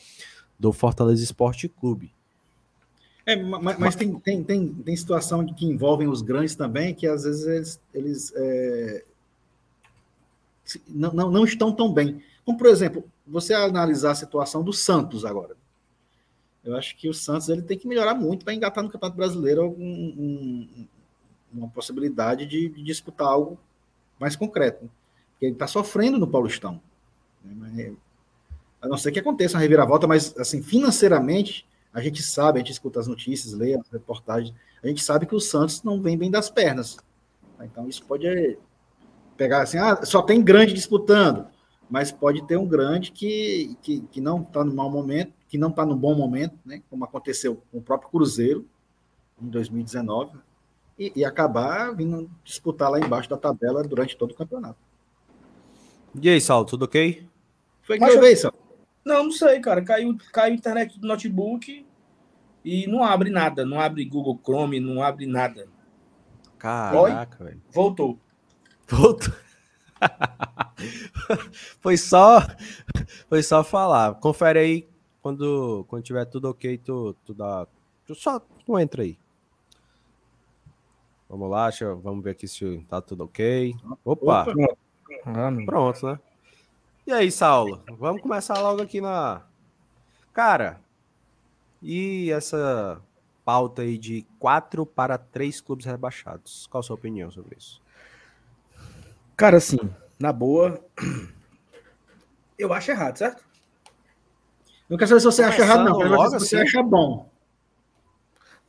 do 0.58 0.72
Fortaleza 0.72 1.24
Esporte 1.24 1.68
Clube. 1.68 2.14
É, 3.26 3.36
mas, 3.36 3.78
mas 3.78 3.96
tem, 3.96 4.14
tem, 4.20 4.44
tem, 4.44 4.68
tem 4.68 4.96
situação 4.96 5.46
que 5.46 5.64
envolvem 5.64 6.06
os 6.08 6.20
grandes 6.20 6.54
também, 6.54 6.94
que 6.94 7.06
às 7.06 7.24
vezes 7.24 7.46
eles, 7.46 7.80
eles 7.94 8.32
é, 8.36 9.04
não, 10.88 11.12
não, 11.12 11.30
não 11.30 11.44
estão 11.44 11.72
tão 11.72 11.92
bem. 11.92 12.22
Como, 12.44 12.58
por 12.58 12.66
exemplo, 12.66 13.04
você 13.26 13.54
analisar 13.54 14.12
a 14.12 14.14
situação 14.14 14.62
do 14.62 14.72
Santos 14.72 15.24
agora. 15.24 15.56
Eu 16.64 16.76
acho 16.76 16.96
que 16.96 17.08
o 17.08 17.14
Santos 17.14 17.48
ele 17.48 17.62
tem 17.62 17.78
que 17.78 17.86
melhorar 17.86 18.14
muito 18.14 18.44
para 18.44 18.54
engatar 18.54 18.82
no 18.82 18.90
Campeonato 18.90 19.16
Brasileiro 19.16 19.68
um, 19.68 20.66
um, 20.78 20.86
uma 21.52 21.68
possibilidade 21.68 22.46
de, 22.46 22.68
de, 22.70 22.82
disputar 22.82 23.28
algo 23.28 23.58
mais 24.18 24.34
concreto. 24.34 24.90
Porque 25.32 25.46
ele 25.46 25.52
está 25.52 25.66
sofrendo 25.66 26.18
no 26.18 26.26
Paulistão. 26.26 26.80
Né? 27.44 27.92
A 28.80 28.88
não 28.88 28.96
ser 28.96 29.12
que 29.12 29.18
aconteça 29.18 29.56
uma 29.56 29.62
reviravolta, 29.62 30.06
mas 30.06 30.36
assim, 30.38 30.62
financeiramente, 30.62 31.66
a 31.94 32.00
gente 32.02 32.22
sabe, 32.22 32.58
a 32.58 32.60
gente 32.60 32.72
escuta 32.72 33.00
as 33.00 33.06
notícias, 33.06 33.54
lê 33.54 33.74
as 33.74 33.88
reportagens, 33.88 34.54
a 34.82 34.88
gente 34.88 35.02
sabe 35.02 35.24
que 35.24 35.34
o 35.34 35.40
Santos 35.40 35.82
não 35.82 36.02
vem 36.02 36.18
bem 36.18 36.30
das 36.30 36.50
pernas. 36.50 36.98
Então 37.62 37.88
isso 37.88 38.04
pode 38.04 38.58
pegar 39.36 39.62
assim, 39.62 39.78
ah, 39.78 40.04
só 40.04 40.20
tem 40.20 40.42
grande 40.42 40.74
disputando 40.74 41.46
mas 41.88 42.10
pode 42.10 42.46
ter 42.46 42.56
um 42.56 42.66
grande 42.66 43.12
que, 43.12 43.76
que, 43.82 44.00
que 44.10 44.20
não 44.20 44.42
está 44.42 44.64
no 44.64 44.74
mau 44.74 44.90
momento, 44.90 45.32
que 45.48 45.58
não 45.58 45.68
está 45.68 45.84
no 45.84 45.96
bom 45.96 46.14
momento, 46.14 46.58
né? 46.64 46.82
como 46.90 47.04
aconteceu 47.04 47.62
com 47.70 47.78
o 47.78 47.82
próprio 47.82 48.10
Cruzeiro 48.10 48.66
em 49.40 49.48
2019, 49.48 50.36
e, 50.98 51.12
e, 51.16 51.24
acabar 51.24 51.94
vindo 51.94 52.30
disputar 52.44 52.88
lá 52.88 53.00
embaixo 53.00 53.28
da 53.28 53.36
tabela 53.36 53.82
durante 53.82 54.16
todo 54.16 54.30
o 54.30 54.34
campeonato. 54.34 54.78
E 56.20 56.28
aí, 56.28 56.40
Saulo, 56.40 56.64
tudo 56.64 56.84
ok? 56.84 57.26
Foi 57.82 57.98
que 57.98 58.18
vez, 58.18 58.40
Saulo? 58.40 58.56
Não, 59.04 59.24
não 59.24 59.30
sei, 59.30 59.60
cara. 59.60 59.82
Caiu, 59.82 60.16
caiu 60.32 60.52
a 60.52 60.56
internet 60.56 60.98
do 60.98 61.06
notebook 61.06 61.86
e 62.64 62.86
não 62.86 63.04
abre 63.04 63.30
nada. 63.30 63.64
Não 63.64 63.78
abre 63.78 64.04
Google 64.04 64.40
Chrome, 64.42 64.80
não 64.80 65.02
abre 65.02 65.26
nada. 65.26 65.68
Caraca, 66.58 67.44
velho. 67.44 67.60
Voltou. 67.70 68.18
Voltou. 68.88 69.34
foi 71.80 71.96
só 71.96 72.40
foi 73.28 73.42
só 73.42 73.62
falar. 73.62 74.14
Confere 74.14 74.58
aí 74.58 74.88
quando 75.20 75.84
quando 75.88 76.02
tiver 76.02 76.24
tudo 76.26 76.48
ok, 76.48 76.78
tu, 76.78 77.14
tu 77.24 77.34
dá 77.34 77.66
tu 78.06 78.14
só 78.14 78.38
tu 78.38 78.78
entra 78.78 79.02
aí. 79.02 79.18
Vamos 81.28 81.50
lá, 81.50 81.70
eu, 81.80 81.98
vamos 82.00 82.22
ver 82.22 82.30
aqui 82.30 82.46
se 82.46 82.84
tá 82.88 83.00
tudo 83.00 83.24
ok. 83.24 83.74
Opa. 84.04 84.46
Opa. 84.46 85.56
Pronto, 85.66 86.06
né? 86.06 86.18
E 87.06 87.12
aí, 87.12 87.30
Saulo? 87.30 87.84
Vamos 87.98 88.22
começar 88.22 88.58
logo 88.60 88.80
aqui 88.80 88.98
na 88.98 89.42
Cara, 90.32 90.80
e 91.80 92.30
essa 92.32 93.00
pauta 93.44 93.82
aí 93.82 93.98
de 93.98 94.26
quatro 94.38 94.86
para 94.86 95.16
três 95.18 95.60
clubes 95.60 95.86
rebaixados. 95.86 96.66
Qual 96.66 96.80
a 96.80 96.82
sua 96.82 96.96
opinião 96.96 97.30
sobre 97.30 97.56
isso? 97.56 97.80
Cara, 99.36 99.58
assim, 99.58 99.78
na 100.18 100.32
boa, 100.32 100.82
eu 102.58 102.72
acho 102.72 102.90
errado, 102.90 103.18
certo? 103.18 103.44
Não 104.88 104.96
quero 104.96 105.08
saber 105.08 105.20
se 105.20 105.26
você 105.26 105.42
acha 105.42 105.60
errado, 105.62 105.84
não. 105.84 105.98
Quero 105.98 106.16
saber 106.16 106.40
se 106.40 106.48
você 106.48 106.56
assim? 106.56 106.64
acha 106.68 106.82
bom. 106.82 107.30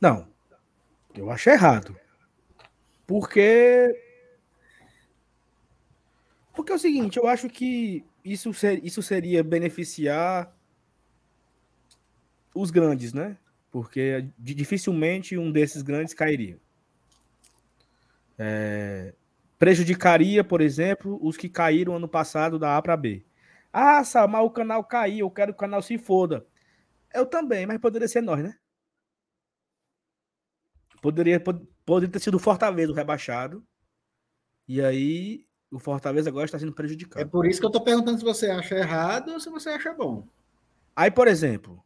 Não, 0.00 0.28
eu 1.14 1.30
acho 1.30 1.48
errado. 1.48 1.96
Porque. 3.06 3.92
Porque 6.54 6.72
é 6.72 6.74
o 6.74 6.78
seguinte, 6.78 7.18
eu 7.18 7.26
acho 7.26 7.48
que 7.48 8.04
isso, 8.26 8.52
ser, 8.52 8.84
isso 8.84 9.02
seria 9.02 9.42
beneficiar 9.44 10.54
os 12.54 12.70
grandes, 12.70 13.12
né? 13.12 13.38
Porque 13.70 14.28
dificilmente 14.38 15.36
um 15.38 15.52
desses 15.52 15.82
grandes 15.82 16.14
cairia. 16.14 16.58
É, 18.38 19.14
prejudicaria, 19.58 20.42
por 20.44 20.60
exemplo, 20.60 21.18
os 21.22 21.36
que 21.36 21.48
caíram 21.48 21.94
ano 21.96 22.08
passado 22.08 22.58
da 22.58 22.76
A 22.76 22.82
para 22.82 22.96
B. 22.96 23.24
Ah, 23.72 24.02
Sal, 24.04 24.28
mas 24.28 24.44
o 24.44 24.50
canal 24.50 24.82
caiu, 24.84 25.26
eu 25.26 25.30
quero 25.30 25.52
que 25.52 25.56
o 25.56 25.60
canal 25.60 25.82
se 25.82 25.98
foda. 25.98 26.46
Eu 27.14 27.26
também, 27.26 27.66
mas 27.66 27.78
poderia 27.78 28.08
ser 28.08 28.22
nós, 28.22 28.42
né? 28.42 28.56
Poderia, 31.00 31.38
pod- 31.38 31.66
poderia 31.84 32.12
ter 32.12 32.18
sido 32.20 32.38
Fortaleza 32.38 32.92
o 32.92 32.94
rebaixado. 32.94 33.64
E 34.66 34.80
aí 34.82 35.45
o 35.70 35.78
Fortaleza 35.78 36.28
agora 36.30 36.44
está 36.46 36.58
sendo 36.58 36.72
É 36.72 36.74
prejudicado. 36.74 37.30
por 37.30 37.46
isso 37.46 37.60
que 37.60 37.66
eu 37.66 37.70
tô 37.70 37.80
perguntando 37.82 38.18
se 38.18 38.24
você 38.24 38.50
acha 38.50 38.76
errado 38.76 39.32
ou 39.32 39.40
se 39.40 39.50
você 39.50 39.70
acha 39.70 39.92
bom. 39.92 40.26
Aí, 40.94 41.10
por 41.10 41.28
exemplo, 41.28 41.84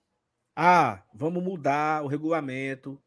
ah, 0.54 1.02
vamos 1.14 1.42
mudar 1.42 2.04
o 2.04 2.06
regulamento 2.06 3.02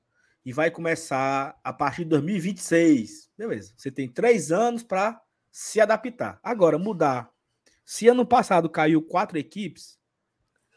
e 0.45 0.51
vai 0.51 0.69
começar 0.71 1.57
a 1.63 1.71
partir 1.71 2.03
de 2.03 2.09
2026. 2.09 3.31
Beleza. 3.37 3.73
Você 3.77 3.91
tem 3.91 4.09
três 4.09 4.51
anos 4.51 4.83
para 4.83 5.21
se 5.51 5.79
adaptar. 5.79 6.39
Agora, 6.43 6.77
mudar. 6.77 7.31
Se 7.85 8.07
ano 8.07 8.25
passado 8.25 8.69
caiu 8.69 9.01
quatro 9.01 9.37
equipes, 9.37 9.99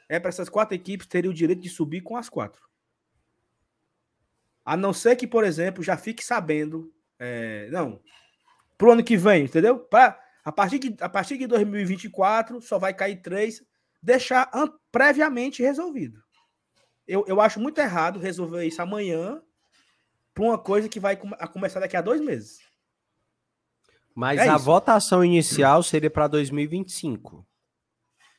é 0.09 0.20
para 0.20 0.28
essas 0.28 0.49
quatro 0.49 0.74
equipes 0.74 1.07
terem 1.07 1.30
o 1.30 1.34
direito 1.34 1.62
de 1.62 1.68
subir 1.68 2.03
com 2.03 2.16
as 2.16 2.28
quatro. 2.28 2.62
A 4.64 4.76
não 4.76 4.92
ser 4.92 5.16
que, 5.16 5.26
por 5.26 5.44
exemplo, 5.44 5.82
já 5.82 5.97
fique 5.97 6.24
sabendo. 6.24 6.92
é, 7.18 7.68
não. 7.70 8.01
Pro 8.79 8.93
ano 8.93 9.03
que 9.05 9.16
vem, 9.16 9.45
entendeu? 9.45 9.79
Pra, 9.79 10.18
a, 10.45 10.53
partir 10.53 10.79
de, 10.79 10.97
a 11.01 11.09
partir 11.09 11.39
de 11.39 11.47
2024, 11.47 12.61
só 12.61 12.79
vai 12.79 12.93
cair 12.95 13.16
três. 13.22 13.62
Deixar 14.03 14.51
previamente 14.93 15.62
resolvido. 15.62 16.22
Eu, 17.07 17.24
eu 17.27 17.41
acho 17.41 17.59
muito 17.59 17.79
errado 17.81 18.18
resolver 18.20 18.64
isso 18.64 18.81
amanhã 18.83 19.41
para 20.35 20.45
uma 20.45 20.59
coisa 20.59 20.89
que 20.89 21.01
vai 21.01 21.18
a 21.39 21.49
começar 21.49 21.81
daqui 21.81 21.97
a 21.97 22.03
dois 22.03 22.20
meses. 22.20 22.59
Mas 24.14 24.39
É 24.41 24.49
a 24.49 24.57
isso. 24.57 24.64
votação 24.64 25.24
inicial 25.24 25.83
seria 25.83 26.11
para 26.11 26.27
2025. 26.29 27.47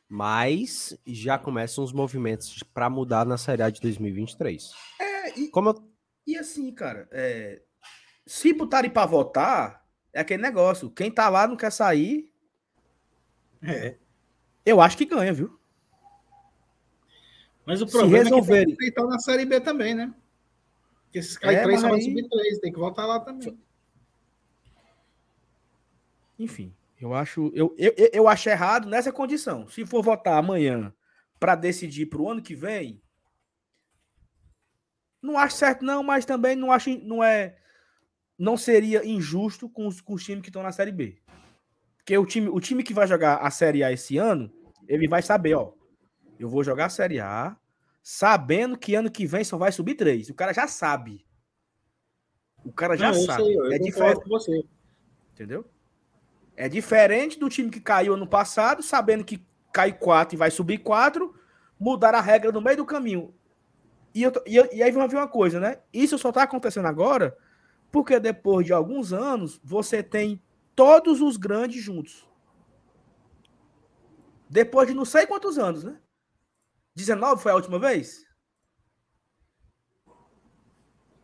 Mas 0.09 0.97
já 1.05 1.37
começam 1.37 1.83
os 1.83 1.91
movimentos 1.91 2.63
para 2.73 2.89
mudar 2.89 3.25
na 3.25 3.37
Série 3.37 3.61
A 3.63 3.69
de 3.69 3.81
2023. 3.81 4.71
É, 4.99 5.39
e, 5.39 5.49
Como 5.49 5.69
eu- 5.69 5.91
e 6.25 6.37
assim, 6.37 6.71
cara, 6.73 7.07
é, 7.11 7.61
se 8.25 8.53
botarem 8.53 8.89
para 8.89 9.05
votar, 9.05 9.85
é 10.13 10.19
aquele 10.21 10.41
negócio. 10.41 10.89
Quem 10.89 11.11
tá 11.11 11.29
lá 11.29 11.47
não 11.47 11.55
quer 11.57 11.71
sair, 11.71 12.31
É. 13.61 13.95
eu 14.65 14.79
acho 14.81 14.97
que 14.97 15.05
ganha, 15.05 15.33
viu? 15.33 15.59
Mas 17.65 17.81
o 17.81 17.87
problema 17.87 18.17
é 18.19 18.23
resolverem- 18.23 18.75
que 18.75 18.91
tem 18.91 18.93
que 18.93 19.01
na 19.09 19.19
Série 19.19 19.45
B 19.45 19.59
também, 19.59 19.93
né? 19.93 20.13
Porque 21.03 21.19
esses 21.19 21.37
caras 21.37 21.57
É, 21.57 21.63
três 21.63 21.81
só 21.81 21.87
mas 21.89 21.91
vai 21.97 21.99
aí- 21.99 22.05
subir 22.15 22.29
três, 22.29 22.59
tem 22.59 22.71
que 22.71 22.79
voltar 22.79 23.05
lá 23.05 23.19
também. 23.19 23.57
Enfim, 26.39 26.73
eu 26.99 27.13
acho, 27.13 27.51
eu, 27.53 27.73
eu, 27.77 27.93
eu- 27.97 28.09
eu 28.13 28.27
acho 28.27 28.49
errado 28.49 28.87
nessa 28.87 29.11
condição. 29.11 29.67
Se 29.67 29.85
for 29.85 30.03
votar 30.03 30.37
amanhã 30.37 30.93
para 31.39 31.55
decidir 31.55 32.05
para 32.05 32.21
o 32.21 32.29
ano 32.29 32.41
que 32.41 32.55
vem, 32.55 33.01
não 35.21 35.37
acho 35.37 35.57
certo 35.57 35.83
não, 35.83 36.03
mas 36.03 36.25
também 36.25 36.55
não 36.55 36.71
acho, 36.71 36.89
não 37.03 37.23
é, 37.23 37.57
não 38.37 38.55
seria 38.57 39.05
injusto 39.05 39.67
com 39.69 39.87
os, 39.87 39.99
com 40.01 40.13
os 40.13 40.23
times 40.23 40.41
que 40.41 40.49
estão 40.49 40.63
na 40.63 40.71
Série 40.71 40.91
B. 40.91 41.17
Porque 41.97 42.17
o 42.17 42.25
time, 42.25 42.47
o 42.49 42.59
time 42.59 42.83
que 42.83 42.93
vai 42.93 43.07
jogar 43.07 43.37
a 43.37 43.49
Série 43.49 43.83
A 43.83 43.91
esse 43.91 44.17
ano, 44.17 44.51
ele 44.87 45.07
vai 45.07 45.21
saber, 45.21 45.55
ó, 45.55 45.73
eu 46.39 46.47
vou 46.47 46.63
jogar 46.63 46.85
a 46.85 46.89
Série 46.89 47.19
A, 47.19 47.57
sabendo 48.01 48.77
que 48.77 48.95
ano 48.95 49.11
que 49.11 49.25
vem 49.25 49.43
só 49.43 49.57
vai 49.57 49.71
subir 49.71 49.95
três. 49.95 50.29
O 50.29 50.33
cara 50.33 50.53
já 50.53 50.67
sabe. 50.67 51.25
O 52.63 52.71
cara 52.71 52.95
já 52.95 53.11
Não, 53.11 53.21
sabe. 53.21 53.43
sei, 53.43 53.73
é 53.75 53.79
diferente. 53.79 54.21
com 54.23 54.29
você. 54.29 54.63
Entendeu? 55.33 55.65
É 56.55 56.67
diferente 56.69 57.37
do 57.39 57.49
time 57.49 57.69
que 57.69 57.79
caiu 57.79 58.13
ano 58.13 58.27
passado, 58.27 58.81
sabendo 58.81 59.23
que 59.23 59.45
cai 59.73 59.91
quatro 59.93 60.35
e 60.35 60.37
vai 60.37 60.49
subir 60.49 60.79
quatro, 60.79 61.35
mudar 61.79 62.15
a 62.15 62.21
regra 62.21 62.51
no 62.51 62.61
meio 62.61 62.77
do 62.77 62.85
caminho. 62.85 63.33
E, 64.13 64.23
eu 64.23 64.31
e, 64.45 64.55
eu- 64.55 64.69
e 64.73 64.81
aí 64.81 64.91
vamos 64.91 65.11
ver 65.11 65.17
uma 65.17 65.27
coisa, 65.27 65.59
né? 65.59 65.79
Isso 65.93 66.17
só 66.17 66.31
tá 66.31 66.43
acontecendo 66.43 66.87
agora 66.87 67.37
porque 67.91 68.19
depois 68.19 68.65
de 68.65 68.73
alguns 68.73 69.13
anos 69.13 69.59
você 69.63 70.03
tem 70.03 70.41
todos 70.75 71.21
os 71.21 71.37
grandes 71.37 71.83
juntos. 71.83 72.27
Depois 74.49 74.87
de 74.87 74.93
não 74.93 75.05
sei 75.05 75.25
quantos 75.25 75.57
anos, 75.57 75.83
né? 75.83 75.99
19 76.95 77.41
foi 77.41 77.51
a 77.51 77.55
última 77.55 77.77
vez? 77.77 78.25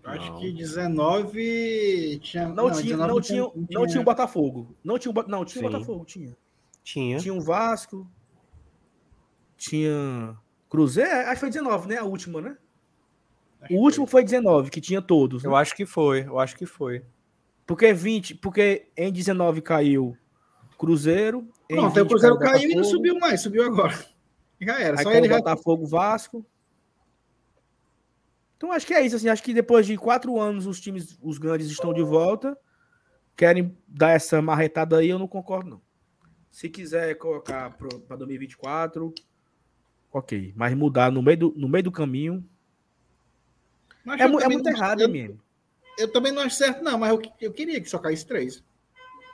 Acho 0.03 0.31
Não. 0.31 0.39
que 0.39 0.51
19 0.51 2.19
tinha. 2.21 2.49
Não, 2.49 2.69
tinha, 2.69 2.83
19 2.83 3.13
não, 3.13 3.21
tinha, 3.21 3.51
não 3.69 3.87
tinha 3.87 4.01
o 4.01 4.03
Botafogo. 4.03 4.75
Não 4.83 4.99
tinha 4.99 5.13
o, 5.13 5.27
não, 5.27 5.45
tinha 5.45 5.65
o. 5.65 5.71
Botafogo, 5.71 6.03
tinha. 6.03 6.35
tinha. 6.83 7.17
Tinha 7.19 7.33
o 7.33 7.39
Vasco. 7.39 8.05
Tinha 9.55 10.37
Cruzeiro, 10.73 11.09
é, 11.09 11.25
acho 11.25 11.35
que 11.35 11.39
foi 11.41 11.49
19, 11.49 11.87
né? 11.87 11.97
A 11.97 12.03
última, 12.03 12.41
né? 12.41 12.57
Acho 13.63 13.73
O 13.73 13.77
último 13.77 14.05
foi 14.05 14.23
19, 14.23 14.69
que 14.69 14.81
tinha 14.81 15.01
todos. 15.01 15.43
né? 15.43 15.49
Eu 15.49 15.55
acho 15.55 15.75
que 15.75 15.85
foi, 15.85 16.23
eu 16.25 16.39
acho 16.39 16.55
que 16.55 16.65
foi. 16.65 17.03
Porque 17.65 17.93
20, 17.93 18.35
porque 18.35 18.89
em 18.95 19.11
19 19.11 19.61
caiu 19.61 20.17
Cruzeiro. 20.77 21.47
Pronto, 21.67 21.97
aí 21.97 22.01
o 22.01 22.05
20 22.05 22.07
Cruzeiro 22.07 22.39
caiu 22.39 22.71
e 22.71 22.75
não 22.75 22.83
subiu 22.83 23.17
mais, 23.19 23.41
subiu 23.41 23.63
agora. 23.63 23.93
Já 24.59 24.79
era, 24.79 24.97
Aí 24.97 25.03
só 25.03 25.09
caiu 25.09 25.23
ele 25.23 25.27
já. 25.27 25.37
Botafogo, 25.37 25.85
Vasco. 25.85 26.45
Então 28.55 28.71
acho 28.71 28.87
que 28.87 28.93
é 28.93 29.05
isso, 29.05 29.17
assim, 29.17 29.27
acho 29.27 29.43
que 29.43 29.53
depois 29.53 29.85
de 29.85 29.97
quatro 29.97 30.39
anos 30.39 30.65
os 30.65 30.79
times, 30.79 31.17
os 31.21 31.37
grandes 31.37 31.67
estão 31.67 31.93
de 31.93 32.01
volta, 32.01 32.57
querem 33.35 33.77
dar 33.85 34.11
essa 34.11 34.41
marretada 34.41 34.97
aí, 34.97 35.09
eu 35.09 35.19
não 35.19 35.27
concordo 35.27 35.69
não. 35.69 35.81
Se 36.49 36.69
quiser 36.69 37.15
colocar 37.15 37.75
para 37.77 38.15
2024, 38.15 39.13
ok, 40.13 40.53
mas 40.55 40.73
mudar 40.75 41.11
no 41.11 41.21
meio 41.21 41.37
do, 41.37 41.53
no 41.57 41.67
meio 41.67 41.83
do 41.83 41.91
caminho 41.91 42.47
Mas 44.03 44.19
é, 44.19 44.23
é 44.23 44.27
muito 44.27 44.63
não- 44.63 44.71
errado, 44.71 45.01
eu, 45.01 45.09
menino? 45.09 45.39
eu 45.97 46.11
também 46.11 46.31
não 46.31 46.41
acho 46.41 46.55
certo, 46.57 46.83
não, 46.83 46.97
mas 46.97 47.11
eu, 47.11 47.21
eu 47.41 47.53
queria 47.53 47.79
que 47.79 47.89
só 47.89 47.97
caísse 47.99 48.25
três. 48.25 48.63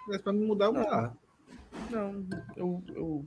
Mas 0.08 0.22
pra 0.22 0.34
me 0.34 0.46
mudar, 0.46 0.66
eu 0.66 0.74
Não. 0.74 0.82
mudar. 0.84 1.14
Não, 1.92 2.26
eu, 2.56 2.84
eu... 2.96 3.26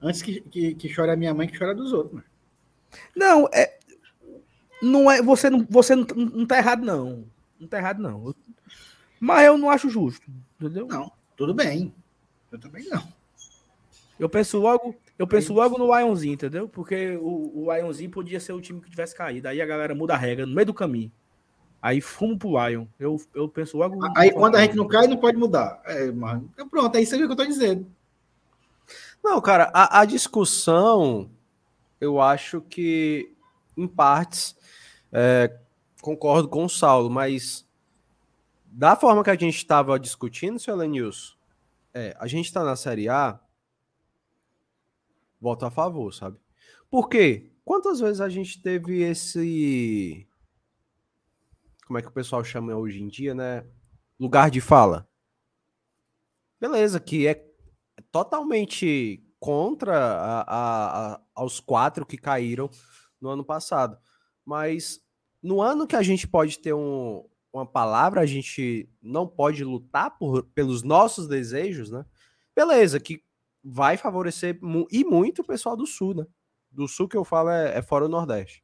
Antes 0.00 0.22
que, 0.22 0.40
que, 0.40 0.74
que 0.74 0.88
chore 0.88 1.10
a 1.10 1.16
minha 1.16 1.32
mãe, 1.34 1.48
que 1.48 1.58
chora 1.58 1.74
dos 1.74 1.92
outros. 1.92 2.14
Mano. 2.14 2.26
Não, 3.14 3.48
é. 3.52 3.78
Não 4.82 5.10
é. 5.10 5.22
Você 5.22 5.48
não, 5.50 5.66
você 5.68 5.94
não, 5.96 6.04
não 6.14 6.46
tá 6.46 6.58
errado, 6.58 6.84
não. 6.84 7.24
Não 7.58 7.66
tá 7.68 7.78
errado, 7.78 8.00
não. 8.02 8.34
Mas 9.20 9.46
eu 9.46 9.56
não 9.58 9.70
acho 9.70 9.88
justo. 9.88 10.26
Entendeu? 10.60 10.86
Não, 10.86 11.10
tudo 11.36 11.54
bem. 11.54 11.94
Eu 12.52 12.58
também 12.58 12.84
não. 12.88 13.06
Eu 14.18 14.28
penso 14.28 14.58
logo. 14.58 14.94
Eu 15.18 15.26
penso 15.26 15.52
logo 15.52 15.78
no 15.78 15.86
Lionzinho, 15.86 16.34
entendeu? 16.34 16.68
Porque 16.68 17.16
o, 17.16 17.62
o 17.62 17.72
Lionzinho 17.72 18.10
podia 18.10 18.40
ser 18.40 18.52
o 18.52 18.60
time 18.60 18.80
que 18.80 18.90
tivesse 18.90 19.14
caído. 19.14 19.46
Aí 19.46 19.60
a 19.62 19.66
galera 19.66 19.94
muda 19.94 20.14
a 20.14 20.16
regra 20.16 20.44
no 20.44 20.54
meio 20.54 20.66
do 20.66 20.74
caminho. 20.74 21.12
Aí 21.80 22.00
fumo 22.00 22.38
pro 22.38 22.66
Lion. 22.66 22.86
Eu, 22.98 23.20
eu 23.34 23.48
penso 23.48 23.76
logo. 23.76 23.98
Aí 24.16 24.32
quando 24.32 24.56
a 24.56 24.62
gente 24.62 24.74
não 24.74 24.88
cai, 24.88 25.06
não 25.06 25.18
pode 25.18 25.36
mudar. 25.36 25.80
É, 25.84 26.10
mano. 26.10 26.50
Então 26.52 26.68
pronto, 26.68 26.96
aí 26.96 27.06
você 27.06 27.16
viu 27.16 27.26
o 27.26 27.28
que 27.28 27.32
eu 27.32 27.44
tô 27.44 27.46
dizendo. 27.46 27.86
Não, 29.22 29.40
cara, 29.40 29.70
a, 29.72 30.00
a 30.00 30.04
discussão, 30.04 31.30
eu 32.00 32.20
acho 32.20 32.60
que, 32.60 33.32
em 33.76 33.86
partes, 33.86 34.56
é, 35.12 35.58
concordo 36.02 36.48
com 36.48 36.64
o 36.64 36.68
Saulo, 36.68 37.08
mas 37.08 37.66
da 38.64 38.96
forma 38.96 39.22
que 39.22 39.30
a 39.30 39.36
gente 39.36 39.56
estava 39.56 39.98
discutindo, 39.98 40.58
seu 40.58 40.74
Lenilson, 40.74 41.34
é, 41.94 42.16
a 42.18 42.26
gente 42.26 42.46
está 42.46 42.64
na 42.64 42.76
Série 42.76 43.08
A, 43.08 43.38
voto 45.44 45.66
a 45.66 45.70
favor, 45.70 46.10
sabe? 46.12 46.38
Por 46.90 47.06
quê? 47.08 47.52
Quantas 47.66 48.00
vezes 48.00 48.20
a 48.22 48.28
gente 48.30 48.62
teve 48.62 49.02
esse. 49.02 50.26
Como 51.86 51.98
é 51.98 52.02
que 52.02 52.08
o 52.08 52.12
pessoal 52.12 52.42
chama 52.42 52.74
hoje 52.74 53.02
em 53.02 53.08
dia, 53.08 53.34
né? 53.34 53.66
Lugar 54.18 54.50
de 54.50 54.60
fala. 54.60 55.06
Beleza, 56.58 56.98
que 56.98 57.26
é 57.26 57.44
totalmente 58.10 59.22
contra 59.38 59.94
a, 59.98 60.40
a- 60.40 61.12
a- 61.14 61.20
aos 61.34 61.60
quatro 61.60 62.06
que 62.06 62.16
caíram 62.16 62.70
no 63.20 63.28
ano 63.28 63.44
passado. 63.44 63.98
Mas 64.46 65.00
no 65.42 65.60
ano 65.60 65.86
que 65.86 65.94
a 65.96 66.02
gente 66.02 66.26
pode 66.26 66.58
ter 66.58 66.72
um- 66.72 67.28
uma 67.52 67.66
palavra, 67.66 68.22
a 68.22 68.26
gente 68.26 68.88
não 69.02 69.26
pode 69.28 69.62
lutar 69.62 70.16
por- 70.18 70.42
pelos 70.54 70.82
nossos 70.82 71.28
desejos, 71.28 71.90
né? 71.90 72.04
Beleza, 72.56 72.98
que 72.98 73.22
vai 73.64 73.96
favorecer 73.96 74.58
mu- 74.62 74.86
e 74.90 75.02
muito 75.04 75.40
o 75.42 75.44
pessoal 75.46 75.76
do 75.76 75.86
Sul, 75.86 76.14
né? 76.14 76.26
Do 76.70 76.86
Sul 76.86 77.08
que 77.08 77.16
eu 77.16 77.24
falo 77.24 77.48
é, 77.50 77.78
é 77.78 77.82
fora 77.82 78.04
o 78.04 78.08
Nordeste. 78.08 78.62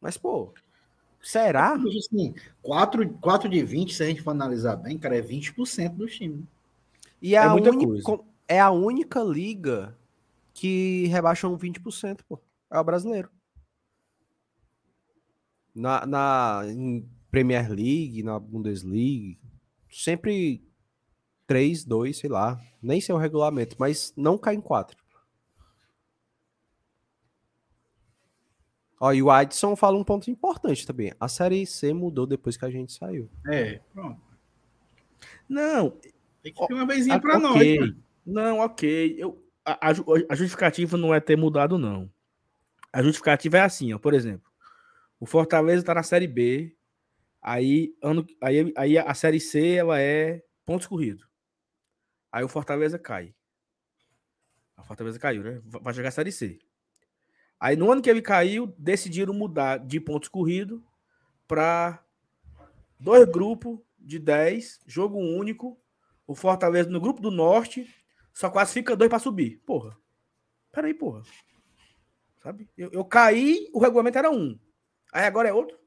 Mas, 0.00 0.16
pô, 0.18 0.52
será? 1.22 1.78
Mas, 1.78 1.94
Assim, 1.96 2.34
4, 2.60 3.08
4 3.20 3.48
de 3.48 3.62
20, 3.64 3.94
se 3.94 4.02
a 4.02 4.06
gente 4.06 4.20
for 4.22 4.30
analisar 4.32 4.76
bem, 4.76 4.98
cara, 4.98 5.16
é 5.16 5.22
20% 5.22 5.94
do 5.96 6.06
time. 6.06 6.46
E 7.20 7.34
é, 7.34 7.38
É 7.38 7.44
a 7.44 7.50
muita 7.50 7.70
uni- 7.70 7.86
coisa. 7.86 8.02
com- 8.04 8.24
é 8.48 8.60
a 8.60 8.70
única 8.70 9.20
liga 9.22 9.96
que 10.52 11.06
rebaixa 11.06 11.48
um 11.48 11.56
20%, 11.56 12.24
pô. 12.28 12.38
É 12.70 12.78
o 12.78 12.84
brasileiro. 12.84 13.30
Na, 15.74 16.04
na 16.04 16.62
em 16.66 17.08
Premier 17.30 17.70
League, 17.70 18.22
na 18.22 18.38
Bundesliga, 18.38 19.38
sempre 19.90 20.62
3, 21.52 21.84
2, 21.84 22.16
sei 22.16 22.30
lá. 22.30 22.58
Nem 22.82 22.98
sei 23.00 23.14
o 23.14 23.18
regulamento, 23.18 23.76
mas 23.78 24.12
não 24.16 24.38
cai 24.38 24.54
em 24.54 24.60
4. 24.60 24.96
Ó, 28.98 29.12
e 29.12 29.22
o 29.22 29.30
Adson 29.30 29.74
fala 29.76 29.98
um 29.98 30.04
ponto 30.04 30.30
importante 30.30 30.86
também. 30.86 31.12
A 31.18 31.28
Série 31.28 31.66
C 31.66 31.92
mudou 31.92 32.26
depois 32.26 32.56
que 32.56 32.64
a 32.64 32.70
gente 32.70 32.92
saiu. 32.92 33.28
É, 33.46 33.80
pronto. 33.92 34.20
Não, 35.48 35.90
Tem 36.42 36.52
que 36.52 36.66
ter 36.66 36.72
uma 36.74 36.86
vezinha 36.86 37.16
Ah, 37.16 37.20
pra 37.20 37.38
nós. 37.38 37.78
mano. 37.78 37.96
Não, 38.24 38.58
ok. 38.60 39.16
Eu, 39.18 39.44
a, 39.64 39.88
a 39.90 39.92
a 40.30 40.34
justificativa 40.34 40.96
não 40.96 41.12
é 41.12 41.20
ter 41.20 41.36
mudado, 41.36 41.76
não. 41.76 42.10
A 42.92 43.02
justificativa 43.02 43.58
é 43.58 43.60
assim, 43.60 43.92
ó. 43.92 43.98
Por 43.98 44.14
exemplo, 44.14 44.50
o 45.20 45.26
Fortaleza 45.26 45.84
tá 45.84 45.94
na 45.94 46.02
Série 46.02 46.26
B, 46.28 46.74
aí, 47.42 47.94
ano, 48.02 48.24
aí, 48.40 48.72
aí 48.76 48.98
a 48.98 49.12
Série 49.14 49.40
C 49.40 49.74
ela 49.74 50.00
é 50.00 50.42
pontos 50.64 50.86
corridos. 50.86 51.26
Aí 52.32 52.42
o 52.42 52.48
Fortaleza 52.48 52.98
cai. 52.98 53.34
A 54.76 54.82
Fortaleza 54.82 55.18
caiu, 55.18 55.42
né? 55.42 55.60
Va- 55.64 55.80
Vai 55.80 55.94
jogar 55.94 56.08
a 56.08 56.12
Série 56.12 56.32
C. 56.32 56.58
Aí 57.60 57.76
no 57.76 57.92
ano 57.92 58.02
que 58.02 58.10
ele 58.10 58.22
caiu, 58.22 58.74
decidiram 58.78 59.32
mudar 59.34 59.78
de 59.78 60.00
pontos 60.00 60.28
corridos 60.28 60.80
para 61.46 62.02
dois 62.98 63.28
grupos 63.28 63.78
de 63.98 64.18
10, 64.18 64.80
jogo 64.86 65.18
único. 65.18 65.78
O 66.26 66.34
Fortaleza 66.34 66.88
no 66.90 67.00
grupo 67.00 67.20
do 67.20 67.30
Norte 67.30 67.86
só 68.32 68.50
classifica 68.50 68.96
dois 68.96 69.10
para 69.10 69.18
subir. 69.18 69.58
Porra. 69.66 69.96
Peraí, 70.72 70.94
porra. 70.94 71.22
Sabe? 72.42 72.68
Eu, 72.76 72.90
eu 72.92 73.04
caí, 73.04 73.68
o 73.72 73.78
regulamento 73.78 74.18
era 74.18 74.30
um. 74.30 74.58
Aí 75.12 75.24
agora 75.24 75.48
é 75.48 75.52
outro. 75.52 75.78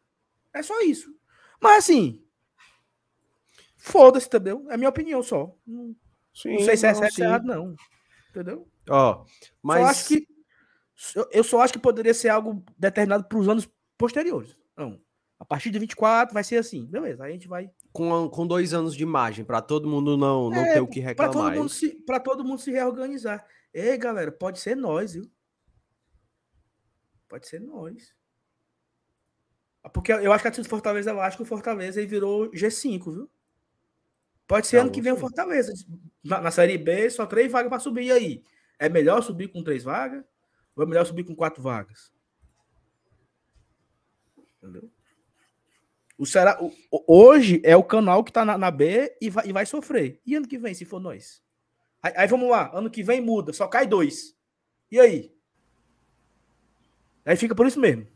É 0.54 0.62
só 0.64 0.80
isso. 0.82 1.14
Mas 1.60 1.80
assim. 1.80 2.24
Foda-se, 3.78 4.28
entendeu? 4.28 4.66
É 4.70 4.78
minha 4.78 4.90
opinião 4.90 5.22
só. 5.22 5.56
Não, 5.66 5.96
Sim, 6.36 6.54
não 6.54 6.60
sei 6.60 6.76
se 6.78 6.86
é 6.86 6.92
não, 6.92 7.00
certo 7.00 7.12
ou 7.12 7.16
sim. 7.16 7.24
errado, 7.24 7.46
não. 7.46 7.76
Entendeu? 8.30 8.68
Ó, 8.90 9.26
mas 9.64 9.82
Só 9.82 9.88
acho 9.88 10.08
que. 10.10 10.28
eu- 11.32 11.44
só 11.44 11.62
acho 11.62 11.74
que 11.74 11.80
poderia 11.80 12.14
ser 12.14 12.30
algo 12.30 12.64
determinado 12.78 13.24
para 13.24 13.38
os 13.38 13.48
anos 13.48 13.68
posteriores. 13.98 14.56
Não. 14.78 15.02
A 15.40 15.44
partir 15.46 15.70
de 15.72 15.80
24 15.80 16.34
vai 16.34 16.44
ser 16.44 16.58
assim. 16.58 16.86
Beleza. 16.86 17.24
Aí 17.24 17.32
a 17.32 17.34
gente 17.34 17.48
vai. 17.48 17.70
com, 17.94 18.30
com 18.30 18.46
dois 18.48 18.74
anos 18.74 18.96
de 18.96 19.06
margem, 19.06 19.44
pra 19.46 19.62
todo 19.62 19.88
mundo 19.90 20.18
não, 20.18 20.50
não 20.50 20.58
É, 20.66 20.74
ter 20.74 20.82
o 20.82 20.88
que 20.88 21.02
Para 21.02 21.28
todo, 21.30 21.36
reclamar. 21.44 21.56
mundo 21.58 21.70
se, 21.70 21.92
todo 22.24 22.44
mundo 22.44 22.60
se 22.62 22.72
reorganizar. 22.72 23.46
Ei, 23.74 23.98
galera, 23.98 24.32
pode 24.32 24.60
ser 24.60 24.76
nós, 24.76 25.14
viu? 25.14 25.30
Pode 27.28 27.48
ser 27.48 27.60
nós. 27.60 28.14
Porque 29.94 30.12
eu 30.12 30.32
acho 30.34 30.42
que 30.42 30.48
a 30.48 30.52
time 30.52 30.64
do 30.64 30.70
Fortaleza, 30.70 31.12
eu 31.12 31.22
acho 31.22 31.38
que 31.38 31.44
o 31.44 31.46
Fortaleza 31.46 32.00
ele 32.00 32.08
virou 32.08 32.50
G5, 32.52 33.12
viu? 33.14 33.30
Pode 34.48 34.68
ser 34.68 34.78
Tá 34.78 34.84
ano 34.84 34.92
que 34.92 35.02
vem 35.02 35.14
o. 35.14 35.18
Fortaleza. 35.18 35.74
Na, 36.24 36.42
na 36.42 36.52
Série 36.52 36.78
B, 36.78 37.10
só 37.10 37.26
três 37.26 37.52
vagas 37.52 37.70
para 37.70 37.80
subir. 37.80 38.06
E 38.06 38.12
aí? 38.12 38.44
É 38.78 38.88
melhor 38.90 39.22
subir 39.22 39.48
com 39.48 39.64
três 39.64 39.84
vagas? 39.84 40.24
Ou 40.76 40.84
é 40.84 40.88
melhor 40.88 41.06
subir 41.06 41.24
com 41.24 41.36
quatro 41.36 41.62
vagas? 41.64 42.12
Entendeu? 44.62 44.90
O 46.18 46.26
Ceará, 46.26 46.58
o- 46.62 46.72
hoje 47.08 47.62
é 47.64 47.76
o 47.76 47.84
canal 47.84 48.24
que 48.24 48.32
tá 48.32 48.46
na, 48.46 48.58
na 48.58 48.72
B 48.72 49.16
e 49.22 49.30
vai, 49.30 49.48
e 49.48 49.52
vai 49.54 49.66
sofrer. 49.66 50.22
E 50.26 50.36
ano 50.36 50.48
que 50.48 50.58
vem, 50.58 50.74
se 50.74 50.86
for 50.86 51.00
nós? 51.00 51.44
Aí, 52.02 52.14
aí 52.16 52.28
vamos 52.28 52.50
lá, 52.50 52.72
ano 52.74 52.90
que 52.90 53.04
vem 53.04 53.20
muda, 53.22 53.52
só 53.52 53.68
cai 53.68 53.86
dois. 53.86 54.36
E 54.92 55.00
aí? 55.00 55.34
Aí 57.26 57.36
fica 57.36 57.56
por 57.56 57.68
isso 57.68 57.80
mesmo. 57.80 58.08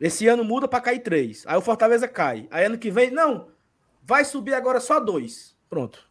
Esse 0.00 0.26
ano 0.26 0.44
muda 0.44 0.66
para 0.66 0.80
cair 0.80 1.00
três. 1.00 1.46
Aí 1.46 1.56
o 1.56 1.60
Fortaleza 1.62 2.08
cai. 2.08 2.48
Aí 2.50 2.64
ano 2.64 2.78
que 2.78 2.90
vem, 2.90 3.10
não, 3.10 3.52
vai 4.04 4.24
subir 4.24 4.54
agora 4.54 4.80
só 4.80 5.00
dois. 5.00 5.56
Pronto. 5.68 6.08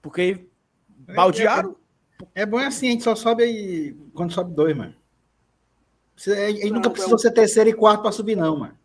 Porque 0.00 0.46
baldearam. 0.98 1.76
É 2.34 2.46
bom 2.46 2.58
assim, 2.58 2.88
a 2.88 2.90
gente 2.92 3.04
só 3.04 3.14
sobe 3.14 3.42
aí 3.42 3.92
quando 4.14 4.32
sobe 4.32 4.54
dois, 4.54 4.74
mano. 4.76 4.94
Você- 6.16 6.32
A 6.32 6.50
gente 6.50 6.66
Não, 6.68 6.76
nunca 6.76 6.90
precisou 6.90 7.18
ser 7.18 7.30
terceiro 7.32 7.68
e 7.68 7.74
quarto 7.74 8.02
pra 8.02 8.12
subir, 8.12 8.36
não, 8.36 8.56
mano. 8.58 8.78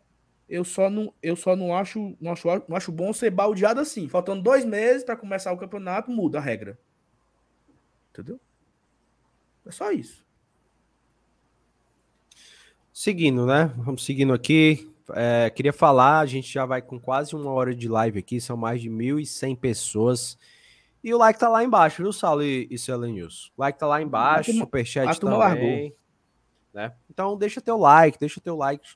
Eu 0.48 0.64
só 0.64 0.90
não, 0.90 1.14
eu 1.22 1.34
só 1.34 1.56
não 1.56 1.74
acho, 1.74 2.14
não 2.20 2.32
acho, 2.32 2.46
não 2.68 2.76
acho 2.76 2.92
bom 2.92 3.10
ser 3.14 3.30
baldeado 3.30 3.80
assim. 3.80 4.06
Faltando 4.06 4.42
dois 4.42 4.66
meses 4.66 5.02
para 5.02 5.16
começar 5.16 5.50
o 5.50 5.56
campeonato, 5.56 6.10
muda 6.10 6.36
a 6.38 6.42
regra. 6.42 6.78
Entendeu? 8.10 8.38
É 9.64 9.70
só 9.70 9.90
isso. 9.90 10.26
Seguindo, 12.92 13.46
né? 13.46 13.72
Vamos 13.78 14.04
seguindo 14.04 14.34
aqui. 14.34 14.91
É, 15.10 15.50
queria 15.50 15.72
falar, 15.72 16.20
a 16.20 16.26
gente 16.26 16.52
já 16.52 16.64
vai 16.64 16.80
com 16.80 16.98
quase 16.98 17.34
uma 17.34 17.50
hora 17.50 17.74
de 17.74 17.88
live 17.88 18.18
aqui, 18.18 18.40
são 18.40 18.56
mais 18.56 18.80
de 18.80 18.88
1.100 18.88 19.56
pessoas. 19.58 20.38
E 21.02 21.12
o 21.12 21.18
like 21.18 21.38
tá 21.38 21.48
lá 21.48 21.64
embaixo, 21.64 22.02
viu, 22.02 22.12
Saulo 22.12 22.42
e, 22.42 22.68
e 22.70 22.96
News? 23.10 23.52
O 23.56 23.60
like 23.60 23.78
tá 23.78 23.86
lá 23.86 24.00
embaixo, 24.00 24.52
superchat 24.52 25.08
também. 25.18 25.94
Né? 26.72 26.94
Então 27.10 27.36
deixa 27.36 27.60
teu 27.60 27.76
like, 27.76 28.18
deixa 28.18 28.40
teu 28.40 28.56
like, 28.56 28.88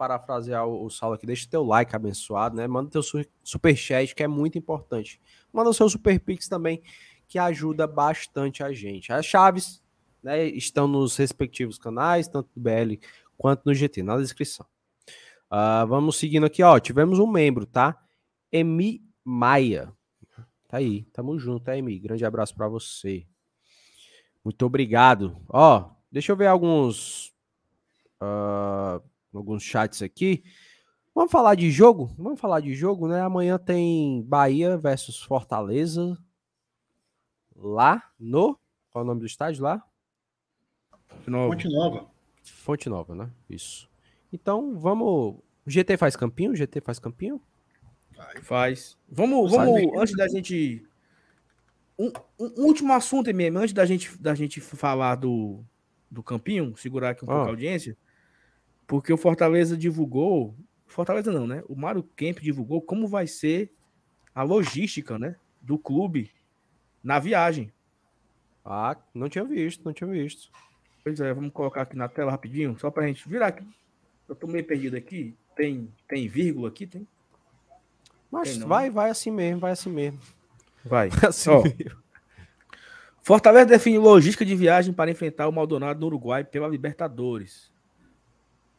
parafrasear 0.00 0.66
o, 0.66 0.86
o 0.86 0.90
Saulo 0.90 1.14
aqui, 1.14 1.26
deixa 1.26 1.46
teu 1.48 1.62
like 1.62 1.94
abençoado, 1.94 2.56
né? 2.56 2.66
Manda 2.66 2.90
teu 2.90 3.02
su- 3.02 3.22
superchat, 3.44 4.14
que 4.14 4.22
é 4.22 4.26
muito 4.26 4.56
importante. 4.56 5.20
Manda 5.52 5.68
o 5.68 5.74
seu 5.74 5.88
super 5.90 6.18
pix 6.18 6.48
também, 6.48 6.82
que 7.28 7.38
ajuda 7.38 7.86
bastante 7.86 8.62
a 8.62 8.72
gente. 8.72 9.12
As 9.12 9.26
chaves 9.26 9.82
né, 10.22 10.46
estão 10.46 10.88
nos 10.88 11.16
respectivos 11.16 11.78
canais, 11.78 12.26
tanto 12.26 12.48
do 12.54 12.60
BL 12.60 12.94
quanto 13.36 13.62
no 13.66 13.74
GT, 13.74 14.02
na 14.02 14.16
descrição. 14.16 14.66
Ah, 15.50 15.84
vamos 15.84 16.16
seguindo 16.16 16.46
aqui, 16.46 16.62
ó. 16.62 16.78
Tivemos 16.78 17.18
um 17.18 17.26
membro, 17.26 17.66
tá? 17.66 18.00
Emi 18.52 19.04
Maia. 19.24 19.92
Tá 20.68 20.76
aí, 20.76 21.02
tamo 21.12 21.36
junto, 21.38 21.64
tá, 21.64 21.76
Emi? 21.76 21.98
Grande 21.98 22.24
abraço 22.24 22.54
pra 22.54 22.68
você. 22.68 23.26
Muito 24.44 24.64
obrigado. 24.64 25.36
Ó, 25.48 25.90
deixa 26.10 26.30
eu 26.30 26.36
ver 26.36 26.46
alguns 26.46 27.34
ah, 28.20 29.00
alguns 29.34 29.62
chats 29.62 30.00
aqui. 30.02 30.44
Vamos 31.12 31.32
falar 31.32 31.56
de 31.56 31.70
jogo? 31.70 32.14
Vamos 32.16 32.40
falar 32.40 32.60
de 32.60 32.72
jogo, 32.72 33.08
né? 33.08 33.20
Amanhã 33.20 33.58
tem 33.58 34.22
Bahia 34.22 34.78
versus 34.78 35.20
Fortaleza 35.20 36.16
lá 37.56 38.02
no 38.18 38.58
qual 38.90 39.02
é 39.02 39.04
o 39.04 39.06
nome 39.06 39.20
do 39.20 39.26
estádio 39.26 39.62
lá? 39.62 39.84
De 41.24 41.30
novo. 41.30 41.52
Fonte 41.52 41.68
nova. 41.68 42.10
Fonte 42.42 42.88
Nova, 42.88 43.14
né? 43.14 43.30
Isso. 43.48 43.89
Então, 44.32 44.78
vamos. 44.78 45.36
O 45.66 45.70
GT 45.70 45.96
faz 45.96 46.16
campinho? 46.16 46.52
O 46.52 46.56
GT 46.56 46.80
faz 46.80 46.98
campinho? 46.98 47.40
Faz. 48.42 48.98
Vamos, 49.08 49.50
vamos 49.50 49.80
antes 49.98 50.14
da 50.16 50.28
gente. 50.28 50.86
Um, 51.98 52.08
um- 52.38 52.64
último 52.66 52.92
assunto 52.92 53.32
mesmo, 53.34 53.58
antes 53.58 53.72
da 53.74 53.84
gente, 53.84 54.16
da 54.20 54.34
gente 54.34 54.60
falar 54.60 55.16
do, 55.16 55.62
do 56.10 56.22
Campinho, 56.22 56.74
segurar 56.76 57.10
aqui 57.10 57.24
um 57.24 57.26
pouco 57.26 57.42
Ah. 57.42 57.46
a 57.46 57.50
audiência, 57.50 57.96
porque 58.86 59.12
o 59.12 59.16
Fortaleza 59.18 59.76
divulgou. 59.76 60.54
Fortaleza 60.86 61.30
não, 61.30 61.46
né? 61.46 61.62
O 61.68 61.74
Mário 61.76 62.02
Kemp 62.16 62.38
divulgou 62.40 62.80
como 62.80 63.06
vai 63.06 63.26
ser 63.26 63.70
a 64.34 64.42
logística, 64.42 65.18
né? 65.18 65.36
Do 65.60 65.78
clube 65.78 66.30
na 67.02 67.18
viagem. 67.18 67.70
Ah, 68.64 68.96
não 69.14 69.28
tinha 69.28 69.44
visto, 69.44 69.84
não 69.84 69.92
tinha 69.92 70.08
visto. 70.10 70.50
Pois 71.04 71.20
é, 71.20 71.32
vamos 71.32 71.52
colocar 71.52 71.82
aqui 71.82 71.96
na 71.96 72.08
tela 72.08 72.30
rapidinho, 72.30 72.78
só 72.78 72.90
pra 72.90 73.06
gente 73.06 73.26
virar 73.28 73.48
aqui. 73.48 73.66
Eu 74.30 74.36
tô 74.36 74.46
meio 74.46 74.64
perdido 74.64 74.96
aqui. 74.96 75.36
Tem, 75.56 75.92
tem 76.06 76.28
vírgula 76.28 76.68
aqui? 76.68 76.86
Tem? 76.86 77.06
Mas 78.30 78.56
Tem 78.56 78.66
vai, 78.66 78.88
vai 78.88 79.10
assim 79.10 79.32
mesmo, 79.32 79.58
vai 79.58 79.72
assim 79.72 79.90
mesmo. 79.90 80.20
Vai. 80.84 81.10
Assim 81.26 81.50
mesmo. 81.50 82.00
Fortaleza 83.20 83.66
define 83.66 83.98
logística 83.98 84.46
de 84.46 84.54
viagem 84.54 84.94
para 84.94 85.10
enfrentar 85.10 85.46
o 85.46 85.52
Maldonado 85.52 86.00
no 86.00 86.06
Uruguai 86.06 86.42
pela 86.42 86.68
Libertadores. 86.68 87.70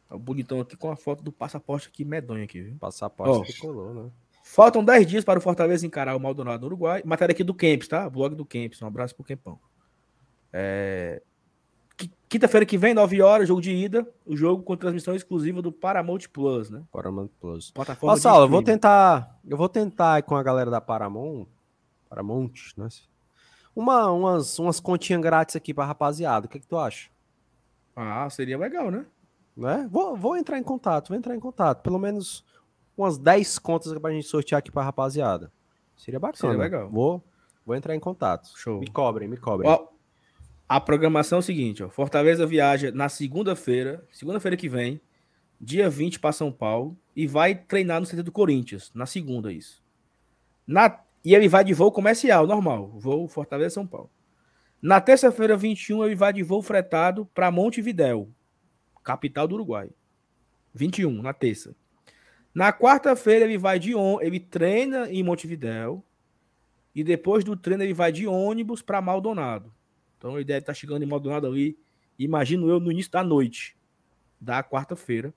Tá 0.08 0.16
bonitão 0.18 0.60
aqui 0.60 0.76
com 0.76 0.90
a 0.90 0.96
foto 0.96 1.22
do 1.22 1.30
passaporte 1.30 1.86
aqui 1.86 2.04
medonho 2.04 2.42
aqui, 2.42 2.60
viu? 2.60 2.76
Passaporte 2.80 3.52
tricolor, 3.52 3.94
né? 3.94 4.10
Faltam 4.42 4.82
10 4.82 5.06
dias 5.06 5.24
para 5.24 5.38
o 5.38 5.42
Fortaleza 5.42 5.86
encarar 5.86 6.16
o 6.16 6.20
Maldonado 6.20 6.62
no 6.62 6.66
Uruguai. 6.66 7.02
Matéria 7.04 7.32
aqui 7.32 7.44
do 7.44 7.54
Kempis, 7.54 7.86
tá? 7.86 8.08
Blog 8.10 8.34
do 8.34 8.44
Kempis. 8.44 8.82
Um 8.82 8.86
abraço 8.86 9.14
pro 9.14 9.22
Kempão. 9.22 9.60
É... 10.52 11.22
qui- 12.08 12.12
Quinta-feira 12.28 12.64
que 12.64 12.78
vem, 12.78 12.94
9 12.94 13.20
horas, 13.20 13.46
jogo 13.48 13.60
de 13.60 13.70
ida. 13.74 14.08
O 14.24 14.34
jogo 14.36 14.62
com 14.62 14.74
transmissão 14.76 15.14
exclusiva 15.14 15.60
do 15.60 15.70
Paramount 15.70 16.20
Plus, 16.32 16.70
né? 16.70 16.82
Paramount 16.90 17.28
Plus. 17.40 17.70
Plataforma 17.70 18.14
de 18.16 18.22
Saulo, 18.22 18.44
eu 18.44 18.48
vou 18.48 18.62
tentar. 18.62 19.38
Eu 19.46 19.56
vou 19.56 19.68
tentar 19.68 20.22
com 20.22 20.34
a 20.36 20.42
galera 20.42 20.70
da 20.70 20.80
Paramount. 20.80 21.46
Paramount, 22.08 22.50
né? 22.76 22.88
Uma, 23.76 24.10
umas, 24.10 24.58
umas 24.58 24.80
continhas 24.80 25.22
grátis 25.22 25.56
aqui 25.56 25.72
pra 25.74 25.84
rapaziada. 25.84 26.46
O 26.46 26.48
que, 26.48 26.58
que 26.60 26.66
tu 26.66 26.78
acha? 26.78 27.10
Ah, 27.96 28.28
seria 28.30 28.56
legal, 28.58 28.90
né? 28.90 29.04
Né? 29.56 29.86
Vou, 29.90 30.16
vou 30.16 30.36
entrar 30.36 30.58
em 30.58 30.62
contato, 30.62 31.08
vou 31.08 31.16
entrar 31.18 31.34
em 31.36 31.40
contato. 31.40 31.82
Pelo 31.82 31.98
menos 31.98 32.44
umas 32.96 33.18
10 33.18 33.58
contas 33.58 33.92
pra 33.98 34.10
gente 34.10 34.26
sortear 34.26 34.58
aqui 34.58 34.70
pra 34.70 34.82
rapaziada. 34.82 35.52
Seria 35.96 36.18
bacana. 36.18 36.52
Seria 36.52 36.56
legal. 36.64 36.88
Vou, 36.90 37.22
vou 37.64 37.76
entrar 37.76 37.94
em 37.94 38.00
contato. 38.00 38.50
Show. 38.56 38.80
Me 38.80 38.86
cobrem, 38.90 39.28
me 39.28 39.36
cobrem. 39.36 39.70
Ó, 39.70 39.86
a 40.74 40.80
programação 40.80 41.36
é 41.36 41.40
o 41.40 41.42
seguinte, 41.42 41.84
ó. 41.84 41.90
Fortaleza 41.90 42.46
viaja 42.46 42.90
na 42.90 43.06
segunda-feira, 43.06 44.02
segunda-feira 44.10 44.56
que 44.56 44.70
vem, 44.70 45.02
dia 45.60 45.90
20 45.90 46.18
para 46.18 46.32
São 46.32 46.50
Paulo 46.50 46.96
e 47.14 47.26
vai 47.26 47.54
treinar 47.54 48.00
no 48.00 48.06
centro 48.06 48.24
do 48.24 48.32
Corinthians, 48.32 48.90
na 48.94 49.04
segunda 49.04 49.52
isso. 49.52 49.82
Na, 50.66 50.98
e 51.22 51.34
ele 51.34 51.46
vai 51.46 51.62
de 51.62 51.74
voo 51.74 51.92
comercial, 51.92 52.46
normal, 52.46 52.88
voo 52.88 53.28
Fortaleza 53.28 53.74
São 53.74 53.86
Paulo. 53.86 54.10
Na 54.80 54.98
terça-feira, 54.98 55.58
21, 55.58 56.06
ele 56.06 56.14
vai 56.14 56.32
de 56.32 56.42
voo 56.42 56.62
fretado 56.62 57.26
para 57.34 57.50
Montevidéu, 57.50 58.30
capital 59.04 59.46
do 59.46 59.56
Uruguai. 59.56 59.90
21, 60.72 61.20
na 61.20 61.34
terça. 61.34 61.76
Na 62.54 62.72
quarta-feira, 62.72 63.44
ele 63.44 63.58
vai 63.58 63.78
de 63.78 63.94
on... 63.94 64.22
ele 64.22 64.40
treina 64.40 65.06
em 65.10 65.22
Montevidéu. 65.22 66.02
E 66.94 67.04
depois 67.04 67.44
do 67.44 67.58
treino, 67.58 67.82
ele 67.82 67.92
vai 67.92 68.10
de 68.10 68.26
ônibus 68.26 68.80
para 68.80 69.02
Maldonado. 69.02 69.70
Então 70.22 70.36
ele 70.36 70.44
deve 70.44 70.60
estar 70.60 70.72
tá 70.72 70.74
chegando 70.74 71.02
em 71.02 71.06
Maldonado 71.06 71.48
ali, 71.48 71.76
imagino 72.16 72.70
eu, 72.70 72.78
no 72.78 72.92
início 72.92 73.10
da 73.10 73.24
noite 73.24 73.76
da 74.40 74.62
quarta-feira. 74.62 75.34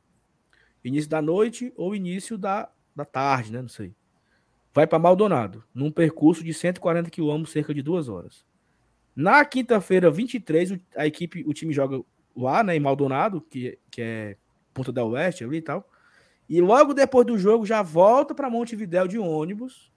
Início 0.84 1.10
da 1.10 1.24
noite 1.24 1.74
ou 1.76 1.96
início 1.96 2.38
da, 2.38 2.70
da 2.96 3.04
tarde, 3.04 3.52
né? 3.52 3.64
Não 3.64 3.68
sei. 3.68 3.96
Vai 4.72 4.86
para 4.86 5.00
Maldonado, 5.00 5.64
num 5.74 5.90
percurso 5.90 6.44
de 6.44 6.54
140 6.54 7.10
quilômetros, 7.10 7.52
cerca 7.52 7.74
de 7.74 7.82
duas 7.82 8.08
horas. 8.08 8.46
Na 9.16 9.44
quinta-feira, 9.44 10.12
23, 10.12 10.78
a 10.96 11.08
equipe, 11.08 11.44
o 11.48 11.54
time 11.54 11.74
joga 11.74 12.00
lá, 12.38 12.64
né, 12.64 12.76
em 12.76 12.80
Maldonado, 12.80 13.42
que, 13.42 13.80
que 13.90 14.04
é 14.04 14.38
Ponta 14.72 14.92
del 14.92 15.08
Oeste 15.08 15.44
ali 15.44 15.58
e 15.58 15.62
tal. 15.64 15.90
E 16.48 16.62
logo 16.62 16.94
depois 16.94 17.26
do 17.26 17.40
jogo 17.40 17.66
já 17.66 17.82
volta 17.82 18.36
para 18.36 18.52
Montevidéu 18.52 19.08
de 19.08 19.18
ônibus 19.18 19.92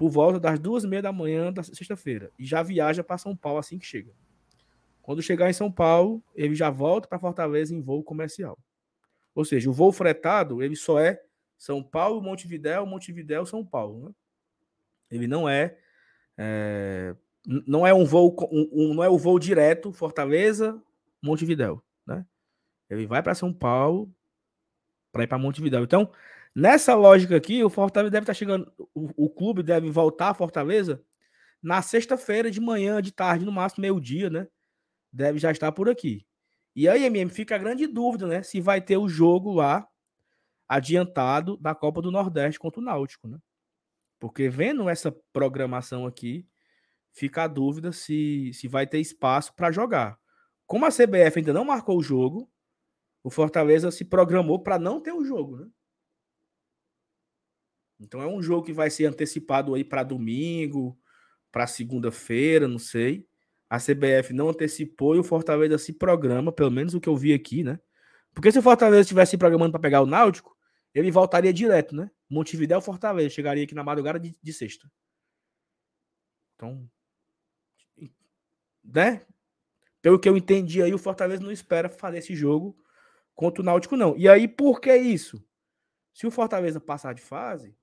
por 0.00 0.08
volta 0.08 0.40
das 0.40 0.58
duas 0.58 0.82
e 0.82 0.88
meia 0.88 1.02
da 1.02 1.12
manhã 1.12 1.52
da 1.52 1.62
sexta-feira 1.62 2.32
e 2.38 2.46
já 2.46 2.62
viaja 2.62 3.04
para 3.04 3.18
São 3.18 3.36
Paulo 3.36 3.58
assim 3.58 3.78
que 3.78 3.84
chega. 3.84 4.10
Quando 5.02 5.20
chegar 5.20 5.50
em 5.50 5.52
São 5.52 5.70
Paulo, 5.70 6.24
ele 6.34 6.54
já 6.54 6.70
volta 6.70 7.06
para 7.06 7.18
Fortaleza 7.18 7.74
em 7.74 7.82
voo 7.82 8.02
comercial. 8.02 8.58
Ou 9.34 9.44
seja, 9.44 9.68
o 9.68 9.74
voo 9.74 9.92
fretado 9.92 10.62
ele 10.62 10.74
só 10.74 10.98
é 10.98 11.22
São 11.58 11.82
Paulo, 11.82 12.22
Montevidéu, 12.22 12.86
Montevidéu, 12.86 13.44
São 13.44 13.62
Paulo. 13.62 14.06
Né? 14.06 14.14
Ele 15.10 15.26
não 15.26 15.46
é, 15.46 15.76
é 16.38 17.14
não 17.44 17.86
é 17.86 17.92
um 17.92 18.06
voo, 18.06 18.34
um, 18.50 18.70
um, 18.72 18.94
não 18.94 19.04
é 19.04 19.08
o 19.10 19.18
voo 19.18 19.38
direto 19.38 19.92
Fortaleza, 19.92 20.82
Montevidéu, 21.22 21.84
né? 22.06 22.24
Ele 22.88 23.06
vai 23.06 23.22
para 23.22 23.34
São 23.34 23.52
Paulo 23.52 24.10
para 25.12 25.24
ir 25.24 25.26
para 25.26 25.36
Montevidéu. 25.36 25.84
Então, 25.84 26.10
nessa 26.54 26.94
lógica 26.94 27.36
aqui, 27.36 27.62
o 27.62 27.70
Fortaleza 27.70 28.10
deve 28.10 28.24
estar 28.24 28.32
tá 28.32 28.38
chegando, 28.38 28.72
o, 28.94 29.26
o 29.26 29.30
clube 29.30 29.62
deve 29.62 29.90
voltar 29.90 30.30
a 30.30 30.34
Fortaleza 30.34 31.02
na 31.62 31.82
sexta-feira 31.82 32.50
de 32.50 32.60
manhã, 32.60 33.00
de 33.02 33.12
tarde, 33.12 33.44
no 33.44 33.52
máximo 33.52 33.82
meio-dia, 33.82 34.30
né? 34.30 34.48
Deve 35.12 35.38
já 35.38 35.50
estar 35.50 35.72
por 35.72 35.88
aqui. 35.88 36.26
E 36.74 36.88
aí, 36.88 37.04
MM, 37.04 37.30
fica 37.30 37.54
a 37.54 37.58
grande 37.58 37.86
dúvida, 37.86 38.26
né? 38.26 38.42
Se 38.42 38.60
vai 38.60 38.80
ter 38.80 38.96
o 38.96 39.08
jogo 39.08 39.52
lá 39.52 39.86
adiantado 40.68 41.56
da 41.56 41.74
Copa 41.74 42.00
do 42.00 42.10
Nordeste 42.10 42.58
contra 42.58 42.80
o 42.80 42.84
Náutico, 42.84 43.28
né? 43.28 43.38
Porque 44.18 44.48
vendo 44.48 44.88
essa 44.88 45.10
programação 45.32 46.06
aqui, 46.06 46.46
fica 47.12 47.44
a 47.44 47.48
dúvida 47.48 47.92
se, 47.92 48.52
se 48.54 48.68
vai 48.68 48.86
ter 48.86 49.00
espaço 49.00 49.54
para 49.54 49.72
jogar. 49.72 50.18
Como 50.66 50.86
a 50.86 50.90
CBF 50.90 51.38
ainda 51.38 51.52
não 51.52 51.64
marcou 51.64 51.98
o 51.98 52.02
jogo, 52.02 52.48
o 53.24 53.30
Fortaleza 53.30 53.90
se 53.90 54.04
programou 54.04 54.62
para 54.62 54.78
não 54.78 55.00
ter 55.00 55.12
o 55.12 55.24
jogo, 55.24 55.56
né? 55.56 55.66
Então 58.00 58.22
é 58.22 58.26
um 58.26 58.42
jogo 58.42 58.64
que 58.64 58.72
vai 58.72 58.90
ser 58.90 59.04
antecipado 59.04 59.74
aí 59.74 59.84
para 59.84 60.02
domingo, 60.02 60.98
para 61.52 61.66
segunda-feira, 61.66 62.66
não 62.66 62.78
sei. 62.78 63.26
A 63.68 63.78
CBF 63.78 64.32
não 64.32 64.48
antecipou 64.48 65.14
e 65.14 65.18
o 65.18 65.24
Fortaleza 65.24 65.78
se 65.78 65.92
programa, 65.92 66.50
pelo 66.50 66.70
menos 66.70 66.94
o 66.94 67.00
que 67.00 67.08
eu 67.08 67.16
vi 67.16 67.34
aqui, 67.34 67.62
né? 67.62 67.78
Porque 68.34 68.50
se 68.50 68.58
o 68.58 68.62
Fortaleza 68.62 69.02
estivesse 69.02 69.32
se 69.32 69.38
programando 69.38 69.72
para 69.72 69.80
pegar 69.80 70.00
o 70.00 70.06
Náutico, 70.06 70.56
ele 70.94 71.10
voltaria 71.10 71.52
direto, 71.52 71.94
né? 71.94 72.10
Montevidéu 72.28 72.80
Fortaleza, 72.80 73.30
chegaria 73.30 73.64
aqui 73.64 73.74
na 73.74 73.84
madrugada 73.84 74.18
de, 74.18 74.36
de 74.42 74.52
sexta. 74.52 74.90
Então, 76.56 76.88
né? 78.82 79.24
Pelo 80.02 80.18
que 80.18 80.28
eu 80.28 80.36
entendi 80.36 80.82
aí, 80.82 80.94
o 80.94 80.98
Fortaleza 80.98 81.42
não 81.42 81.52
espera 81.52 81.88
fazer 81.88 82.18
esse 82.18 82.34
jogo 82.34 82.76
contra 83.34 83.62
o 83.62 83.64
Náutico, 83.64 83.96
não. 83.96 84.16
E 84.16 84.28
aí, 84.28 84.48
por 84.48 84.80
que 84.80 84.94
isso? 84.96 85.44
Se 86.14 86.26
o 86.26 86.30
Fortaleza 86.30 86.80
passar 86.80 87.14
de 87.14 87.20
fase, 87.20 87.76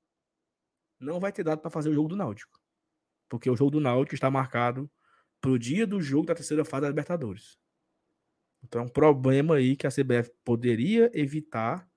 não 1.00 1.20
vai 1.20 1.32
ter 1.32 1.44
dado 1.44 1.60
para 1.60 1.72
fazer 1.72 1.90
o 1.90 1.94
jogo 1.94 2.10
do 2.10 2.16
Náutico. 2.16 2.60
Porque 3.30 3.50
o 3.50 3.56
jogo 3.56 3.72
do 3.72 3.80
Náutico 3.80 4.16
está 4.16 4.30
marcado 4.30 4.90
para 5.40 5.52
o 5.52 5.60
dia 5.60 5.86
do 5.86 6.02
jogo 6.02 6.28
da 6.28 6.36
terceira 6.36 6.66
fase 6.66 6.82
da 6.82 6.90
Libertadores. 6.90 7.60
Então 8.64 8.82
é 8.82 8.84
um 8.86 8.90
problema 8.90 9.56
aí 9.56 9.76
que 9.76 9.86
a 9.86 9.92
CBF 9.92 10.32
poderia 10.44 11.12
evitar 11.14 11.88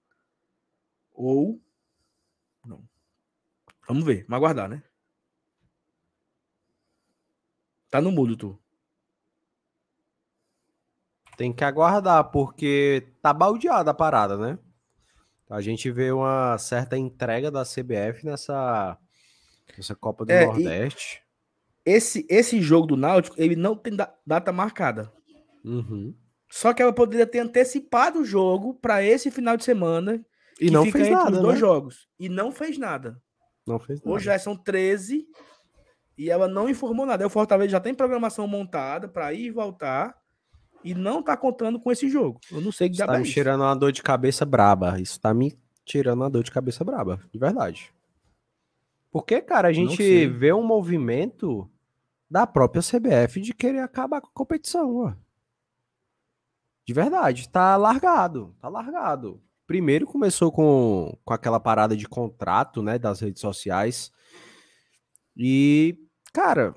ou 1.12 1.60
não. 2.64 2.86
Vamos 3.88 4.04
ver, 4.04 4.24
vamos 4.28 4.36
aguardar, 4.36 4.68
né? 4.68 4.82
Tá 7.90 8.00
no 8.00 8.12
mudo, 8.12 8.36
tu. 8.36 8.58
Tem 11.36 11.52
que 11.52 11.64
aguardar, 11.64 12.30
porque 12.30 13.14
tá 13.22 13.32
baldeada 13.32 13.90
a 13.90 13.94
parada, 13.94 14.36
né? 14.36 14.58
A 15.50 15.60
gente 15.60 15.90
vê 15.90 16.12
uma 16.12 16.56
certa 16.58 16.96
entrega 16.96 17.50
da 17.50 17.64
CBF 17.64 18.24
nessa, 18.24 18.96
nessa 19.76 19.96
Copa 19.96 20.24
do 20.24 20.30
é, 20.30 20.46
Nordeste. 20.46 21.24
Esse, 21.84 22.24
esse 22.30 22.60
jogo 22.60 22.86
do 22.86 22.96
Náutico, 22.96 23.34
ele 23.36 23.56
não 23.56 23.74
tem 23.74 23.96
data 24.24 24.52
marcada. 24.52 25.12
Uhum. 25.64 26.14
Só 26.48 26.72
que 26.72 26.80
ela 26.80 26.92
poderia 26.92 27.26
ter 27.26 27.40
antecipado 27.40 28.20
o 28.20 28.24
jogo 28.24 28.74
para 28.74 29.02
esse 29.02 29.28
final 29.28 29.56
de 29.56 29.64
semana. 29.64 30.24
E 30.60 30.70
não 30.70 30.88
fez 30.88 31.10
nada. 31.10 31.32
Os 31.32 31.42
dois 31.42 31.54
né? 31.54 31.60
jogos. 31.60 32.08
E 32.18 32.28
não 32.28 32.52
fez 32.52 32.78
nada. 32.78 33.20
Não 33.66 33.80
fez 33.80 34.00
nada. 34.00 34.10
Hoje 34.10 34.26
já 34.26 34.38
são 34.38 34.56
13 34.56 35.26
e 36.16 36.30
ela 36.30 36.46
não 36.46 36.68
informou 36.68 37.04
nada. 37.04 37.26
O 37.26 37.30
Fortaleza 37.30 37.70
já 37.70 37.80
tem 37.80 37.94
programação 37.94 38.46
montada 38.46 39.08
para 39.08 39.32
ir 39.32 39.46
e 39.46 39.50
voltar 39.50 40.19
e 40.84 40.94
não 40.94 41.22
tá 41.22 41.36
contando 41.36 41.78
com 41.78 41.90
esse 41.90 42.08
jogo. 42.08 42.40
Eu 42.50 42.60
não 42.60 42.72
sei 42.72 42.88
que 42.88 42.96
já 42.96 43.06
tá 43.06 43.18
me 43.18 43.24
isso. 43.24 43.32
tirando 43.32 43.62
uma 43.62 43.74
dor 43.74 43.92
de 43.92 44.02
cabeça 44.02 44.44
braba. 44.44 45.00
Isso 45.00 45.20
tá 45.20 45.32
me 45.32 45.58
tirando 45.84 46.20
uma 46.20 46.30
dor 46.30 46.42
de 46.42 46.50
cabeça 46.50 46.84
braba, 46.84 47.20
de 47.32 47.38
verdade. 47.38 47.92
Porque, 49.10 49.40
cara, 49.40 49.68
a 49.68 49.72
gente 49.72 50.26
vê 50.26 50.52
um 50.52 50.62
movimento 50.62 51.68
da 52.30 52.46
própria 52.46 52.82
CBF 52.82 53.40
de 53.40 53.52
querer 53.52 53.80
acabar 53.80 54.20
com 54.20 54.28
a 54.28 54.32
competição, 54.32 54.96
ó. 54.96 55.12
De 56.86 56.94
verdade, 56.94 57.48
tá 57.48 57.76
largado, 57.76 58.54
tá 58.60 58.68
largado. 58.68 59.40
Primeiro 59.66 60.06
começou 60.06 60.50
com, 60.50 61.16
com 61.24 61.34
aquela 61.34 61.60
parada 61.60 61.96
de 61.96 62.08
contrato, 62.08 62.82
né, 62.82 62.98
das 62.98 63.20
redes 63.20 63.40
sociais. 63.40 64.10
E, 65.36 65.96
cara, 66.32 66.74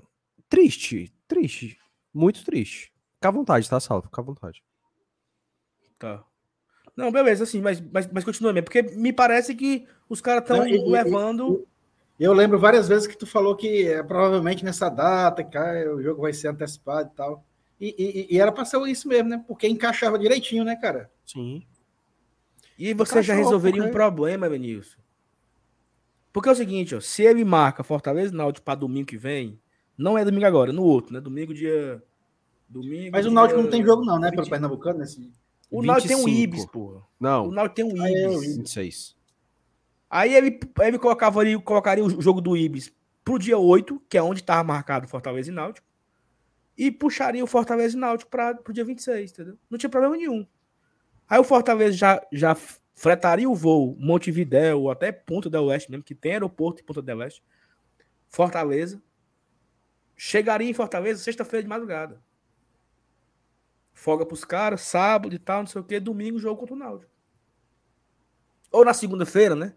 triste, 0.47 1.11
triste, 1.27 1.77
muito 2.13 2.43
triste. 2.45 2.92
Fica 3.23 3.29
à 3.29 3.31
vontade, 3.31 3.69
tá, 3.69 3.79
Salvo? 3.79 4.07
Fica 4.07 4.19
à 4.19 4.23
vontade. 4.23 4.61
Tá. 5.97 6.25
Não, 6.93 7.09
beleza, 7.09 7.45
assim, 7.45 7.61
mas, 7.61 7.79
mas, 7.79 8.05
mas 8.11 8.25
continua 8.25 8.51
mesmo, 8.51 8.65
porque 8.65 8.81
me 8.81 9.13
parece 9.13 9.55
que 9.55 9.87
os 10.09 10.19
caras 10.19 10.43
estão 10.43 10.61
levando. 10.89 11.65
Eu, 12.19 12.31
eu 12.31 12.33
lembro 12.33 12.59
várias 12.59 12.89
vezes 12.89 13.07
que 13.07 13.17
tu 13.17 13.25
falou 13.25 13.55
que 13.55 13.87
é, 13.87 14.03
provavelmente 14.03 14.65
nessa 14.65 14.89
data, 14.89 15.41
cara, 15.41 15.95
o 15.95 16.03
jogo 16.03 16.21
vai 16.21 16.33
ser 16.33 16.49
antecipado 16.49 17.11
e 17.13 17.15
tal. 17.15 17.45
E, 17.79 17.95
e, 17.97 18.35
e 18.35 18.39
era 18.41 18.51
pra 18.51 18.65
ser 18.65 18.77
isso 18.87 19.07
mesmo, 19.07 19.29
né? 19.29 19.41
Porque 19.47 19.69
encaixava 19.69 20.19
direitinho, 20.19 20.65
né, 20.65 20.75
cara? 20.75 21.09
Sim. 21.25 21.65
E 22.77 22.93
você 22.93 23.13
Encaixou, 23.13 23.23
já 23.23 23.35
resolveria 23.35 23.83
porque... 23.83 23.89
um 23.89 23.93
problema, 23.93 24.49
Benilson. 24.49 24.99
Porque 26.33 26.49
é 26.49 26.51
o 26.51 26.55
seguinte, 26.55 26.93
ó, 26.93 26.99
se 26.99 27.23
ele 27.23 27.45
marca 27.45 27.85
Fortaleza 27.85 28.35
Náutico 28.35 28.65
para 28.65 28.75
domingo 28.75 29.07
que 29.07 29.17
vem, 29.17 29.57
não 29.97 30.17
é 30.17 30.25
domingo 30.25 30.45
agora, 30.45 30.73
no 30.73 30.83
outro, 30.83 31.13
né? 31.13 31.21
Domingo 31.21 31.53
dia 31.53 32.03
Domingo. 32.73 33.11
Mas 33.11 33.25
o 33.25 33.31
Náutico 33.31 33.61
não 33.61 33.69
tem 33.69 33.83
jogo, 33.83 34.03
não, 34.03 34.19
né? 34.19 34.29
20... 34.29 34.35
Pelo 34.35 34.49
Pernambucano, 34.49 34.99
nesse. 34.99 35.31
O 35.69 35.81
Náutico 35.81 36.07
tem 36.07 36.17
um 36.17 36.27
Ibis, 36.27 36.65
pô. 36.65 37.01
Não. 37.19 37.47
O 37.47 37.51
Náutico 37.51 37.75
tem 37.75 37.85
um 37.85 37.89
Ibis. 37.89 38.03
Aí, 38.03 38.15
é 38.15 38.37
26. 38.37 39.15
Aí 40.09 40.35
ele, 40.35 40.59
ele 40.81 40.99
colocava 40.99 41.39
ali, 41.39 41.59
colocaria 41.59 42.03
o 42.03 42.21
jogo 42.21 42.41
do 42.41 42.55
Ibis 42.55 42.93
pro 43.23 43.39
dia 43.39 43.57
8, 43.57 44.01
que 44.09 44.17
é 44.17 44.21
onde 44.21 44.41
estava 44.41 44.63
marcado 44.63 45.07
Fortaleza 45.07 45.49
e 45.49 45.53
Náutico. 45.53 45.87
E 46.77 46.91
puxaria 46.91 47.43
o 47.43 47.47
Fortaleza 47.47 47.95
e 47.95 47.99
Náutico 47.99 48.29
para 48.29 48.55
pro 48.55 48.73
dia 48.73 48.83
26, 48.83 49.31
entendeu? 49.31 49.57
Não 49.69 49.77
tinha 49.77 49.89
problema 49.89 50.17
nenhum. 50.17 50.45
Aí 51.27 51.39
o 51.39 51.43
Fortaleza 51.43 51.95
já, 51.95 52.21
já 52.31 52.55
fretaria 52.93 53.49
o 53.49 53.55
voo 53.55 53.95
Montevidéu, 53.99 54.81
ou 54.81 54.91
até 54.91 55.11
Ponta 55.11 55.49
del 55.49 55.65
Oeste 55.65 55.89
mesmo, 55.89 56.03
que 56.03 56.13
tem 56.13 56.33
aeroporto 56.33 56.81
em 56.81 56.85
Ponta 56.85 57.01
del 57.01 57.19
Oeste. 57.19 57.43
Fortaleza. 58.27 59.01
Chegaria 60.15 60.69
em 60.69 60.73
Fortaleza 60.73 61.23
sexta-feira 61.23 61.63
de 61.63 61.69
madrugada 61.69 62.21
folga 63.93 64.25
pros 64.25 64.43
caras, 64.43 64.81
sábado 64.81 65.33
e 65.33 65.39
tal, 65.39 65.59
não 65.59 65.67
sei 65.67 65.81
o 65.81 65.83
que, 65.83 65.99
domingo 65.99 66.39
jogo 66.39 66.59
contra 66.59 66.75
o 66.75 66.77
Náutico. 66.77 67.11
Ou 68.71 68.83
na 68.83 68.93
segunda-feira, 68.93 69.55
né? 69.55 69.75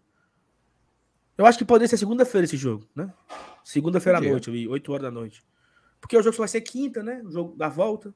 Eu 1.36 1.44
acho 1.44 1.58
que 1.58 1.64
poderia 1.64 1.88
ser 1.88 1.98
segunda-feira 1.98 2.46
esse 2.46 2.56
jogo, 2.56 2.88
né? 2.94 3.12
Segunda-feira 3.62 4.18
à 4.18 4.20
noite, 4.20 4.50
8 4.50 4.92
horas 4.92 5.02
da 5.02 5.10
noite. 5.10 5.44
Porque 6.00 6.16
o 6.16 6.22
jogo 6.22 6.34
só 6.34 6.42
vai 6.42 6.48
ser 6.48 6.62
quinta, 6.62 7.02
né? 7.02 7.22
O 7.24 7.30
jogo 7.30 7.56
da 7.56 7.68
volta. 7.68 8.14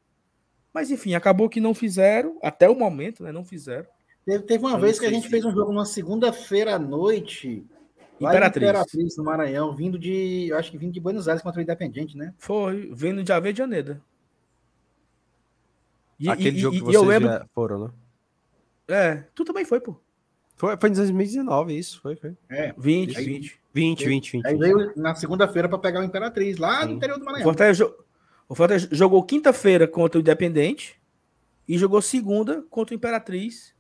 Mas 0.73 0.91
enfim, 0.91 1.15
acabou 1.15 1.49
que 1.49 1.61
não 1.61 1.75
fizeram, 1.75 2.39
até 2.43 2.69
o 2.69 2.75
momento, 2.75 3.23
né? 3.23 3.33
Não 3.33 3.45
fizeram. 3.45 3.87
Teve, 4.25 4.45
teve 4.45 4.65
uma 4.65 4.77
Eu 4.77 4.81
vez 4.81 4.99
que 4.99 5.07
a 5.07 5.11
gente 5.11 5.29
fez 5.29 5.45
um 5.45 5.53
jogo 5.53 5.73
numa 5.73 5.85
segunda-feira 5.85 6.77
à 6.77 6.79
noite 6.79 7.67
Imperatriz. 8.21 8.69
Imperatriz, 8.69 9.17
no 9.17 9.25
Maranhão, 9.25 9.75
vindo 9.75 9.99
de. 9.99 10.49
Eu 10.49 10.59
acho 10.59 10.71
que 10.71 10.77
vindo 10.77 10.93
de 10.93 11.01
Buenos 11.01 11.27
Aires 11.27 11.43
contra 11.43 11.59
o 11.59 11.63
Independente, 11.63 12.17
né? 12.17 12.35
Foi, 12.37 12.91
vindo 12.93 13.25
de 13.25 13.33
Ave 13.33 13.53
de 13.53 13.59
Janeiro. 13.59 14.01
E, 16.21 16.29
Aquele 16.29 16.59
e, 16.59 16.61
jogo 16.61 16.77
que 16.77 16.83
vocês 16.83 16.95
eu 16.95 17.05
lembro... 17.05 17.49
foram, 17.55 17.85
né? 17.87 17.91
É, 18.89 19.25
tu 19.35 19.45
também 19.45 19.65
foi, 19.65 19.81
pô. 19.81 19.97
Foi, 20.55 20.77
foi 20.77 20.91
em 20.91 20.93
2019, 20.93 21.79
isso, 21.79 22.03
foi, 22.03 22.15
foi. 22.17 22.37
É, 22.51 22.75
20, 22.77 23.17
aí, 23.17 23.25
20. 23.25 23.61
20, 23.73 24.07
20, 24.07 24.33
20. 24.33 24.47
Aí 24.47 24.59
veio 24.59 24.93
na 24.95 25.15
segunda-feira 25.15 25.69
para 25.69 25.79
pegar 25.79 26.01
o 26.01 26.05
Imperatriz, 26.05 26.59
lá 26.59 26.83
Sim. 26.83 26.89
no 26.89 26.93
interior 26.95 27.19
do 27.19 27.25
Maranhão. 27.25 27.47
O 27.47 27.49
Fortaleza, 27.49 27.95
o 28.47 28.55
Fortaleza 28.55 28.89
jogou 28.93 29.23
quinta-feira 29.23 29.89
contra 29.89 30.19
o 30.19 30.21
Independente 30.21 31.01
e 31.67 31.79
jogou 31.79 32.03
segunda 32.03 32.63
contra 32.69 32.95
o 32.95 32.97
Imperatriz 32.97 33.75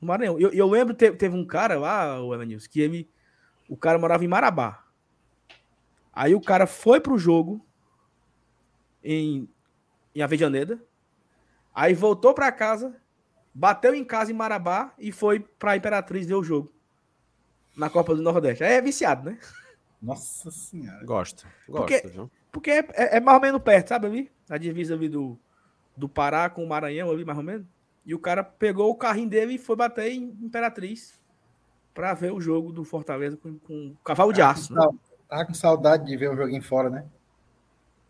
no 0.00 0.08
Maranhão. 0.08 0.40
Eu, 0.40 0.50
eu 0.50 0.68
lembro, 0.68 0.94
teve, 0.94 1.16
teve 1.16 1.36
um 1.36 1.44
cara 1.44 1.78
lá, 1.78 2.20
o 2.20 2.34
Evanilson, 2.34 2.68
que 2.68 2.80
ele. 2.80 3.08
O 3.68 3.76
cara 3.76 3.98
morava 3.98 4.24
em 4.24 4.28
Marabá. 4.28 4.84
Aí 6.12 6.34
o 6.34 6.40
cara 6.40 6.66
foi 6.66 7.00
pro 7.00 7.16
jogo 7.16 7.64
em, 9.04 9.48
em 10.12 10.22
Avejaneda. 10.22 10.82
Aí 11.74 11.94
voltou 11.94 12.34
para 12.34 12.50
casa, 12.50 12.94
bateu 13.54 13.94
em 13.94 14.04
casa 14.04 14.30
em 14.30 14.34
Marabá 14.34 14.92
e 14.98 15.12
foi 15.12 15.40
pra 15.40 15.76
Imperatriz 15.76 16.26
ver 16.26 16.34
o 16.34 16.42
jogo. 16.42 16.72
Na 17.76 17.88
Copa 17.88 18.14
do 18.14 18.22
Nordeste. 18.22 18.64
Aí 18.64 18.74
é 18.74 18.82
viciado, 18.82 19.30
né? 19.30 19.38
Nossa 20.02 20.50
senhora. 20.50 21.04
Gosto. 21.04 21.46
Gosto, 21.68 21.86
porque, 21.86 22.08
viu? 22.08 22.30
Porque 22.50 22.70
é, 22.70 22.78
é, 22.92 23.16
é, 23.16 23.20
mais 23.20 23.36
ou 23.36 23.42
menos 23.42 23.62
perto, 23.62 23.88
sabe 23.88 24.06
ali? 24.06 24.32
A 24.48 24.58
divisa 24.58 24.94
ali 24.94 25.08
do, 25.08 25.38
do 25.96 26.08
Pará 26.08 26.50
com 26.50 26.64
o 26.64 26.68
Maranhão 26.68 27.10
ali, 27.10 27.24
mais 27.24 27.38
ou 27.38 27.44
menos. 27.44 27.66
E 28.04 28.14
o 28.14 28.18
cara 28.18 28.42
pegou 28.42 28.90
o 28.90 28.94
carrinho 28.94 29.28
dele 29.28 29.54
e 29.54 29.58
foi 29.58 29.76
bater 29.76 30.10
em 30.10 30.36
Imperatriz 30.42 31.20
para 31.94 32.14
ver 32.14 32.32
o 32.32 32.40
jogo 32.40 32.72
do 32.72 32.82
Fortaleza 32.82 33.36
com, 33.36 33.58
com 33.58 33.94
cavalo 34.04 34.32
de 34.32 34.42
aço. 34.42 34.74
Né? 34.74 34.80
Tava 35.28 35.44
com 35.44 35.54
saudade 35.54 36.06
de 36.06 36.16
ver 36.16 36.30
o 36.30 36.36
joguinho 36.36 36.62
fora, 36.62 36.90
né? 36.90 37.04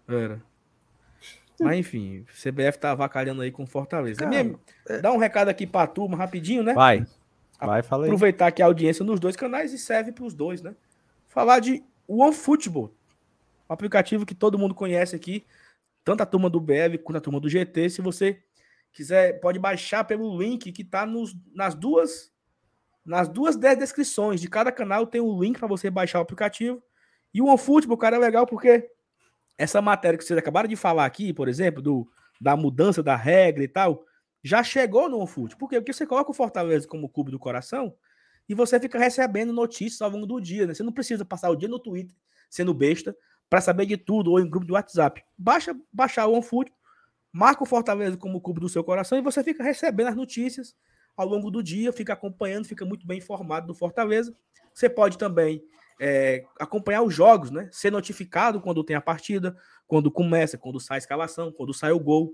Era. 0.09 0.43
Mas 1.61 1.79
enfim, 1.79 2.21
o 2.21 2.25
CBF 2.33 2.79
tá 2.79 2.93
avacalhando 2.93 3.43
aí 3.43 3.51
com 3.51 3.67
Fortaleza. 3.67 4.21
Cara, 4.21 4.59
é... 4.89 4.99
Dá 4.99 5.13
um 5.13 5.19
recado 5.19 5.49
aqui 5.49 5.67
pra 5.67 5.87
turma 5.87 6.17
rapidinho, 6.17 6.63
né? 6.63 6.73
Vai. 6.73 7.07
Vai, 7.61 7.83
fala 7.83 8.05
aí. 8.05 8.09
Aproveitar 8.09 8.51
que 8.51 8.63
a 8.63 8.67
audiência 8.67 9.05
nos 9.05 9.21
dois 9.21 9.37
canais 9.37 9.73
e 9.73 9.79
serve 9.79 10.13
para 10.13 10.25
os 10.25 10.33
dois, 10.33 10.63
né? 10.63 10.75
Falar 11.29 11.61
de 11.61 11.85
OneFootball, 12.09 12.91
um 13.69 13.73
aplicativo 13.73 14.25
que 14.25 14.35
todo 14.35 14.59
mundo 14.59 14.75
conhece 14.75 15.15
aqui, 15.15 15.45
tanto 16.03 16.23
a 16.23 16.27
turma 16.27 16.49
do 16.49 16.59
BEV 16.59 16.99
quanto 16.99 17.19
a 17.19 17.21
turma 17.21 17.39
do 17.39 17.49
GT. 17.49 17.91
Se 17.91 18.01
você 18.01 18.43
quiser, 18.93 19.39
pode 19.41 19.59
baixar 19.59 20.05
pelo 20.05 20.41
link 20.41 20.73
que 20.73 20.83
está 20.83 21.07
nas 21.55 21.75
duas 21.75 22.31
nas 23.05 23.29
duas 23.29 23.57
descrições 23.57 24.41
de 24.41 24.49
cada 24.49 24.71
canal 24.71 25.07
tem 25.07 25.21
um 25.21 25.41
link 25.41 25.59
para 25.59 25.67
você 25.67 25.91
baixar 25.91 26.19
o 26.19 26.23
aplicativo. 26.23 26.83
E 27.33 27.41
o 27.41 27.47
OneFootball, 27.47 27.97
cara, 27.97 28.17
é 28.17 28.19
legal 28.19 28.47
porque 28.47 28.91
essa 29.61 29.83
matéria 29.83 30.17
que 30.17 30.25
vocês 30.25 30.39
acabaram 30.39 30.67
de 30.67 30.75
falar 30.75 31.05
aqui, 31.05 31.35
por 31.35 31.47
exemplo, 31.47 31.83
do, 31.83 32.11
da 32.41 32.57
mudança 32.57 33.03
da 33.03 33.15
regra 33.15 33.63
e 33.63 33.69
tal, 33.69 34.07
já 34.43 34.63
chegou 34.63 35.07
no 35.07 35.19
OneFootball. 35.19 35.59
Por 35.59 35.69
quê? 35.69 35.79
Porque 35.79 35.93
você 35.93 36.07
coloca 36.07 36.31
o 36.31 36.35
Fortaleza 36.35 36.89
como 36.89 37.11
clube 37.11 37.31
do 37.31 37.39
coração 37.39 37.95
e 38.49 38.55
você 38.55 38.81
fica 38.81 38.99
recebendo 38.99 39.53
notícias 39.53 40.01
ao 40.01 40.09
longo 40.09 40.25
do 40.25 40.41
dia. 40.41 40.67
Né? 40.67 40.73
Você 40.73 40.83
não 40.83 40.93
precisa 40.93 41.27
passar 41.27 41.51
o 41.51 41.57
dia 41.57 41.69
no 41.69 41.79
Twitter 41.79 42.17
sendo 42.49 42.73
besta 42.73 43.15
para 43.51 43.61
saber 43.61 43.85
de 43.85 43.99
tudo 43.99 44.31
ou 44.31 44.41
em 44.41 44.49
grupo 44.49 44.67
do 44.67 44.73
WhatsApp. 44.73 45.23
Baixa, 45.37 45.77
baixar 45.93 46.27
o 46.27 46.33
OneFootball 46.33 46.75
marca 47.31 47.63
o 47.63 47.67
Fortaleza 47.67 48.17
como 48.17 48.41
clube 48.41 48.61
do 48.61 48.69
seu 48.69 48.83
coração 48.83 49.19
e 49.19 49.21
você 49.21 49.45
fica 49.45 49.63
recebendo 49.63 50.09
as 50.09 50.17
notícias 50.17 50.75
ao 51.15 51.29
longo 51.29 51.51
do 51.51 51.63
dia, 51.63 51.93
fica 51.93 52.15
acompanhando, 52.15 52.65
fica 52.65 52.87
muito 52.87 53.07
bem 53.07 53.19
informado 53.19 53.67
do 53.67 53.75
Fortaleza. 53.75 54.35
Você 54.73 54.89
pode 54.89 55.19
também 55.19 55.63
é, 56.01 56.45
acompanhar 56.59 57.03
os 57.03 57.15
jogos, 57.15 57.51
né? 57.51 57.69
Ser 57.71 57.93
notificado 57.93 58.59
quando 58.59 58.83
tem 58.83 58.97
a 58.97 59.03
partida, 59.03 59.55
quando 59.87 60.11
começa, 60.11 60.57
quando 60.57 60.81
sai 60.81 60.97
a 60.97 60.99
escalação, 60.99 61.53
quando 61.53 61.75
sai 61.75 61.93
o 61.93 62.01
gol. 62.01 62.33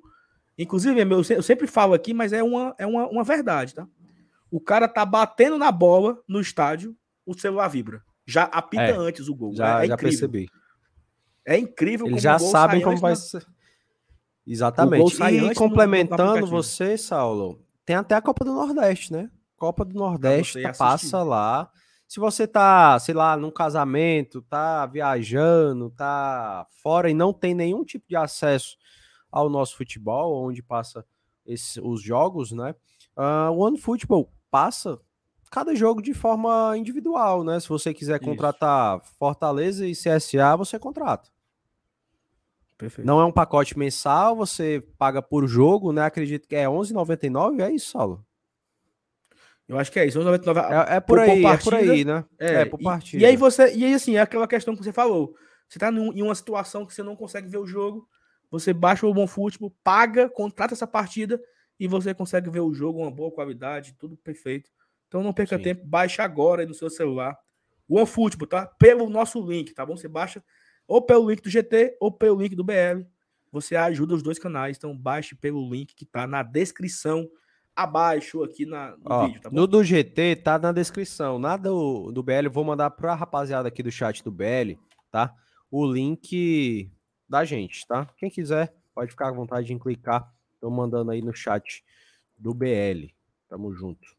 Inclusive, 0.56 1.00
eu 1.30 1.42
sempre 1.42 1.66
falo 1.66 1.92
aqui, 1.92 2.14
mas 2.14 2.32
é 2.32 2.42
uma, 2.42 2.74
é 2.78 2.86
uma, 2.86 3.08
uma 3.08 3.24
verdade, 3.24 3.74
tá? 3.74 3.86
O 4.50 4.60
cara 4.60 4.86
tá 4.86 5.04
batendo 5.04 5.58
na 5.58 5.72
bola 5.72 6.16
no 6.28 6.40
estádio, 6.40 6.96
o 7.26 7.34
celular 7.34 7.66
vibra. 7.66 8.02
Já 8.24 8.44
apita 8.44 8.82
é, 8.84 8.96
antes 8.96 9.28
o 9.28 9.34
gol. 9.34 9.52
Já, 9.54 9.82
é, 9.82 9.84
é 9.84 9.88
já 9.88 9.96
percebi. 9.96 10.48
É 11.44 11.58
incrível 11.58 12.06
Eles 12.06 12.22
já 12.22 12.38
sabem 12.38 12.80
como 12.80 12.96
vai 12.96 13.16
ser. 13.16 13.44
Exatamente. 14.46 15.16
E 15.32 15.54
complementando 15.54 16.34
no, 16.36 16.40
no 16.40 16.46
você, 16.46 16.96
Saulo, 16.96 17.60
tem 17.84 17.96
até 17.96 18.14
a 18.14 18.22
Copa 18.22 18.44
do 18.44 18.52
Nordeste, 18.52 19.12
né? 19.12 19.28
Copa 19.56 19.84
do 19.84 19.94
Nordeste 19.94 20.62
tá, 20.62 20.72
passa 20.72 21.22
lá. 21.22 21.70
Se 22.09 22.20
você 22.20 22.46
tá, 22.46 22.98
sei 22.98 23.14
lá, 23.14 23.36
num 23.36 23.50
casamento, 23.50 24.40
tá 24.42 24.86
viajando, 24.86 25.90
tá 25.90 26.66
fora 26.82 27.11
e 27.11 27.14
não 27.14 27.32
tem 27.32 27.54
nenhum 27.54 27.84
tipo 27.84 28.07
de 28.09 28.16
acesso 28.16 28.76
ao 29.30 29.50
nosso 29.50 29.76
futebol, 29.76 30.46
onde 30.46 30.62
passa 30.62 31.04
esse, 31.44 31.80
os 31.80 32.02
jogos, 32.02 32.52
né? 32.52 32.74
Uh, 33.16 33.50
o 33.50 33.59
One 33.59 33.78
Football 33.78 34.32
passa 34.50 35.00
cada 35.50 35.74
jogo 35.74 36.02
de 36.02 36.12
forma 36.12 36.76
individual, 36.76 37.42
né? 37.42 37.59
Se 37.61 37.68
você 37.68 37.94
quiser 37.94 38.20
contratar 38.20 38.98
Isso. 38.98 39.14
Fortaleza 39.18 39.86
e 39.86 39.92
CSA, 39.92 40.57
você 40.57 40.78
contrata. 40.78 41.30
Perfeito. 42.76 43.07
Não 43.07 43.20
é 43.20 43.24
um 43.24 43.32
pacote 43.32 43.78
mensal, 43.78 44.36
você 44.36 44.86
paga 44.98 45.22
por 45.22 45.46
jogo, 45.46 45.92
né? 45.92 46.02
Acredito 46.02 46.46
que 46.46 46.54
é 46.54 46.62
R$11,99, 46.62 47.61
é 47.61 47.70
isso, 47.72 47.90
Saulo? 47.90 48.26
Eu 49.68 49.78
acho 49.78 49.90
que 49.90 49.98
é 49.98 50.06
isso, 50.06 50.20
R$11,99. 50.20 50.88
É, 50.88 50.96
é 50.96 51.00
por, 51.00 51.18
por 51.18 51.20
aí, 51.20 51.42
por 51.42 51.50
é 51.50 51.56
por 51.58 51.74
aí, 51.74 52.04
né? 52.04 52.24
É, 52.38 52.54
é 52.54 52.64
por 52.64 52.80
partida. 52.80 53.22
E, 53.22 53.26
e, 53.26 53.26
aí 53.26 53.36
você, 53.36 53.74
e 53.74 53.84
aí 53.84 53.94
assim, 53.94 54.16
é 54.16 54.20
aquela 54.20 54.46
questão 54.46 54.76
que 54.76 54.84
você 54.84 54.92
falou. 54.92 55.34
Você 55.68 55.78
tá 55.78 55.90
num, 55.90 56.12
em 56.12 56.22
uma 56.22 56.34
situação 56.34 56.86
que 56.86 56.94
você 56.94 57.02
não 57.02 57.16
consegue 57.16 57.48
ver 57.48 57.58
o 57.58 57.66
jogo, 57.66 58.08
você 58.50 58.72
baixa 58.72 59.06
o 59.06 59.12
Bom 59.12 59.26
Futebol, 59.26 59.74
paga, 59.82 60.28
contrata 60.28 60.74
essa 60.74 60.86
partida 60.86 61.40
e 61.80 61.88
você 61.88 62.14
consegue 62.14 62.48
ver 62.48 62.60
o 62.60 62.72
jogo, 62.72 63.00
uma 63.00 63.10
boa 63.10 63.32
qualidade, 63.32 63.96
tudo 63.98 64.16
perfeito. 64.16 64.70
Então 65.08 65.22
não 65.22 65.32
perca 65.32 65.56
Sim. 65.56 65.62
tempo, 65.62 65.84
baixa 65.84 66.22
agora 66.22 66.62
aí 66.62 66.66
no 66.66 66.74
seu 66.74 66.88
celular. 66.88 67.36
O 67.88 67.96
OneFootball, 67.96 68.48
tá? 68.48 68.66
Pelo 68.66 69.08
nosso 69.08 69.40
link, 69.44 69.72
tá 69.72 69.84
bom? 69.84 69.96
Você 69.96 70.08
baixa 70.08 70.42
ou 70.86 71.02
pelo 71.02 71.28
link 71.28 71.42
do 71.42 71.50
GT 71.50 71.96
ou 72.00 72.12
pelo 72.12 72.40
link 72.40 72.54
do 72.54 72.64
BL. 72.64 73.04
Você 73.50 73.74
ajuda 73.74 74.14
os 74.14 74.22
dois 74.22 74.38
canais, 74.38 74.76
então 74.76 74.96
baixe 74.96 75.34
pelo 75.34 75.68
link 75.68 75.94
que 75.94 76.04
tá 76.04 76.26
na 76.26 76.42
descrição 76.42 77.28
abaixo 77.77 78.43
aqui 78.43 78.64
na, 78.64 78.93
no 78.93 79.05
Ó, 79.05 79.27
vídeo, 79.27 79.41
tá 79.43 79.51
No 79.53 79.66
do 79.66 79.85
GT 79.85 80.37
tá 80.37 80.59
na 80.59 80.72
descrição. 80.72 81.39
Na 81.39 81.57
do, 81.59 82.11
do 82.11 82.22
BL, 82.22 82.49
vou 82.51 82.64
mandar 82.64 82.91
pra 82.91 83.14
rapaziada 83.14 83.68
aqui 83.68 83.83
do 83.83 83.93
chat 83.93 84.24
do 84.24 84.33
BL, 84.33 84.79
tá? 85.11 85.35
O 85.70 85.87
link 85.87 86.91
da 87.29 87.45
gente, 87.45 87.87
tá? 87.87 88.09
Quem 88.16 88.31
quiser, 88.31 88.74
pode 88.95 89.11
ficar 89.11 89.29
à 89.29 89.33
vontade 89.33 89.66
de 89.66 89.79
clicar. 89.79 90.33
Tô 90.59 90.70
mandando 90.70 91.11
aí 91.11 91.20
no 91.20 91.35
chat 91.35 91.85
do 92.39 92.55
BL. 92.55 93.12
Tamo 93.49 93.74
junto. 93.74 94.16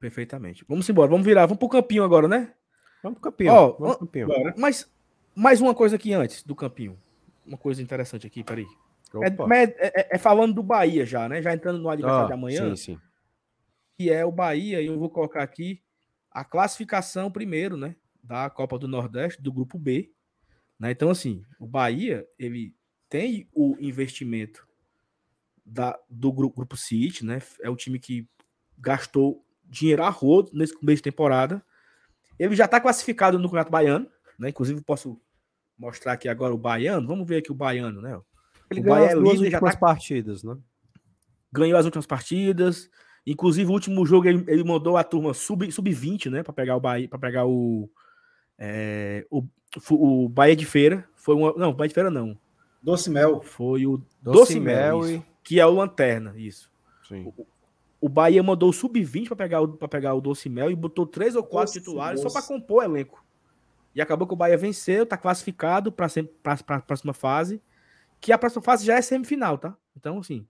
Perfeitamente. 0.00 0.64
Vamos 0.66 0.88
embora, 0.88 1.10
vamos 1.10 1.26
virar, 1.26 1.44
vamos 1.44 1.58
pro 1.58 1.68
campinho 1.68 2.04
agora, 2.04 2.26
né? 2.26 2.54
Vamos 3.02 3.18
pro 3.18 3.30
campinho. 3.30 3.52
Ó, 3.52 3.72
vamos 3.72 3.96
pro 3.96 4.06
campinho. 4.06 4.28
Mas 4.56 4.90
mais 5.34 5.60
uma 5.60 5.74
coisa 5.74 5.96
aqui 5.96 6.12
antes 6.14 6.42
do 6.42 6.54
campinho. 6.54 6.98
Uma 7.46 7.58
coisa 7.58 7.82
interessante 7.82 8.26
aqui, 8.26 8.42
peraí. 8.42 8.66
É, 9.14 9.56
é, 9.56 10.00
é, 10.00 10.08
é, 10.16 10.18
falando 10.18 10.54
do 10.54 10.62
Bahia 10.62 11.06
já, 11.06 11.28
né? 11.28 11.40
Já 11.40 11.54
entrando 11.54 11.78
no 11.78 11.88
adversário 11.88 12.24
ah, 12.24 12.26
de 12.26 12.32
amanhã. 12.32 12.76
Sim, 12.76 12.94
sim. 12.94 13.00
Que 13.96 14.10
é 14.10 14.24
o 14.24 14.32
Bahia, 14.32 14.80
e 14.80 14.86
eu 14.86 14.98
vou 14.98 15.10
colocar 15.10 15.42
aqui 15.42 15.82
a 16.30 16.44
classificação 16.44 17.30
primeiro, 17.30 17.76
né? 17.76 17.96
Da 18.22 18.50
Copa 18.50 18.78
do 18.78 18.86
Nordeste, 18.86 19.42
do 19.42 19.52
grupo 19.52 19.78
B. 19.78 20.12
Né? 20.78 20.90
Então, 20.90 21.10
assim, 21.10 21.42
o 21.58 21.66
Bahia, 21.66 22.26
ele 22.38 22.74
tem 23.08 23.48
o 23.52 23.76
investimento 23.80 24.68
da, 25.64 25.98
do 26.08 26.32
grupo, 26.32 26.56
grupo 26.56 26.76
City, 26.76 27.24
né? 27.24 27.40
É 27.60 27.70
o 27.70 27.76
time 27.76 27.98
que 27.98 28.28
gastou 28.78 29.44
dinheiro 29.64 30.04
a 30.04 30.10
rodo 30.10 30.50
nesse 30.52 30.78
começo 30.78 30.96
de 30.96 31.10
temporada. 31.10 31.64
Ele 32.38 32.54
já 32.54 32.66
está 32.66 32.80
classificado 32.80 33.38
no 33.38 33.44
Campeonato 33.44 33.70
Baiano, 33.70 34.10
né? 34.38 34.50
Inclusive, 34.50 34.80
posso 34.82 35.20
mostrar 35.76 36.12
aqui 36.12 36.28
agora 36.28 36.54
o 36.54 36.58
baiano. 36.58 37.06
Vamos 37.06 37.26
ver 37.26 37.38
aqui 37.38 37.50
o 37.50 37.54
baiano, 37.54 38.00
né? 38.00 38.20
Ele 38.70 38.80
o 38.80 38.82
ganhou 38.82 39.06
as 39.06 39.14
duas 39.14 39.40
últimas 39.40 39.74
tá... 39.74 39.80
partidas, 39.80 40.42
né? 40.42 40.56
Ganhou 41.52 41.78
as 41.78 41.84
últimas 41.84 42.06
partidas. 42.06 42.90
Inclusive, 43.26 43.68
o 43.68 43.72
último 43.72 44.06
jogo 44.06 44.26
ele, 44.26 44.44
ele 44.48 44.64
mandou 44.64 44.96
a 44.96 45.04
turma 45.04 45.34
sub-20, 45.34 45.72
sub 45.72 46.30
né? 46.30 46.42
Para 46.42 46.52
pegar 46.52 46.76
o 46.76 46.80
Bahia, 46.80 47.08
para 47.08 47.18
pegar 47.18 47.46
o, 47.46 47.90
é, 48.58 49.26
o, 49.30 49.44
o 49.90 50.28
Bahia 50.28 50.56
de 50.56 50.64
Feira. 50.64 51.06
Foi 51.14 51.34
uma, 51.34 51.52
não, 51.54 51.72
Bahia 51.72 51.88
de 51.88 51.94
Feira 51.94 52.10
não. 52.10 52.38
Doce 52.82 53.10
Mel. 53.10 53.40
Foi 53.42 53.86
o 53.86 53.98
Doce, 54.22 54.38
Doce 54.38 54.60
Mel, 54.60 55.00
Mel 55.00 55.10
e... 55.10 55.22
que 55.42 55.60
é 55.60 55.66
o 55.66 55.74
Lanterna, 55.74 56.32
isso. 56.36 56.70
Sim. 57.06 57.24
O, 57.36 57.46
o 58.00 58.08
Bahia 58.08 58.42
mandou 58.42 58.70
o 58.70 58.72
sub-20 58.72 59.26
para 59.28 59.36
pegar 59.36 59.60
o 59.60 59.68
para 59.68 59.88
pegar 59.88 60.14
o 60.14 60.20
Doce 60.20 60.48
Mel 60.48 60.70
e 60.70 60.76
botou 60.76 61.06
três 61.06 61.34
ou 61.34 61.42
quatro 61.42 61.72
Doce, 61.72 61.80
titulares 61.80 62.22
Doce. 62.22 62.32
só 62.32 62.40
para 62.40 62.48
compor 62.48 62.78
o 62.78 62.82
elenco. 62.82 63.24
E 63.94 64.00
acabou 64.00 64.26
que 64.26 64.34
o 64.34 64.36
Bahia 64.36 64.56
venceu, 64.56 65.04
tá 65.04 65.16
classificado 65.16 65.90
para 65.90 66.06
a 66.44 66.80
próxima 66.80 67.12
fase. 67.12 67.60
Que 68.20 68.32
a 68.32 68.38
próxima 68.38 68.62
fase 68.62 68.84
já 68.84 68.96
é 68.96 69.02
semifinal, 69.02 69.58
tá? 69.58 69.76
Então, 69.96 70.18
assim, 70.18 70.46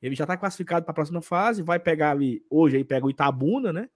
ele 0.00 0.14
já 0.14 0.26
tá 0.26 0.36
classificado 0.36 0.84
para 0.84 0.92
a 0.92 0.94
próxima 0.94 1.20
fase. 1.20 1.62
Vai 1.62 1.78
pegar 1.78 2.10
ali, 2.10 2.44
hoje 2.50 2.76
aí 2.76 2.84
pega 2.84 3.06
o 3.06 3.10
Itabuna, 3.10 3.72
né? 3.72 3.88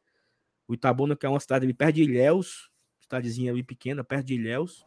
O 0.66 0.74
Itabuna, 0.74 1.16
que 1.16 1.26
é 1.26 1.28
uma 1.28 1.40
cidade 1.40 1.64
ali 1.64 1.74
perto 1.74 1.96
de 1.96 2.02
Ilhéus, 2.02 2.70
cidadezinha 3.00 3.52
ali 3.52 3.62
pequena, 3.62 4.02
perto 4.02 4.26
de 4.26 4.34
Ilhéus. 4.34 4.86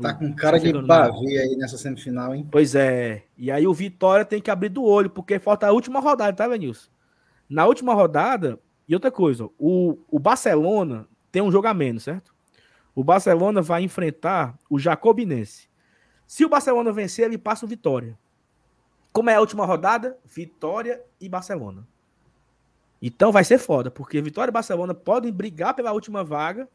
Tá 0.00 0.14
com 0.14 0.32
cara 0.34 0.60
de 0.60 0.72
Bavi 0.82 1.38
aí 1.38 1.56
nessa 1.56 1.78
semifinal, 1.78 2.34
hein? 2.34 2.46
Pois 2.50 2.74
é. 2.74 3.24
E 3.36 3.50
aí 3.50 3.66
o 3.66 3.72
Vitória 3.72 4.24
tem 4.24 4.40
que 4.40 4.50
abrir 4.50 4.68
do 4.68 4.84
olho, 4.84 5.08
porque 5.08 5.38
falta 5.38 5.66
a 5.66 5.72
última 5.72 5.98
rodada, 5.98 6.36
tá, 6.36 6.46
Venilson? 6.46 6.90
Na 7.48 7.66
última 7.66 7.94
rodada, 7.94 8.60
e 8.86 8.94
outra 8.94 9.10
coisa, 9.10 9.48
o, 9.58 9.98
o 10.10 10.18
Barcelona 10.18 11.08
tem 11.32 11.40
um 11.40 11.50
jogo 11.50 11.66
a 11.66 11.74
menos, 11.74 12.02
certo? 12.02 12.34
O 12.94 13.02
Barcelona 13.02 13.62
vai 13.62 13.82
enfrentar 13.82 14.58
o 14.68 14.78
Jacobinense. 14.78 15.67
Se 16.28 16.44
o 16.44 16.48
Barcelona 16.48 16.92
vencer, 16.92 17.24
ele 17.24 17.38
passa 17.38 17.64
o 17.64 17.68
Vitória. 17.68 18.16
Como 19.10 19.30
é 19.30 19.34
a 19.36 19.40
última 19.40 19.64
rodada? 19.64 20.18
Vitória 20.26 21.02
e 21.18 21.26
Barcelona. 21.26 21.88
Então 23.00 23.32
vai 23.32 23.44
ser 23.44 23.56
foda, 23.56 23.90
porque 23.90 24.20
Vitória 24.20 24.50
e 24.50 24.52
Barcelona 24.52 24.92
podem 24.92 25.32
brigar 25.32 25.72
pela 25.72 25.90
última 25.90 26.22
vaga, 26.22 26.68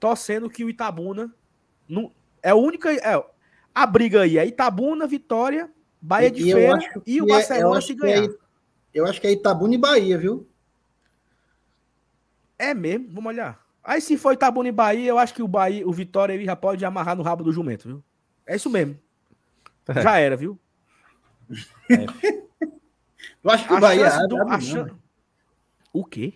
torcendo 0.00 0.48
que 0.48 0.64
o 0.64 0.70
Itabuna 0.70 1.30
não, 1.86 2.10
é 2.42 2.50
a 2.50 2.54
única. 2.54 2.90
É, 2.94 3.22
a 3.74 3.86
briga 3.86 4.22
aí 4.22 4.38
é 4.38 4.46
Itabuna, 4.46 5.06
Vitória, 5.06 5.70
Bahia 6.00 6.30
de 6.30 6.48
e 6.48 6.52
Feira 6.52 6.78
e 7.06 7.20
o 7.20 7.26
é, 7.26 7.28
Barcelona 7.28 7.78
é, 7.78 7.82
se 7.82 7.94
ganhar. 7.94 8.24
É, 8.24 8.28
eu 8.94 9.04
acho 9.06 9.20
que 9.20 9.26
é 9.26 9.32
Itabuna 9.32 9.74
e 9.74 9.78
Bahia, 9.78 10.16
viu? 10.16 10.48
É 12.58 12.72
mesmo, 12.72 13.08
vamos 13.12 13.28
olhar. 13.28 13.62
Aí 13.82 14.00
se 14.00 14.16
for 14.16 14.32
Itabuna 14.32 14.70
e 14.70 14.72
Bahia, 14.72 15.10
eu 15.10 15.18
acho 15.18 15.34
que 15.34 15.42
o 15.42 15.48
Bahia, 15.48 15.86
o 15.86 15.92
Vitória 15.92 16.32
ele 16.32 16.46
já 16.46 16.56
pode 16.56 16.82
amarrar 16.86 17.14
no 17.14 17.22
rabo 17.22 17.44
do 17.44 17.52
jumento, 17.52 17.86
viu? 17.86 18.02
É 18.46 18.56
isso 18.56 18.70
mesmo. 18.70 18.98
É. 19.88 20.02
Já 20.02 20.18
era, 20.18 20.36
viu? 20.36 20.58
É. 21.90 22.06
eu 23.42 23.50
acho 23.50 23.66
que 23.66 23.72
o 23.72 23.80
Bahia 23.80 24.10
do, 24.26 24.98
O 25.92 26.04
quê? 26.04 26.34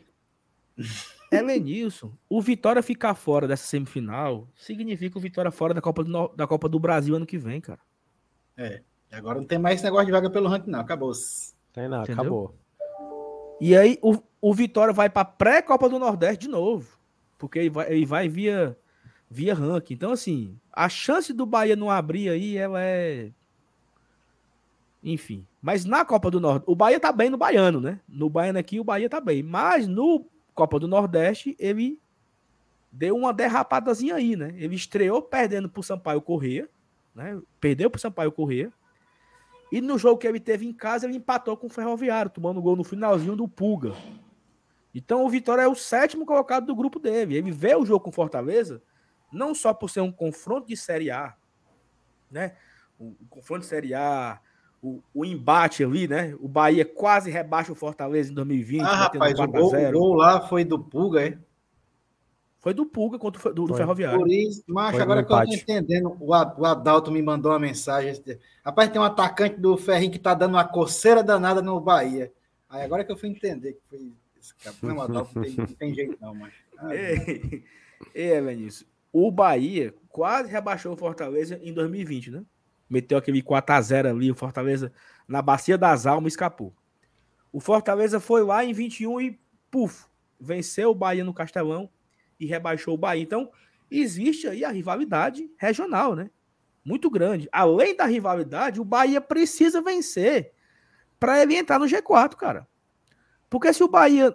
Helenilson, 1.30 2.12
o 2.28 2.40
Vitória 2.40 2.82
ficar 2.82 3.14
fora 3.14 3.46
dessa 3.46 3.66
semifinal 3.66 4.48
significa 4.54 5.18
o 5.18 5.20
Vitória 5.20 5.50
fora 5.50 5.74
da 5.74 5.80
Copa 5.80 6.02
do, 6.04 6.28
da 6.28 6.46
Copa 6.46 6.68
do 6.68 6.78
Brasil 6.78 7.14
ano 7.14 7.26
que 7.26 7.36
vem, 7.36 7.60
cara. 7.60 7.80
É. 8.56 8.82
Agora 9.12 9.38
não 9.38 9.46
tem 9.46 9.58
mais 9.58 9.76
esse 9.76 9.84
negócio 9.84 10.06
de 10.06 10.12
vaga 10.12 10.30
pelo 10.30 10.48
ranking, 10.48 10.70
não. 10.70 10.80
Acabou. 10.80 11.12
Tem 11.72 11.88
não, 11.88 12.02
Entendeu? 12.02 12.22
acabou. 12.22 12.54
E 13.60 13.76
aí 13.76 13.98
o, 14.02 14.18
o 14.40 14.54
Vitória 14.54 14.92
vai 14.92 15.08
para 15.08 15.24
pré-Copa 15.24 15.88
do 15.88 15.98
Nordeste 15.98 16.46
de 16.46 16.48
novo. 16.48 16.98
Porque 17.36 17.58
ele 17.58 17.70
vai, 17.70 17.92
ele 17.92 18.06
vai 18.06 18.28
via, 18.28 18.76
via 19.30 19.54
ranking. 19.54 19.94
Então, 19.94 20.12
assim, 20.12 20.58
a 20.72 20.88
chance 20.88 21.32
do 21.32 21.44
Bahia 21.44 21.76
não 21.76 21.90
abrir 21.90 22.28
aí, 22.28 22.56
ela 22.56 22.80
é. 22.82 23.30
Enfim. 25.02 25.46
Mas 25.60 25.84
na 25.84 26.04
Copa 26.04 26.30
do 26.30 26.40
Nordeste, 26.40 26.70
o 26.70 26.74
Bahia 26.74 26.98
tá 26.98 27.12
bem 27.12 27.30
no 27.30 27.36
Baiano, 27.36 27.80
né? 27.80 28.00
No 28.08 28.28
Baiano 28.28 28.58
aqui, 28.58 28.80
o 28.80 28.84
Bahia 28.84 29.08
tá 29.08 29.20
bem. 29.20 29.42
Mas 29.42 29.86
no 29.86 30.24
Copa 30.54 30.78
do 30.78 30.88
Nordeste, 30.88 31.56
ele 31.58 32.00
deu 32.90 33.16
uma 33.16 33.32
derrapadazinha 33.32 34.14
aí, 34.14 34.34
né? 34.34 34.54
Ele 34.56 34.74
estreou 34.74 35.22
perdendo 35.22 35.68
pro 35.68 35.82
Sampaio 35.82 36.20
Corrêa, 36.20 36.68
né? 37.14 37.40
Perdeu 37.60 37.90
pro 37.90 38.00
Sampaio 38.00 38.32
Corrêa. 38.32 38.72
E 39.70 39.80
no 39.80 39.98
jogo 39.98 40.18
que 40.18 40.26
ele 40.26 40.40
teve 40.40 40.66
em 40.66 40.72
casa, 40.72 41.06
ele 41.06 41.16
empatou 41.16 41.56
com 41.56 41.66
o 41.66 41.70
Ferroviário, 41.70 42.30
tomando 42.30 42.62
gol 42.62 42.74
no 42.74 42.84
finalzinho 42.84 43.36
do 43.36 43.46
Pulga. 43.46 43.92
Então 44.94 45.24
o 45.24 45.28
Vitória 45.28 45.62
é 45.62 45.68
o 45.68 45.74
sétimo 45.74 46.24
colocado 46.24 46.66
do 46.66 46.74
grupo 46.74 46.98
dele. 46.98 47.36
Ele 47.36 47.50
vê 47.50 47.76
o 47.76 47.84
jogo 47.84 48.00
com 48.00 48.10
Fortaleza, 48.10 48.82
não 49.32 49.54
só 49.54 49.72
por 49.72 49.90
ser 49.90 50.00
um 50.00 50.12
confronto 50.12 50.68
de 50.68 50.76
Série 50.76 51.10
A, 51.10 51.34
né? 52.30 52.56
O, 52.98 53.08
o 53.20 53.26
confronto 53.28 53.62
de 53.62 53.66
Série 53.66 53.94
A, 53.94 54.40
o, 54.82 55.02
o, 55.12 55.24
embate 55.24 55.82
ali, 55.84 56.06
né? 56.06 56.34
O 56.40 56.48
Bahia 56.48 56.84
quase 56.84 57.30
rebaixa 57.30 57.72
o 57.72 57.76
Fortaleza 57.76 58.30
em 58.30 58.34
2020. 58.34 58.82
Ah, 58.82 58.94
rapaz, 58.94 59.38
o 59.38 59.46
gol, 59.46 59.74
o 59.74 59.92
gol, 59.92 60.14
lá 60.14 60.40
foi 60.40 60.64
do 60.64 60.78
Pulga, 60.78 61.26
é? 61.26 61.38
Foi 62.60 62.74
do 62.74 62.84
Pulga 62.84 63.18
contra 63.18 63.50
o 63.50 63.54
do, 63.54 63.66
do 63.66 63.74
Ferroviário. 63.74 64.18
Por 64.18 64.28
isso, 64.28 64.62
macho, 64.66 65.00
agora 65.00 65.24
que 65.24 65.32
eu 65.32 65.36
tô 65.36 65.54
entendendo, 65.54 66.16
o, 66.20 66.26
o 66.28 66.64
Adalto 66.66 67.10
me 67.10 67.22
mandou 67.22 67.52
uma 67.52 67.58
mensagem. 67.58 68.20
Rapaz, 68.64 68.90
tem 68.90 69.00
um 69.00 69.04
atacante 69.04 69.60
do 69.60 69.76
Ferrinho 69.76 70.10
que 70.10 70.18
tá 70.18 70.34
dando 70.34 70.54
uma 70.54 70.64
coceira 70.64 71.22
danada 71.22 71.62
no 71.62 71.80
Bahia. 71.80 72.32
Aí 72.68 72.82
agora 72.82 73.04
que 73.04 73.12
eu 73.12 73.16
fui 73.16 73.28
entender 73.28 73.74
que 73.74 73.80
foi 73.88 74.12
esse 74.38 74.54
cara. 74.56 74.76
Não, 74.82 75.00
Adalto 75.00 75.32
não 75.34 75.42
tem, 75.42 75.56
não 75.56 75.66
tem 75.66 75.94
jeito 75.94 76.18
não, 76.20 76.34
macho. 76.34 76.62
Ah, 76.78 76.88
ei, 76.94 77.64
ei, 78.14 78.40
Vinícius, 78.40 78.86
o 79.12 79.30
Bahia 79.30 79.94
quase 80.08 80.50
rebaixou 80.50 80.92
o 80.92 80.96
Fortaleza 80.96 81.58
em 81.62 81.72
2020, 81.72 82.30
né? 82.30 82.44
meteu 82.88 83.18
aquele 83.18 83.42
4x0 83.42 84.10
ali, 84.10 84.30
o 84.30 84.34
Fortaleza 84.34 84.92
na 85.26 85.42
Bacia 85.42 85.76
das 85.76 86.06
Almas 86.06 86.32
escapou. 86.32 86.74
O 87.52 87.60
Fortaleza 87.60 88.18
foi 88.18 88.42
lá 88.42 88.64
em 88.64 88.72
21 88.72 89.20
e, 89.20 89.40
puf, 89.70 90.06
venceu 90.40 90.90
o 90.90 90.94
Bahia 90.94 91.24
no 91.24 91.34
Castelão 91.34 91.90
e 92.38 92.46
rebaixou 92.46 92.94
o 92.94 92.98
Bahia. 92.98 93.22
Então, 93.22 93.50
existe 93.90 94.48
aí 94.48 94.64
a 94.64 94.70
rivalidade 94.70 95.50
regional, 95.56 96.14
né? 96.14 96.30
Muito 96.84 97.10
grande. 97.10 97.48
Além 97.52 97.94
da 97.94 98.06
rivalidade, 98.06 98.80
o 98.80 98.84
Bahia 98.84 99.20
precisa 99.20 99.82
vencer 99.82 100.52
para 101.18 101.42
ele 101.42 101.56
entrar 101.56 101.78
no 101.78 101.86
G4, 101.86 102.34
cara. 102.36 102.66
Porque 103.50 103.72
se 103.72 103.82
o 103.82 103.88
Bahia, 103.88 104.34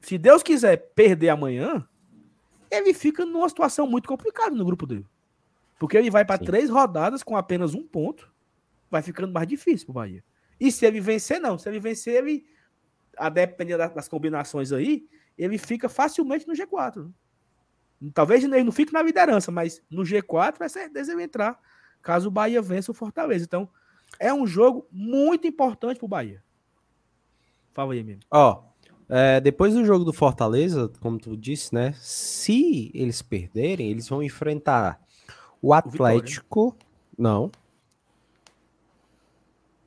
se 0.00 0.18
Deus 0.18 0.42
quiser 0.42 0.76
perder 0.94 1.28
amanhã, 1.30 1.86
ele 2.70 2.94
fica 2.94 3.26
numa 3.26 3.48
situação 3.48 3.86
muito 3.86 4.08
complicada 4.08 4.54
no 4.54 4.64
grupo 4.64 4.86
dele. 4.86 5.06
Porque 5.78 5.96
ele 5.96 6.10
vai 6.10 6.24
para 6.24 6.38
três 6.38 6.68
rodadas 6.68 7.22
com 7.22 7.36
apenas 7.36 7.74
um 7.74 7.82
ponto. 7.86 8.30
Vai 8.90 9.02
ficando 9.02 9.32
mais 9.32 9.48
difícil 9.48 9.86
para 9.86 9.92
o 9.92 9.94
Bahia. 9.94 10.24
E 10.58 10.70
se 10.70 10.84
ele 10.84 11.00
vencer, 11.00 11.40
não. 11.40 11.58
Se 11.58 11.68
ele 11.68 11.80
vencer, 11.80 12.14
ele, 12.14 12.46
a 13.16 13.28
depender 13.28 13.76
das 13.76 14.08
combinações 14.08 14.72
aí, 14.72 15.08
ele 15.38 15.56
fica 15.56 15.88
facilmente 15.88 16.46
no 16.46 16.54
G4. 16.54 17.10
Né? 18.00 18.10
Talvez 18.12 18.44
ele 18.44 18.62
não 18.62 18.72
fique 18.72 18.92
na 18.92 19.02
liderança, 19.02 19.50
mas 19.50 19.82
no 19.90 20.02
G4 20.02 20.58
vai 20.58 20.68
ser 20.68 20.80
certeza 20.80 21.12
ele 21.12 21.22
entrar, 21.22 21.58
caso 22.02 22.28
o 22.28 22.30
Bahia 22.30 22.60
vença 22.60 22.90
o 22.90 22.94
Fortaleza. 22.94 23.44
Então, 23.44 23.68
é 24.18 24.32
um 24.32 24.46
jogo 24.46 24.86
muito 24.90 25.46
importante 25.46 25.98
para 25.98 26.04
o 26.04 26.08
Bahia. 26.08 26.42
Fala 27.72 27.94
aí, 27.94 28.02
mesmo. 28.02 28.22
Ó, 28.30 28.69
é, 29.10 29.40
depois 29.40 29.74
do 29.74 29.84
jogo 29.84 30.04
do 30.04 30.12
Fortaleza, 30.12 30.90
como 31.00 31.18
tu 31.18 31.36
disse, 31.36 31.74
né? 31.74 31.92
Se 31.98 32.90
eles 32.94 33.20
perderem, 33.20 33.90
eles 33.90 34.08
vão 34.08 34.22
enfrentar 34.22 35.00
o 35.60 35.74
Atlético. 35.74 36.68
O 36.68 37.22
não. 37.22 37.50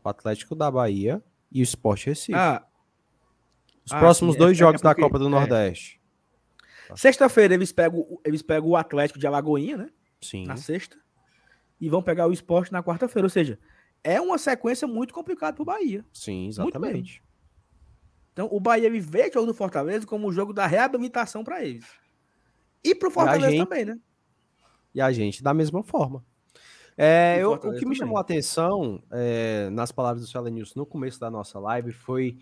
O 0.03 0.09
Atlético 0.09 0.55
da 0.55 0.69
Bahia 0.69 1.23
e 1.49 1.61
o 1.61 1.63
Sport 1.63 2.05
Recife. 2.05 2.33
Ah. 2.33 2.65
Os 3.85 3.91
ah, 3.93 3.99
próximos 3.99 4.33
sim, 4.33 4.39
dois 4.39 4.57
é, 4.57 4.59
jogos 4.59 4.81
é 4.81 4.83
porque, 4.83 5.01
da 5.01 5.07
Copa 5.07 5.17
do 5.17 5.27
é. 5.27 5.29
Nordeste. 5.29 6.01
Sexta-feira 6.95 7.53
eles 7.53 7.71
pegam, 7.71 8.05
eles 8.25 8.41
pegam 8.41 8.69
o 8.69 8.75
Atlético 8.75 9.17
de 9.17 9.25
Alagoinha, 9.25 9.77
né? 9.77 9.89
Sim. 10.21 10.45
Na 10.45 10.57
sexta. 10.57 10.97
E 11.79 11.89
vão 11.89 12.03
pegar 12.03 12.27
o 12.27 12.33
esporte 12.33 12.71
na 12.71 12.83
quarta-feira. 12.83 13.25
Ou 13.25 13.29
seja, 13.29 13.57
é 14.03 14.19
uma 14.19 14.37
sequência 14.37 14.87
muito 14.87 15.13
complicada 15.13 15.53
para 15.53 15.61
o 15.61 15.65
Bahia. 15.65 16.05
Sim, 16.13 16.47
exatamente. 16.47 17.23
Então 18.33 18.49
o 18.51 18.59
Bahia 18.59 18.89
vê 18.99 19.29
o 19.29 19.33
jogo 19.33 19.47
do 19.47 19.53
Fortaleza 19.53 20.05
como 20.05 20.27
o 20.27 20.33
jogo 20.33 20.51
da 20.51 20.67
reabilitação 20.67 21.43
para 21.43 21.63
eles. 21.63 21.85
E 22.83 22.93
para 22.93 23.07
o 23.07 23.11
Fortaleza 23.11 23.51
gente... 23.51 23.63
também, 23.63 23.85
né? 23.85 23.97
e 24.93 25.01
a 25.01 25.11
gente 25.11 25.43
da 25.43 25.53
mesma 25.53 25.83
forma. 25.83 26.23
É, 26.95 27.37
eu, 27.39 27.53
o 27.53 27.57
que 27.57 27.67
também. 27.67 27.85
me 27.89 27.95
chamou 27.95 28.17
a 28.17 28.21
atenção 28.21 29.01
é, 29.11 29.69
nas 29.71 29.91
palavras 29.91 30.31
do 30.31 30.49
News 30.49 30.75
no 30.75 30.85
começo 30.85 31.19
da 31.19 31.29
nossa 31.29 31.59
live 31.59 31.91
foi 31.91 32.37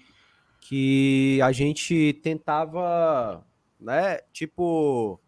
que 0.60 1.40
a 1.42 1.52
gente 1.54 2.20
tentava, 2.22 3.46
né, 3.80 4.20
tipo, 4.34 5.20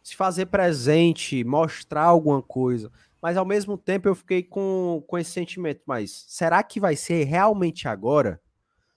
se 0.00 0.14
fazer 0.14 0.46
presente, 0.46 1.42
mostrar 1.42 2.04
alguma 2.04 2.40
coisa, 2.40 2.90
mas 3.20 3.36
ao 3.36 3.44
mesmo 3.44 3.76
tempo 3.76 4.08
eu 4.08 4.14
fiquei 4.14 4.44
com, 4.44 5.02
com 5.08 5.18
esse 5.18 5.32
sentimento, 5.32 5.82
mas 5.84 6.24
será 6.28 6.62
que 6.62 6.78
vai 6.78 6.94
ser 6.94 7.24
realmente 7.24 7.88
agora? 7.88 8.40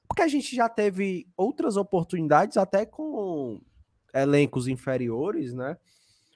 Porque 0.10 0.24
a 0.24 0.28
gente 0.28 0.53
já 0.53 0.68
teve 0.68 1.26
outras 1.38 1.78
oportunidades 1.78 2.57
até 2.57 2.86
com 2.86 3.62
elencos 4.14 4.68
inferiores, 4.68 5.53
né? 5.53 5.78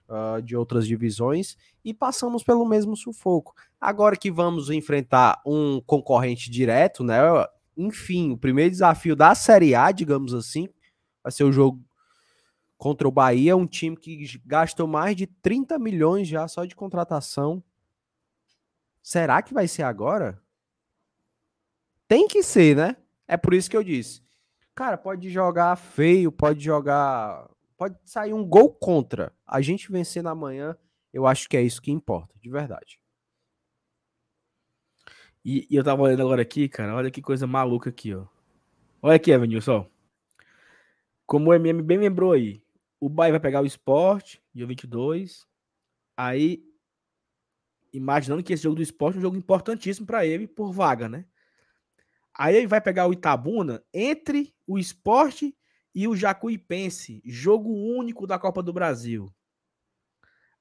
uh, 0.07 0.41
de 0.41 0.55
outras 0.55 0.87
divisões 0.87 1.57
e 1.83 1.93
passamos 1.93 2.43
pelo 2.43 2.65
mesmo 2.65 2.95
sufoco. 2.95 3.53
Agora 3.79 4.15
que 4.15 4.31
vamos 4.31 4.69
enfrentar 4.69 5.41
um 5.45 5.81
concorrente 5.81 6.49
direto, 6.49 7.03
né? 7.03 7.17
Enfim, 7.75 8.31
o 8.31 8.37
primeiro 8.37 8.71
desafio 8.71 9.15
da 9.15 9.33
Série 9.33 9.75
A, 9.75 9.91
digamos 9.91 10.33
assim, 10.33 10.69
vai 11.23 11.31
ser 11.31 11.43
o 11.43 11.51
jogo 11.51 11.83
contra 12.77 13.07
o 13.07 13.11
Bahia, 13.11 13.55
um 13.55 13.65
time 13.65 13.95
que 13.95 14.41
gastou 14.45 14.87
mais 14.87 15.15
de 15.15 15.25
30 15.25 15.79
milhões 15.79 16.27
já 16.27 16.47
só 16.47 16.65
de 16.65 16.75
contratação. 16.75 17.63
Será 19.01 19.41
que 19.41 19.53
vai 19.53 19.67
ser 19.67 19.83
agora? 19.83 20.41
Tem 22.07 22.27
que 22.27 22.43
ser, 22.43 22.75
né? 22.75 22.95
É 23.27 23.37
por 23.37 23.53
isso 23.53 23.69
que 23.69 23.77
eu 23.77 23.83
disse. 23.83 24.21
Cara, 24.75 24.97
pode 24.97 25.29
jogar 25.29 25.75
feio, 25.75 26.31
pode 26.31 26.63
jogar 26.63 27.49
pode 27.77 27.97
sair 28.05 28.33
um 28.33 28.45
gol 28.45 28.73
contra. 28.73 29.33
A 29.45 29.61
gente 29.61 29.91
vencer 29.91 30.23
na 30.23 30.33
manhã, 30.33 30.77
eu 31.11 31.27
acho 31.27 31.49
que 31.49 31.57
é 31.57 31.61
isso 31.61 31.81
que 31.81 31.91
importa, 31.91 32.33
de 32.39 32.49
verdade. 32.49 32.99
E, 35.43 35.67
e 35.69 35.75
eu 35.75 35.83
tava 35.83 36.01
olhando 36.03 36.21
agora 36.21 36.41
aqui, 36.41 36.69
cara, 36.69 36.95
olha 36.95 37.11
que 37.11 37.21
coisa 37.21 37.45
maluca 37.45 37.89
aqui, 37.89 38.15
ó. 38.15 38.25
Olha 39.01 39.17
aqui, 39.17 39.31
Evanilson. 39.31 39.85
Como 41.25 41.49
o 41.49 41.53
MM 41.53 41.81
bem 41.81 41.97
lembrou 41.97 42.31
aí, 42.31 42.63
o 43.01 43.09
Bahia 43.09 43.33
vai 43.33 43.39
pegar 43.41 43.61
o 43.61 43.65
esporte, 43.65 44.41
dia 44.53 44.65
22. 44.65 45.45
Aí, 46.15 46.63
imaginando 47.91 48.41
que 48.41 48.53
esse 48.53 48.63
jogo 48.63 48.77
do 48.77 48.81
esporte 48.81 49.17
é 49.17 49.19
um 49.19 49.23
jogo 49.23 49.35
importantíssimo 49.35 50.07
para 50.07 50.25
ele 50.25 50.47
por 50.47 50.71
vaga, 50.71 51.09
né? 51.09 51.25
Aí 52.35 52.55
ele 52.55 52.67
vai 52.67 52.81
pegar 52.81 53.07
o 53.07 53.13
Itabuna 53.13 53.83
entre 53.93 54.53
o 54.65 54.79
esporte 54.79 55.55
e 55.93 56.07
o 56.07 56.15
Jacuipense, 56.15 57.21
jogo 57.23 57.69
único 57.71 58.25
da 58.25 58.39
Copa 58.39 58.63
do 58.63 58.73
Brasil. 58.73 59.31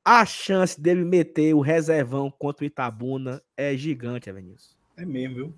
A 0.05 0.27
chance 0.27 0.79
dele 0.79 1.05
meter 1.05 1.55
o 1.55 1.61
reservão 1.61 2.31
contra 2.31 2.65
o 2.65 2.67
Itabuna 2.67 3.43
é 3.57 3.75
gigante, 3.77 4.29
Evanilson. 4.29 4.75
É 4.97 5.05
mesmo, 5.05 5.35
viu? 5.35 5.55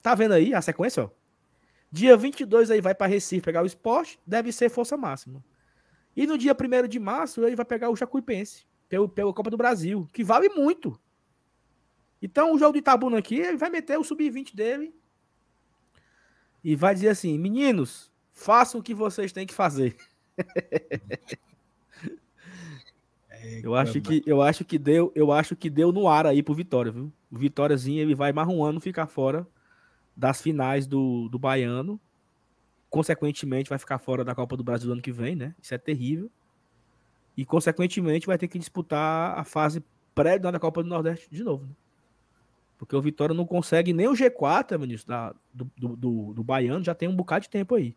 Tá 0.00 0.14
vendo 0.14 0.32
aí 0.32 0.54
a 0.54 0.62
sequência, 0.62 1.04
ó? 1.04 1.10
Dia 1.90 2.16
22 2.16 2.70
aí 2.70 2.80
vai 2.80 2.94
para 2.94 3.06
Recife 3.06 3.42
pegar 3.42 3.62
o 3.62 3.66
esporte, 3.66 4.20
deve 4.26 4.52
ser 4.52 4.70
força 4.70 4.96
máxima. 4.96 5.44
E 6.16 6.26
no 6.26 6.38
dia 6.38 6.54
1 6.54 6.88
de 6.88 6.98
março 6.98 7.44
ele 7.44 7.56
vai 7.56 7.64
pegar 7.64 7.90
o 7.90 7.96
Jacuipense, 7.96 8.66
pelo, 8.88 9.08
pela 9.08 9.32
Copa 9.32 9.50
do 9.50 9.56
Brasil, 9.56 10.08
que 10.12 10.22
vale 10.22 10.48
muito. 10.50 10.98
Então 12.20 12.54
o 12.54 12.58
jogo 12.58 12.72
do 12.72 12.78
Itabuna 12.78 13.18
aqui, 13.18 13.36
ele 13.36 13.56
vai 13.56 13.68
meter 13.68 13.98
o 13.98 14.04
sub-20 14.04 14.54
dele 14.54 14.94
e 16.64 16.76
vai 16.76 16.94
dizer 16.94 17.08
assim: 17.08 17.38
meninos, 17.38 18.10
façam 18.32 18.80
o 18.80 18.82
que 18.82 18.94
vocês 18.94 19.32
têm 19.32 19.46
que 19.46 19.54
fazer. 19.54 19.96
É, 23.30 23.60
eu 23.64 23.74
acho 23.74 24.00
que 24.00 24.22
eu 24.24 24.40
acho 24.40 24.64
que 24.64 24.78
deu, 24.78 25.10
eu 25.16 25.32
acho 25.32 25.56
que 25.56 25.68
deu 25.68 25.90
no 25.90 26.06
ar 26.06 26.26
aí 26.26 26.42
pro 26.42 26.54
Vitória, 26.54 26.92
viu? 26.92 27.12
O 27.30 27.36
Vitóriazinho 27.36 28.00
ele 28.00 28.14
vai 28.14 28.32
mais 28.32 28.46
um 28.46 28.62
ano 28.62 28.80
ficar 28.80 29.06
fora 29.08 29.46
das 30.16 30.40
finais 30.40 30.86
do, 30.86 31.28
do 31.28 31.38
Baiano. 31.38 32.00
Consequentemente, 32.88 33.70
vai 33.70 33.78
ficar 33.78 33.98
fora 33.98 34.22
da 34.22 34.34
Copa 34.34 34.56
do 34.56 34.62
Brasil 34.62 34.86
do 34.86 34.92
ano 34.92 35.02
que 35.02 35.10
vem, 35.10 35.34
né? 35.34 35.54
Isso 35.60 35.74
é 35.74 35.78
terrível. 35.78 36.30
E, 37.36 37.44
consequentemente, 37.44 38.26
vai 38.26 38.36
ter 38.36 38.48
que 38.48 38.58
disputar 38.58 39.38
a 39.38 39.44
fase 39.44 39.82
pré 40.14 40.38
da 40.38 40.58
Copa 40.60 40.82
do 40.82 40.88
Nordeste 40.88 41.26
de 41.30 41.42
novo. 41.42 41.64
Né? 41.64 41.72
Porque 42.82 42.96
o 42.96 43.00
Vitória 43.00 43.32
não 43.32 43.46
consegue 43.46 43.92
nem 43.92 44.08
o 44.08 44.12
G4, 44.12 44.76
ministro, 44.76 45.08
da, 45.08 45.32
do, 45.54 45.70
do, 45.76 45.96
do, 45.96 46.34
do, 46.34 46.42
Baiano, 46.42 46.82
já 46.82 46.92
tem 46.92 47.08
um 47.08 47.14
bocado 47.14 47.44
de 47.44 47.48
tempo 47.48 47.76
aí. 47.76 47.94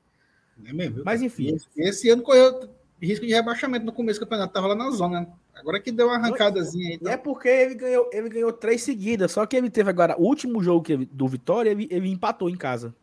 É 0.64 0.72
mesmo, 0.72 1.02
Mas 1.04 1.24
enfim. 1.24 1.56
Esse, 1.56 1.68
esse, 1.76 2.10
ano 2.12 2.22
correu 2.22 2.70
risco 3.02 3.26
de 3.26 3.34
rebaixamento 3.34 3.84
no 3.84 3.92
começo 3.92 4.20
do 4.20 4.28
campeonato, 4.28 4.54
tava 4.54 4.68
lá 4.68 4.76
na 4.76 4.92
zona. 4.92 5.22
Né? 5.22 5.28
Agora 5.56 5.80
que 5.80 5.92
deu 5.92 6.06
uma 6.06 6.18
arrancadazinha 6.18 6.90
aí. 6.90 6.96
Então... 6.98 7.12
É 7.12 7.18
porque 7.18 7.50
ele 7.50 7.74
ganhou, 7.74 8.08
ele 8.14 8.30
ganhou 8.30 8.54
três 8.54 8.84
seguidas, 8.84 9.32
só 9.32 9.44
que 9.48 9.56
ele 9.56 9.72
teve 9.72 9.90
agora 9.90 10.16
o 10.20 10.24
último 10.24 10.62
jogo 10.62 10.86
ele, 10.88 11.08
do 11.08 11.28
Vitória, 11.28 11.72
ele, 11.72 11.88
ele 11.90 12.08
empatou 12.08 12.48
em 12.48 12.56
casa. 12.56 12.94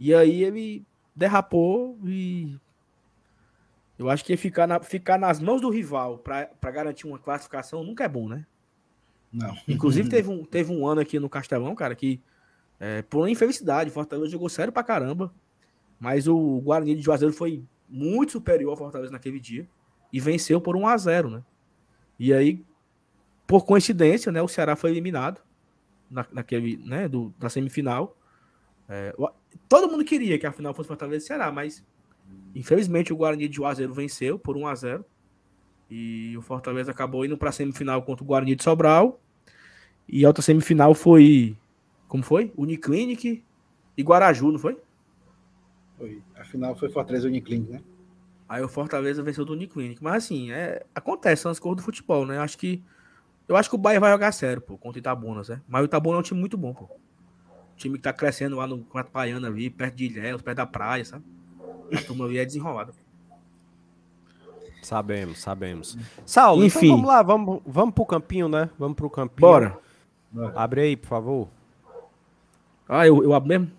E 0.00 0.14
aí 0.14 0.42
ele 0.42 0.86
derrapou 1.14 1.98
e. 2.02 2.56
Eu 3.98 4.08
acho 4.08 4.24
que 4.24 4.38
ficar, 4.38 4.66
na, 4.66 4.80
ficar 4.80 5.18
nas 5.18 5.38
mãos 5.38 5.60
do 5.60 5.68
rival 5.68 6.16
para 6.16 6.48
garantir 6.70 7.06
uma 7.06 7.18
classificação 7.18 7.84
nunca 7.84 8.04
é 8.04 8.08
bom, 8.08 8.26
né? 8.26 8.46
Não. 9.32 9.56
Inclusive, 9.66 10.08
teve 10.10 10.28
um, 10.28 10.44
teve 10.44 10.72
um 10.72 10.86
ano 10.86 11.00
aqui 11.00 11.18
no 11.18 11.28
Castelão, 11.28 11.74
cara, 11.74 11.94
que 11.94 12.20
é, 12.78 13.00
por 13.02 13.28
infelicidade, 13.28 13.90
Fortaleza 13.90 14.30
jogou 14.30 14.48
sério 14.48 14.72
pra 14.72 14.82
caramba. 14.82 15.32
Mas 16.00 16.26
o 16.26 16.60
Guarani 16.60 16.96
de 16.96 17.02
Juazeiro 17.02 17.32
foi 17.32 17.64
muito 17.88 18.32
superior 18.32 18.70
ao 18.70 18.76
Fortaleza 18.76 19.12
naquele 19.12 19.38
dia 19.38 19.68
e 20.12 20.18
venceu 20.18 20.60
por 20.60 20.74
1 20.74 20.88
a 20.88 20.96
0 20.96 21.30
né? 21.30 21.44
E 22.18 22.34
aí, 22.34 22.64
por 23.46 23.64
coincidência, 23.64 24.32
né, 24.32 24.42
o 24.42 24.48
Ceará 24.48 24.74
foi 24.74 24.90
eliminado 24.90 25.40
na, 26.10 26.26
naquele, 26.32 26.76
né, 26.78 27.08
do, 27.08 27.32
da 27.38 27.48
semifinal. 27.48 28.16
É, 28.88 29.14
todo 29.68 29.88
mundo 29.88 30.04
queria 30.04 30.38
que 30.38 30.46
a 30.46 30.50
final 30.50 30.74
fosse 30.74 30.88
Fortaleza 30.88 31.24
e 31.24 31.26
Ceará, 31.28 31.52
mas 31.52 31.84
infelizmente 32.54 33.12
o 33.12 33.16
Guarani 33.16 33.48
de 33.48 33.56
Juazeiro 33.56 33.94
venceu 33.94 34.38
por 34.38 34.56
1 34.56 34.66
a 34.66 34.74
0 34.74 35.04
e 35.94 36.34
o 36.38 36.40
Fortaleza 36.40 36.90
acabou 36.90 37.22
indo 37.22 37.36
para 37.36 37.50
a 37.50 37.52
semifinal 37.52 38.00
contra 38.02 38.24
o 38.24 38.26
Guarani 38.26 38.56
de 38.56 38.62
Sobral. 38.62 39.20
E 40.08 40.24
a 40.24 40.28
outra 40.28 40.42
semifinal 40.42 40.94
foi. 40.94 41.54
Como 42.08 42.22
foi? 42.22 42.50
Uniclinic 42.56 43.44
e 43.94 44.02
Guaraju, 44.02 44.52
não 44.52 44.58
foi? 44.58 44.78
Foi. 45.98 46.22
A 46.34 46.44
final 46.44 46.74
foi 46.74 46.88
Fortaleza 46.88 47.28
Uniclinic, 47.28 47.70
né? 47.70 47.82
Aí 48.48 48.62
o 48.62 48.68
Fortaleza 48.68 49.22
venceu 49.22 49.44
do 49.44 49.52
Uniclinic. 49.52 50.02
Mas 50.02 50.24
assim, 50.24 50.50
é, 50.50 50.82
acontece 50.94 51.44
nas 51.44 51.58
cores 51.58 51.76
do 51.76 51.82
futebol, 51.82 52.24
né? 52.24 52.38
Acho 52.38 52.56
que. 52.56 52.82
Eu 53.46 53.54
acho 53.54 53.68
que 53.68 53.74
o 53.74 53.78
Bahia 53.78 54.00
vai 54.00 54.10
jogar 54.10 54.32
sério, 54.32 54.62
pô, 54.62 54.78
contra 54.78 54.98
o 54.98 55.00
Itabunas, 55.00 55.50
né? 55.50 55.60
Mas 55.68 55.82
o 55.82 55.84
Itabuna 55.84 56.16
é 56.16 56.20
um 56.20 56.22
time 56.22 56.40
muito 56.40 56.56
bom, 56.56 56.72
pô. 56.72 56.84
O 56.84 57.76
time 57.76 57.96
que 57.98 58.02
tá 58.02 58.14
crescendo 58.14 58.56
lá 58.56 58.66
no 58.66 58.78
Campeonato 58.78 59.12
Baiano 59.12 59.46
ali, 59.46 59.68
perto 59.68 59.94
de 59.94 60.06
Ilhéus, 60.06 60.40
perto 60.40 60.56
da 60.56 60.66
praia, 60.66 61.04
sabe? 61.04 61.24
A 61.94 62.00
turma 62.00 62.24
ali 62.24 62.38
é 62.38 62.46
desenrolada. 62.46 62.94
Sabemos, 64.82 65.38
sabemos. 65.38 65.96
Saulo, 66.26 66.64
então 66.64 66.66
Enfim. 66.66 66.86
Então 66.86 66.96
vamos 66.96 67.08
lá, 67.08 67.22
vamos, 67.22 67.62
vamos 67.64 67.94
pro 67.94 68.04
campinho, 68.04 68.48
né? 68.48 68.68
Vamos 68.78 68.96
pro 68.96 69.08
campinho. 69.08 69.48
Bora. 69.48 69.78
Abre 70.54 70.80
aí, 70.82 70.96
por 70.96 71.06
favor. 71.06 71.48
Ah, 72.88 73.06
eu, 73.06 73.22
eu 73.22 73.32
abro 73.32 73.48
mesmo? 73.48 73.70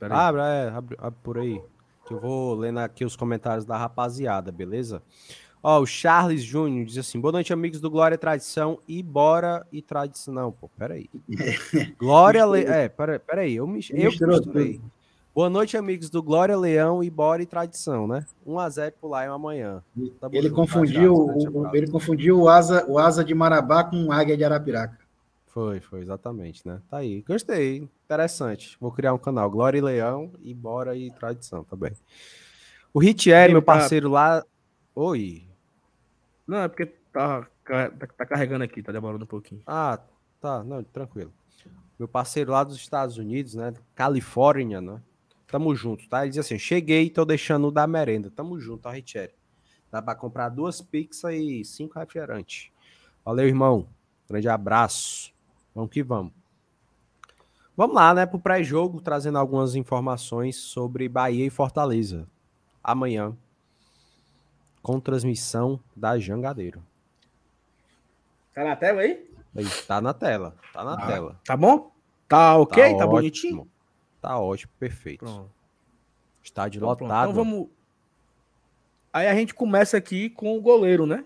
Abre, 0.00 0.40
é, 0.40 0.68
abre, 0.68 0.96
abre, 0.98 1.18
por 1.22 1.38
aí. 1.38 1.60
Que 2.06 2.14
eu 2.14 2.20
vou 2.20 2.54
lendo 2.54 2.78
aqui 2.78 3.04
os 3.04 3.16
comentários 3.16 3.64
da 3.64 3.76
rapaziada, 3.76 4.50
beleza? 4.50 5.02
Ó, 5.62 5.80
o 5.80 5.86
Charles 5.86 6.42
Júnior 6.42 6.86
diz 6.86 6.96
assim: 6.96 7.20
boa 7.20 7.32
noite, 7.32 7.52
amigos 7.52 7.80
do 7.80 7.90
Glória 7.90 8.16
Tradição 8.16 8.78
e 8.86 9.02
bora 9.02 9.66
e 9.72 9.82
tradição. 9.82 10.32
Não, 10.32 10.52
pô, 10.52 10.68
peraí. 10.68 11.10
Glória. 11.98 12.46
Le... 12.46 12.64
É, 12.64 12.88
peraí, 12.88 13.18
peraí, 13.18 13.56
eu 13.56 13.66
me. 13.66 13.80
Eu 13.90 14.10
misturei. 14.10 14.80
Boa 15.36 15.50
noite, 15.50 15.76
amigos 15.76 16.08
do 16.08 16.22
Glória 16.22 16.56
Leão 16.56 17.04
e 17.04 17.10
Bora 17.10 17.42
e 17.42 17.46
Tradição, 17.46 18.06
né? 18.06 18.24
1x0 18.46 18.94
pro 18.98 19.10
Lion 19.10 19.34
amanhã. 19.34 19.84
Tá 20.18 20.30
ele, 20.32 20.48
confundiu, 20.48 21.12
o, 21.14 21.76
ele 21.76 21.90
confundiu 21.90 22.40
o 22.40 22.48
asa, 22.48 22.86
o 22.88 22.98
asa 22.98 23.22
de 23.22 23.34
Marabá 23.34 23.84
com 23.84 24.10
águia 24.10 24.34
de 24.34 24.42
Arapiraca. 24.42 24.98
Foi, 25.48 25.78
foi, 25.78 26.00
exatamente, 26.00 26.66
né? 26.66 26.80
Tá 26.88 26.96
aí. 26.96 27.20
Gostei, 27.20 27.86
interessante. 28.06 28.78
Vou 28.80 28.90
criar 28.90 29.12
um 29.12 29.18
canal 29.18 29.50
Glória 29.50 29.76
e 29.76 29.82
Leão 29.82 30.32
e 30.40 30.54
Bora 30.54 30.96
e 30.96 31.10
Tradição 31.10 31.62
também. 31.64 31.90
Tá 31.90 31.98
o 32.94 32.98
Ritier, 32.98 33.50
meu 33.50 33.60
tá 33.60 33.74
parceiro 33.74 34.08
lá. 34.08 34.42
Oi. 34.94 35.46
Não, 36.46 36.62
é 36.62 36.68
porque 36.68 36.86
tá, 37.12 37.46
tá, 37.62 37.90
tá 37.90 38.24
carregando 38.24 38.64
aqui, 38.64 38.82
tá 38.82 38.90
demorando 38.90 39.24
um 39.24 39.28
pouquinho. 39.28 39.60
Ah, 39.66 40.00
tá, 40.40 40.64
não, 40.64 40.82
tranquilo. 40.82 41.30
Meu 41.98 42.08
parceiro 42.08 42.52
lá 42.52 42.64
dos 42.64 42.76
Estados 42.76 43.18
Unidos, 43.18 43.54
né? 43.54 43.74
Califórnia, 43.94 44.80
né? 44.80 44.98
Tamo 45.48 45.74
junto, 45.74 46.08
tá? 46.08 46.22
Ele 46.22 46.30
diz 46.30 46.38
assim: 46.38 46.58
cheguei, 46.58 47.08
tô 47.08 47.24
deixando 47.24 47.68
o 47.68 47.70
da 47.70 47.86
merenda. 47.86 48.30
Tamo 48.30 48.58
junto, 48.58 48.82
tá, 48.82 48.90
Richeri? 48.90 49.32
Dá 49.90 50.02
pra 50.02 50.14
comprar 50.14 50.48
duas 50.48 50.80
pizzas 50.80 51.32
e 51.34 51.64
cinco 51.64 51.98
refrigerantes. 51.98 52.70
Valeu, 53.24 53.46
irmão. 53.46 53.88
Grande 54.28 54.48
abraço. 54.48 55.32
Vamos 55.74 55.90
que 55.90 56.02
vamos. 56.02 56.32
Vamos 57.76 57.94
lá, 57.94 58.14
né, 58.14 58.24
pro 58.24 58.38
pré-jogo, 58.38 59.02
trazendo 59.02 59.36
algumas 59.36 59.74
informações 59.74 60.56
sobre 60.56 61.08
Bahia 61.08 61.44
e 61.44 61.50
Fortaleza. 61.50 62.26
Amanhã, 62.82 63.36
com 64.82 64.98
transmissão 64.98 65.78
da 65.94 66.18
Jangadeiro. 66.18 66.82
Tá 68.54 68.64
na 68.64 68.74
tela 68.74 69.02
aí? 69.02 69.30
aí 69.54 69.66
tá 69.86 70.00
na 70.00 70.14
tela, 70.14 70.56
tá 70.72 70.82
na 70.82 70.94
ah, 70.94 71.06
tela. 71.06 71.40
Tá 71.44 71.56
bom? 71.56 71.92
Tá 72.26 72.56
ok? 72.56 72.92
Tá, 72.92 72.98
tá 73.00 73.06
bonitinho? 73.06 73.68
Tá 74.20 74.38
ótimo, 74.38 74.72
perfeito. 74.78 75.24
Pronto. 75.24 75.50
Estádio 76.42 76.78
então, 76.78 76.88
lotado. 76.88 77.30
Então 77.30 77.32
vamos. 77.32 77.68
Aí 79.12 79.26
a 79.26 79.34
gente 79.34 79.54
começa 79.54 79.96
aqui 79.96 80.30
com 80.30 80.56
o 80.56 80.60
goleiro, 80.60 81.06
né? 81.06 81.24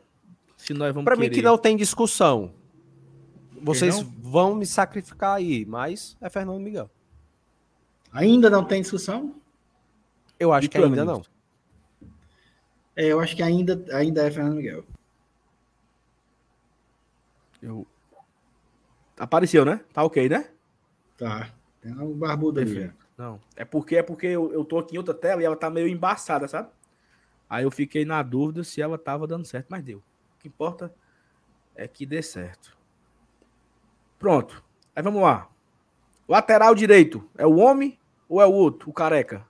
Se 0.56 0.72
nós 0.74 0.94
vamos 0.94 1.04
Para 1.04 1.16
querer... 1.16 1.28
mim 1.28 1.34
que 1.34 1.42
não 1.42 1.58
tem 1.58 1.76
discussão. 1.76 2.52
Vocês 3.62 4.00
vão 4.00 4.54
me 4.54 4.64
sacrificar 4.64 5.36
aí, 5.36 5.66
mas 5.66 6.16
é 6.20 6.30
Fernando 6.30 6.60
Miguel. 6.60 6.90
Ainda 8.12 8.48
não 8.48 8.64
tem 8.64 8.80
discussão? 8.80 9.34
Eu 10.38 10.52
acho 10.52 10.68
que 10.68 10.78
ainda 10.78 11.04
não. 11.04 11.22
É, 12.96 13.06
eu 13.06 13.20
acho 13.20 13.36
que 13.36 13.42
ainda, 13.42 13.84
ainda 13.92 14.26
é 14.26 14.30
Fernando 14.30 14.56
Miguel. 14.56 14.84
Eu... 17.62 17.86
Apareceu, 19.18 19.64
né? 19.64 19.80
Tá 19.92 20.02
ok, 20.02 20.28
né? 20.28 20.50
Tá. 21.18 21.52
Tem 21.80 21.92
um 21.92 22.12
barbudo 22.12 22.60
ali. 22.60 22.92
Não. 23.16 23.40
É 23.56 23.64
porque 23.64 23.96
é 23.96 24.02
porque 24.02 24.26
eu, 24.26 24.52
eu 24.52 24.64
tô 24.64 24.78
aqui 24.78 24.94
em 24.94 24.98
outra 24.98 25.14
tela 25.14 25.42
e 25.42 25.44
ela 25.44 25.56
tá 25.56 25.70
meio 25.70 25.88
embaçada, 25.88 26.46
sabe? 26.46 26.68
Aí 27.48 27.64
eu 27.64 27.70
fiquei 27.70 28.04
na 28.04 28.22
dúvida 28.22 28.62
se 28.62 28.80
ela 28.80 28.96
tava 28.96 29.26
dando 29.26 29.44
certo, 29.44 29.66
mas 29.68 29.82
deu. 29.82 29.98
O 29.98 30.38
que 30.38 30.48
importa 30.48 30.94
é 31.74 31.88
que 31.88 32.06
dê 32.06 32.22
certo. 32.22 32.76
Pronto. 34.18 34.62
Aí 34.94 35.02
vamos 35.02 35.22
lá. 35.22 35.48
Lateral 36.28 36.74
direito, 36.74 37.28
é 37.36 37.46
o 37.46 37.56
homem 37.56 37.98
ou 38.28 38.40
é 38.40 38.46
o 38.46 38.52
outro, 38.52 38.88
o 38.88 38.92
careca? 38.92 39.44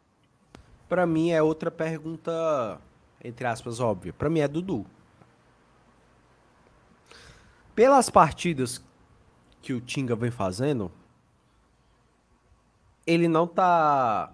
Para 0.89 1.07
mim 1.07 1.31
é 1.31 1.43
outra 1.43 1.70
pergunta, 1.70 2.81
entre 3.23 3.47
aspas, 3.47 3.81
óbvia. 3.81 4.12
Para 4.12 4.31
mim 4.31 4.40
é 4.40 4.48
Dudu. 4.48 4.86
Pelas 7.74 8.09
partidas 8.09 8.82
que 9.61 9.73
o 9.73 9.81
Tinga 9.81 10.16
vem 10.16 10.31
fazendo, 10.31 10.90
ele 13.11 13.28
não 13.28 13.47
tá 13.47 14.32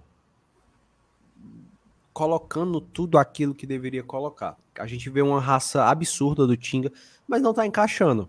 colocando 2.13 2.81
tudo 2.81 3.19
aquilo 3.19 3.55
que 3.55 3.67
deveria 3.67 4.03
colocar. 4.03 4.57
A 4.79 4.87
gente 4.87 5.09
vê 5.09 5.23
uma 5.23 5.41
raça 5.41 5.85
absurda 5.85 6.47
do 6.47 6.57
Tinga, 6.57 6.93
mas 7.27 7.43
não 7.43 7.55
tá 7.55 7.67
encaixando. 7.67 8.29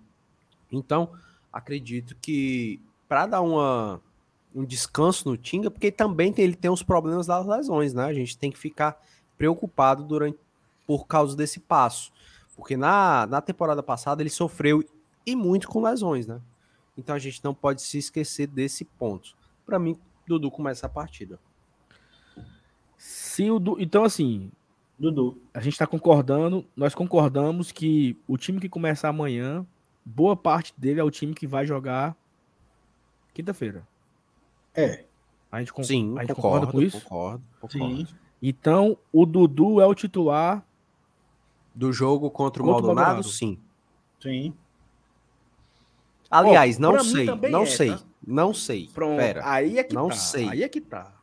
Então, 0.71 1.11
acredito 1.51 2.15
que 2.21 2.81
para 3.07 3.25
dar 3.25 3.41
uma, 3.41 4.01
um 4.55 4.63
descanso 4.63 5.29
no 5.29 5.37
Tinga, 5.37 5.69
porque 5.69 5.91
também 5.91 6.31
tem, 6.31 6.45
ele 6.45 6.55
tem 6.55 6.71
os 6.71 6.83
problemas 6.83 7.27
das 7.27 7.45
lesões, 7.45 7.93
né? 7.93 8.05
A 8.05 8.13
gente 8.13 8.37
tem 8.37 8.51
que 8.51 8.57
ficar 8.57 9.01
preocupado 9.37 10.03
durante 10.03 10.37
por 10.85 11.05
causa 11.05 11.35
desse 11.35 11.59
passo. 11.59 12.11
Porque 12.55 12.75
na, 12.77 13.27
na 13.27 13.41
temporada 13.41 13.83
passada 13.83 14.21
ele 14.21 14.29
sofreu 14.29 14.83
e 15.25 15.35
muito 15.35 15.67
com 15.67 15.81
lesões, 15.81 16.25
né? 16.25 16.41
Então 16.97 17.15
a 17.15 17.19
gente 17.19 17.43
não 17.43 17.53
pode 17.53 17.81
se 17.81 17.97
esquecer 17.97 18.47
desse 18.47 18.83
ponto. 18.83 19.35
Para 19.65 19.77
mim, 19.77 19.97
Dudu 20.27 20.51
começa 20.51 20.85
a 20.85 20.89
partida. 20.89 21.39
Se 22.97 23.49
o 23.49 23.59
du... 23.59 23.79
Então, 23.79 24.03
assim, 24.03 24.51
Dudu, 24.99 25.41
a 25.53 25.59
gente 25.59 25.73
está 25.73 25.87
concordando, 25.87 26.65
nós 26.75 26.93
concordamos 26.95 27.71
que 27.71 28.17
o 28.27 28.37
time 28.37 28.59
que 28.59 28.67
começa 28.67 29.07
amanhã, 29.07 29.65
boa 30.03 30.35
parte 30.35 30.73
dele 30.77 30.99
é 30.99 31.03
o 31.03 31.11
time 31.11 31.33
que 31.33 31.47
vai 31.47 31.65
jogar 31.65 32.15
quinta-feira. 33.33 33.87
É. 34.73 35.05
A 35.51 35.59
gente, 35.59 35.71
con... 35.71 35.83
Sim, 35.83 36.15
a 36.17 36.21
gente 36.21 36.33
concordo, 36.33 36.67
concorda 36.67 36.71
com 36.71 36.81
isso? 36.81 37.01
Concordo, 37.01 37.43
concordo. 37.61 37.97
Sim. 37.97 38.07
Então, 38.41 38.97
o 39.11 39.25
Dudu 39.25 39.79
é 39.79 39.85
o 39.85 39.95
titular 39.95 40.65
do 41.73 41.93
jogo 41.93 42.29
contra 42.29 42.61
o 42.61 42.65
Contra 42.65 42.81
Maldonado? 42.81 43.05
Maldonado. 43.05 43.29
Sim. 43.29 43.59
Sim. 44.19 44.53
Aliás, 46.29 46.77
Ó, 46.77 46.81
não 46.81 47.03
sei, 47.03 47.25
não 47.25 47.61
é, 47.61 47.65
sei, 47.65 47.91
tá? 47.91 48.01
Não 48.27 48.53
sei. 48.53 48.89
Pronto. 48.93 49.17
Pera. 49.17 49.41
Aí 49.49 49.79
é 49.79 49.83
que 49.85 49.95
não 49.95 50.09
tá. 50.09 50.15
sei. 50.15 50.49
Aí 50.49 50.61
é 50.61 50.67
que 50.67 50.81
tá. 50.81 51.13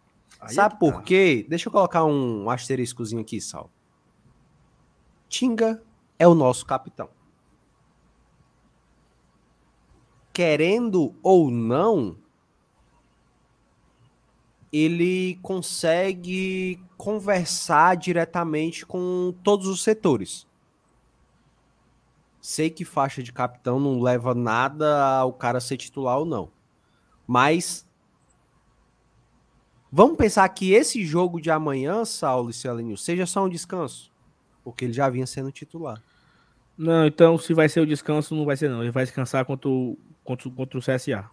Aí 0.41 0.51
é 0.51 0.55
Sabe 0.55 0.75
que 0.75 0.81
por 0.81 0.95
tá. 0.95 1.03
quê? 1.03 1.45
Deixa 1.47 1.69
eu 1.69 1.73
colocar 1.73 2.03
um 2.03 2.49
asteriscozinho 2.49 3.21
aqui, 3.21 3.43
Sal. 3.43 3.71
Tinga 5.29 5.83
é 6.19 6.27
o 6.27 6.35
nosso 6.35 6.65
capitão. 6.65 7.11
Querendo 10.33 11.15
ou 11.23 11.51
não, 11.51 12.17
ele 14.73 15.39
consegue 15.43 16.83
conversar 16.97 17.97
diretamente 17.99 18.87
com 18.87 19.35
todos 19.45 19.67
os 19.67 19.83
setores. 19.83 20.47
Sei 22.41 22.71
que 22.71 22.85
faixa 22.85 23.23
de 23.23 23.33
capitão 23.33 23.79
não 23.79 24.01
leva 24.01 24.35
nada 24.35 25.19
ao 25.19 25.33
cara 25.35 25.61
ser 25.61 25.77
titular 25.77 26.19
ou 26.19 26.25
não. 26.25 26.51
Mas 27.27 27.87
vamos 29.91 30.17
pensar 30.17 30.49
que 30.49 30.73
esse 30.73 31.05
jogo 31.05 31.41
de 31.41 31.51
amanhã, 31.51 32.05
Saulo 32.05 32.51
e 32.51 32.55
Celinho, 32.55 32.97
seja 32.97 33.27
só 33.27 33.45
um 33.45 33.49
descanso. 33.49 34.13
Porque 34.63 34.85
ele 34.85 34.93
já 34.93 35.09
vinha 35.09 35.27
sendo 35.27 35.53
titular. 35.53 36.03
Não, 36.77 37.07
então 37.07 37.39
se 37.39 37.55
vai 37.55 37.69
ser 37.69 37.81
o 37.81 37.87
descanso, 37.87 38.35
não 38.35 38.45
vai 38.45 38.57
ser 38.57 38.69
não. 38.69 38.83
Ele 38.83 38.91
vai 38.91 39.05
descansar 39.05 39.45
contra 39.45 39.69
o, 39.69 39.97
contra, 40.25 40.49
o- 40.49 40.53
contra 40.53 40.79
o 40.79 40.83
CSA. 40.83 41.31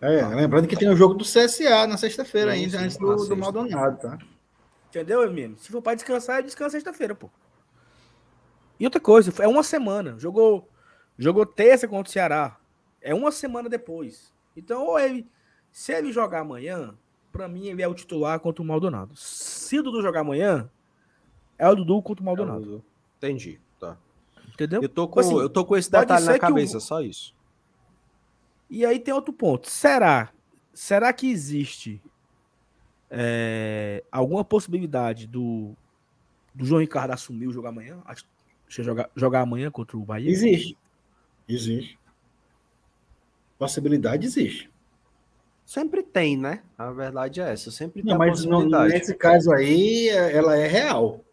É, 0.00 0.22
lembrando 0.26 0.68
que 0.68 0.76
tem 0.76 0.88
o 0.90 0.96
jogo 0.96 1.14
do 1.14 1.24
CSA 1.24 1.86
na 1.86 1.96
sexta-feira 1.96 2.52
ainda, 2.52 2.78
sim, 2.78 2.84
antes 2.84 2.98
na 2.98 3.06
do, 3.06 3.18
sexta. 3.18 3.34
do 3.34 3.40
Maldonado, 3.40 3.98
tá? 3.98 4.18
Entendeu, 4.90 5.30
mesmo? 5.32 5.58
Se 5.58 5.70
for 5.70 5.80
pra 5.82 5.94
descansar, 5.94 6.42
descansa 6.42 6.72
sexta-feira, 6.72 7.14
pô. 7.14 7.30
E 8.78 8.84
outra 8.84 9.00
coisa, 9.00 9.32
é 9.42 9.48
uma 9.48 9.62
semana. 9.62 10.18
Jogou, 10.18 10.68
jogou 11.18 11.44
terça 11.46 11.86
contra 11.88 12.08
o 12.08 12.12
Ceará. 12.12 12.58
É 13.00 13.14
uma 13.14 13.30
semana 13.32 13.68
depois. 13.68 14.32
Então, 14.56 14.84
ou 14.86 14.98
ele, 14.98 15.26
se 15.70 15.92
ele 15.92 16.12
jogar 16.12 16.40
amanhã, 16.40 16.94
pra 17.32 17.46
mim 17.48 17.66
ele 17.68 17.82
é 17.82 17.88
o 17.88 17.94
titular 17.94 18.40
contra 18.40 18.62
o 18.62 18.66
Maldonado. 18.66 19.14
Se 19.16 19.78
o 19.78 19.82
Dudu 19.82 20.02
jogar 20.02 20.20
amanhã, 20.20 20.68
é 21.58 21.68
o 21.68 21.74
Dudu 21.74 22.02
contra 22.02 22.22
o 22.22 22.26
Maldonado. 22.26 22.84
Entendi. 23.18 23.60
Tá. 23.78 23.96
Entendeu? 24.48 24.82
Eu 24.82 24.88
tô 24.88 25.06
com, 25.06 25.20
Assim, 25.20 25.38
eu 25.38 25.48
tô 25.50 25.64
com 25.64 25.76
esse 25.76 25.90
detalhe 25.90 26.24
na 26.24 26.32
que 26.32 26.38
o- 26.38 26.40
cabeça, 26.40 26.80
só 26.80 27.00
isso. 27.02 27.34
E 28.68 28.84
aí 28.84 28.98
tem 28.98 29.12
outro 29.14 29.32
ponto. 29.32 29.68
Será? 29.70 30.30
Será 30.72 31.12
que 31.12 31.30
existe 31.30 32.02
é, 33.10 34.02
alguma 34.10 34.44
possibilidade 34.44 35.26
do, 35.26 35.74
do 36.54 36.64
João 36.64 36.80
Ricardo 36.80 37.12
assumir 37.12 37.46
o 37.46 37.52
jogo 37.52 37.68
amanhã? 37.68 38.00
Acho- 38.04 38.24
Deixa 38.66 38.80
eu 38.80 38.84
jogar, 38.84 39.08
jogar 39.14 39.40
amanhã 39.42 39.70
contra 39.70 39.96
o 39.96 40.04
Bahia? 40.04 40.28
Existe. 40.28 40.76
Existe. 41.48 41.98
Possibilidade 43.58 44.26
existe. 44.26 44.70
Sempre 45.64 46.02
tem, 46.02 46.36
né? 46.36 46.62
A 46.78 46.92
verdade 46.92 47.40
é 47.40 47.52
essa. 47.52 47.70
Sempre 47.70 48.02
tem 48.02 48.10
Não, 48.10 48.22
a 48.22 48.26
mas 48.26 48.44
nesse 48.92 49.14
caso 49.14 49.52
aí, 49.52 50.08
é- 50.08 50.36
ela 50.36 50.56
é 50.56 50.66
real. 50.66 51.24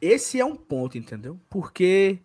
Esse 0.00 0.40
é 0.40 0.44
um 0.44 0.56
ponto, 0.56 0.96
entendeu? 0.96 1.38
Porque 1.50 2.18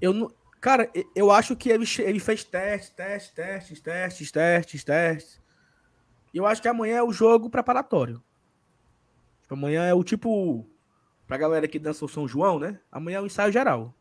eu 0.00 0.12
não. 0.12 0.30
Cara, 0.60 0.90
eu 1.16 1.30
acho 1.30 1.56
que 1.56 1.70
ele, 1.70 1.84
ele 2.00 2.20
fez 2.20 2.44
testes, 2.44 2.90
testes, 2.90 3.32
testes, 3.32 3.80
testes, 3.80 4.30
testes, 4.30 4.84
testes. 4.84 5.40
E 6.32 6.36
eu 6.36 6.46
acho 6.46 6.60
que 6.60 6.68
amanhã 6.68 6.98
é 6.98 7.02
o 7.02 7.12
jogo 7.12 7.48
preparatório. 7.48 8.22
Tipo, 9.40 9.54
amanhã 9.54 9.84
é 9.84 9.94
o 9.94 10.04
tipo. 10.04 10.66
Pra 11.26 11.38
galera 11.38 11.66
que 11.66 11.78
dança 11.78 12.04
o 12.04 12.08
São 12.08 12.28
João, 12.28 12.58
né? 12.58 12.78
Amanhã 12.90 13.18
é 13.18 13.20
o 13.22 13.26
ensaio 13.26 13.50
geral. 13.50 13.94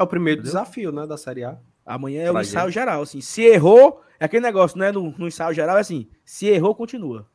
É 0.00 0.02
o 0.02 0.06
primeiro 0.06 0.40
Entendeu? 0.40 0.52
desafio, 0.62 0.90
né, 0.92 1.06
da 1.06 1.18
Série 1.18 1.44
A. 1.44 1.58
Amanhã 1.84 2.22
é 2.22 2.32
o 2.32 2.40
ensaio 2.40 2.66
gente. 2.68 2.74
geral. 2.74 3.02
Assim, 3.02 3.20
se 3.20 3.42
errou, 3.42 4.02
é 4.18 4.24
aquele 4.24 4.42
negócio, 4.42 4.78
né? 4.78 4.90
No, 4.90 5.10
no 5.10 5.28
ensaio 5.28 5.52
geral 5.54 5.76
é 5.76 5.80
assim: 5.80 6.08
se 6.24 6.46
errou, 6.46 6.74
continua. 6.74 7.26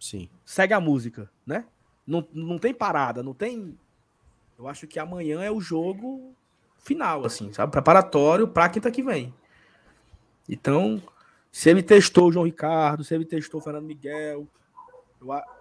Sim. 0.00 0.28
Segue 0.44 0.72
a 0.74 0.80
música, 0.80 1.30
né? 1.46 1.64
Não, 2.06 2.26
não 2.32 2.58
tem 2.58 2.74
parada, 2.74 3.22
não 3.22 3.32
tem. 3.34 3.78
Eu 4.58 4.66
acho 4.66 4.86
que 4.88 4.98
amanhã 4.98 5.40
é 5.42 5.50
o 5.50 5.60
jogo 5.60 6.34
final, 6.78 7.24
assim, 7.24 7.52
sabe? 7.52 7.70
Preparatório 7.70 8.48
pra 8.48 8.68
quinta 8.68 8.90
que 8.90 9.02
vem. 9.02 9.32
Então, 10.48 11.00
se 11.52 11.70
ele 11.70 11.82
testou 11.82 12.28
o 12.28 12.32
João 12.32 12.44
Ricardo, 12.46 13.04
se 13.04 13.14
ele 13.14 13.24
testou 13.24 13.60
o 13.60 13.62
Fernando 13.62 13.84
Miguel, 13.86 14.46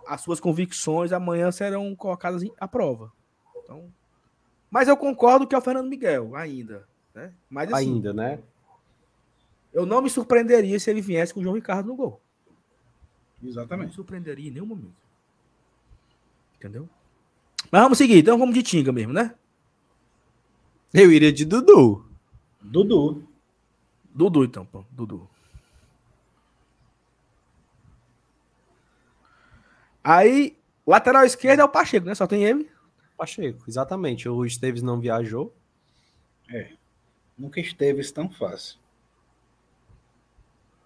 as 0.08 0.22
suas 0.22 0.40
convicções 0.40 1.12
amanhã 1.12 1.52
serão 1.52 1.96
colocadas 1.96 2.42
em- 2.42 2.54
à 2.60 2.68
prova. 2.68 3.12
Então, 3.64 3.92
mas 4.70 4.88
eu 4.88 4.96
concordo 4.96 5.48
que 5.48 5.56
é 5.56 5.58
o 5.58 5.62
Fernando 5.62 5.90
Miguel, 5.90 6.36
ainda. 6.36 6.88
Né? 7.14 7.34
Mas 7.50 7.74
assim, 7.74 7.94
Ainda, 7.94 8.14
né? 8.14 8.40
eu 9.74 9.86
não 9.86 10.02
me 10.02 10.10
surpreenderia 10.10 10.80
se 10.80 10.90
ele 10.90 11.02
viesse 11.02 11.34
com 11.34 11.40
o 11.40 11.44
João 11.44 11.56
Ricardo 11.56 11.88
no 11.88 11.96
gol. 11.96 12.22
Não 13.38 13.44
me 13.44 13.50
Exatamente. 13.50 13.96
surpreenderia 13.96 14.50
em 14.50 14.52
nenhum 14.52 14.66
momento. 14.66 14.94
Entendeu? 16.58 16.88
Mas 17.72 17.82
vamos 17.82 17.98
seguir, 17.98 18.20
então 18.20 18.38
vamos 18.38 18.54
de 18.54 18.64
Tinga 18.64 18.92
mesmo, 18.92 19.14
né? 19.14 19.34
Eu 20.94 21.12
iria 21.12 21.32
de 21.32 21.46
Dudu. 21.46 22.06
Dudu. 22.62 23.24
Dudu, 24.14 24.44
então, 24.44 24.66
pô. 24.66 24.84
Dudu. 24.92 25.30
Aí, 30.04 30.58
lateral 30.86 31.24
esquerdo 31.26 31.60
é 31.60 31.64
o 31.64 31.70
Pacheco, 31.70 32.06
né? 32.06 32.16
Só 32.16 32.26
tem 32.26 32.44
ele. 32.44 32.70
Pacheco, 33.20 33.66
exatamente. 33.68 34.30
O 34.30 34.46
Esteves 34.46 34.82
não 34.82 35.00
viajou. 35.00 35.54
Nunca 37.38 37.60
esteve 37.60 38.02
tão 38.12 38.30
fácil. 38.30 38.80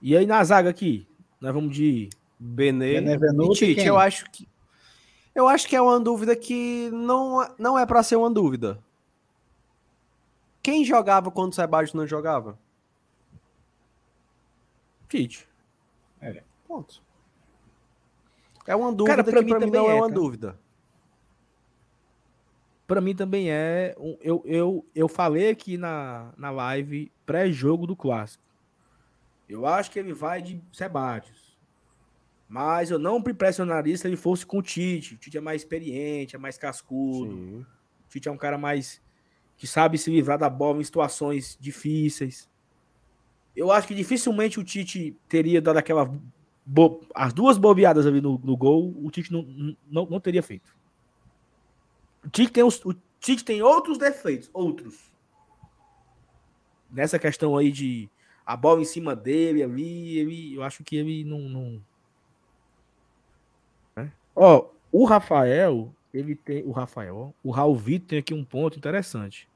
E 0.02 0.18
aí 0.18 0.26
na 0.26 0.44
zaga 0.44 0.70
aqui, 0.70 1.08
nós 1.40 1.54
vamos 1.54 1.76
de. 1.76 2.10
Benê 2.40 2.96
Benevenuto 2.96 3.54
e 3.54 3.58
Tite. 3.58 3.76
quem? 3.76 3.86
Eu 3.86 3.98
acho 3.98 4.30
que 4.30 4.50
eu 5.36 5.48
acho 5.48 5.68
que 5.68 5.76
é 5.76 5.82
uma 5.82 6.00
dúvida 6.00 6.36
que 6.36 6.90
não, 6.92 7.48
não 7.58 7.80
é 7.80 7.86
pra 7.86 8.04
ser 8.04 8.16
uma 8.16 8.30
dúvida. 8.30 8.84
Quem 10.62 10.84
jogava 10.84 11.32
quando 11.32 11.52
o 11.52 11.56
Sebastião 11.56 12.02
não 12.02 12.08
jogava? 12.08 12.60
Tite. 15.08 15.48
Ponto. 16.68 17.02
É 18.66 18.76
uma 18.76 18.92
dúvida 18.92 19.24
Cara, 19.24 19.24
que 19.24 19.44
mim 19.44 19.50
pra 19.50 19.60
mim 19.60 19.66
também 19.66 19.82
não 19.82 19.90
é, 19.90 19.94
é, 19.94 19.96
uma 19.96 20.08
cara. 20.08 20.14
dúvida. 20.14 20.60
Pra 22.88 23.00
mim 23.02 23.16
também 23.16 23.50
é. 23.50 23.96
um- 23.98 24.18
eu, 24.22 24.42
eu, 24.46 24.86
eu 24.94 25.08
falei 25.08 25.50
aqui 25.50 25.78
na, 25.78 26.34
na 26.38 26.52
live 26.52 27.12
pré-jogo 27.26 27.88
do 27.88 27.96
clássico. 27.96 28.44
Eu 29.48 29.66
acho 29.66 29.92
que 29.92 30.00
ele 30.00 30.14
vai 30.14 30.42
de 30.42 30.62
Sebadios. 30.72 31.58
Mas 32.48 32.92
eu 32.92 33.00
não 33.00 33.20
me 33.20 33.32
impressionaria 33.32 33.96
se 33.98 34.06
ele 34.08 34.16
fosse 34.18 34.46
com 34.46 34.58
o 34.60 34.62
Tite. 34.62 35.16
O 35.16 35.18
Tite 35.18 35.38
é 35.38 35.42
mais 35.42 35.62
experiente, 35.62 36.36
é 36.36 36.40
mais 36.40 36.58
cascudo. 36.58 37.32
Sim. 37.34 37.66
O 38.06 38.10
Tite 38.10 38.28
é 38.28 38.32
um 38.32 38.38
cara 38.38 38.58
mais. 38.58 39.02
que 39.58 39.66
sabe 39.66 39.98
se 39.98 40.12
livrar 40.12 40.38
da 40.38 40.50
bola 40.50 40.80
em 40.80 40.84
situações 40.84 41.58
difíceis. 41.60 42.50
Eu 43.56 43.72
acho 43.72 43.88
que 43.88 43.96
dificilmente 43.96 44.60
o 44.60 44.64
Tite 44.64 45.16
teria 45.28 45.62
dado 45.62 45.78
aquela. 45.78 46.12
bo- 46.66 47.02
as 47.16 47.34
duas 47.34 47.58
bobeadas 47.58 48.06
ali 48.06 48.20
no, 48.22 48.38
no 48.44 48.58
gol, 48.58 48.94
o 49.02 49.10
Tite 49.10 49.32
não, 49.32 49.76
não, 49.90 50.06
não 50.06 50.20
teria 50.20 50.44
feito. 50.44 50.76
O 52.24 52.30
Tite, 52.30 52.52
tem 52.52 52.64
os- 52.64 52.84
o 52.86 52.94
Tite 53.20 53.44
tem 53.44 53.62
outros 53.62 53.98
defeitos, 53.98 54.50
outros. 54.54 55.12
Nessa 56.92 57.18
questão 57.18 57.58
aí 57.58 57.72
de 57.72 58.10
a 58.46 58.56
bola 58.56 58.82
em 58.82 58.86
cima 58.86 59.16
dele 59.16 59.64
ali, 59.64 60.18
ele, 60.18 60.56
eu 60.56 60.64
acho 60.64 60.84
que 60.84 60.96
ele 60.96 61.24
não. 61.24 61.40
não... 61.40 61.82
É? 63.96 64.10
Ó, 64.36 64.70
o 64.92 65.06
Rafael, 65.06 65.94
ele 66.14 66.36
tem. 66.36 66.64
O 66.66 66.72
Rafael, 66.72 67.34
o 67.44 67.52
Raul 67.52 67.76
Vitor 67.76 68.10
tem 68.10 68.20
aqui 68.20 68.34
um 68.34 68.44
ponto 68.44 68.78
interessante. 68.78 69.50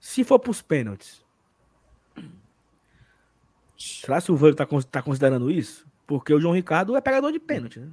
Se 0.00 0.22
for 0.22 0.38
para 0.38 0.50
os 0.50 0.62
pênaltis, 0.62 1.24
será 3.76 4.22
que 4.22 4.30
o 4.30 4.36
Vâlio 4.36 4.52
está 4.52 4.66
tá 4.90 5.02
considerando 5.02 5.50
isso? 5.50 5.86
Porque 6.06 6.32
o 6.32 6.40
João 6.40 6.54
Ricardo 6.54 6.96
é 6.96 7.00
pegador 7.00 7.32
de 7.32 7.38
pênalti, 7.40 7.80
né? 7.80 7.90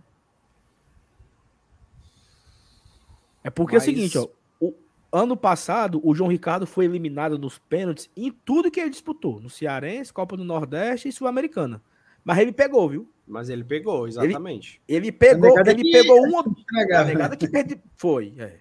É 3.45 3.51
porque 3.51 3.75
Mas... 3.75 3.83
é 3.83 3.91
o 3.91 3.93
seguinte, 3.93 4.17
ó. 4.17 4.27
O 4.59 4.73
ano 5.11 5.37
passado, 5.37 6.01
o 6.03 6.15
João 6.15 6.31
Ricardo 6.31 6.65
foi 6.65 6.85
eliminado 6.85 7.37
nos 7.37 7.59
pênaltis 7.59 8.09
em 8.17 8.31
tudo 8.31 8.71
que 8.71 8.79
ele 8.79 8.89
disputou. 8.89 9.39
No 9.39 9.51
Cearense, 9.51 10.11
Copa 10.11 10.35
do 10.35 10.43
Nordeste 10.43 11.07
e 11.07 11.11
Sul-Americana. 11.11 11.79
Mas 12.23 12.39
ele 12.39 12.51
pegou, 12.51 12.89
viu? 12.89 13.07
Mas 13.27 13.49
ele 13.49 13.63
pegou, 13.63 14.07
exatamente. 14.07 14.81
Ele, 14.87 15.07
ele 15.07 15.11
pegou, 15.11 15.59
ele 15.59 15.83
que... 15.83 15.91
pegou 15.91 16.19
uma. 16.23 16.43
A 16.95 17.03
negada 17.03 17.37
que 17.37 17.47
perde... 17.47 17.79
Foi. 17.95 18.33
É. 18.35 18.57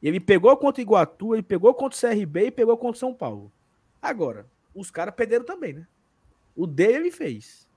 Ele 0.00 0.20
pegou 0.20 0.56
contra 0.56 0.80
o 0.80 0.82
Iguatu, 0.82 1.34
ele 1.34 1.42
pegou 1.42 1.74
contra 1.74 1.96
o 1.96 2.00
CRB 2.00 2.46
e 2.46 2.50
pegou 2.52 2.76
contra 2.76 2.96
o 2.96 3.00
São 3.00 3.12
Paulo. 3.12 3.50
Agora, 4.00 4.46
os 4.72 4.92
caras 4.92 5.12
perderam 5.12 5.44
também, 5.44 5.72
né? 5.72 5.86
O 6.54 6.68
dele 6.68 6.94
ele 6.94 7.10
fez. 7.10 7.68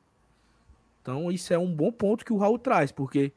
Então, 1.01 1.31
isso 1.31 1.51
é 1.51 1.57
um 1.57 1.73
bom 1.73 1.91
ponto 1.91 2.23
que 2.23 2.33
o 2.33 2.37
Raul 2.37 2.59
traz, 2.59 2.91
porque 2.91 3.31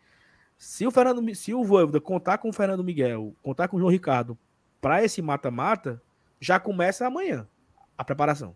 se 0.61 0.87
o 0.87 0.91
Fernando, 0.91 1.35
se 1.35 1.55
o 1.55 1.65
Voivoda 1.65 1.99
contar 1.99 2.37
com 2.37 2.51
o 2.51 2.53
Fernando 2.53 2.85
Miguel, 2.85 3.35
contar 3.43 3.67
com 3.67 3.79
o 3.79 3.81
João 3.81 3.91
Ricardo 3.91 4.37
para 4.79 5.03
esse 5.03 5.23
mata-mata, 5.23 6.03
já 6.39 6.61
começa 6.61 7.07
amanhã 7.07 7.49
a 7.97 8.05
preparação. 8.05 8.55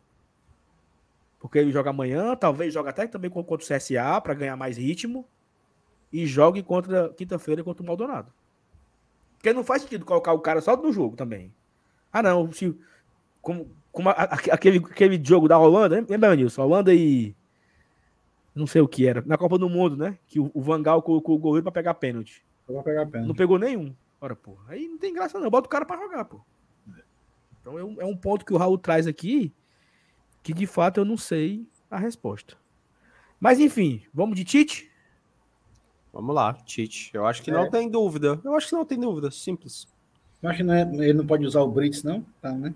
Porque 1.40 1.58
ele 1.58 1.72
joga 1.72 1.88
amanhã, 1.88 2.36
talvez 2.36 2.74
joga 2.74 2.90
até 2.90 3.06
também 3.06 3.30
contra 3.30 3.54
o 3.54 3.58
CSA 3.58 4.20
para 4.20 4.34
ganhar 4.34 4.54
mais 4.54 4.76
ritmo 4.76 5.26
e 6.12 6.26
jogue 6.26 6.62
contra 6.62 7.08
quinta-feira 7.08 7.64
contra 7.64 7.82
o 7.82 7.86
Maldonado. 7.86 8.30
Porque 9.38 9.54
não 9.54 9.64
faz 9.64 9.80
sentido 9.80 10.04
colocar 10.04 10.34
o 10.34 10.40
cara 10.40 10.60
só 10.60 10.76
no 10.76 10.92
jogo 10.92 11.16
também. 11.16 11.54
Ah, 12.12 12.22
não, 12.22 12.52
se 12.52 12.78
como, 13.40 13.74
como 13.90 14.10
a, 14.10 14.12
aquele, 14.12 14.76
aquele 14.76 15.18
jogo 15.24 15.48
da 15.48 15.58
Holanda, 15.58 16.04
lembra, 16.06 16.36
Nilson? 16.36 16.64
Holanda 16.64 16.92
e 16.92 17.34
não 18.54 18.66
sei 18.66 18.80
o 18.80 18.88
que 18.88 19.06
era, 19.06 19.22
na 19.26 19.36
Copa 19.36 19.58
do 19.58 19.68
Mundo, 19.68 19.96
né? 19.96 20.18
Que 20.26 20.38
o, 20.38 20.50
o 20.54 20.62
Vangal 20.62 21.02
colocou 21.02 21.34
o 21.34 21.38
goleiro 21.38 21.64
pra 21.64 21.72
pegar 21.72 21.94
pênalti. 21.94 22.44
Pra 22.66 22.82
pegar 22.82 23.06
pênalti. 23.06 23.28
Não 23.28 23.34
pegou 23.34 23.58
nenhum. 23.58 23.94
Ora, 24.20 24.36
pô. 24.36 24.56
Aí 24.68 24.88
não 24.88 24.96
tem 24.96 25.12
graça 25.12 25.38
não. 25.38 25.50
Bota 25.50 25.66
o 25.66 25.70
cara 25.70 25.84
pra 25.84 25.96
jogar, 25.96 26.24
pô. 26.24 26.40
Então 27.60 27.78
é 27.78 27.84
um, 27.84 28.00
é 28.00 28.04
um 28.04 28.16
ponto 28.16 28.44
que 28.44 28.52
o 28.52 28.56
Raul 28.56 28.78
traz 28.78 29.06
aqui 29.06 29.52
que 30.42 30.52
de 30.52 30.66
fato 30.66 31.00
eu 31.00 31.04
não 31.04 31.16
sei 31.16 31.66
a 31.90 31.98
resposta. 31.98 32.54
Mas 33.40 33.58
enfim, 33.58 34.02
vamos 34.12 34.36
de 34.36 34.44
Tite? 34.44 34.90
Vamos 36.12 36.34
lá, 36.34 36.52
Tite. 36.52 37.10
Eu 37.12 37.26
acho 37.26 37.42
que 37.42 37.50
é. 37.50 37.54
não 37.54 37.68
tem 37.68 37.88
dúvida. 37.90 38.38
Eu 38.44 38.54
acho 38.54 38.68
que 38.68 38.74
não 38.74 38.84
tem 38.84 39.00
dúvida. 39.00 39.30
Simples. 39.30 39.88
Eu 40.42 40.50
acho 40.50 40.58
que 40.58 40.62
não 40.62 40.74
é, 40.74 40.82
ele 40.82 41.14
não 41.14 41.26
pode 41.26 41.44
usar 41.44 41.62
o 41.62 41.70
Brits, 41.70 42.02
não? 42.02 42.24
Tá, 42.40 42.52
né? 42.52 42.74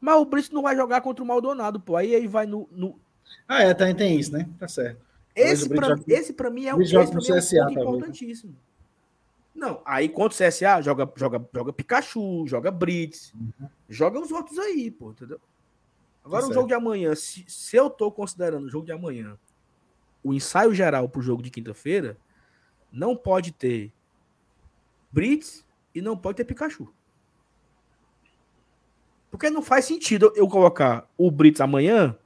Mas 0.00 0.16
o 0.16 0.24
Brits 0.24 0.50
não 0.50 0.62
vai 0.62 0.74
jogar 0.74 1.02
contra 1.02 1.22
o 1.22 1.26
Maldonado, 1.26 1.78
pô. 1.78 1.94
Aí 1.94 2.14
ele 2.14 2.26
vai 2.26 2.46
no, 2.46 2.66
no, 2.72 2.98
ah, 3.46 3.62
é, 3.62 3.74
também 3.74 3.94
tem 3.94 4.18
isso, 4.18 4.32
né? 4.32 4.48
Tá 4.58 4.68
certo. 4.68 5.00
Esse 5.34 5.68
pra 5.68 5.94
mim 5.94 5.94
é 5.94 5.94
um, 5.94 6.02
esse 6.08 6.32
pra 6.32 6.50
mim 6.50 6.66
é 6.66 6.74
um 6.74 6.78
CSA, 6.78 7.66
ponto 7.66 7.80
importantíssimo. 7.80 8.56
Não, 9.54 9.80
aí 9.84 10.08
contra 10.08 10.34
o 10.34 10.48
CSA, 10.48 10.80
joga, 10.82 11.10
joga, 11.16 11.48
joga 11.52 11.72
Pikachu, 11.72 12.46
joga 12.46 12.70
Brits, 12.70 13.32
uhum. 13.34 13.68
joga 13.88 14.20
os 14.20 14.30
outros 14.30 14.58
aí, 14.58 14.90
pô, 14.90 15.10
entendeu? 15.10 15.40
Agora 16.24 16.44
tá 16.44 16.50
o 16.50 16.54
jogo 16.54 16.68
de 16.68 16.74
amanhã, 16.74 17.14
se, 17.14 17.44
se 17.48 17.76
eu 17.76 17.88
tô 17.88 18.10
considerando 18.12 18.66
o 18.66 18.68
jogo 18.68 18.86
de 18.86 18.92
amanhã 18.92 19.38
o 20.22 20.34
ensaio 20.34 20.74
geral 20.74 21.08
pro 21.08 21.22
jogo 21.22 21.42
de 21.42 21.50
quinta-feira, 21.50 22.16
não 22.92 23.16
pode 23.16 23.52
ter 23.52 23.92
Brits 25.10 25.64
e 25.94 26.02
não 26.02 26.16
pode 26.16 26.36
ter 26.36 26.44
Pikachu. 26.44 26.92
Porque 29.30 29.50
não 29.50 29.62
faz 29.62 29.84
sentido 29.84 30.32
eu 30.34 30.48
colocar 30.48 31.08
o 31.16 31.30
Brits 31.30 31.60
amanhã 31.60 32.16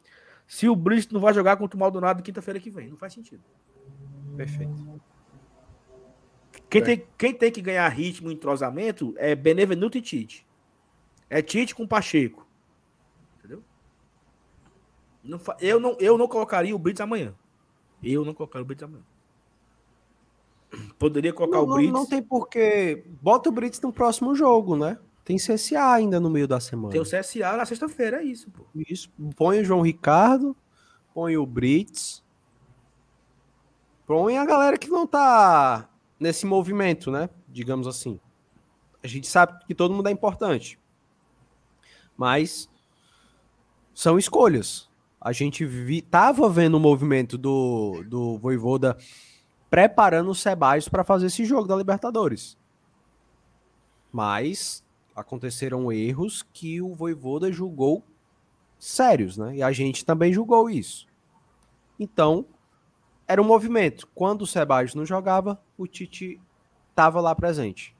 se 0.52 0.68
o 0.68 0.76
Brist 0.76 1.10
não 1.12 1.18
vai 1.18 1.32
jogar 1.32 1.56
contra 1.56 1.78
o 1.78 1.80
Maldonado 1.80 2.22
quinta-feira 2.22 2.60
que 2.60 2.68
vem. 2.68 2.90
Não 2.90 2.96
faz 2.98 3.14
sentido. 3.14 3.42
Perfeito. 4.36 5.00
Quem, 6.68 6.82
é. 6.82 6.84
tem, 6.84 7.06
quem 7.16 7.32
tem 7.32 7.50
que 7.50 7.62
ganhar 7.62 7.88
ritmo 7.88 8.30
e 8.30 8.34
entrosamento 8.34 9.14
é 9.16 9.34
Benevenuto 9.34 9.96
e 9.96 10.02
Tite. 10.02 10.46
É 11.30 11.40
Tite 11.40 11.74
com 11.74 11.86
Pacheco. 11.86 12.46
Entendeu? 13.38 13.64
Não, 15.24 15.40
eu, 15.58 15.80
não, 15.80 15.96
eu 15.98 16.18
não 16.18 16.28
colocaria 16.28 16.76
o 16.76 16.78
Brits 16.78 17.00
amanhã. 17.00 17.34
Eu 18.02 18.22
não 18.22 18.34
colocaria 18.34 18.62
o 18.62 18.66
Brits 18.66 18.82
amanhã. 18.82 19.04
Poderia 20.98 21.32
colocar 21.32 21.56
não, 21.56 21.64
o 21.64 21.74
Brits. 21.74 21.92
Não, 21.94 22.00
não 22.00 22.06
tem 22.06 22.22
porquê. 22.22 23.06
Bota 23.22 23.48
o 23.48 23.52
Brits 23.52 23.80
no 23.80 23.90
próximo 23.90 24.34
jogo, 24.34 24.76
né? 24.76 24.98
Tem 25.24 25.36
CSA 25.36 25.92
ainda 25.92 26.18
no 26.18 26.28
meio 26.28 26.48
da 26.48 26.58
semana. 26.58 26.92
Tem 26.92 27.00
o 27.00 27.04
CSA 27.04 27.56
na 27.56 27.64
sexta-feira, 27.64 28.22
é 28.22 28.24
isso, 28.24 28.50
pô. 28.50 28.64
Isso. 28.74 29.10
Põe 29.36 29.60
o 29.60 29.64
João 29.64 29.80
Ricardo, 29.82 30.56
põe 31.14 31.36
o 31.36 31.46
Brits. 31.46 32.22
Põe 34.06 34.36
a 34.36 34.44
galera 34.44 34.76
que 34.76 34.88
não 34.88 35.06
tá 35.06 35.88
nesse 36.18 36.44
movimento, 36.44 37.10
né? 37.10 37.30
Digamos 37.48 37.86
assim. 37.86 38.18
A 39.02 39.06
gente 39.06 39.26
sabe 39.26 39.64
que 39.64 39.74
todo 39.74 39.94
mundo 39.94 40.08
é 40.08 40.12
importante. 40.12 40.78
Mas 42.16 42.68
são 43.94 44.18
escolhas. 44.18 44.90
A 45.20 45.32
gente 45.32 45.64
vi, 45.64 46.02
tava 46.02 46.48
vendo 46.48 46.74
o 46.74 46.80
movimento 46.80 47.38
do, 47.38 48.02
do 48.06 48.38
Voivoda 48.38 48.96
preparando 49.70 50.30
o 50.30 50.34
Sebaios 50.34 50.88
para 50.88 51.04
fazer 51.04 51.26
esse 51.26 51.44
jogo 51.44 51.68
da 51.68 51.76
Libertadores. 51.76 52.58
Mas 54.12 54.81
aconteceram 55.14 55.92
erros 55.92 56.42
que 56.52 56.80
o 56.80 56.94
Voivoda 56.94 57.52
julgou 57.52 58.04
sérios, 58.78 59.36
né? 59.36 59.56
E 59.56 59.62
a 59.62 59.70
gente 59.72 60.04
também 60.04 60.32
julgou 60.32 60.68
isso. 60.68 61.06
Então, 61.98 62.44
era 63.28 63.40
um 63.40 63.44
movimento. 63.44 64.08
Quando 64.14 64.42
o 64.42 64.46
Sebadios 64.46 64.94
não 64.94 65.06
jogava, 65.06 65.62
o 65.78 65.86
Tite 65.86 66.40
estava 66.90 67.20
lá 67.20 67.34
presente. 67.34 67.94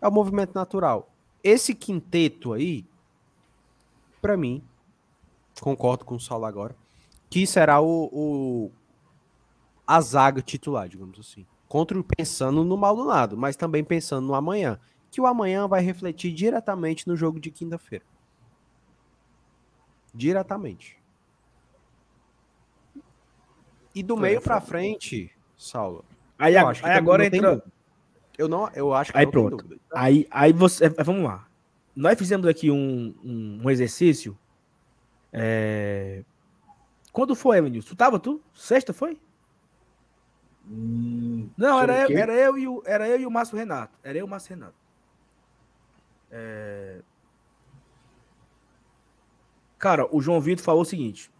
É 0.00 0.08
um 0.08 0.12
movimento 0.12 0.54
natural. 0.54 1.10
Esse 1.42 1.74
quinteto 1.74 2.52
aí, 2.52 2.86
para 4.22 4.36
mim, 4.36 4.62
concordo 5.60 6.04
com 6.04 6.14
o 6.14 6.20
Saulo 6.20 6.46
agora, 6.46 6.76
que 7.28 7.46
será 7.46 7.80
o, 7.80 8.08
o, 8.12 8.72
a 9.86 10.00
zaga 10.00 10.40
titular, 10.40 10.88
digamos 10.88 11.18
assim. 11.18 11.44
Contra 11.66 12.02
pensando 12.02 12.64
no 12.64 12.76
Maldonado, 12.76 13.36
mas 13.36 13.56
também 13.56 13.84
pensando 13.84 14.26
no 14.26 14.34
amanhã 14.34 14.78
que 15.10 15.20
o 15.20 15.26
amanhã 15.26 15.66
vai 15.66 15.80
refletir 15.80 16.32
diretamente 16.32 17.06
no 17.06 17.16
jogo 17.16 17.40
de 17.40 17.50
quinta-feira. 17.50 18.04
Diretamente. 20.14 20.98
E 23.94 24.02
do 24.02 24.16
meio 24.16 24.40
para 24.40 24.60
frente, 24.60 25.32
Saulo. 25.56 26.04
Aí, 26.38 26.56
a, 26.56 26.68
aí 26.68 26.92
agora 26.92 27.26
entra. 27.26 27.62
Eu 28.36 28.48
não, 28.48 28.70
eu 28.72 28.94
acho 28.94 29.10
que 29.10 29.18
aí 29.18 29.26
pronto. 29.26 29.80
Aí, 29.92 30.26
aí 30.30 30.52
você, 30.52 30.84
é, 30.84 31.02
vamos 31.02 31.24
lá. 31.24 31.48
Nós 31.96 32.16
fizemos 32.16 32.46
aqui 32.46 32.70
um, 32.70 33.12
um, 33.24 33.60
um 33.64 33.70
exercício. 33.70 34.38
É... 35.32 36.22
Quando 37.12 37.34
foi, 37.34 37.58
Evanilson? 37.58 37.88
Tu 37.88 37.96
tava 37.96 38.20
tu? 38.20 38.40
Sexta 38.54 38.92
foi? 38.92 39.20
Hum, 40.70 41.50
não, 41.56 41.80
era 41.80 42.08
eu, 42.08 42.18
era 42.18 42.32
eu 42.34 42.58
e 42.58 42.68
o 42.68 42.82
era 42.86 43.08
eu 43.08 43.20
e 43.20 43.26
o 43.26 43.30
Márcio 43.30 43.56
Renato. 43.56 43.98
Era 44.04 44.18
eu 44.18 44.22
e 44.22 44.24
o 44.24 44.28
Márcio 44.28 44.54
Renato. 44.54 44.77
É... 46.30 47.00
Cara, 49.78 50.08
o 50.14 50.20
João 50.20 50.40
Vitor 50.40 50.64
falou 50.64 50.82
o 50.82 50.84
seguinte: 50.84 51.30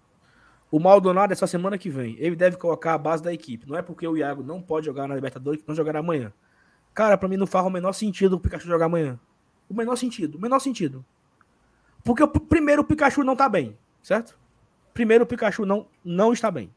o 0.71 0.79
Maldonado 0.79 1.33
essa 1.33 1.47
semana 1.47 1.79
que 1.79 1.91
vem. 1.91 2.17
Ele 2.19 2.37
deve 2.37 2.57
colocar 2.57 2.95
a 2.95 2.99
base 2.99 3.23
da 3.23 3.33
equipe. 3.33 3.69
Não 3.69 3.77
é 3.77 3.83
porque 3.83 4.07
o 4.07 4.17
Iago 4.17 4.43
não 4.43 4.61
pode 4.61 4.87
jogar 4.87 5.09
na 5.09 5.15
Libertadores 5.15 5.63
que 5.63 5.69
não 5.69 5.75
jogará 5.75 6.01
amanhã. 6.01 6.33
Cara, 6.95 7.17
para 7.17 7.29
mim 7.29 7.37
não 7.37 7.47
faz 7.47 7.65
o 7.67 7.71
menor 7.71 7.93
sentido 7.93 8.35
o 8.35 8.41
Pikachu 8.41 8.67
jogar 8.67 8.87
amanhã. 8.87 9.19
O 9.69 9.75
menor 9.75 9.97
sentido, 9.97 10.37
o 10.37 10.41
menor 10.41 10.59
sentido. 10.59 11.05
Porque 12.05 12.27
primeiro 12.27 12.83
o 12.83 12.85
Pikachu 12.85 13.23
não 13.23 13.37
tá 13.37 13.49
bem, 13.49 13.77
certo? 14.03 14.39
Primeiro 14.95 15.25
o 15.25 15.27
Pikachu 15.27 15.65
não, 15.65 15.87
não 16.05 16.33
está 16.33 16.51
bem. 16.51 16.73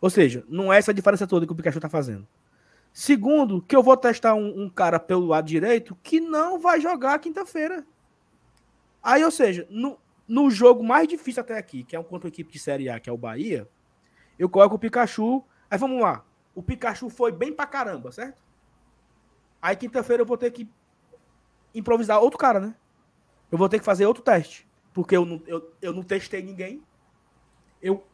Ou 0.00 0.10
seja, 0.10 0.44
não 0.48 0.72
é 0.72 0.78
essa 0.78 0.92
diferença 0.92 1.26
toda 1.26 1.46
que 1.46 1.52
o 1.52 1.54
Pikachu 1.54 1.80
tá 1.80 1.88
fazendo. 1.88 2.26
Segundo, 2.92 3.62
que 3.62 3.74
eu 3.74 3.82
vou 3.82 3.96
testar 3.96 4.34
um, 4.34 4.64
um 4.64 4.68
cara 4.68 5.00
pelo 5.00 5.26
lado 5.26 5.46
direito 5.46 5.96
que 6.02 6.20
não 6.20 6.58
vai 6.58 6.80
jogar 6.80 7.18
quinta-feira. 7.18 7.86
Aí, 9.02 9.24
ou 9.24 9.30
seja, 9.30 9.66
no, 9.70 9.98
no 10.28 10.50
jogo 10.50 10.84
mais 10.84 11.08
difícil 11.08 11.40
até 11.40 11.56
aqui, 11.56 11.84
que 11.84 11.96
é 11.96 12.00
um 12.00 12.04
contra 12.04 12.28
a 12.28 12.30
equipe 12.30 12.52
de 12.52 12.58
Série 12.58 12.90
A, 12.90 13.00
que 13.00 13.08
é 13.08 13.12
o 13.12 13.16
Bahia, 13.16 13.68
eu 14.38 14.48
coloco 14.48 14.76
o 14.76 14.78
Pikachu. 14.78 15.42
Aí 15.70 15.78
vamos 15.78 16.02
lá. 16.02 16.24
O 16.54 16.62
Pikachu 16.62 17.08
foi 17.08 17.32
bem 17.32 17.52
pra 17.52 17.66
caramba, 17.66 18.12
certo? 18.12 18.42
Aí 19.60 19.74
quinta-feira 19.74 20.22
eu 20.22 20.26
vou 20.26 20.36
ter 20.36 20.50
que 20.50 20.68
improvisar 21.74 22.20
outro 22.20 22.38
cara, 22.38 22.60
né? 22.60 22.74
Eu 23.50 23.56
vou 23.56 23.68
ter 23.68 23.78
que 23.78 23.84
fazer 23.84 24.04
outro 24.04 24.22
teste. 24.22 24.68
porque 24.92 25.16
eu 25.16 25.24
não, 25.24 25.42
eu, 25.46 25.72
eu 25.80 25.92
não 25.94 26.02
testei 26.02 26.42
ninguém. 26.42 26.82
Eu, 27.80 28.06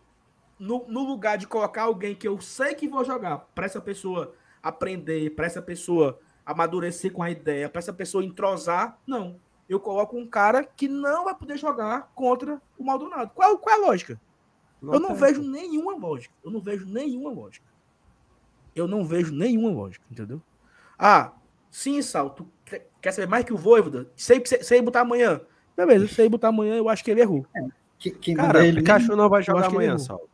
no, 0.58 0.86
no 0.86 1.04
lugar 1.04 1.36
de 1.36 1.46
colocar 1.46 1.82
alguém 1.82 2.14
que 2.14 2.28
eu 2.28 2.40
sei 2.40 2.74
que 2.74 2.88
vou 2.88 3.04
jogar, 3.04 3.38
para 3.54 3.66
essa 3.66 3.80
pessoa 3.80 4.34
aprender, 4.62 5.30
para 5.30 5.46
essa 5.46 5.62
pessoa 5.62 6.18
amadurecer 6.44 7.12
com 7.12 7.22
a 7.22 7.30
ideia, 7.30 7.68
para 7.68 7.78
essa 7.78 7.92
pessoa 7.92 8.24
entrosar, 8.24 8.98
não. 9.06 9.38
Eu 9.68 9.78
coloco 9.78 10.16
um 10.16 10.26
cara 10.26 10.64
que 10.64 10.88
não 10.88 11.24
vai 11.24 11.34
poder 11.34 11.58
jogar 11.58 12.10
contra 12.14 12.60
o 12.78 12.84
Maldonado. 12.84 13.32
Qual, 13.34 13.58
qual 13.58 13.76
é 13.76 13.78
a 13.78 13.86
lógica? 13.86 14.18
Não 14.80 14.94
eu 14.94 15.00
não 15.00 15.08
tem. 15.10 15.18
vejo 15.18 15.42
nenhuma 15.42 15.94
lógica. 15.94 16.34
Eu 16.42 16.50
não 16.50 16.60
vejo 16.60 16.86
nenhuma 16.86 17.30
lógica. 17.30 17.66
Eu 18.74 18.88
não 18.88 19.04
vejo 19.04 19.34
nenhuma 19.34 19.70
lógica, 19.70 20.04
entendeu? 20.10 20.40
Ah, 20.98 21.32
sim, 21.70 22.00
Sal, 22.00 22.30
tu 22.30 22.48
quer 23.00 23.12
saber 23.12 23.26
mais 23.26 23.44
que 23.44 23.52
o 23.52 23.56
Voivoda? 23.56 24.10
Sei, 24.16 24.42
sei, 24.46 24.62
sei 24.62 24.80
botar 24.80 25.00
amanhã. 25.00 25.40
Beleza, 25.76 26.08
sei 26.08 26.28
botar 26.28 26.48
amanhã, 26.48 26.76
eu 26.76 26.88
acho 26.88 27.04
que 27.04 27.10
ele 27.10 27.20
errou. 27.20 27.44
É, 27.54 27.66
que, 27.98 28.10
que 28.10 28.34
Cara, 28.34 28.64
o 28.64 28.74
Pikachu 28.74 29.14
não 29.14 29.28
vai 29.28 29.42
jogar 29.42 29.66
amanhã, 29.66 29.98
Sal. 29.98 30.28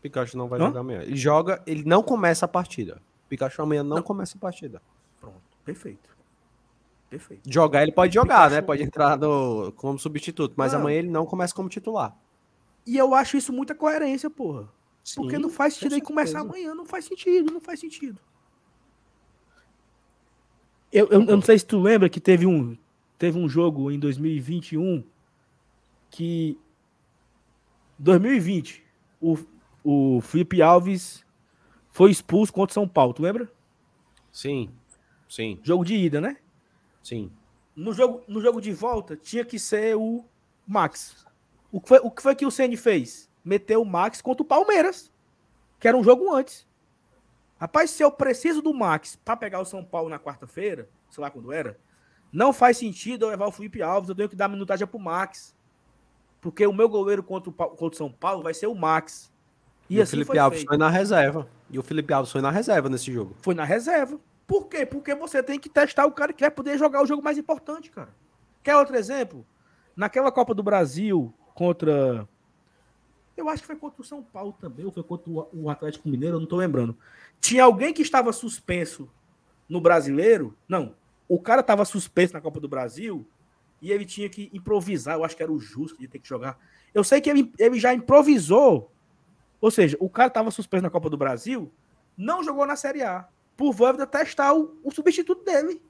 Pikachu 0.00 0.36
não 0.38 0.48
vai 0.48 0.60
Hã? 0.60 0.66
jogar 0.66 0.80
amanhã. 0.80 1.02
Ele 1.02 1.16
joga, 1.16 1.62
ele 1.66 1.82
não 1.84 2.02
começa 2.02 2.44
a 2.44 2.48
partida. 2.48 3.02
Pikachu 3.28 3.62
amanhã 3.62 3.82
não, 3.82 3.96
não. 3.96 4.02
começa 4.02 4.36
a 4.36 4.40
partida. 4.40 4.82
Pronto, 5.20 5.40
perfeito. 5.64 6.16
Perfeito. 7.10 7.42
Jogar 7.50 7.82
ele 7.82 7.92
pode 7.92 8.14
jogar, 8.14 8.44
Pikachu... 8.44 8.54
né? 8.54 8.62
Pode 8.62 8.82
entrar 8.82 9.18
no, 9.18 9.72
como 9.72 9.98
substituto, 9.98 10.54
mas 10.56 10.72
não. 10.72 10.80
amanhã 10.80 10.98
ele 10.98 11.10
não 11.10 11.24
começa 11.26 11.54
como 11.54 11.68
titular. 11.68 12.16
E 12.86 12.96
eu 12.96 13.14
acho 13.14 13.36
isso 13.36 13.52
muita 13.52 13.74
coerência, 13.74 14.30
porra. 14.30 14.68
Sim, 15.04 15.22
Porque 15.22 15.38
não 15.38 15.48
faz 15.48 15.74
sentido 15.74 15.94
ele 15.94 16.00
começar 16.02 16.40
amanhã, 16.40 16.74
não 16.74 16.84
faz 16.84 17.04
sentido, 17.04 17.52
não 17.52 17.60
faz 17.60 17.80
sentido. 17.80 18.20
Eu, 20.92 21.06
eu, 21.08 21.20
eu, 21.20 21.36
não 21.36 21.42
sei 21.42 21.58
se 21.58 21.66
tu 21.66 21.80
lembra 21.80 22.08
que 22.08 22.20
teve 22.20 22.46
um, 22.46 22.76
teve 23.18 23.38
um 23.38 23.48
jogo 23.48 23.90
em 23.90 23.98
2021 23.98 25.04
que 26.10 26.58
2020 27.98 28.82
o, 29.20 29.36
o 29.84 30.20
Felipe 30.22 30.62
Alves 30.62 31.24
foi 31.90 32.10
expulso 32.10 32.52
contra 32.52 32.70
o 32.70 32.74
São 32.74 32.88
Paulo, 32.88 33.12
tu 33.12 33.22
lembra? 33.22 33.50
Sim, 34.30 34.70
sim. 35.28 35.58
Jogo 35.62 35.84
de 35.84 35.94
ida, 35.94 36.20
né? 36.20 36.36
Sim. 37.02 37.30
No 37.74 37.92
jogo, 37.92 38.22
no 38.26 38.40
jogo 38.40 38.60
de 38.60 38.72
volta 38.72 39.16
tinha 39.16 39.44
que 39.44 39.58
ser 39.58 39.96
o 39.96 40.24
Max. 40.66 41.26
O 41.70 41.80
que 41.80 41.88
foi, 41.88 41.98
o 41.98 42.10
que, 42.10 42.22
foi 42.22 42.34
que 42.34 42.46
o 42.46 42.50
Ceni 42.50 42.76
fez? 42.76 43.30
Meteu 43.44 43.82
o 43.82 43.86
Max 43.86 44.20
contra 44.20 44.42
o 44.42 44.46
Palmeiras, 44.46 45.12
que 45.78 45.86
era 45.86 45.96
um 45.96 46.04
jogo 46.04 46.34
antes. 46.34 46.66
Rapaz, 47.58 47.90
se 47.90 48.02
eu 48.02 48.10
preciso 48.10 48.62
do 48.62 48.72
Max 48.72 49.16
para 49.24 49.36
pegar 49.36 49.60
o 49.60 49.64
São 49.64 49.84
Paulo 49.84 50.08
na 50.08 50.18
quarta-feira, 50.18 50.88
sei 51.10 51.22
lá 51.22 51.30
quando 51.30 51.52
era, 51.52 51.78
não 52.32 52.52
faz 52.52 52.76
sentido 52.76 53.24
eu 53.24 53.30
levar 53.30 53.46
o 53.46 53.52
Felipe 53.52 53.82
Alves, 53.82 54.08
eu 54.08 54.14
tenho 54.14 54.28
que 54.28 54.36
dar 54.36 54.48
minutagem 54.48 54.86
pro 54.86 54.98
Max. 54.98 55.56
Porque 56.40 56.64
o 56.66 56.72
meu 56.72 56.88
goleiro 56.88 57.22
contra 57.22 57.50
o, 57.50 57.52
contra 57.52 57.86
o 57.86 57.94
São 57.94 58.12
Paulo 58.12 58.42
vai 58.42 58.54
ser 58.54 58.68
o 58.68 58.74
Max. 58.74 59.32
E, 59.90 59.96
e 59.96 60.00
assim 60.00 60.10
o 60.10 60.10
Felipe 60.10 60.26
foi 60.26 60.38
Alves 60.38 60.58
feito. 60.60 60.68
foi 60.68 60.76
na 60.76 60.88
reserva. 60.88 61.48
E 61.70 61.78
o 61.78 61.82
Felipe 61.82 62.12
Alves 62.12 62.32
foi 62.32 62.40
na 62.40 62.50
reserva 62.50 62.88
nesse 62.88 63.12
jogo. 63.12 63.36
Foi 63.42 63.54
na 63.54 63.64
reserva. 63.64 64.18
Por 64.46 64.66
quê? 64.66 64.86
Porque 64.86 65.14
você 65.14 65.42
tem 65.42 65.58
que 65.58 65.68
testar 65.68 66.06
o 66.06 66.12
cara 66.12 66.32
que 66.32 66.42
vai 66.42 66.50
poder 66.50 66.78
jogar 66.78 67.02
o 67.02 67.06
jogo 67.06 67.22
mais 67.22 67.36
importante, 67.36 67.90
cara. 67.90 68.08
Quer 68.62 68.76
outro 68.76 68.96
exemplo? 68.96 69.46
Naquela 69.94 70.32
Copa 70.32 70.54
do 70.54 70.62
Brasil 70.62 71.32
contra. 71.54 72.26
Eu 73.36 73.48
acho 73.48 73.62
que 73.62 73.66
foi 73.66 73.76
contra 73.76 74.00
o 74.00 74.04
São 74.04 74.22
Paulo 74.22 74.56
também, 74.58 74.84
ou 74.84 74.90
foi 74.90 75.02
contra 75.02 75.30
o 75.30 75.70
Atlético 75.70 76.08
Mineiro, 76.08 76.36
eu 76.36 76.40
não 76.40 76.46
tô 76.46 76.56
lembrando. 76.56 76.96
Tinha 77.40 77.64
alguém 77.64 77.92
que 77.92 78.02
estava 78.02 78.32
suspenso 78.32 79.08
no 79.68 79.80
brasileiro? 79.80 80.56
Não. 80.68 80.94
O 81.28 81.38
cara 81.38 81.60
estava 81.60 81.84
suspenso 81.84 82.32
na 82.32 82.40
Copa 82.40 82.58
do 82.58 82.68
Brasil 82.68 83.26
e 83.82 83.92
ele 83.92 84.04
tinha 84.04 84.28
que 84.28 84.50
improvisar. 84.52 85.16
Eu 85.16 85.24
acho 85.24 85.36
que 85.36 85.42
era 85.42 85.52
o 85.52 85.58
justo 85.58 85.98
de 85.98 86.08
ter 86.08 86.18
que 86.18 86.28
jogar. 86.28 86.58
Eu 86.92 87.04
sei 87.04 87.20
que 87.20 87.28
ele, 87.28 87.52
ele 87.58 87.78
já 87.78 87.92
improvisou. 87.92 88.90
Ou 89.60 89.70
seja, 89.70 89.96
o 90.00 90.08
cara 90.08 90.28
estava 90.28 90.50
suspenso 90.50 90.82
na 90.82 90.90
Copa 90.90 91.10
do 91.10 91.16
Brasil, 91.16 91.72
não 92.16 92.42
jogou 92.42 92.66
na 92.66 92.76
Série 92.76 93.02
A. 93.02 93.28
Por 93.56 93.72
Voivoda 93.72 94.06
testar 94.06 94.54
o, 94.54 94.78
o, 94.84 94.90
substituto 94.92 95.44
dele. 95.44 95.82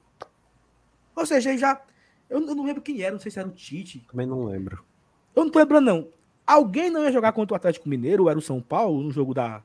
Ou 1.15 1.25
seja, 1.25 1.49
ele 1.49 1.59
já. 1.59 1.79
Eu, 2.27 2.39
eu, 2.39 2.55
não 2.55 2.65
lembro 2.65 2.81
quem 2.81 3.01
era, 3.01 3.11
não 3.11 3.19
sei 3.19 3.31
se 3.31 3.39
era 3.39 3.47
o 3.47 3.51
Tite. 3.51 3.99
Também 4.09 4.25
não 4.25 4.45
lembro. 4.45 4.83
Eu 5.35 5.43
não 5.43 5.51
tô 5.51 5.59
lembrando, 5.59 5.85
não. 5.85 6.07
Alguém 6.47 6.89
não 6.89 7.03
ia 7.03 7.11
jogar 7.11 7.31
contra 7.31 7.53
o 7.53 7.55
Atlético 7.55 7.87
Mineiro, 7.87 8.23
ou 8.23 8.29
era 8.29 8.39
o 8.39 8.41
São 8.41 8.59
Paulo, 8.59 9.03
no 9.03 9.11
jogo 9.11 9.35
da, 9.35 9.61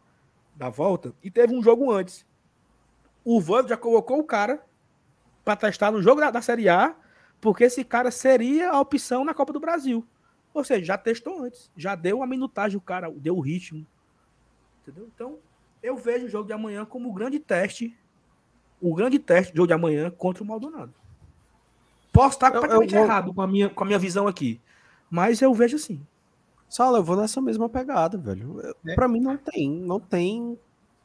da 0.55 0.68
volta, 0.68 1.14
e 1.22 1.31
teve 1.31 1.55
um 1.55 1.62
jogo 1.62 1.90
antes. 1.90 2.26
O 3.24 3.40
Voivoda 3.40 3.68
já 3.68 3.76
colocou 3.76 4.18
o 4.18 4.24
cara 4.24 4.62
para 5.43 5.56
testar 5.56 5.90
no 5.90 6.02
jogo 6.02 6.20
da, 6.20 6.31
da 6.31 6.43
Série 6.43 6.68
A 6.68 6.94
porque 7.44 7.64
esse 7.64 7.85
cara 7.85 8.10
seria 8.10 8.70
a 8.70 8.81
opção 8.81 9.22
na 9.22 9.35
Copa 9.35 9.52
do 9.52 9.60
Brasil. 9.60 10.02
Ou 10.55 10.64
seja, 10.64 10.82
já 10.82 10.97
testou 10.97 11.43
antes, 11.43 11.70
já 11.76 11.94
deu 11.94 12.22
a 12.22 12.26
minutagem, 12.26 12.78
o 12.78 12.81
cara 12.81 13.10
deu 13.10 13.36
o 13.36 13.40
ritmo. 13.40 13.86
Entendeu? 14.86 15.09
Então, 15.15 15.39
eu 15.82 15.97
vejo 15.97 16.27
o 16.27 16.28
jogo 16.28 16.47
de 16.47 16.52
amanhã 16.52 16.85
como 16.85 17.09
o 17.09 17.12
grande 17.12 17.40
teste, 17.40 17.97
o 18.81 18.94
grande 18.94 19.19
teste 19.19 19.52
do 19.52 19.56
jogo 19.56 19.66
de 19.66 19.73
amanhã 19.73 20.11
contra 20.11 20.43
o 20.43 20.47
Maldonado. 20.47 20.93
Posso 22.12 22.36
estar 22.36 22.52
completamente 22.52 22.94
eu, 22.94 23.01
eu, 23.01 23.05
errado 23.06 23.35
com 23.35 23.43
a, 23.43 23.47
minha, 23.47 23.69
com 23.69 23.82
a 23.82 23.86
minha 23.86 23.98
visão 23.98 24.28
aqui, 24.28 24.61
mas 25.11 25.40
eu 25.43 25.52
vejo 25.55 25.77
assim. 25.77 26.01
Sala, 26.69 26.98
eu 26.98 27.05
vou 27.05 27.16
nessa 27.16 27.40
mesma 27.40 27.69
pegada, 27.69 28.19
velho. 28.19 28.61
É. 28.86 28.94
Para 28.94 29.09
mim 29.09 29.20
não 29.20 29.36
tem, 29.36 29.70
não 29.70 29.98
tem, 29.98 30.59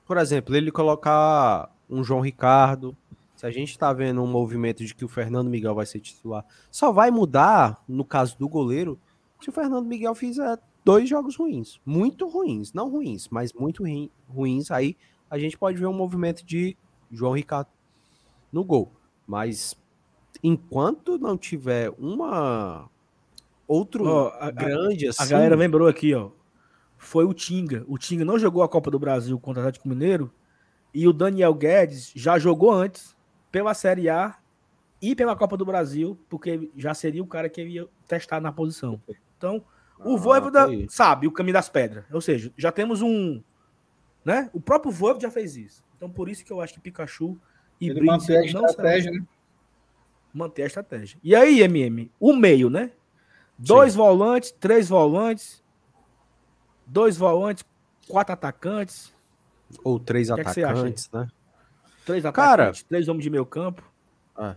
por 0.06 0.18
exemplo, 0.18 0.56
ele 0.56 0.72
colocar 0.72 1.74
um 1.90 2.04
João 2.04 2.22
Ricardo, 2.22 2.96
se 3.36 3.46
a 3.46 3.52
gente 3.52 3.72
está 3.72 3.94
vendo 3.94 4.22
um 4.22 4.28
movimento 4.28 4.84
de 4.84 4.94
que 4.94 5.06
o 5.06 5.08
Fernando 5.08 5.50
Miguel 5.50 5.74
vai 5.74 5.86
ser 5.86 6.00
titular, 6.00 6.46
só 6.70 6.92
vai 6.92 7.10
mudar, 7.10 7.82
no 7.88 8.04
caso 8.04 8.38
do 8.38 8.50
goleiro, 8.50 9.00
se 9.42 9.50
o 9.50 9.54
Fernando 9.54 9.86
Miguel 9.86 10.14
fizer 10.14 10.60
dois 10.84 11.08
jogos 11.08 11.36
ruins. 11.36 11.80
Muito 11.86 12.28
ruins. 12.28 12.74
Não 12.74 12.90
ruins, 12.90 13.28
mas 13.30 13.54
muito 13.54 13.84
ruins. 14.28 14.72
Aí 14.72 14.96
a 15.30 15.38
gente 15.38 15.58
pode 15.58 15.78
ver 15.78 15.88
um 15.88 15.94
movimento 15.94 16.46
de 16.46 16.76
João 17.12 17.34
Ricardo 17.34 17.70
no 18.52 18.64
gol. 18.64 18.92
Mas 19.28 19.76
enquanto 20.44 21.18
não 21.18 21.38
tiver 21.38 21.92
uma 21.98 22.90
outro 23.68 24.06
oh, 24.06 24.28
a, 24.40 24.50
grande 24.50 25.08
assim. 25.08 25.24
A 25.24 25.28
galera 25.28 25.56
lembrou 25.56 25.88
aqui, 25.88 26.14
ó. 26.14 26.32
Foi 26.98 27.24
o 27.24 27.34
Tinga. 27.34 27.86
O 27.88 27.98
Tinga 27.98 28.26
não 28.26 28.38
jogou 28.38 28.64
a 28.64 28.68
Copa 28.68 28.92
do 28.92 29.00
Brasil 29.00 29.40
contra 29.40 29.62
o 29.62 29.64
Atlético 29.64 29.88
Mineiro. 29.88 30.32
E 30.94 31.08
o 31.08 31.14
Daniel 31.14 31.54
Guedes 31.54 32.12
já 32.16 32.40
jogou 32.40 32.72
antes 32.72 33.16
pela 33.52 33.74
Série 33.74 34.10
A 34.10 34.38
e 35.02 35.16
pela 35.16 35.36
Copa 35.36 35.56
do 35.56 35.66
Brasil, 35.66 36.20
porque 36.28 36.70
já 36.76 36.94
seria 36.94 37.24
o 37.24 37.28
cara 37.28 37.48
que 37.48 37.64
ia 37.64 37.88
testar 38.08 38.42
na 38.42 38.52
posição. 38.52 39.00
Então, 39.38 39.64
o 40.04 40.16
ah, 40.16 40.18
Voivoda 40.18 40.66
okay. 40.66 40.88
sabe 40.90 41.28
o 41.28 41.32
caminho 41.32 41.54
das 41.54 41.70
pedras. 41.70 42.06
Ou 42.12 42.22
seja, 42.22 42.52
já 42.58 42.72
temos 42.72 43.02
um. 43.02 43.42
Né? 44.24 44.50
O 44.54 44.62
próprio 44.62 44.92
Voivoda 44.92 45.22
já 45.22 45.32
fez 45.32 45.56
isso. 45.56 45.84
Então, 45.96 46.10
por 46.10 46.30
isso 46.30 46.46
que 46.46 46.52
eu 46.52 46.62
acho 46.62 46.74
que 46.74 46.80
Pikachu 46.80 47.38
e 47.80 47.90
Ele 47.90 48.02
manter 48.02 48.38
a 48.38 48.46
estratégia, 48.46 49.12
né? 49.12 49.22
Manter 50.34 50.64
a 50.64 50.68
estratégia. 50.68 51.20
E 51.24 51.36
aí, 51.36 51.62
MM, 51.62 52.12
o 52.20 52.34
meio, 52.34 52.70
né? 52.70 52.92
Dois 53.58 53.94
Sim. 53.94 53.98
volantes, 53.98 54.52
três 54.52 54.88
volantes, 54.88 55.64
dois 56.86 57.18
volantes, 57.18 57.66
quatro 58.08 58.34
atacantes. 58.34 59.14
Ou 59.84 60.00
três 60.00 60.28
que 60.28 60.34
atacantes, 60.34 61.06
é 61.06 61.10
que 61.10 61.18
né? 61.18 61.28
Três 62.06 62.26
atacantes, 62.26 62.82
Cara, 62.82 62.88
três 62.88 63.08
homens 63.08 63.24
de 63.24 63.30
meio 63.30 63.46
campo. 63.46 63.84
É. 64.38 64.56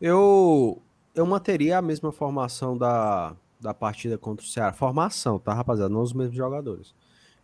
Eu, 0.00 0.82
eu 1.14 1.24
manteria 1.24 1.78
a 1.78 1.82
mesma 1.82 2.12
formação 2.12 2.76
da, 2.76 3.34
da 3.64 3.72
partida 3.72 4.18
contra 4.18 4.44
o 4.44 4.48
Ceará. 4.48 4.74
Formação, 4.74 5.38
tá, 5.38 5.54
rapaziada? 5.54 5.88
Não 5.88 6.02
os 6.02 6.12
mesmos 6.12 6.36
jogadores. 6.36 6.94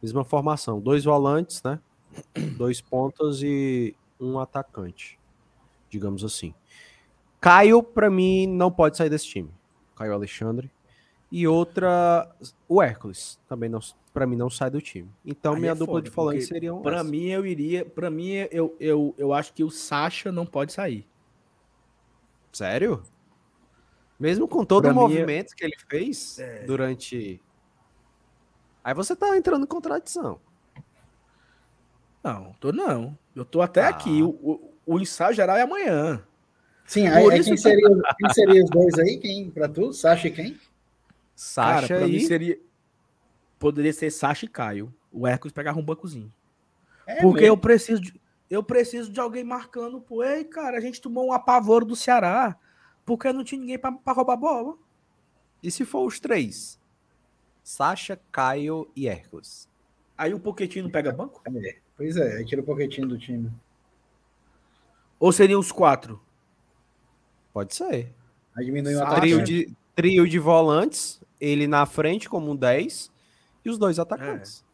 Mesma 0.03 0.23
formação. 0.23 0.79
Dois 0.79 1.03
volantes, 1.03 1.63
né? 1.63 1.81
Dois 2.59 2.83
pontas 2.83 3.43
e 3.43 3.97
um 4.21 4.39
atacante. 4.39 5.19
Digamos 5.89 6.23
assim. 6.23 6.55
Caio, 7.41 7.83
para 7.83 8.11
mim, 8.11 8.47
não 8.47 8.71
pode 8.71 8.99
sair 8.99 9.09
desse 9.09 9.27
time. 9.27 9.51
Caio 9.97 10.13
Alexandre. 10.13 10.71
E 11.33 11.49
outra, 11.49 12.31
o 12.69 12.83
Hércules. 12.83 13.41
Também 13.49 13.71
não, 13.71 13.81
para 14.13 14.27
mim 14.27 14.37
não 14.37 14.51
sai 14.51 14.71
do 14.71 14.81
time. 14.81 15.09
Então 15.25 15.55
Aí 15.55 15.61
minha 15.61 15.73
é 15.73 15.75
dupla 15.75 15.95
foda, 15.95 16.05
de 16.05 16.11
volante 16.11 16.43
seria 16.43 16.75
um. 16.75 16.83
Para 16.83 17.03
mim 17.03 17.29
eu 17.29 17.47
iria, 17.47 17.83
para 17.87 18.11
mim 18.11 18.33
eu, 18.51 18.77
eu, 18.79 19.15
eu 19.17 19.33
acho 19.33 19.55
que 19.55 19.65
o 19.65 19.71
Sacha 19.71 20.31
não 20.31 20.45
pode 20.45 20.75
sair. 20.75 21.07
Sério? 22.53 23.03
Mesmo 24.21 24.47
com 24.47 24.65
todo 24.65 24.83
pra 24.83 24.93
o 24.93 24.95
movimento 24.95 25.57
que 25.57 25.65
ele 25.65 25.77
fez 25.89 26.39
é... 26.39 26.65
durante 26.65 27.41
Aí 28.85 28.95
você 28.95 29.15
tá 29.15 29.37
entrando 29.37 29.65
em 29.65 29.67
contradição. 29.67 30.41
Não, 32.23 32.55
tô 32.61 32.73
não. 32.73 33.17
Eu 33.35 33.45
tô 33.45 33.63
até 33.63 33.83
ah. 33.83 33.89
aqui. 33.89 34.23
O, 34.23 34.29
o, 34.29 34.75
o, 34.87 35.01
ensaio 35.01 35.35
geral 35.35 35.57
é 35.57 35.63
amanhã. 35.63 36.23
Sim, 36.87 37.07
aí, 37.07 37.31
aí 37.31 37.45
quem, 37.45 37.57
seria, 37.57 37.89
quem 38.19 38.31
seria 38.31 38.65
os 38.65 38.71
dois 38.71 38.99
aí? 38.99 39.19
Quem 39.19 39.51
para 39.51 39.69
tu? 39.69 39.93
Sacha 39.93 40.29
e 40.29 40.31
quem? 40.31 40.59
Sacha 41.35 41.89
Cara, 41.89 42.07
e... 42.07 42.21
seria 42.21 42.59
poderia 43.59 43.93
ser 43.93 44.11
Sacha 44.11 44.47
e 44.47 44.49
Caio. 44.49 44.93
O 45.13 45.27
Hércules 45.27 45.53
pegava 45.53 45.79
um 45.79 45.85
bancozinho. 45.85 46.33
É 47.07 47.21
Porque 47.21 47.43
mesmo? 47.43 47.55
eu 47.55 47.57
preciso 47.57 48.01
de, 48.01 48.21
eu 48.49 48.63
preciso 48.63 49.13
de 49.13 49.21
alguém 49.21 49.45
marcando. 49.45 50.01
Pô, 50.01 50.25
ei, 50.25 50.45
cara, 50.45 50.79
a 50.79 50.81
gente 50.81 51.01
tomou 51.01 51.29
um 51.29 51.33
apavoro 51.33 51.85
do 51.85 51.95
Ceará 51.95 52.57
porque 53.11 53.33
não 53.33 53.43
tinha 53.43 53.61
ninguém 53.61 53.77
para 53.77 54.13
roubar 54.13 54.37
bola. 54.37 54.79
E 55.61 55.69
se 55.69 55.85
for 55.85 56.07
os 56.07 56.21
três? 56.21 56.79
Sasha, 57.61 58.21
Caio 58.31 58.89
e 58.95 59.09
Hércules. 59.09 59.69
Aí 60.17 60.33
o 60.33 60.39
Poquetino 60.39 60.89
pega 60.89 61.11
banco? 61.11 61.43
É, 61.45 61.79
pois 61.97 62.17
é, 62.17 62.37
aí 62.37 62.45
tira 62.45 62.63
o 62.63 62.65
Pochettino 62.65 63.09
do 63.09 63.19
time. 63.19 63.51
Ou 65.19 65.33
seriam 65.33 65.59
os 65.59 65.73
quatro? 65.73 66.23
Pode 67.53 67.75
ser. 67.75 68.15
Aí 68.57 68.65
diminui 68.65 68.95
o 68.95 69.03
ataque. 69.03 69.21
Trio 69.23 69.43
de, 69.43 69.77
trio 69.97 70.29
de 70.29 70.39
volantes, 70.39 71.21
ele 71.41 71.67
na 71.67 71.87
frente 71.87 72.29
como 72.29 72.53
um 72.53 72.55
10 72.55 73.11
e 73.65 73.71
os 73.71 73.77
dois 73.77 73.99
atacantes. 73.99 74.65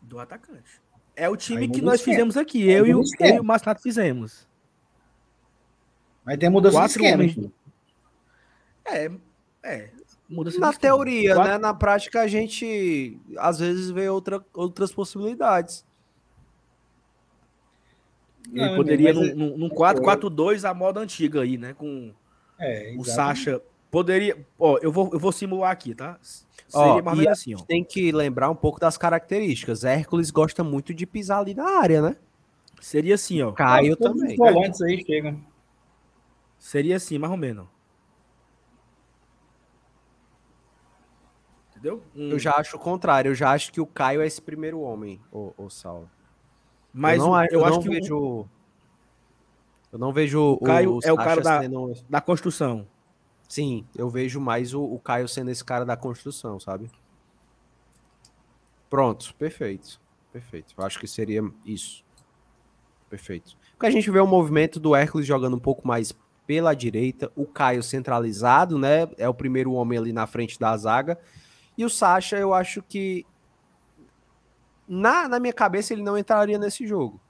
Do 0.00 0.18
atacante. 0.18 0.80
É 1.14 1.28
o 1.28 1.36
time 1.36 1.64
Aí 1.64 1.68
que 1.70 1.82
nós 1.82 2.00
esquema. 2.00 2.14
fizemos 2.14 2.36
aqui. 2.38 2.62
Aí 2.62 2.76
Eu 2.76 2.86
e, 2.86 2.94
o, 2.94 3.02
eu 3.20 3.36
e 3.36 3.40
o 3.40 3.44
Massato 3.44 3.82
fizemos. 3.82 4.50
Mas 6.24 6.38
tem 6.38 6.48
mudança 6.50 6.74
de 6.76 6.80
Quatro 6.82 6.96
esquema. 7.02 7.14
homens. 7.22 7.32
aqui. 7.38 7.52
É, 8.84 9.10
é. 9.62 9.90
Muda 10.28 10.50
Na 10.58 10.72
teoria, 10.72 11.34
né? 11.36 11.58
Na 11.58 11.74
prática, 11.74 12.22
a 12.22 12.26
gente 12.26 13.18
às 13.36 13.58
vezes 13.58 13.90
vê 13.90 14.08
outra, 14.08 14.42
outras 14.54 14.90
possibilidades. 14.92 15.84
Ele 18.50 18.66
Não, 18.66 18.76
poderia, 18.76 19.14
mas 19.14 19.28
é- 19.28 19.34
num, 19.34 19.56
num 19.56 19.68
4-4-2, 19.68 20.64
a 20.68 20.72
moda 20.74 21.00
antiga 21.00 21.42
aí, 21.42 21.56
né? 21.58 21.74
Com 21.74 22.12
É, 22.58 22.94
o. 22.98 23.04
Sacha. 23.04 23.60
Poderia. 23.90 24.44
Ó, 24.58 24.78
eu 24.80 24.90
vou, 24.90 25.10
eu 25.12 25.18
vou 25.18 25.32
simular 25.32 25.70
aqui, 25.70 25.94
tá? 25.94 26.18
Ó, 26.72 26.86
Seria 26.88 27.02
mais 27.02 27.18
ou 27.18 27.24
e 27.24 27.28
assim, 27.28 27.54
ó. 27.54 27.58
gente 27.58 27.66
tem 27.66 27.84
que 27.84 28.10
lembrar 28.10 28.48
um 28.48 28.54
pouco 28.56 28.80
das 28.80 28.96
características. 28.96 29.84
Hércules 29.84 30.30
gosta 30.30 30.64
muito 30.64 30.94
de 30.94 31.06
pisar 31.06 31.40
ali 31.40 31.52
na 31.54 31.78
área, 31.78 32.00
né? 32.00 32.16
Seria 32.80 33.14
assim, 33.16 33.42
ó. 33.42 33.52
Caio 33.52 33.96
também. 33.96 34.30
Os 34.32 34.36
volantes 34.38 34.80
aí 34.80 35.04
chegam. 35.04 35.38
Seria 36.62 36.94
assim, 36.94 37.18
mais 37.18 37.32
ou 37.32 37.36
menos. 37.36 37.66
Entendeu? 41.70 42.00
Um- 42.14 42.30
Eu 42.30 42.38
já 42.38 42.52
acho 42.56 42.76
o 42.76 42.78
contrário. 42.78 43.30
Eu 43.30 43.34
já 43.34 43.50
acho 43.50 43.72
que 43.72 43.80
o 43.80 43.86
Caio 43.86 44.20
é 44.22 44.26
esse 44.26 44.40
primeiro 44.40 44.80
homem, 44.80 45.20
o, 45.32 45.52
o 45.58 45.68
Saulo. 45.68 46.08
Mas 46.92 47.18
eu 47.20 47.26
não, 47.26 47.44
eu, 47.44 47.48
eu 47.50 47.64
acho 47.64 47.74
não 47.76 47.82
que 47.82 47.88
o- 47.88 47.92
vejo. 47.92 48.48
Eu 49.92 49.98
não 49.98 50.12
vejo 50.12 50.56
Caio 50.58 51.00
é 51.02 51.12
o 51.12 51.16
cara 51.16 51.40
da- 51.40 51.60
sendo- 51.62 51.92
da 52.08 52.20
construção. 52.20 52.86
Sim, 53.48 53.84
eu 53.96 54.08
vejo 54.08 54.40
mais 54.40 54.72
o, 54.72 54.82
o 54.82 55.00
Caio 55.00 55.26
sendo 55.28 55.50
esse 55.50 55.64
cara 55.64 55.84
da 55.84 55.96
construção, 55.96 56.60
sabe? 56.60 56.90
Pronto, 58.88 59.34
perfeito. 59.34 60.00
Perfeito. 60.32 60.74
Eu 60.78 60.84
acho 60.84 60.98
que 60.98 61.06
seria 61.08 61.42
isso. 61.66 62.04
Perfeito. 63.10 63.56
Porque 63.72 63.86
a 63.86 63.90
gente 63.90 64.10
vê 64.10 64.20
o 64.20 64.26
movimento 64.26 64.78
do 64.78 64.94
Hércules 64.94 65.26
jogando 65.26 65.56
um 65.56 65.60
pouco 65.60 65.86
mais 65.86 66.12
pela 66.46 66.74
direita, 66.74 67.30
o 67.36 67.46
Caio 67.46 67.82
centralizado, 67.82 68.78
né? 68.78 69.08
É 69.16 69.28
o 69.28 69.34
primeiro 69.34 69.72
homem 69.72 69.98
ali 69.98 70.12
na 70.12 70.26
frente 70.26 70.58
da 70.58 70.76
zaga. 70.76 71.18
E 71.76 71.84
o 71.84 71.90
Sacha, 71.90 72.36
eu 72.36 72.52
acho 72.52 72.82
que 72.82 73.24
na, 74.86 75.28
na 75.28 75.40
minha 75.40 75.52
cabeça 75.52 75.92
ele 75.92 76.02
não 76.02 76.18
entraria 76.18 76.58
nesse 76.58 76.86
jogo. 76.86 77.20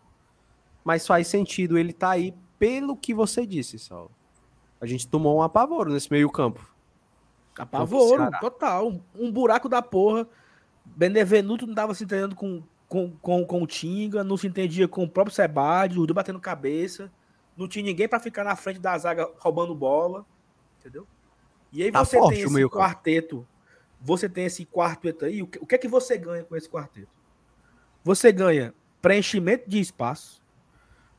Mas 0.85 1.07
faz 1.07 1.29
sentido 1.29 1.79
ele 1.79 1.93
tá 1.93 2.11
aí 2.11 2.35
pelo 2.59 2.97
que 2.97 3.15
você 3.15 3.47
disse, 3.47 3.79
Saulo. 3.79 4.11
A 4.81 4.87
gente 4.87 5.07
tomou 5.07 5.39
um 5.39 5.43
apavoro 5.43 5.93
nesse 5.93 6.11
meio-campo. 6.11 6.69
Apavoro, 7.57 8.31
total. 8.41 8.89
Um, 8.89 9.01
um 9.15 9.33
buraco 9.33 9.69
da 9.69 9.81
porra. 9.81 10.27
Benevenuto 10.85 11.67
não 11.67 11.75
tava 11.75 11.95
se 11.95 12.03
entendendo 12.03 12.35
com, 12.35 12.63
com, 12.89 13.13
com, 13.23 13.45
com 13.45 13.63
o 13.63 13.67
Tinga, 13.67 14.25
não 14.25 14.37
se 14.37 14.49
entendia 14.49 14.89
com 14.89 15.05
o 15.05 15.09
próprio 15.09 15.35
Sebade, 15.35 15.99
os 15.99 16.07
dois 16.07 16.15
batendo 16.15 16.41
cabeça. 16.41 17.13
Não 17.57 17.69
tinha 17.69 17.85
ninguém 17.85 18.09
pra 18.09 18.21
ficar 18.21 18.45
na 18.45 18.57
frente 18.57 18.81
da 18.81 18.97
zaga 18.97 19.31
roubando 19.39 19.75
bola. 19.75 20.25
Entendeu? 20.81 21.07
E 21.73 21.83
aí 21.83 21.93
Tá 21.93 22.05
você 22.05 22.19
forte 22.19 22.35
tem 22.35 22.45
esse 22.45 22.69
quarteto. 22.69 23.47
Você 24.01 24.29
tem 24.29 24.45
esse 24.45 24.67
quarteto 24.67 25.25
aí. 25.25 25.43
O 25.43 25.47
que, 25.47 25.59
o 25.59 25.67
que 25.67 25.75
é 25.75 25.79
que 25.79 25.89
você 25.89 26.19
ganha 26.19 26.45
com 26.45 26.57
esse 26.57 26.69
quarteto? 26.69 27.09
Você 28.03 28.33
ganha 28.33 28.75
preenchimento 29.01 29.69
de 29.69 29.81
espaço. 29.81 30.43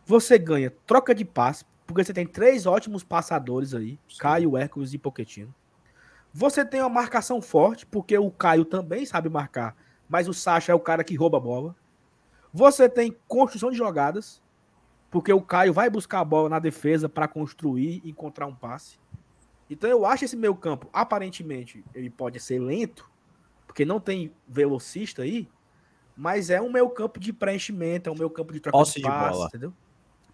Você 0.06 0.38
ganha 0.38 0.72
troca 0.86 1.16
de 1.16 1.24
passe, 1.24 1.66
porque 1.88 2.04
você 2.04 2.14
tem 2.14 2.28
três 2.28 2.66
ótimos 2.66 3.04
passadores 3.04 3.74
aí, 3.74 3.98
Sim. 4.10 4.18
Caio, 4.20 4.58
Hércules 4.58 4.94
e 4.94 4.98
Poquetino. 4.98 5.54
Você 6.34 6.66
tem 6.66 6.82
uma 6.82 6.90
marcação 6.90 7.42
forte, 7.42 7.86
porque 7.86 8.18
o 8.18 8.32
Caio 8.32 8.66
também 8.66 9.06
sabe 9.06 9.30
marcar, 9.30 9.76
mas 10.10 10.28
o 10.28 10.34
Sacha 10.34 10.72
é 10.72 10.76
o 10.76 10.80
cara 10.80 11.04
que 11.04 11.16
rouba 11.16 11.38
a 11.38 11.42
bola. 11.42 11.76
Você 12.52 12.90
tem 12.90 13.16
construção 13.28 13.72
de 13.72 13.78
jogadas, 13.78 14.42
porque 15.14 15.32
o 15.32 15.40
Caio 15.42 15.72
vai 15.72 15.92
buscar 15.92 16.22
a 16.22 16.26
bola 16.26 16.50
na 16.50 16.58
defesa 16.58 17.08
para 17.08 17.28
construir 17.28 18.02
e 18.04 18.10
encontrar 18.10 18.48
um 18.48 18.56
passe. 18.56 18.98
Então 19.70 19.88
eu 19.88 20.06
acho 20.08 20.26
esse 20.26 20.36
meio 20.36 20.56
campo, 20.56 20.90
aparentemente, 20.92 21.86
ele 21.94 22.10
pode 22.10 22.40
ser 22.40 22.58
lento, 22.60 23.08
porque 23.68 23.86
não 23.86 24.00
tem 24.00 24.34
velocista 24.48 25.22
aí, 25.22 25.48
mas 26.18 26.50
é 26.50 26.60
um 26.60 26.72
meio 26.72 26.90
campo 26.90 27.20
de 27.20 27.32
preenchimento, 27.32 28.10
é 28.10 28.12
um 28.12 28.16
meio 28.16 28.30
campo 28.32 28.52
de 28.54 28.60
troca 28.60 28.76
Posse 28.78 28.96
de 28.96 29.04
de 29.04 29.08
passe, 29.08 29.32
bola. 29.38 29.48
entendeu? 29.48 29.74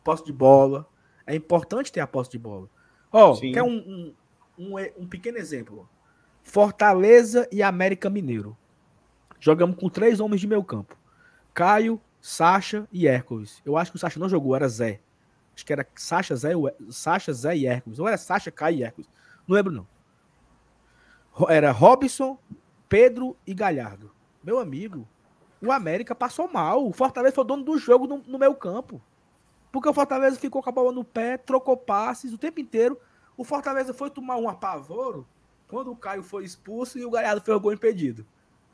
Posse 0.01 0.23
de 0.25 0.31
bola. 0.33 0.87
É 1.27 1.35
importante 1.35 1.91
ter 1.91 1.99
a 1.99 2.07
posse 2.07 2.31
de 2.31 2.39
bola. 2.39 2.69
Ó, 3.11 3.35
Sim. 3.35 3.51
quer 3.51 3.63
um, 3.63 3.75
um, 3.77 4.13
um, 4.57 4.79
e- 4.79 4.93
um 4.97 5.05
pequeno 5.05 5.37
exemplo? 5.37 5.87
Fortaleza 6.41 7.47
e 7.51 7.61
América 7.61 8.09
Mineiro. 8.09 8.57
Jogamos 9.39 9.75
com 9.77 9.89
três 9.89 10.19
homens 10.19 10.41
de 10.41 10.47
meio 10.47 10.63
campo. 10.63 10.97
Caio, 11.53 12.01
Sacha 12.21 12.87
e 12.91 13.07
Hércules. 13.07 13.61
Eu 13.65 13.77
acho 13.77 13.91
que 13.91 13.97
o 13.97 13.99
Sacha 13.99 14.19
não 14.19 14.29
jogou, 14.29 14.55
era 14.55 14.67
Zé. 14.67 14.99
Acho 15.55 15.65
que 15.65 15.73
era 15.73 15.87
Sacha, 15.95 16.35
Zé, 16.35 16.53
Sacha, 16.89 17.33
Zé 17.33 17.57
e 17.57 17.65
Hércules. 17.65 17.99
Ou 17.99 18.07
era 18.07 18.17
Sacha, 18.17 18.51
Caio 18.51 18.77
e 18.77 18.83
Hércules. 18.83 19.09
Não 19.47 19.55
lembro, 19.55 19.71
não. 19.71 19.87
Era 21.47 21.71
Robson, 21.71 22.37
Pedro 22.87 23.35
e 23.45 23.53
Galhardo. 23.53 24.11
Meu 24.43 24.59
amigo, 24.59 25.07
o 25.61 25.71
América 25.71 26.13
passou 26.15 26.51
mal. 26.51 26.87
O 26.87 26.93
Fortaleza 26.93 27.35
foi 27.35 27.43
o 27.43 27.47
dono 27.47 27.63
do 27.63 27.77
jogo 27.77 28.07
no, 28.07 28.17
no 28.19 28.39
meio 28.39 28.55
campo. 28.55 29.01
Porque 29.71 29.87
o 29.87 29.93
Fortaleza 29.93 30.39
ficou 30.39 30.63
com 30.63 30.69
a 30.69 30.73
bola 30.73 30.91
no 30.91 31.03
pé, 31.03 31.37
trocou 31.37 31.77
passes 31.77 32.33
o 32.33 32.37
tempo 32.37 32.59
inteiro. 32.59 32.99
O 33.37 33.43
Fortaleza 33.43 33.93
foi 33.93 34.09
tomar 34.09 34.37
um 34.37 34.49
apavoro 34.49 35.27
quando 35.67 35.91
o 35.91 35.95
Caio 35.95 36.23
foi 36.23 36.43
expulso 36.43 36.97
e 36.97 37.05
o 37.05 37.11
Galhardo 37.11 37.41
fez 37.41 37.55
o 37.55 37.59
gol 37.59 37.71
impedido. 37.71 38.25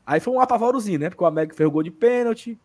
Aí 0.04 0.18
foi 0.18 0.32
um 0.32 0.40
apavorozinho, 0.40 0.98
né? 0.98 1.10
Porque 1.10 1.22
o 1.22 1.26
América 1.26 1.54
fez 1.54 1.68
o 1.68 1.70
gol 1.70 1.82
de 1.82 1.90
pênalti 1.90 2.58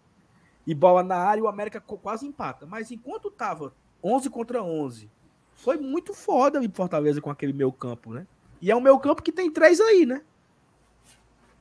e 0.65 0.73
bola 0.75 1.03
na 1.03 1.15
área 1.17 1.43
o 1.43 1.47
América 1.47 1.79
quase 1.81 2.25
empata. 2.25 2.65
Mas 2.65 2.91
enquanto 2.91 3.31
tava 3.31 3.73
11 4.03 4.29
contra 4.29 4.63
11, 4.63 5.09
foi 5.53 5.77
muito 5.77 6.13
foda 6.13 6.59
o 6.59 6.71
Fortaleza 6.71 7.21
com 7.21 7.29
aquele 7.29 7.53
meio 7.53 7.71
campo, 7.71 8.13
né? 8.13 8.27
E 8.61 8.69
é 8.71 8.75
um 8.75 8.81
meio 8.81 8.99
campo 8.99 9.23
que 9.23 9.31
tem 9.31 9.49
três 9.51 9.79
aí, 9.79 10.05
né? 10.05 10.21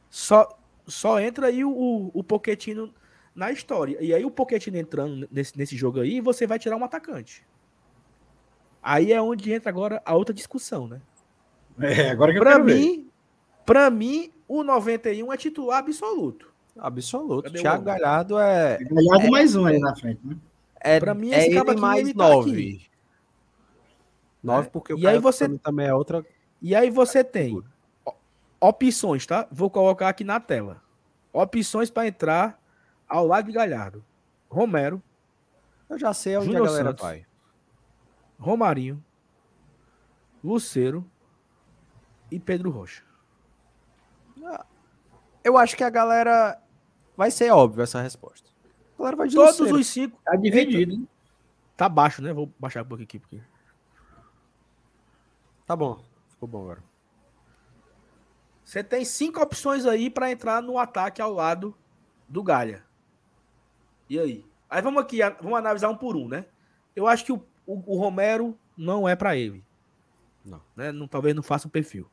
Só, 0.09 0.59
só 0.87 1.21
entra 1.21 1.47
aí 1.47 1.65
o, 1.65 1.71
o, 1.71 2.11
o 2.15 2.25
Pochettino 2.25 2.93
na 3.35 3.51
história. 3.51 3.97
E 4.01 4.13
aí 4.13 4.25
o 4.25 4.31
Pochettino 4.31 4.77
entrando 4.77 5.29
nesse, 5.31 5.57
nesse 5.57 5.77
jogo 5.77 6.01
aí, 6.01 6.21
você 6.21 6.47
vai 6.47 6.59
tirar 6.59 6.77
um 6.77 6.85
atacante. 6.85 7.47
Aí 8.83 9.13
é 9.13 9.21
onde 9.21 9.53
entra 9.53 9.69
agora 9.71 10.03
a 10.05 10.15
outra 10.15 10.35
discussão, 10.35 10.89
né? 10.89 11.01
É, 11.79 12.11
agora 12.11 12.33
que 12.33 12.39
eu 12.39 12.43
Pra 12.43 12.53
quero 12.53 12.65
ver. 12.65 12.75
mim, 12.75 13.11
pra 13.65 13.91
mim, 13.91 14.33
o 14.49 14.63
91 14.63 15.33
é 15.33 15.37
titular 15.37 15.79
absoluto. 15.79 16.50
Absoluto. 16.81 17.45
Cadê 17.45 17.61
Thiago? 17.61 17.85
Galhardo 17.85 18.39
é. 18.39 18.79
Galhardo 18.79 19.31
mais 19.31 19.55
um 19.55 19.67
ali 19.67 19.79
na 19.79 19.95
frente, 19.95 20.21
né? 20.27 20.37
É, 20.81 20.99
Pra 20.99 21.13
mim, 21.15 21.31
é 21.33 21.39
esse 21.47 21.57
ele 21.59 21.75
mais 21.77 22.15
nove. 22.15 22.51
aqui. 22.51 22.91
Nove, 24.43 24.67
É. 24.69 24.71
porque 24.71 24.95
o 24.95 24.99
E 24.99 25.07
aí 25.07 25.19
você- 25.19 25.47
também- 25.59 25.87
é 25.87 25.95
outra. 25.95 26.25
E 26.63 26.75
aí 26.75 26.91
você 26.91 27.23
tem 27.23 27.63
opções, 28.59 29.27
tá? 29.27 29.47
Vou 29.53 29.69
colocar 29.69 30.09
aqui 30.09 30.25
na 30.25 30.41
tela. 30.41 30.83
Opções 31.33 31.91
para 31.91 32.07
entrar 32.09 32.59
ao 33.07 33.27
lado 33.27 33.47
de 33.47 33.53
Galhardo. 33.53 34.03
Romero, 34.49 35.03
Eu 35.89 35.99
já 35.99 36.15
sei 36.15 36.37
onde 36.37 36.47
Júnior 36.47 36.63
a 36.63 36.67
galera 36.71 36.89
Santos. 36.91 37.03
vai. 37.03 37.27
Romarinho, 38.39 39.05
Luceiro 40.43 41.05
e 42.31 42.39
Pedro 42.39 42.71
Rocha. 42.71 43.03
Eu 45.43 45.59
acho 45.59 45.77
que 45.77 45.83
a 45.85 45.91
galera. 45.91 46.59
Vai 47.21 47.31
ser 47.31 47.51
óbvio 47.51 47.83
essa 47.83 48.01
resposta. 48.01 48.49
Galera 48.99 49.15
vai 49.15 49.29
Todos 49.29 49.59
Luceiro. 49.59 49.79
os 49.79 49.87
cinco. 49.89 50.19
Tá 50.25 50.35
dividido, 50.37 50.93
hein? 50.95 51.09
Tá 51.77 51.87
baixo, 51.87 52.23
né? 52.23 52.33
Vou 52.33 52.51
baixar 52.59 52.83
um 52.83 52.87
pouco 52.87 53.03
aqui. 53.03 53.19
Porque... 53.19 53.39
Tá 55.67 55.77
bom. 55.77 56.03
Ficou 56.31 56.49
bom 56.49 56.63
agora. 56.63 56.83
Você 58.65 58.83
tem 58.83 59.05
cinco 59.05 59.39
opções 59.39 59.85
aí 59.85 60.09
para 60.09 60.31
entrar 60.33 60.63
no 60.63 60.79
ataque 60.79 61.21
ao 61.21 61.31
lado 61.31 61.77
do 62.27 62.43
Galha. 62.43 62.83
E 64.09 64.19
aí? 64.19 64.47
Aí 64.71 64.81
vamos 64.81 65.03
aqui, 65.03 65.19
vamos 65.43 65.59
analisar 65.59 65.91
um 65.91 65.97
por 65.99 66.17
um, 66.17 66.27
né? 66.27 66.47
Eu 66.97 67.07
acho 67.07 67.23
que 67.27 67.33
o, 67.33 67.45
o- 67.67 67.97
o 67.97 67.99
Romero 67.99 68.59
não 68.75 69.07
é 69.07 69.15
para 69.15 69.37
ele. 69.37 69.63
Não. 70.43 70.63
Né? 70.75 70.91
Não, 70.91 71.07
talvez 71.07 71.37
não 71.37 71.43
faça 71.43 71.69
o 71.69 71.71
perfil. 71.71 72.11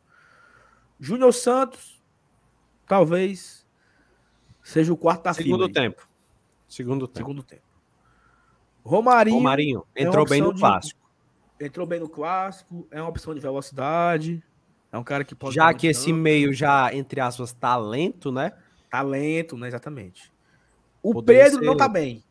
Júnior 0.99 1.33
Santos, 1.33 2.03
talvez 2.85 3.65
seja 4.69 4.93
o 4.93 4.97
quarto 4.97 5.23
da 5.23 5.33
Segundo 5.33 5.53
fila. 5.53 5.67
aí. 5.67 5.73
tempo. 5.73 6.07
Segundo 6.67 7.07
tempo. 7.07 7.17
Segundo 7.19 7.43
tempo. 7.43 7.61
Romarinho, 8.83 9.37
Romarinho 9.37 9.83
é 9.95 10.03
entrou 10.03 10.25
bem 10.25 10.39
opção 10.41 10.47
no 10.47 10.53
de- 10.53 10.59
clássico. 10.61 10.99
entrou 11.59 11.85
bem 11.87 11.99
no 11.99 12.07
clássico, 12.09 12.87
é 12.89 13.01
uma 13.01 13.09
opção 13.09 13.33
de 13.33 13.39
velocidade, 13.41 14.41
é 14.91 14.95
É 14.95 14.99
um 14.99 15.03
cara 15.03 15.23
que 15.25 15.35
pode. 15.35 15.53
Já 15.55 15.73
que 15.73 15.87
esse 15.87 16.07
dano. 16.11 16.21
meio 16.23 16.53
já, 16.53 16.93
entre 16.93 17.19
aspas, 17.19 17.51
talento, 17.51 18.31
né? 18.31 18.53
Talento, 18.89 19.57
né? 19.57 19.67
Exatamente. 19.67 20.31
O 21.03 21.13
Poderia 21.13 21.43
Pedro 21.43 21.59
ser 21.59 21.65
não 21.65 21.75
tá 21.75 21.87
bem. 21.89 22.23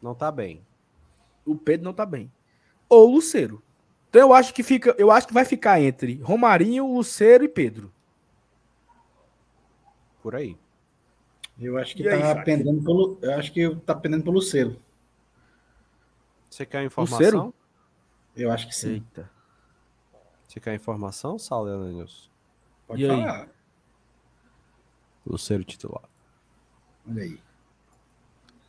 Não 0.00 0.14
tá 0.14 0.32
bem. 0.32 0.64
O 1.44 1.54
Pedro 1.56 1.84
não 1.84 1.92
tá 1.92 2.06
bem. 2.06 2.32
Ou 2.88 3.08
o 3.10 3.14
Luceiro. 3.16 3.62
Então 4.08 4.22
eu 4.22 4.32
acho 4.34 4.52
que 4.54 4.62
fica, 4.62 4.94
eu 4.98 5.10
acho 5.10 5.26
que 5.28 5.34
vai 5.34 5.44
ficar 5.44 5.80
entre 5.80 6.14
Romarinho, 6.22 6.86
Luceiro 6.94 7.44
e 7.44 7.48
Pedro. 7.48 7.92
Por 10.22 10.34
aí. 10.34 10.56
Eu 11.60 11.76
acho 11.76 11.94
que 11.94 12.02
E 12.02 12.08
aí, 12.08 12.20
tá 12.20 12.28
Sacha? 12.28 12.42
pendendo 12.44 12.82
pelo. 12.82 13.18
Eu 13.20 13.34
acho 13.34 13.52
que 13.52 13.76
tá 13.76 13.94
pendendo 13.94 14.24
pelo 14.24 14.40
selo. 14.40 14.76
Você 16.48 16.64
quer 16.64 16.84
informação? 16.84 17.18
Luceiro? 17.18 17.54
Eu 18.34 18.50
acho 18.50 18.66
que 18.66 18.74
sim. 18.74 18.92
Eita. 18.94 19.30
Você 20.48 20.58
quer 20.58 20.74
informação, 20.74 21.38
Saulo? 21.38 21.70
Pode 22.86 23.02
E 23.02 23.08
aí? 23.08 23.22
falar. 23.22 23.48
Luceiro 25.26 25.62
titular. 25.62 26.08
Olha 27.08 27.22
aí. 27.22 27.38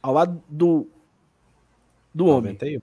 Ao 0.02 0.14
lado 0.14 0.44
do 0.50 0.88
do 2.14 2.26
homem. 2.26 2.54
91. 2.54 2.82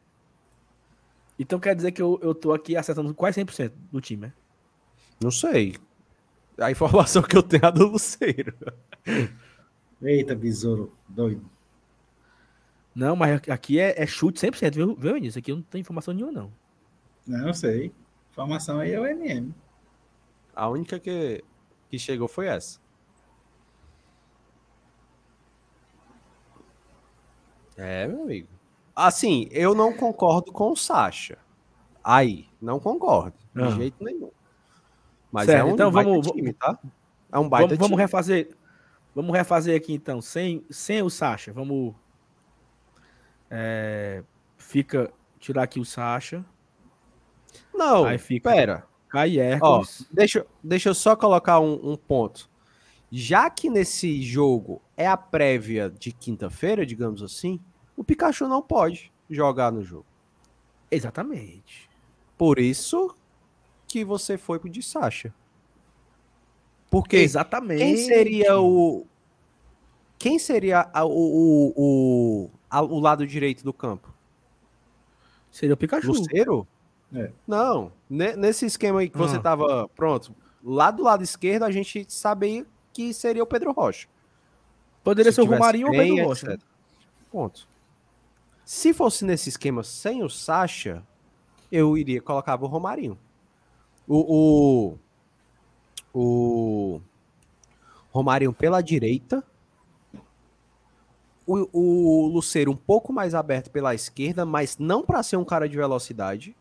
Então 1.39 1.61
quer 1.61 1.77
dizer 1.77 1.93
que 1.93 2.03
eu, 2.03 2.19
eu 2.23 2.35
tô 2.35 2.53
aqui 2.53 2.77
acertando 2.77 3.15
quase 3.15 3.41
100% 3.41 3.73
do 3.93 4.01
time, 4.01 4.23
né? 4.29 4.33
Não 5.23 5.31
sei. 5.31 5.77
A 6.59 6.71
informação 6.71 7.23
que 7.23 7.37
eu 7.37 7.43
tenho 7.43 7.65
é 7.65 7.67
a 7.67 7.71
do 7.71 7.87
Luceiro. 7.87 8.55
Eita, 10.03 10.35
besouro 10.35 10.93
doido. 11.09 11.49
Não, 12.95 13.15
mas 13.17 13.41
aqui 13.49 13.79
é, 13.79 14.01
é 14.03 14.07
chute 14.07 14.41
100%, 14.41 14.75
viu, 14.75 14.95
viu, 14.97 15.15
Vinícius? 15.15 15.37
Aqui 15.37 15.53
não 15.53 15.63
tenho 15.63 15.81
informação 15.81 16.13
nenhuma, 16.15 16.33
não. 16.33 16.53
Não, 17.27 17.53
sei. 17.53 17.93
Informação 18.31 18.79
aí 18.81 18.93
é 18.93 19.01
o 19.01 19.07
MM. 19.07 19.55
A 20.55 20.69
única 20.69 20.99
que, 20.99 21.45
que 21.91 21.99
chegou 21.99 22.27
foi 22.29 22.47
essa. 22.47 22.81
É, 27.77 28.07
meu 28.09 28.23
amigo. 28.23 28.49
Assim, 28.95 29.49
eu 29.53 29.75
não 29.75 29.93
concordo 29.93 30.51
com 30.53 30.73
o 30.73 30.77
Sacha. 30.77 31.39
Aí, 32.03 32.49
não 32.61 32.81
concordo. 32.81 33.37
De 33.55 33.63
Ah. 33.63 33.71
jeito 33.71 34.03
nenhum. 34.03 34.31
Mas 35.31 35.47
Certo, 35.47 35.61
é 35.61 35.65
um 35.71 35.75
então 35.75 35.93
baita 35.93 36.11
vamos- 36.11 36.27
time, 36.29 36.53
tá? 36.53 36.79
É 37.31 37.39
um 37.39 37.49
baita 37.49 37.69
Vamos, 37.69 37.79
vamos 37.79 37.99
refazer. 37.99 38.57
Vamos 39.19 39.37
refazer 39.37 39.77
aqui 39.77 39.93
então, 39.95 40.23
sem, 40.23 40.65
sem 40.71 41.03
o 41.03 41.11
Sacha. 41.11 41.53
Vamos. 41.53 41.93
É, 43.51 44.23
fica. 44.57 45.13
Tirar 45.41 45.65
aqui 45.65 45.81
o 45.81 45.85
Sacha. 45.85 46.45
Não, 47.75 48.05
Aí 48.05 48.17
fica- 48.17 48.49
pera. 48.49 48.87
Cai 49.09 49.37
Ó, 49.39 49.43
Hércules. 49.43 50.07
deixa, 50.13 50.47
deixa 50.63 50.91
eu 50.91 50.95
só 50.95 51.17
colocar 51.17 51.59
um, 51.59 51.93
um 51.93 51.97
ponto. 51.97 52.49
Já 53.11 53.51
que 53.51 53.69
nesse 53.69 54.23
jogo 54.23 54.81
é 54.97 55.09
a 55.09 55.17
prévia 55.17 55.91
de 55.91 56.13
quinta-feira, 56.13 56.87
digamos 56.87 57.21
assim, 57.21 57.59
o 57.97 58.05
Pikachu 58.05 58.47
não 58.47 58.63
pode 58.63 59.13
jogar 59.29 59.73
no 59.73 59.83
jogo. 59.83 60.07
Exatamente. 60.93 61.91
Por 62.37 62.61
isso 62.61 63.13
que 63.89 64.05
você 64.05 64.39
foi 64.39 64.61
pro 64.61 64.69
de 64.71 64.81
Sasha. 64.81 65.35
Porque 66.91 67.17
Exatamente. 67.17 67.79
quem 67.79 67.97
seria 67.97 68.59
o. 68.61 69.07
Quem 70.19 70.39
seria 70.39 70.89
a- 70.93 71.05
o, 71.05 71.11
o, 71.11 71.73
o, 71.77 72.51
a- 72.69 72.83
o 72.83 72.99
lado 72.99 73.27
direito 73.27 73.63
do 73.63 73.73
campo? 73.73 74.13
Seria 75.51 75.75
o 75.75 75.77
Pikachu. 75.77 76.09
Luceiro? 76.09 76.67
É. 77.15 77.31
Não. 77.47 77.93
Ne- 78.09 78.37
Nesse 78.37 78.67
esquema 78.67 79.01
aí 79.01 79.09
que 79.09 79.19
você 79.19 79.37
Ah. 79.37 79.41
tava. 79.41 79.89
Pronto. 79.95 80.35
Lá 80.65 80.91
do 80.91 81.03
lado 81.03 81.23
esquerdo 81.23 81.63
a 81.65 81.71
gente 81.71 82.05
sabia 82.09 82.67
que 82.93 83.13
seria 83.15 83.43
o 83.43 83.47
Pedro 83.47 83.73
Rocha. 83.73 84.09
Poderia 85.05 85.31
Se 85.31 85.37
ser 85.37 85.43
o 85.43 85.47
Romarinho 85.47 85.87
ou 85.89 85.93
o 85.95 85.97
Pedro 85.97 86.25
Rocha. 86.27 86.47
etc. 86.53 86.61
Ponto. 87.31 87.69
Se 88.65 88.93
fosse 88.93 89.25
nesse 89.25 89.49
esquema 89.49 89.83
sem 89.83 90.23
o 90.23 90.29
Sacha, 90.29 91.03
eu 91.71 91.97
iria 91.97 92.21
colocava 92.21 92.65
o 92.65 92.69
Romarinho. 92.69 93.17
O, 94.07 94.19
o, 94.93 94.99
o 96.13 97.01
Romarinho 98.11 98.53
pela 98.53 98.81
direita. 98.81 99.45
O, 101.47 101.67
o 101.73 102.27
Luceiro 102.27 102.71
um 102.71 102.77
pouco 102.77 103.13
mais 103.13 103.35
aberto 103.35 103.71
pela 103.71 103.95
esquerda, 103.95 104.45
mas 104.45 104.77
não 104.77 105.03
para 105.03 105.23
ser 105.23 105.37
um 105.37 105.45
cara 105.45 105.69
de 105.69 105.77
velocidade. 105.77 106.55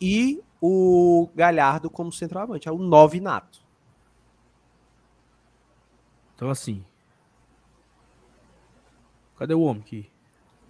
E 0.00 0.42
o 0.60 1.28
Galhardo 1.34 1.88
como 1.88 2.12
centroavante. 2.12 2.68
É 2.68 2.72
o 2.72 2.78
9 2.78 3.20
nato. 3.20 3.64
Então 6.34 6.50
assim. 6.50 6.84
Cadê 9.36 9.54
o 9.54 9.60
homem 9.60 9.82
aqui? 9.82 10.10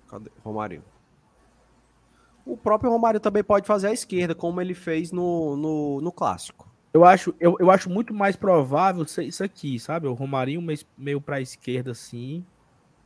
Cadê? 0.09 0.31
Romário. 0.45 0.83
O 2.45 2.57
próprio 2.57 2.91
Romário 2.91 3.19
também 3.19 3.43
pode 3.43 3.67
fazer 3.67 3.89
à 3.89 3.93
esquerda, 3.93 4.35
como 4.35 4.61
ele 4.61 4.75
fez 4.75 5.11
no, 5.11 5.57
no, 5.57 6.01
no 6.01 6.13
clássico. 6.13 6.66
Eu 6.97 7.05
acho, 7.05 7.35
eu, 7.39 7.59
eu 7.61 7.71
acho 7.71 7.91
muito 7.91 8.15
mais 8.15 8.37
provável 8.37 9.05
isso 9.05 9.45
aqui, 9.45 9.79
sabe? 9.79 10.07
O 10.07 10.15
Romarinho 10.15 10.63
meio, 10.63 10.79
meio 10.97 11.21
pra 11.21 11.43
esquerda, 11.43 11.91
assim. 11.91 12.43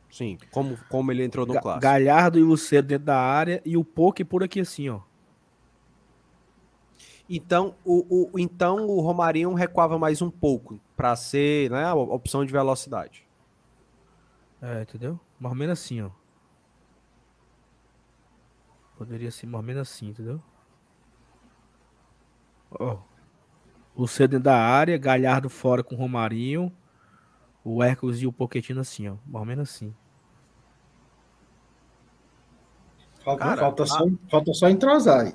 Sim, 0.09 0.37
como, 0.49 0.77
como 0.89 1.11
ele 1.11 1.25
entrou 1.25 1.45
no 1.45 1.53
Ga- 1.55 1.61
clássico. 1.61 1.81
Galhardo 1.81 2.39
e 2.39 2.41
Luceiro 2.41 2.87
dentro 2.87 3.07
da 3.07 3.19
área 3.19 3.61
e 3.65 3.75
o 3.75 3.83
Poke 3.83 4.23
por 4.23 4.43
aqui, 4.45 4.61
assim, 4.61 4.87
ó. 4.87 5.01
Então 7.29 7.75
o, 7.83 8.29
o, 8.31 8.39
então 8.39 8.87
o 8.87 9.01
Romarinho 9.01 9.53
recuava 9.53 9.99
mais 9.99 10.21
um 10.21 10.31
pouco 10.31 10.79
para 10.95 11.13
ser 11.17 11.69
né, 11.69 11.83
a 11.83 11.93
opção 11.93 12.45
de 12.45 12.51
velocidade. 12.53 13.27
É, 14.61 14.83
entendeu? 14.83 15.19
Mais 15.37 15.51
ou 15.51 15.59
menos 15.59 15.77
assim, 15.77 16.01
ó. 16.01 16.11
Poderia 18.97 19.31
ser 19.31 19.47
mais 19.47 19.61
ou 19.61 19.67
menos 19.67 19.81
assim, 19.81 20.07
entendeu? 20.07 20.41
Ó. 22.79 23.10
Luceiro 23.95 24.31
dentro 24.31 24.45
da 24.45 24.57
área, 24.57 24.97
Galhardo 24.97 25.49
fora 25.49 25.83
com 25.83 25.95
o 25.95 25.97
Romarinho. 25.97 26.71
O 27.63 27.83
Hércules 27.83 28.21
e 28.21 28.27
o 28.27 28.33
Poquetino 28.33 28.81
assim, 28.81 29.07
ó. 29.07 29.15
Mais 29.25 29.41
ou 29.41 29.45
menos 29.45 29.69
assim. 29.69 29.93
Falta, 33.23 33.43
Cara, 33.43 33.61
falta, 33.61 33.85
só, 33.85 34.07
falta 34.29 34.53
só 34.53 34.69
entrosar 34.69 35.21
aí. 35.21 35.33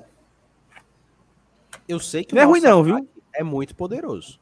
Eu 1.87 1.99
sei 1.99 2.25
que 2.25 2.35
Não 2.35 2.41
é 2.41 2.45
o 2.45 2.49
ruim 2.49 2.59
não, 2.59 2.83
viu? 2.83 3.09
É 3.33 3.43
muito 3.43 3.73
poderoso. 3.73 4.39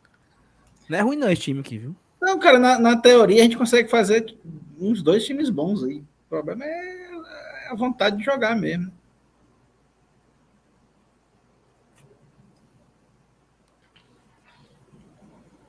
Não 0.90 0.98
é 0.98 1.02
ruim 1.02 1.16
não 1.16 1.30
esse 1.30 1.44
time 1.44 1.60
aqui, 1.60 1.78
viu? 1.78 1.96
Não, 2.20 2.40
cara, 2.40 2.58
na, 2.58 2.80
na 2.80 2.98
teoria 2.98 3.42
a 3.42 3.44
gente 3.44 3.58
consegue 3.58 3.88
fazer 3.88 4.36
uns 4.80 5.04
dois 5.04 5.24
times 5.26 5.50
bons 5.52 5.84
aí. 5.84 6.00
O 6.00 6.30
problema 6.30 6.66
é 6.66 7.68
a 7.70 7.76
vontade 7.76 8.18
de 8.18 8.24
jogar 8.24 8.56
mesmo. 8.56 8.92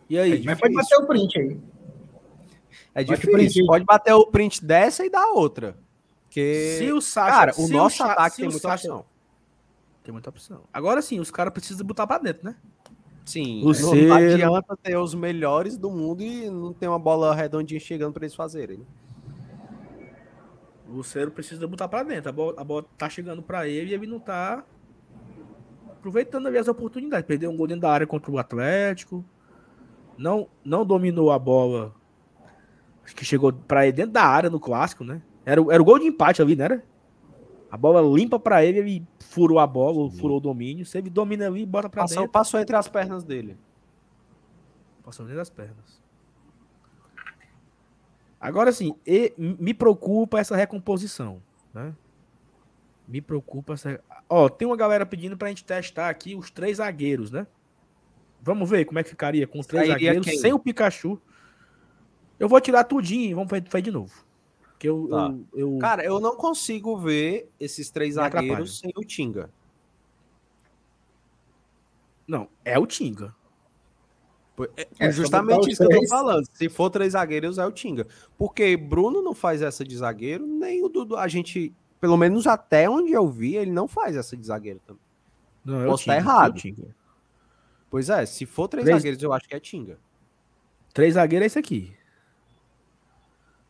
E 0.08 0.18
aí? 0.18 0.42
Mas 0.44 0.58
pode 0.60 0.74
bater 0.74 0.96
o 0.96 1.06
print 1.06 1.38
aí. 1.38 1.60
É 2.94 3.00
o 3.02 3.04
difícil. 3.04 3.66
Pode 3.66 3.84
bater 3.84 4.12
o 4.14 4.26
print 4.26 4.64
dessa 4.64 5.04
e 5.04 5.10
da 5.10 5.26
outra. 5.30 5.76
Que, 6.30 6.76
Se 6.78 6.92
o 6.92 7.00
Sacha, 7.00 7.30
cara, 7.32 7.52
o 7.58 7.68
nosso 7.68 7.96
Cha- 7.96 8.12
ataque 8.12 8.36
tem 8.36 8.46
o 8.46 8.50
muita 8.50 8.68
Sacha- 8.68 8.88
opção. 8.92 9.06
Tem 10.04 10.12
muita 10.12 10.30
opção. 10.30 10.62
Agora 10.72 11.02
sim, 11.02 11.18
os 11.18 11.30
caras 11.30 11.52
precisam 11.52 11.84
botar 11.86 12.06
pra 12.06 12.18
dentro, 12.18 12.44
né? 12.44 12.54
Sim, 13.24 13.62
Luceiro. 13.64 14.08
não 14.08 14.14
adianta 14.16 14.76
ter 14.80 14.96
os 14.96 15.14
melhores 15.14 15.76
do 15.76 15.90
mundo 15.90 16.22
e 16.22 16.48
não 16.48 16.72
ter 16.72 16.86
uma 16.86 16.98
bola 16.98 17.34
redondinha 17.34 17.80
chegando 17.80 18.12
para 18.12 18.24
eles 18.24 18.34
fazerem. 18.36 18.78
né? 18.78 18.84
O 20.88 20.92
Luceiro 20.92 21.32
precisa 21.32 21.66
botar 21.66 21.88
pra 21.88 22.04
dentro. 22.04 22.28
A 22.28 22.32
bola, 22.32 22.54
a 22.56 22.62
bola 22.62 22.84
tá 22.96 23.08
chegando 23.10 23.42
pra 23.42 23.66
ele 23.66 23.90
e 23.90 23.94
ele 23.94 24.06
não 24.06 24.20
tá 24.20 24.62
aproveitando 25.90 26.46
ali 26.46 26.58
as 26.58 26.68
oportunidades. 26.68 27.26
Perdeu 27.26 27.50
um 27.50 27.56
gol 27.56 27.66
dentro 27.66 27.82
da 27.82 27.90
área 27.90 28.06
contra 28.06 28.30
o 28.30 28.38
Atlético. 28.38 29.24
Não, 30.18 30.48
não 30.64 30.84
dominou 30.84 31.30
a 31.30 31.38
bola. 31.38 31.94
Acho 33.04 33.14
que 33.14 33.24
chegou 33.24 33.52
pra 33.52 33.84
ele 33.86 33.92
dentro 33.92 34.12
da 34.12 34.22
área 34.24 34.50
no 34.50 34.58
clássico, 34.58 35.04
né? 35.04 35.22
Era, 35.44 35.62
o- 35.62 35.70
era 35.70 35.80
o 35.80 35.84
gol 35.84 35.98
de 35.98 36.06
empate 36.06 36.42
ali, 36.42 36.56
não 36.56 36.64
era? 36.64 36.82
A 37.70 37.76
bola 37.76 38.00
limpa 38.00 38.38
pra 38.38 38.64
ele, 38.64 38.78
ele 38.78 39.06
furou 39.20 39.58
a 39.58 39.66
bola, 39.66 39.98
ou 39.98 40.10
furou 40.10 40.38
o 40.38 40.40
domínio. 40.40 40.84
Se 40.86 40.98
ele 40.98 41.10
domina 41.10 41.46
ali, 41.46 41.64
bota 41.66 41.88
pra 41.88 42.02
Passou, 42.02 42.18
dentro. 42.18 42.32
passou 42.32 42.60
entre 42.60 42.74
as 42.76 42.88
pernas 42.88 43.22
dele. 43.24 43.56
Passou 45.04 45.24
dentro 45.26 45.38
das 45.38 45.50
pernas. 45.50 46.00
Agora 48.40 48.70
sim, 48.72 48.94
me 49.36 49.72
preocupa 49.74 50.38
essa 50.38 50.54
recomposição, 50.56 51.40
né? 51.72 51.94
Me 53.08 53.20
preocupa 53.20 53.74
essa. 53.74 54.00
Ó, 54.28 54.48
tem 54.48 54.66
uma 54.66 54.76
galera 54.76 55.06
pedindo 55.06 55.36
pra 55.36 55.48
gente 55.48 55.64
testar 55.64 56.08
aqui 56.08 56.34
os 56.34 56.50
três 56.50 56.78
zagueiros, 56.78 57.30
né? 57.30 57.46
Vamos 58.46 58.70
ver 58.70 58.84
como 58.84 58.98
é 58.98 59.02
que 59.02 59.10
ficaria 59.10 59.44
com 59.46 59.58
os 59.58 59.66
três 59.66 59.88
Sairia 59.88 59.94
zagueiros 60.10 60.24
quem? 60.26 60.38
sem 60.38 60.52
o 60.52 60.58
Pikachu. 60.58 61.20
Eu 62.38 62.48
vou 62.48 62.60
tirar 62.60 62.84
tudinho 62.84 63.30
e 63.30 63.34
vamos 63.34 63.50
fazer, 63.50 63.82
de 63.82 63.90
novo. 63.90 64.14
Porque 64.62 64.88
eu, 64.88 65.08
Tá. 65.10 65.34
eu, 65.52 65.72
eu- 65.74 65.78
Cara, 65.78 66.04
eu 66.04 66.20
não 66.20 66.36
consigo 66.36 66.96
ver 66.96 67.50
esses 67.58 67.90
três 67.90 68.14
zagueiros 68.14 68.46
atrapalha. 68.50 68.66
sem 68.66 68.92
o 68.96 69.04
Tinga. 69.04 69.50
Não, 72.26 72.48
é 72.64 72.78
o 72.78 72.86
Tinga. 72.86 73.34
É, 74.76 74.88
é 75.00 75.12
justamente 75.12 75.70
isso 75.70 75.86
que 75.86 75.94
eu 75.94 76.00
tô 76.00 76.08
falando. 76.08 76.46
Se 76.52 76.68
for 76.68 76.88
três 76.88 77.12
zagueiros, 77.12 77.58
é 77.58 77.66
o 77.66 77.70
Tinga. 77.72 78.06
Porque 78.38 78.76
Bruno 78.76 79.20
não 79.22 79.34
faz 79.34 79.60
essa 79.60 79.84
de 79.84 79.96
zagueiro, 79.96 80.46
nem 80.46 80.82
o 80.84 80.88
Dudu. 80.88 81.16
A 81.16 81.28
gente, 81.28 81.72
pelo 82.00 82.16
menos 82.16 82.46
até 82.46 82.88
onde 82.88 83.12
eu 83.12 83.28
vi, 83.28 83.56
ele 83.56 83.70
não 83.70 83.86
faz 83.86 84.16
essa 84.16 84.36
de 84.36 84.46
zagueiro 84.46 84.80
também. 84.86 85.02
Não, 85.64 85.82
é 85.82 85.86
Posso 85.86 86.02
estar 86.04 86.16
errado. 86.16 86.58
É 86.58 86.82
pois 87.96 88.10
é, 88.10 88.26
se 88.26 88.44
for 88.44 88.68
três, 88.68 88.84
três, 88.84 88.98
zagueiros, 88.98 89.22
eu 89.22 89.32
acho 89.32 89.48
que 89.48 89.56
é 89.56 89.58
Tinga. 89.58 89.98
Três 90.92 91.14
zagueiros 91.14 91.44
é 91.44 91.46
esse 91.46 91.58
aqui. 91.58 91.96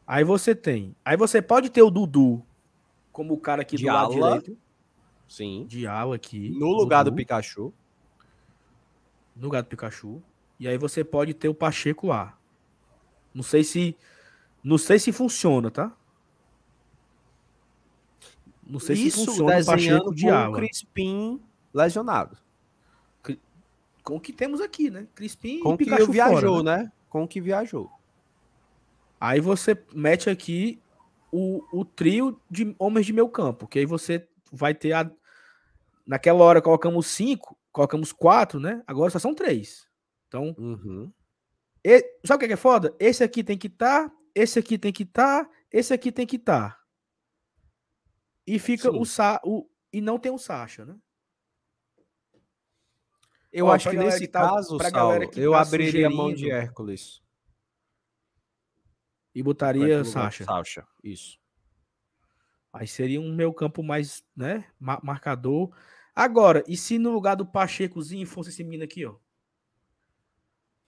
Aí 0.04 0.24
você 0.24 0.52
tem. 0.52 0.96
Aí 1.04 1.16
você 1.16 1.40
pode 1.40 1.70
ter 1.70 1.80
o 1.80 1.92
Dudu 1.92 2.44
como 3.12 3.34
o 3.34 3.38
cara 3.38 3.62
aqui 3.62 3.76
de 3.76 3.84
do 3.84 3.92
lado 3.92 4.14
direito. 4.14 4.58
Sim. 5.28 5.64
De 5.68 5.86
ala 5.86 6.16
aqui. 6.16 6.50
No 6.58 6.72
lugar 6.72 7.04
Dudu. 7.04 7.14
do 7.14 7.16
Pikachu. 7.18 7.72
No 9.36 9.44
lugar 9.44 9.62
do 9.62 9.68
Pikachu. 9.68 10.20
E 10.58 10.66
aí 10.66 10.76
você 10.76 11.04
pode 11.04 11.32
ter 11.32 11.48
o 11.48 11.54
Pacheco 11.54 12.08
lá. 12.08 12.36
Não 13.32 13.44
sei 13.44 13.62
se. 13.62 13.96
Não 14.60 14.76
sei 14.76 14.98
se 14.98 15.12
funciona, 15.12 15.70
tá? 15.70 15.96
Não 18.66 18.80
sei 18.80 18.96
Isso, 18.96 19.20
se 19.20 19.26
funciona 19.26 19.60
o 19.60 19.64
Pacheco 19.64 20.12
de 20.12 20.28
ala. 20.28 20.56
Crispim 20.56 21.40
lesionado. 21.72 22.36
Com 24.06 24.18
o 24.18 24.20
que 24.20 24.32
temos 24.32 24.60
aqui, 24.60 24.88
né? 24.88 25.08
Crispim 25.16 25.58
com 25.58 25.74
e 25.74 25.78
Pikachu 25.78 26.06
que 26.06 26.12
viajou, 26.12 26.58
fora, 26.58 26.62
né? 26.62 26.84
né? 26.84 26.92
Com 27.10 27.24
o 27.24 27.28
que 27.28 27.40
viajou. 27.40 27.90
Aí 29.20 29.40
você 29.40 29.76
mete 29.92 30.30
aqui 30.30 30.80
o, 31.32 31.60
o 31.72 31.84
trio 31.84 32.40
de 32.48 32.72
homens 32.78 33.04
de 33.04 33.12
meio 33.12 33.28
campo, 33.28 33.66
que 33.66 33.80
aí 33.80 33.84
você 33.84 34.28
vai 34.52 34.72
ter 34.72 34.92
a. 34.92 35.10
Naquela 36.06 36.44
hora 36.44 36.62
colocamos 36.62 37.08
cinco, 37.08 37.58
colocamos 37.72 38.12
quatro, 38.12 38.60
né? 38.60 38.80
Agora 38.86 39.10
só 39.10 39.18
são 39.18 39.34
três. 39.34 39.88
Então, 40.28 40.54
uhum. 40.56 41.12
e, 41.84 42.00
sabe 42.24 42.44
o 42.44 42.46
que 42.46 42.54
é 42.54 42.56
foda? 42.56 42.94
Esse 43.00 43.24
aqui 43.24 43.42
tem 43.42 43.58
que 43.58 43.66
estar, 43.66 44.08
tá, 44.08 44.16
esse 44.32 44.56
aqui 44.56 44.78
tem 44.78 44.92
que 44.92 45.02
estar, 45.02 45.44
tá, 45.44 45.50
esse 45.72 45.92
aqui 45.92 46.12
tem 46.12 46.24
que 46.24 46.36
estar. 46.36 46.76
Tá. 46.76 46.80
E 48.46 48.56
fica 48.60 48.88
Sim. 48.88 49.00
o, 49.00 49.04
Sa, 49.04 49.40
o 49.44 49.68
e 49.92 50.00
não 50.00 50.16
tem 50.16 50.30
o 50.30 50.38
Sacha, 50.38 50.84
né? 50.84 50.94
Eu 53.52 53.66
Ó, 53.66 53.72
acho 53.72 53.90
que 53.90 53.96
nesse 53.96 54.20
que 54.20 54.28
tá, 54.28 54.40
caso, 54.40 54.78
Saulo, 54.78 55.30
eu 55.36 55.52
tá 55.52 55.60
abriria 55.60 56.06
a 56.06 56.10
mão 56.10 56.32
de 56.32 56.50
Hércules. 56.50 57.22
E 59.34 59.42
botaria 59.42 60.04
Sacha. 60.04 60.44
Sacha, 60.44 60.86
isso. 61.02 61.38
Aí 62.72 62.86
seria 62.86 63.20
um 63.20 63.34
meio 63.34 63.52
campo 63.54 63.82
mais, 63.82 64.24
né, 64.36 64.70
marcador. 64.78 65.74
Agora, 66.14 66.64
e 66.66 66.76
se 66.76 66.98
no 66.98 67.10
lugar 67.10 67.34
do 67.34 67.46
Pachecozinho 67.46 68.26
fosse 68.26 68.50
esse 68.50 68.64
menino 68.64 68.84
aqui, 68.84 69.04
ó? 69.04 69.16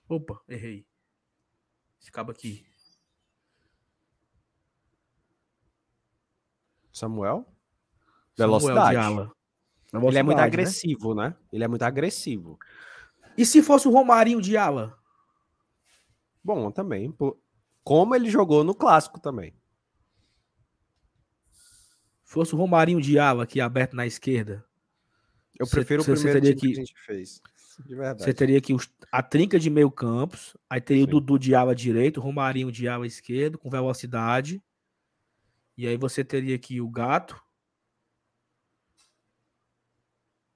Opa, 0.09 0.41
errei. 0.49 0.87
Esse 2.01 2.11
cabo 2.11 2.31
aqui. 2.31 2.67
Samuel? 6.93 7.47
Velocidade. 8.37 8.97
Samuel 8.97 9.38
Ele 9.93 10.19
é 10.19 10.23
muito 10.23 10.39
né? 10.39 10.45
agressivo, 10.45 11.15
né? 11.15 11.35
Ele 11.53 11.65
é 11.65 11.69
muito 11.69 11.83
agressivo. 11.83 12.59
E 13.37 13.47
se 13.47 13.63
fosse 13.63 13.89
o 13.89 13.91
Romarinho 13.91 14.41
de 14.41 14.57
ala? 14.57 14.99
Bom, 16.45 16.71
também. 16.71 17.15
Como 17.83 18.15
ele 18.15 18.29
jogou 18.29 18.63
no 18.63 18.75
clássico 18.75 19.19
também. 19.19 19.55
Fosse 22.23 22.55
o 22.55 22.59
Romarinho 22.59 23.01
de 23.01 23.19
ala 23.19 23.45
aqui 23.45 23.61
aberto 23.61 23.95
na 23.95 24.07
esquerda. 24.07 24.65
Eu 25.59 25.67
prefiro 25.67 26.03
cê, 26.03 26.13
o 26.13 26.15
primeiro 26.15 26.57
que... 26.57 26.67
que 26.67 26.73
a 26.73 26.75
gente 26.75 26.95
fez. 27.07 27.41
De 27.87 27.95
verdade. 27.95 28.25
Você 28.25 28.35
teria 28.35 28.59
aqui 28.59 28.75
os, 28.75 28.93
a 29.11 29.23
trinca 29.23 29.59
de 29.59 29.71
meio 29.71 29.91
campos, 29.91 30.57
aí 30.69 30.81
teria 30.81 31.05
Sim. 31.05 31.09
o 31.09 31.13
Dudu 31.13 31.39
de 31.39 31.55
ala 31.55 31.75
direito, 31.75 32.19
o 32.19 32.23
Romarinho 32.23 32.71
de 32.71 32.87
ala 32.89 33.07
esquerdo, 33.07 33.57
com 33.57 33.71
velocidade. 33.71 34.63
E 35.77 35.87
aí 35.87 35.97
você 35.97 36.25
teria 36.25 36.57
aqui 36.57 36.81
o 36.81 36.91
Gato 36.91 37.41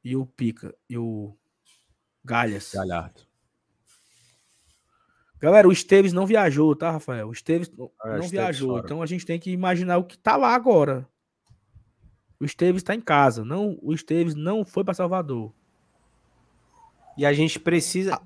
e 0.05 0.17
o 0.17 0.27
Pica 0.27 0.75
e 0.89 0.99
o 0.99 1.37
Galhas. 2.25 2.73
Galhardo. 2.75 3.23
Galera, 5.41 5.67
o 5.67 5.73
Esteves 5.73 6.13
não 6.13 6.25
viajou, 6.25 6.75
tá, 6.77 6.93
Rafael? 6.93 7.29
O 7.29 7.33
Esteves 7.33 7.69
ah, 8.01 8.17
não 8.19 8.29
viajou. 8.29 8.71
Fora. 8.71 8.83
Então 8.85 9.03
a 9.03 9.07
gente 9.07 9.27
tem 9.27 9.41
que 9.41 9.51
imaginar 9.51 9.99
o 9.99 10.05
que 10.05 10.17
tá 10.17 10.37
lá 10.37 10.55
agora. 10.55 11.09
O 12.39 12.45
Esteves 12.45 12.81
está 12.81 12.95
em 12.95 13.01
casa. 13.01 13.45
Não, 13.45 13.77
o 13.83 13.93
Esteves 13.93 14.35
não 14.35 14.65
foi 14.65 14.85
para 14.85 14.95
Salvador. 14.95 15.53
E 17.17 17.27
a 17.27 17.33
gente 17.33 17.59
precisa, 17.59 18.21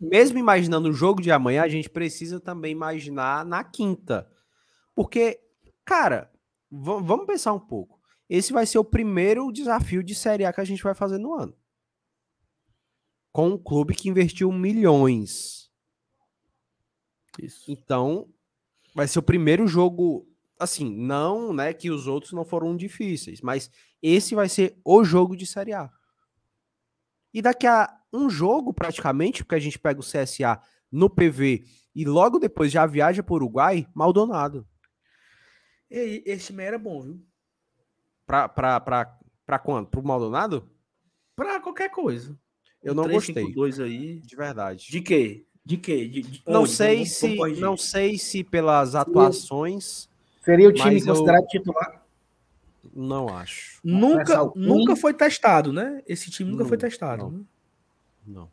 mesmo 0.00 0.38
imaginando 0.38 0.88
o 0.88 0.92
jogo 0.92 1.20
de 1.20 1.30
amanhã, 1.30 1.62
a 1.62 1.68
gente 1.68 1.90
precisa 1.90 2.38
também 2.38 2.72
imaginar 2.72 3.44
na 3.44 3.64
quinta. 3.64 4.30
Porque, 4.94 5.40
cara, 5.84 6.30
vamos 6.70 7.26
pensar 7.26 7.52
um 7.52 7.60
pouco. 7.60 7.99
Esse 8.30 8.52
vai 8.52 8.64
ser 8.64 8.78
o 8.78 8.84
primeiro 8.84 9.50
desafio 9.50 10.04
de 10.04 10.14
Série 10.14 10.44
A 10.44 10.52
que 10.52 10.60
a 10.60 10.64
gente 10.64 10.84
vai 10.84 10.94
fazer 10.94 11.18
no 11.18 11.34
ano. 11.34 11.52
Com 13.32 13.48
um 13.48 13.58
clube 13.58 13.92
que 13.92 14.08
investiu 14.08 14.52
milhões. 14.52 15.68
Isso. 17.42 17.72
Então, 17.72 18.32
vai 18.94 19.08
ser 19.08 19.18
o 19.18 19.22
primeiro 19.22 19.66
jogo. 19.66 20.28
Assim, 20.56 20.94
não, 20.94 21.52
né, 21.52 21.72
que 21.72 21.90
os 21.90 22.06
outros 22.06 22.32
não 22.32 22.44
foram 22.44 22.76
difíceis, 22.76 23.40
mas 23.40 23.68
esse 24.00 24.34
vai 24.34 24.48
ser 24.48 24.78
o 24.84 25.02
jogo 25.02 25.34
de 25.34 25.44
Série 25.44 25.72
A. 25.72 25.90
E 27.34 27.42
daqui 27.42 27.66
a 27.66 27.92
um 28.12 28.30
jogo, 28.30 28.72
praticamente, 28.72 29.42
porque 29.42 29.56
a 29.56 29.60
gente 29.60 29.78
pega 29.78 29.98
o 29.98 30.04
CSA 30.04 30.60
no 30.92 31.10
PV 31.10 31.64
e 31.94 32.04
logo 32.04 32.38
depois 32.38 32.70
já 32.70 32.86
viaja 32.86 33.22
para 33.22 33.32
o 33.32 33.36
Uruguai, 33.36 33.88
Maldonado. 33.92 34.68
E 35.90 36.22
esse 36.26 36.46
time 36.46 36.62
era 36.62 36.78
bom, 36.78 37.02
viu? 37.02 37.29
Pra, 38.30 38.48
pra, 38.48 38.78
pra, 38.78 39.18
pra 39.44 39.58
quando? 39.58 39.88
Pro 39.88 40.04
Maldonado? 40.04 40.70
Pra 41.34 41.58
qualquer 41.58 41.90
coisa. 41.90 42.38
Eu 42.80 42.94
não 42.94 43.02
3, 43.02 43.16
gostei. 43.16 43.44
5, 43.46 43.54
2 43.56 43.80
aí. 43.80 44.20
De 44.20 44.36
verdade. 44.36 44.86
De 44.88 45.00
quê? 45.00 45.44
De 45.64 45.76
quê? 45.76 46.06
De, 46.06 46.22
de 46.22 46.42
não 46.46 46.60
onde? 46.60 46.70
sei 46.70 46.94
vamos, 46.98 47.10
se 47.10 47.60
não 47.60 47.76
sei 47.76 48.18
se 48.18 48.44
pelas 48.44 48.94
atuações. 48.94 50.08
Seria 50.44 50.68
o 50.68 50.72
time 50.72 51.04
considerado 51.04 51.42
eu... 51.42 51.48
titular? 51.48 52.06
Não 52.94 53.28
acho. 53.36 53.80
Nunca, 53.82 54.44
nunca 54.54 54.94
foi 54.94 55.12
testado, 55.12 55.72
né? 55.72 56.00
Esse 56.06 56.30
time 56.30 56.52
nunca 56.52 56.62
não, 56.62 56.68
foi 56.68 56.78
testado. 56.78 57.24
Não. 57.24 57.30
Né? 57.30 57.44
Não. 58.28 58.50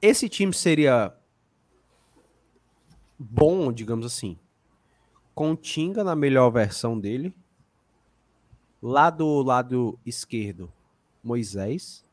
Esse 0.00 0.28
time 0.28 0.54
seria 0.54 1.12
bom, 3.18 3.72
digamos 3.72 4.06
assim, 4.06 4.38
com 5.34 5.52
o 5.52 5.56
Tinga 5.56 6.04
na 6.04 6.14
melhor 6.14 6.50
versão 6.50 6.98
dele. 6.98 7.34
Lá 8.80 9.10
do 9.10 9.42
lado 9.42 9.98
esquerdo, 10.04 10.70
Moisés. 11.22 12.04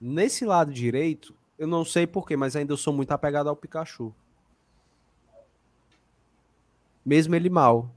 Nesse 0.00 0.44
lado 0.44 0.72
direito, 0.72 1.34
eu 1.58 1.66
não 1.66 1.84
sei 1.84 2.06
porquê, 2.06 2.36
mas 2.36 2.56
ainda 2.56 2.72
eu 2.72 2.76
sou 2.76 2.92
muito 2.92 3.12
apegado 3.12 3.48
ao 3.48 3.56
Pikachu. 3.56 4.14
Mesmo 7.04 7.34
ele 7.34 7.48
mal 7.48 7.90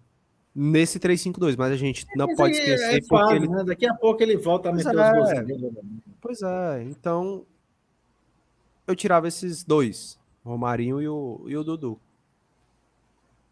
nesse 0.53 0.99
352, 0.99 1.55
mas 1.55 1.71
a 1.71 1.77
gente 1.77 2.05
não 2.15 2.27
mas 2.27 2.37
pode 2.37 2.53
esquecer 2.53 2.97
é 2.97 3.01
porque 3.07 3.35
ele... 3.35 3.47
né? 3.47 3.63
daqui 3.63 3.87
a 3.87 3.93
pouco 3.93 4.21
ele 4.21 4.37
volta 4.37 4.69
a 4.69 4.73
meter 4.73 4.93
é. 4.93 5.11
os 5.11 5.51
gols 5.51 5.73
Pois 6.19 6.41
é, 6.41 6.83
então 6.83 7.45
eu 8.85 8.95
tirava 8.95 9.27
esses 9.27 9.63
dois, 9.63 10.19
Romarinho 10.43 11.01
e 11.01 11.07
o, 11.07 11.45
e 11.47 11.55
o 11.55 11.63
Dudu. 11.63 11.99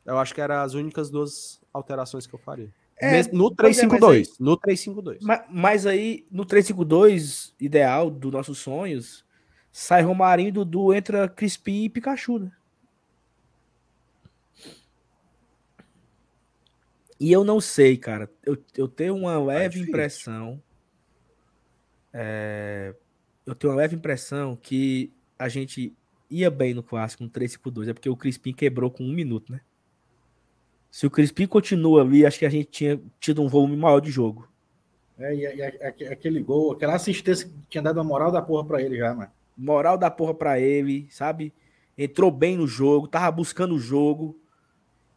Eu 0.10 0.18
acho 0.18 0.34
que 0.34 0.41
eram 0.41 0.56
as 0.56 0.73
únicas 0.73 1.11
duas 1.11 1.61
alterações 1.72 2.26
que 2.26 2.34
eu 2.34 2.40
faria. 2.40 2.73
É, 2.98 3.22
no 3.31 3.52
352, 3.52 4.27
é, 4.27 4.31
no 4.40 4.57
352. 4.57 5.22
Mas, 5.22 5.44
mas 5.52 5.86
aí, 5.86 6.26
no 6.31 6.44
352, 6.44 7.53
ideal 7.60 8.10
dos 8.10 8.31
nossos 8.31 8.57
sonhos, 8.57 9.23
sai 9.72 10.02
Romarinho, 10.02 10.52
Dudu, 10.52 10.95
entra 10.95 11.30
Crispim 11.30 11.84
e 11.84 11.90
Pikachu, 11.90 12.40
né? 12.40 12.52
E 17.19 17.31
eu 17.31 17.44
não 17.44 17.61
sei, 17.61 17.95
cara. 17.95 18.31
Eu, 18.44 18.57
eu 18.76 18.88
tenho 18.88 19.15
uma 19.15 19.34
tá 19.34 19.44
leve 19.44 19.80
é 19.80 19.84
impressão. 19.84 20.60
É, 22.11 22.95
eu 23.45 23.53
tenho 23.53 23.73
uma 23.73 23.77
leve 23.77 23.95
impressão 23.95 24.56
que 24.56 25.14
a 25.38 25.48
gente 25.48 25.95
ia 26.31 26.49
bem 26.49 26.73
no 26.73 26.81
clássico, 26.81 27.23
no 27.23 27.30
3-5-2. 27.30 27.90
É 27.90 27.94
porque 27.94 28.10
o 28.10 28.18
Crispim 28.18 28.53
quebrou 28.53 28.90
com 28.90 29.03
um 29.03 29.14
minuto, 29.14 29.52
né? 29.52 29.61
Se 30.91 31.05
o 31.05 31.11
Crispim 31.11 31.45
continua 31.45 32.01
ali, 32.01 32.25
acho 32.25 32.39
que 32.39 32.45
a 32.45 32.49
gente 32.49 32.65
tinha 32.65 32.99
tido 33.19 33.41
um 33.41 33.47
volume 33.47 33.77
maior 33.77 33.99
de 33.99 34.09
jogo. 34.09 34.47
É, 35.17 35.35
e, 35.35 35.41
e, 35.41 36.07
aquele 36.07 36.41
gol, 36.41 36.71
aquela 36.71 36.95
assistência 36.95 37.47
que 37.47 37.53
tinha 37.69 37.81
dado 37.81 37.99
a 37.99 38.03
moral 38.03 38.31
da 38.31 38.41
porra 38.41 38.65
pra 38.65 38.81
ele 38.81 38.97
já, 38.97 39.13
mano. 39.13 39.31
Moral 39.57 39.97
da 39.97 40.09
porra 40.09 40.33
pra 40.33 40.59
ele, 40.59 41.07
sabe? 41.11 41.53
Entrou 41.97 42.31
bem 42.31 42.55
no 42.55 42.65
jogo, 42.65 43.07
tava 43.07 43.29
buscando 43.29 43.75
o 43.75 43.79
jogo. 43.79 44.39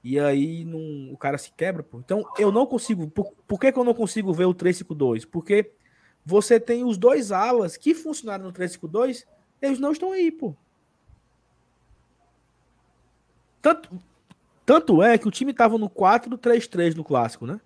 E 0.03 0.19
aí 0.19 0.65
não, 0.65 1.13
o 1.13 1.17
cara 1.17 1.39
se 1.39 1.53
quebra, 1.53 1.83
pô. 1.83 2.01
Então 2.01 2.25
eu 2.37 2.51
não 2.51 2.67
consigo. 2.67 3.09
Por, 3.09 3.33
por 3.47 3.61
que, 3.61 3.71
que 3.71 3.79
eu 3.79 3.85
não 3.85 3.95
consigo 3.95 4.33
ver 4.33 4.47
o 4.47 4.55
352? 4.55 5.25
Porque 5.25 5.71
você 6.27 6.59
tem 6.59 6.85
os 6.85 6.99
dois 6.99 7.31
alas 7.31 7.77
que 7.77 7.95
funcionaram 7.95 8.45
no 8.45 8.53
352, 8.53 9.25
eles 9.61 9.79
não 9.79 9.93
estão 9.93 10.11
aí, 10.11 10.33
pô. 10.33 10.57
Tanto, 13.61 13.89
tanto 14.65 15.03
é 15.03 15.19
que 15.19 15.29
o 15.29 15.31
time 15.31 15.53
tava 15.53 15.79
no 15.79 15.89
4-3-3 15.89 16.95
no 16.95 17.05
clássico, 17.05 17.47
né? 17.47 17.61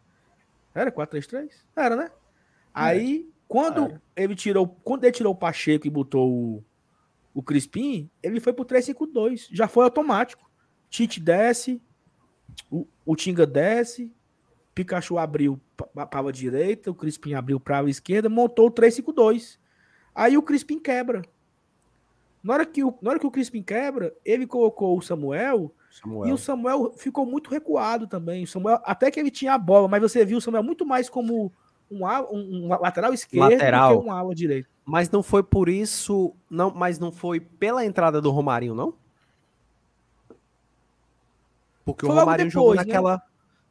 Era 0.74 0.92
4-3-3? 0.92 1.50
Era, 1.74 1.96
né? 1.96 2.10
Aí, 2.72 3.30
quando 3.48 3.84
Era. 3.84 4.02
ele 4.16 4.34
tirou, 4.34 4.68
quando 4.84 5.04
ele 5.04 5.12
tirou 5.12 5.32
o 5.32 5.36
Pacheco 5.36 5.86
e 5.86 5.90
botou 5.90 6.30
o, 6.30 6.64
o 7.32 7.42
Crispim, 7.42 8.10
ele 8.22 8.40
foi 8.40 8.52
pro 8.52 8.64
3-5-2. 8.64 9.48
Já 9.50 9.68
foi 9.68 9.84
automático. 9.84 10.50
Tite 10.90 11.20
desce, 11.20 11.80
o, 12.70 12.86
o 13.04 13.16
Tinga 13.16 13.46
desce, 13.46 14.12
Pikachu 14.74 15.18
abriu 15.18 15.60
para 16.10 16.28
a 16.28 16.32
direita, 16.32 16.90
o 16.90 16.94
Crispim 16.94 17.32
abriu 17.32 17.58
para 17.58 17.80
a 17.80 17.88
esquerda, 17.88 18.28
montou 18.28 18.68
o 18.68 18.70
3-5-2. 18.70 19.58
Aí 20.14 20.36
o 20.36 20.42
Crispim 20.42 20.78
quebra. 20.78 21.22
Na 22.42 22.54
hora, 22.54 22.66
que 22.66 22.84
o, 22.84 22.96
na 23.00 23.10
hora 23.10 23.18
que 23.18 23.26
o 23.26 23.30
Crispim 23.30 23.62
quebra, 23.62 24.14
ele 24.24 24.46
colocou 24.46 24.96
o 24.96 25.02
Samuel, 25.02 25.74
Samuel, 26.00 26.28
e 26.28 26.32
o 26.32 26.38
Samuel 26.38 26.92
ficou 26.96 27.24
muito 27.24 27.50
recuado 27.50 28.06
também. 28.06 28.44
O 28.44 28.46
Samuel, 28.46 28.80
até 28.84 29.10
que 29.10 29.18
ele 29.18 29.30
tinha 29.30 29.54
a 29.54 29.58
bola, 29.58 29.88
mas 29.88 30.02
você 30.02 30.24
viu 30.24 30.38
o 30.38 30.40
Samuel 30.40 30.62
muito 30.62 30.84
mais 30.84 31.08
como 31.08 31.52
um, 31.90 32.04
um, 32.04 32.64
um 32.64 32.68
lateral 32.68 33.12
esquerdo 33.14 33.50
lateral. 33.50 33.96
do 33.96 34.02
que 34.02 34.08
um 34.08 34.12
ala 34.12 34.34
direito. 34.34 34.68
Mas 34.84 35.10
não 35.10 35.22
foi 35.22 35.42
por 35.42 35.68
isso, 35.68 36.34
não, 36.50 36.70
mas 36.70 36.98
não 36.98 37.10
foi 37.10 37.40
pela 37.40 37.84
entrada 37.84 38.20
do 38.20 38.30
Romarinho, 38.30 38.74
não? 38.74 38.94
Porque 41.84 42.04
foi 42.04 42.14
o 42.14 42.18
Romarinho 42.18 42.48
depois, 42.48 42.52
jogou 42.52 42.74
né? 42.74 42.84
naquela. 42.84 43.14
Né? 43.14 43.22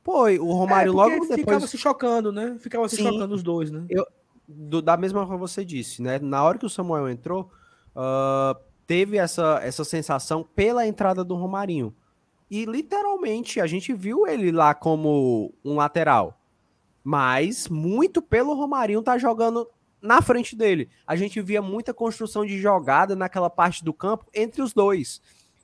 Foi, 0.04 0.40
o 0.40 0.52
Romário 0.52 0.92
é, 0.92 0.96
logo 0.96 1.20
depois. 1.22 1.40
Ficava 1.40 1.68
se 1.68 1.78
chocando, 1.78 2.32
né? 2.32 2.58
Ficava 2.60 2.88
se 2.88 2.98
Sim, 2.98 3.04
chocando 3.04 3.34
os 3.34 3.44
dois, 3.44 3.72
né? 3.72 3.86
Eu, 3.90 4.06
do, 4.48 4.82
da 4.82 4.96
mesma 4.96 5.22
forma 5.22 5.36
que 5.36 5.52
você 5.52 5.66
disse, 5.66 6.02
né? 6.02 6.20
Na 6.20 6.44
hora 6.44 6.58
que 6.58 6.66
o 6.66 6.70
Samuel 6.70 7.10
entrou, 7.10 7.50
uh, 7.96 8.58
teve 8.86 9.18
essa, 9.18 9.60
essa 9.64 9.84
sensação 9.84 10.48
pela 10.56 10.86
entrada 10.86 11.24
do 11.24 11.36
Romarinho. 11.36 11.94
E 12.50 12.66
literalmente 12.66 13.60
a 13.60 13.68
gente 13.68 13.94
viu 13.94 14.28
ele 14.28 14.52
lá 14.52 14.74
como 14.74 15.54
um 15.64 15.76
lateral. 15.76 16.40
Mas 17.04 17.68
muito 17.68 18.22
pelo 18.22 18.54
Romarinho 18.54 19.02
tá 19.02 19.18
jogando 19.18 19.68
na 20.02 20.22
frente 20.22 20.56
dele. 20.56 20.90
A 21.06 21.16
gente 21.16 21.42
via 21.42 21.62
muita 21.62 21.94
construção 21.94 22.46
de 22.46 22.60
jogada 22.60 23.16
naquela 23.16 23.50
parte 23.50 23.84
do 23.84 23.94
campo 23.94 24.26
entre 24.34 24.62
os 24.62 24.74
dois. 24.74 25.22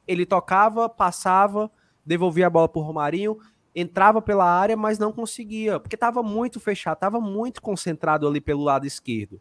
Ele 0.07 0.25
tocava, 0.25 0.89
passava, 0.89 1.71
devolvia 2.05 2.47
a 2.47 2.49
bola 2.49 2.67
pro 2.67 2.81
Romarinho, 2.81 3.37
entrava 3.73 4.21
pela 4.21 4.45
área, 4.45 4.75
mas 4.75 4.99
não 4.99 5.11
conseguia, 5.11 5.79
porque 5.79 5.95
estava 5.95 6.21
muito 6.21 6.59
fechado, 6.59 6.97
estava 6.97 7.19
muito 7.19 7.61
concentrado 7.61 8.27
ali 8.27 8.41
pelo 8.41 8.63
lado 8.63 8.85
esquerdo. 8.85 9.39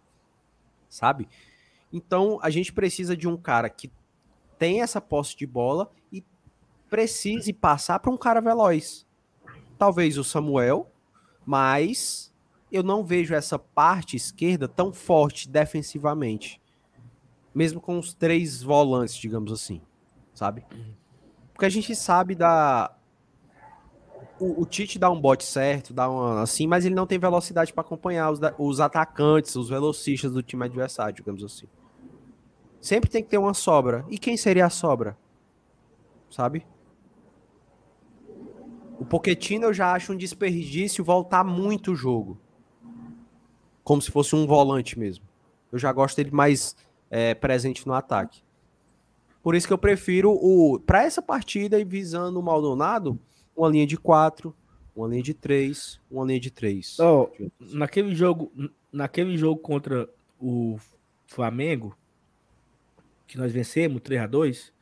Sabe? 0.88 1.28
Então, 1.92 2.38
a 2.42 2.50
gente 2.50 2.72
precisa 2.72 3.16
de 3.16 3.26
um 3.26 3.36
cara 3.36 3.68
que 3.68 3.90
tem 4.58 4.82
essa 4.82 5.00
posse 5.00 5.36
de 5.36 5.46
bola 5.46 5.90
e 6.12 6.24
precise 6.90 7.52
passar 7.52 8.00
para 8.00 8.10
um 8.10 8.16
cara 8.16 8.40
veloz. 8.40 9.06
Talvez 9.78 10.18
o 10.18 10.24
Samuel, 10.24 10.90
mas 11.46 12.30
eu 12.70 12.82
não 12.82 13.04
vejo 13.04 13.34
essa 13.34 13.58
parte 13.58 14.16
esquerda 14.16 14.68
tão 14.68 14.92
forte 14.92 15.48
defensivamente. 15.48 16.60
Mesmo 17.54 17.80
com 17.80 17.98
os 17.98 18.12
três 18.12 18.62
volantes, 18.62 19.16
digamos 19.16 19.50
assim, 19.52 19.80
sabe? 20.34 20.64
Porque 21.52 21.64
a 21.64 21.70
gente 21.70 21.94
sabe 21.94 22.34
da 22.34 22.94
o, 24.38 24.62
o, 24.62 24.66
Tite 24.66 24.98
dá 24.98 25.10
um 25.10 25.20
bote 25.20 25.44
certo, 25.44 25.92
dá 25.92 26.08
uma 26.08 26.42
assim, 26.42 26.66
mas 26.66 26.86
ele 26.86 26.94
não 26.94 27.06
tem 27.06 27.18
velocidade 27.18 27.72
para 27.72 27.82
acompanhar 27.82 28.30
os, 28.30 28.40
os 28.58 28.80
atacantes, 28.80 29.54
os 29.56 29.68
velocistas 29.68 30.32
do 30.32 30.42
time 30.42 30.64
adversário, 30.64 31.14
digamos 31.14 31.44
assim. 31.44 31.66
Sempre 32.80 33.10
tem 33.10 33.22
que 33.22 33.28
ter 33.28 33.36
uma 33.36 33.52
sobra. 33.52 34.06
E 34.08 34.18
quem 34.18 34.36
seria 34.36 34.66
a 34.66 34.70
sobra? 34.70 35.16
Sabe? 36.30 36.66
O 39.00 39.04
Pochettino 39.06 39.64
eu 39.64 39.72
já 39.72 39.92
acho 39.92 40.12
um 40.12 40.16
desperdício 40.16 41.02
voltar 41.02 41.42
muito 41.42 41.92
o 41.92 41.96
jogo. 41.96 42.38
Como 43.82 44.02
se 44.02 44.10
fosse 44.10 44.36
um 44.36 44.46
volante 44.46 44.98
mesmo. 44.98 45.24
Eu 45.72 45.78
já 45.78 45.90
gosto 45.90 46.18
dele 46.18 46.30
mais 46.30 46.76
é, 47.10 47.34
presente 47.34 47.86
no 47.86 47.94
ataque. 47.94 48.42
Por 49.42 49.54
isso 49.54 49.66
que 49.66 49.72
eu 49.72 49.78
prefiro 49.78 50.32
o 50.32 50.78
para 50.78 51.02
essa 51.02 51.22
partida 51.22 51.80
e 51.80 51.84
visando 51.84 52.38
o 52.38 52.42
Maldonado, 52.42 53.18
uma 53.56 53.70
linha 53.70 53.86
de 53.86 53.96
quatro, 53.96 54.54
uma 54.94 55.08
linha 55.08 55.22
de 55.22 55.32
três, 55.32 55.98
uma 56.10 56.26
linha 56.26 56.38
de 56.38 56.50
três. 56.50 56.98
Oh, 57.00 57.30
naquele 57.58 58.14
jogo, 58.14 58.52
naquele 58.92 59.34
jogo 59.38 59.62
contra 59.62 60.10
o 60.38 60.78
Flamengo, 61.26 61.96
que 63.26 63.38
nós 63.38 63.50
vencemos, 63.50 64.02
3 64.02 64.20
a 64.20 64.26
2 64.26 64.72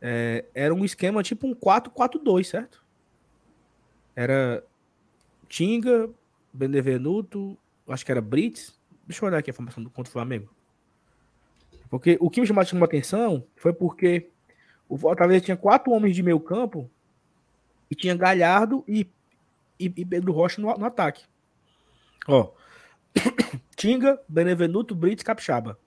é, 0.00 0.46
era 0.54 0.72
um 0.72 0.84
esquema 0.84 1.22
tipo 1.22 1.46
um 1.46 1.54
4-4-2, 1.54 2.44
certo? 2.44 2.81
Era 4.14 4.64
Tinga, 5.48 6.10
Benevenuto, 6.52 7.58
acho 7.88 8.04
que 8.04 8.12
era 8.12 8.20
Brits. 8.20 8.78
Deixa 9.06 9.24
eu 9.24 9.28
olhar 9.28 9.38
aqui 9.38 9.50
a 9.50 9.54
formação 9.54 9.82
do 9.82 9.90
contra 9.90 10.10
o 10.10 10.12
Flamengo. 10.12 10.48
Porque 11.90 12.16
o 12.20 12.30
que 12.30 12.40
me 12.40 12.46
chamou 12.46 12.62
a 12.62 12.84
atenção 12.84 13.44
foi 13.56 13.72
porque 13.72 14.30
o 14.88 14.96
Fortaleza 14.96 15.44
tinha 15.44 15.56
quatro 15.56 15.92
homens 15.92 16.16
de 16.16 16.22
meio 16.22 16.40
campo 16.40 16.90
e 17.90 17.94
tinha 17.94 18.16
Galhardo 18.16 18.84
e, 18.88 19.06
e, 19.78 19.92
e 19.96 20.04
Pedro 20.04 20.32
Rocha 20.32 20.60
no, 20.60 20.74
no 20.74 20.86
ataque. 20.86 21.24
Ó, 22.26 22.52
Tinga, 23.76 24.20
Benevenuto, 24.28 24.94
Brits, 24.94 25.22
Capixaba. 25.22 25.78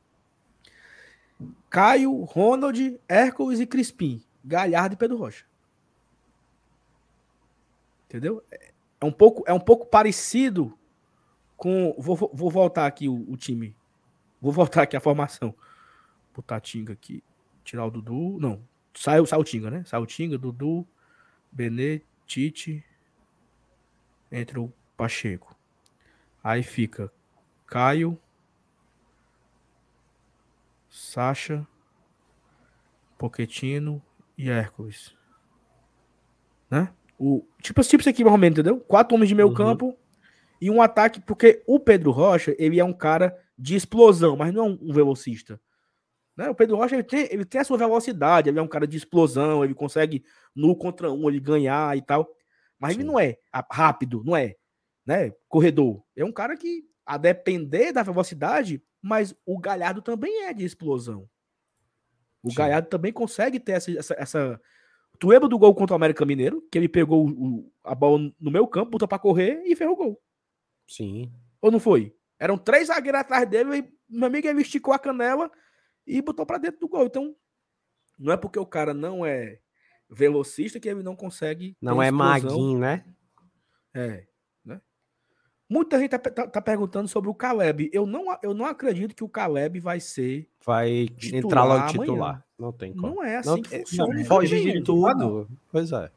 Caio, 1.69 2.23
Ronald, 2.23 2.99
Hércules 3.07 3.59
e 3.59 3.65
Crispim. 3.65 4.21
Galhardo 4.43 4.93
e 4.93 4.97
Pedro 4.97 5.17
Rocha. 5.17 5.45
Entendeu? 8.05 8.43
É 8.51 9.05
um 9.05 9.11
pouco, 9.11 9.43
é 9.47 9.53
um 9.53 9.59
pouco 9.59 9.85
parecido 9.85 10.77
com. 11.57 11.95
Vou, 11.97 12.15
vou 12.15 12.49
voltar 12.49 12.85
aqui 12.85 13.09
o, 13.09 13.31
o 13.31 13.37
time. 13.37 13.75
Vou 14.41 14.51
voltar 14.51 14.83
aqui 14.83 14.95
a 14.95 15.01
formação. 15.01 15.55
Botar 16.33 16.59
Tinga 16.59 16.93
aqui. 16.93 17.23
Tirar 17.63 17.85
o 17.85 17.91
Dudu. 17.91 18.37
Não. 18.39 18.63
Sai, 18.93 19.19
o 19.19 19.43
Tinga, 19.43 19.69
né? 19.69 19.83
Sai 19.85 19.99
o 19.99 20.05
Tinga, 20.05 20.37
Dudu, 20.37 20.87
Benê, 21.51 22.01
Tite, 22.25 22.83
entre 24.31 24.59
o 24.59 24.71
Pacheco. 24.95 25.55
Aí 26.43 26.63
fica 26.63 27.11
Caio, 27.67 28.19
Sacha, 30.89 31.67
Poquetino 33.17 34.01
e 34.37 34.49
Hércules. 34.49 35.17
Né? 36.69 36.93
O, 37.17 37.45
tipo, 37.61 37.81
tipo 37.81 38.01
isso 38.01 38.09
aqui, 38.09 38.23
mais 38.23 38.33
ou 38.33 38.37
menos, 38.37 38.59
entendeu? 38.59 38.79
Quatro 38.79 39.15
homens 39.15 39.29
de 39.29 39.35
meio 39.35 39.49
uhum. 39.49 39.53
campo 39.53 39.97
e 40.61 40.69
um 40.69 40.81
ataque, 40.81 41.19
porque 41.21 41.63
o 41.67 41.79
Pedro 41.79 42.11
Rocha, 42.11 42.55
ele 42.57 42.79
é 42.79 42.83
um 42.83 42.93
cara 42.93 43.37
de 43.57 43.75
explosão, 43.75 44.35
mas 44.35 44.53
não 44.53 44.65
é 44.65 44.69
um 44.69 44.93
velocista. 44.93 45.59
Né? 46.35 46.49
O 46.49 46.55
Pedro 46.55 46.75
Rocha 46.75 46.95
ele 46.95 47.03
tem, 47.03 47.27
ele 47.31 47.45
tem 47.45 47.61
a 47.61 47.63
sua 47.63 47.77
velocidade, 47.77 48.49
ele 48.49 48.59
é 48.59 48.61
um 48.61 48.67
cara 48.67 48.85
de 48.85 48.97
explosão, 48.97 49.63
ele 49.63 49.73
consegue 49.73 50.23
no 50.53 50.75
contra 50.75 51.11
um 51.11 51.29
ele 51.29 51.39
ganhar 51.39 51.97
e 51.97 52.01
tal. 52.01 52.29
Mas 52.77 52.93
Sim. 52.93 52.99
ele 52.99 53.07
não 53.07 53.19
é 53.19 53.37
rápido, 53.71 54.21
não 54.25 54.35
é, 54.35 54.55
né? 55.05 55.31
Corredor. 55.47 56.03
É 56.15 56.25
um 56.25 56.31
cara 56.31 56.57
que, 56.57 56.83
a 57.05 57.17
depender 57.17 57.93
da 57.93 58.03
velocidade, 58.03 58.83
mas 59.01 59.33
o 59.45 59.57
Galhardo 59.59 60.01
também 60.01 60.45
é 60.45 60.53
de 60.53 60.65
explosão. 60.65 61.29
O 62.43 62.49
Sim. 62.49 62.57
Galhardo 62.57 62.89
também 62.89 63.13
consegue 63.13 63.59
ter 63.59 63.73
essa, 63.73 63.91
essa, 63.91 64.13
essa... 64.15 64.61
Tu 65.19 65.27
lembra 65.27 65.47
do 65.47 65.57
gol 65.57 65.73
contra 65.73 65.93
o 65.93 65.97
América 65.97 66.25
Mineiro? 66.25 66.61
Que 66.71 66.77
ele 66.77 66.89
pegou 66.89 67.27
o, 67.27 67.71
a 67.83 67.93
bola 67.95 68.31
no 68.39 68.51
meu 68.51 68.67
campo, 68.67 68.91
botou 68.91 69.07
pra 69.07 69.19
correr 69.19 69.61
e 69.65 69.75
ferrou 69.75 69.93
o 69.93 69.97
gol. 69.97 70.21
Sim. 70.87 71.31
Ou 71.61 71.71
não 71.71 71.79
foi? 71.79 72.15
Eram 72.39 72.57
três 72.57 72.87
zagueiros 72.87 73.21
atrás 73.21 73.49
dele, 73.49 73.77
e 73.77 73.93
meu 74.09 74.27
amigo 74.27 74.47
ele 74.47 74.61
esticou 74.61 74.93
a 74.93 74.99
canela 74.99 75.49
e 76.05 76.21
botou 76.21 76.45
para 76.45 76.57
dentro 76.57 76.79
do 76.79 76.87
gol. 76.87 77.05
Então, 77.05 77.35
não 78.17 78.33
é 78.33 78.37
porque 78.37 78.59
o 78.59 78.65
cara 78.65 78.93
não 78.93 79.25
é 79.25 79.59
velocista 80.09 80.79
que 80.79 80.89
ele 80.89 81.03
não 81.03 81.15
consegue. 81.15 81.75
Não 81.81 82.01
é 82.01 82.11
maguinho, 82.11 82.79
né? 82.79 83.03
É. 83.93 84.27
Muita 85.67 85.99
gente 85.99 86.11
tá, 86.11 86.19
tá, 86.19 86.47
tá, 86.47 86.61
perguntando 86.61 87.07
sobre 87.07 87.29
o 87.29 87.33
Caleb. 87.33 87.89
Eu 87.91 88.05
não, 88.05 88.25
eu 88.43 88.53
não 88.53 88.65
acredito 88.65 89.15
que 89.15 89.23
o 89.23 89.29
Caleb 89.29 89.79
vai 89.79 89.99
ser. 89.99 90.47
Vai 90.63 91.07
entrar 91.33 91.63
logo 91.63 91.87
titular. 91.87 92.45
Não 92.57 92.71
tem 92.71 92.93
como. 92.93 93.15
Não 93.15 93.23
é 93.23 93.37
assim 93.37 93.49
não, 93.49 93.61
que 93.61 93.79
funciona. 93.79 94.13
Não, 94.13 94.25
foge 94.25 94.61
de 94.61 94.81
tudo. 94.83 95.47
Pois 95.71 95.91
é. 95.91 96.11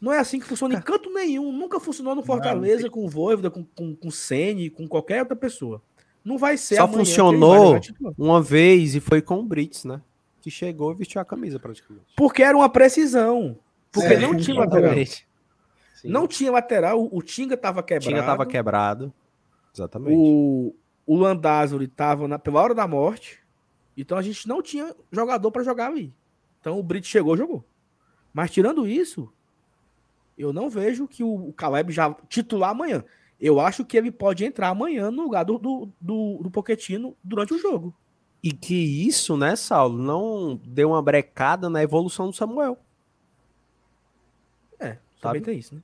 Não 0.00 0.12
é 0.12 0.18
assim 0.18 0.38
que 0.38 0.46
funciona 0.46 0.74
em 0.74 0.80
canto 0.80 1.12
nenhum. 1.12 1.52
Nunca 1.52 1.78
funcionou 1.78 2.14
no 2.14 2.22
Fortaleza, 2.22 2.90
com 2.90 3.04
o 3.04 3.08
Voivoda, 3.08 3.50
com, 3.50 3.64
com, 3.64 3.94
com 3.94 4.08
o 4.08 4.12
Sene, 4.12 4.70
com 4.70 4.88
qualquer 4.88 5.20
outra 5.20 5.36
pessoa. 5.36 5.80
Não 6.24 6.38
vai 6.38 6.56
ser 6.56 6.76
Só 6.76 6.88
funcionou 6.88 7.78
uma 8.16 8.40
vez 8.40 8.94
e 8.94 9.00
foi 9.00 9.20
com 9.20 9.40
o 9.40 9.42
Brits, 9.42 9.84
né? 9.84 10.00
Que 10.40 10.50
chegou 10.50 10.92
e 10.92 10.94
vestiu 10.94 11.20
a 11.20 11.24
camisa 11.24 11.58
praticamente. 11.58 12.14
Porque 12.16 12.42
era 12.42 12.56
uma 12.56 12.68
precisão. 12.68 13.58
Porque 13.92 14.14
é, 14.14 14.18
não 14.18 14.36
tinha 14.36 14.58
lateral. 14.58 14.94
Sim. 16.04 16.10
Não 16.10 16.28
tinha 16.28 16.52
lateral, 16.52 17.08
o 17.10 17.22
Tinga 17.22 17.56
tava 17.56 17.82
quebrado. 17.82 18.14
Tinga 18.14 18.22
tava 18.22 18.44
quebrado. 18.44 19.12
Exatamente. 19.74 20.14
O, 20.14 20.74
o 21.06 21.16
Landázuri 21.16 21.86
estava 21.86 22.28
na, 22.28 22.38
pela 22.38 22.60
hora 22.60 22.74
da 22.74 22.86
morte, 22.86 23.42
então 23.96 24.18
a 24.18 24.22
gente 24.22 24.46
não 24.46 24.60
tinha 24.60 24.94
jogador 25.10 25.50
para 25.50 25.64
jogar 25.64 25.86
ali. 25.86 26.12
Então 26.60 26.78
o 26.78 26.82
Brito 26.82 27.06
chegou, 27.06 27.38
jogou. 27.38 27.64
Mas 28.34 28.50
tirando 28.50 28.86
isso, 28.86 29.32
eu 30.36 30.52
não 30.52 30.68
vejo 30.68 31.08
que 31.08 31.24
o, 31.24 31.48
o 31.48 31.52
Caleb 31.54 31.90
já 31.90 32.14
titular 32.28 32.70
amanhã. 32.70 33.02
Eu 33.40 33.58
acho 33.58 33.82
que 33.82 33.96
ele 33.96 34.10
pode 34.10 34.44
entrar 34.44 34.68
amanhã 34.68 35.10
no 35.10 35.22
lugar 35.22 35.44
do, 35.44 35.58
do, 35.58 35.88
do, 35.98 36.40
do 36.42 36.50
Pochettino 36.50 37.16
durante 37.24 37.54
o 37.54 37.58
jogo. 37.58 37.94
E 38.42 38.52
que 38.52 38.74
isso, 38.74 39.38
né, 39.38 39.56
Saulo, 39.56 39.96
não 39.96 40.60
deu 40.66 40.90
uma 40.90 41.00
brecada 41.00 41.70
na 41.70 41.82
evolução 41.82 42.26
do 42.26 42.36
Samuel. 42.36 42.78
É, 44.78 44.98
também 45.18 45.40
tem 45.40 45.58
isso, 45.58 45.74
né? 45.74 45.80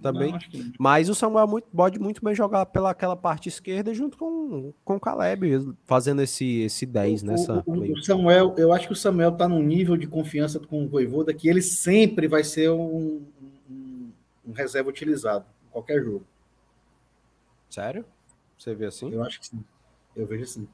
Também. 0.00 0.32
Não. 0.32 0.72
Mas 0.78 1.08
o 1.08 1.14
Samuel 1.14 1.46
muito, 1.46 1.68
pode 1.68 1.98
muito 1.98 2.22
bem 2.22 2.34
jogar 2.34 2.66
pela 2.66 2.90
aquela 2.90 3.16
parte 3.16 3.48
esquerda 3.48 3.94
junto 3.94 4.18
com, 4.18 4.72
com 4.84 4.96
o 4.96 5.00
Caleb, 5.00 5.74
fazendo 5.84 6.20
esse, 6.20 6.62
esse 6.62 6.84
10 6.84 7.22
o, 7.22 7.26
nessa. 7.26 7.62
O, 7.66 7.92
o, 7.92 8.02
Samuel, 8.02 8.54
eu 8.58 8.72
acho 8.72 8.86
que 8.86 8.92
o 8.92 8.96
Samuel 8.96 9.32
tá 9.32 9.48
num 9.48 9.62
nível 9.62 9.96
de 9.96 10.06
confiança 10.06 10.60
com 10.60 10.84
o 10.84 10.88
Voivoda 10.88 11.32
que 11.32 11.48
ele 11.48 11.62
sempre 11.62 12.28
vai 12.28 12.44
ser 12.44 12.70
um, 12.70 13.22
um, 13.70 14.10
um 14.46 14.52
reserva 14.52 14.90
utilizado 14.90 15.46
em 15.66 15.70
qualquer 15.70 16.02
jogo. 16.02 16.26
Sério? 17.70 18.04
Você 18.58 18.74
vê 18.74 18.86
assim? 18.86 19.10
Eu 19.10 19.22
acho 19.22 19.40
que 19.40 19.46
sim. 19.46 19.64
Eu 20.14 20.26
vejo 20.26 20.44
assim. 20.44 20.68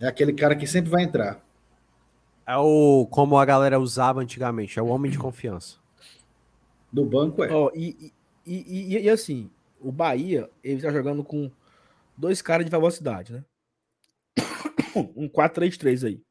É 0.00 0.06
aquele 0.06 0.32
cara 0.32 0.56
que 0.56 0.66
sempre 0.66 0.90
vai 0.90 1.04
entrar. 1.04 1.40
É 2.46 2.56
o 2.56 3.06
como 3.10 3.38
a 3.38 3.44
galera 3.44 3.78
usava 3.78 4.20
antigamente, 4.20 4.78
é 4.78 4.82
o 4.82 4.86
homem 4.86 5.10
de 5.10 5.18
confiança. 5.18 5.81
Do 6.92 7.04
banco 7.04 7.42
é. 7.42 7.54
Oh, 7.54 7.70
e, 7.74 8.12
e, 8.44 8.94
e, 8.96 8.98
e, 8.98 9.10
assim, 9.10 9.50
o 9.80 9.90
Bahia, 9.90 10.50
ele 10.62 10.82
tá 10.82 10.92
jogando 10.92 11.24
com 11.24 11.50
dois 12.16 12.42
caras 12.42 12.64
de 12.66 12.70
velocidade, 12.70 13.32
né? 13.32 13.44
Um 15.16 15.26
4-3-3 15.26 16.06
aí. 16.06 16.22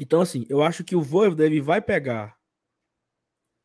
Então, 0.00 0.20
assim, 0.20 0.44
eu 0.48 0.62
acho 0.62 0.82
que 0.82 0.96
o 0.96 1.02
Voivoda 1.02 1.44
ele 1.44 1.60
vai 1.60 1.80
pegar 1.80 2.36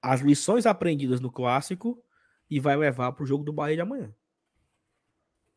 as 0.01 0.21
lições 0.21 0.65
aprendidas 0.65 1.19
no 1.19 1.31
clássico 1.31 2.03
e 2.49 2.59
vai 2.59 2.75
levar 2.75 3.11
para 3.13 3.23
o 3.23 3.25
jogo 3.25 3.43
do 3.43 3.53
Bahia 3.53 3.75
de 3.75 3.81
amanhã. 3.81 4.13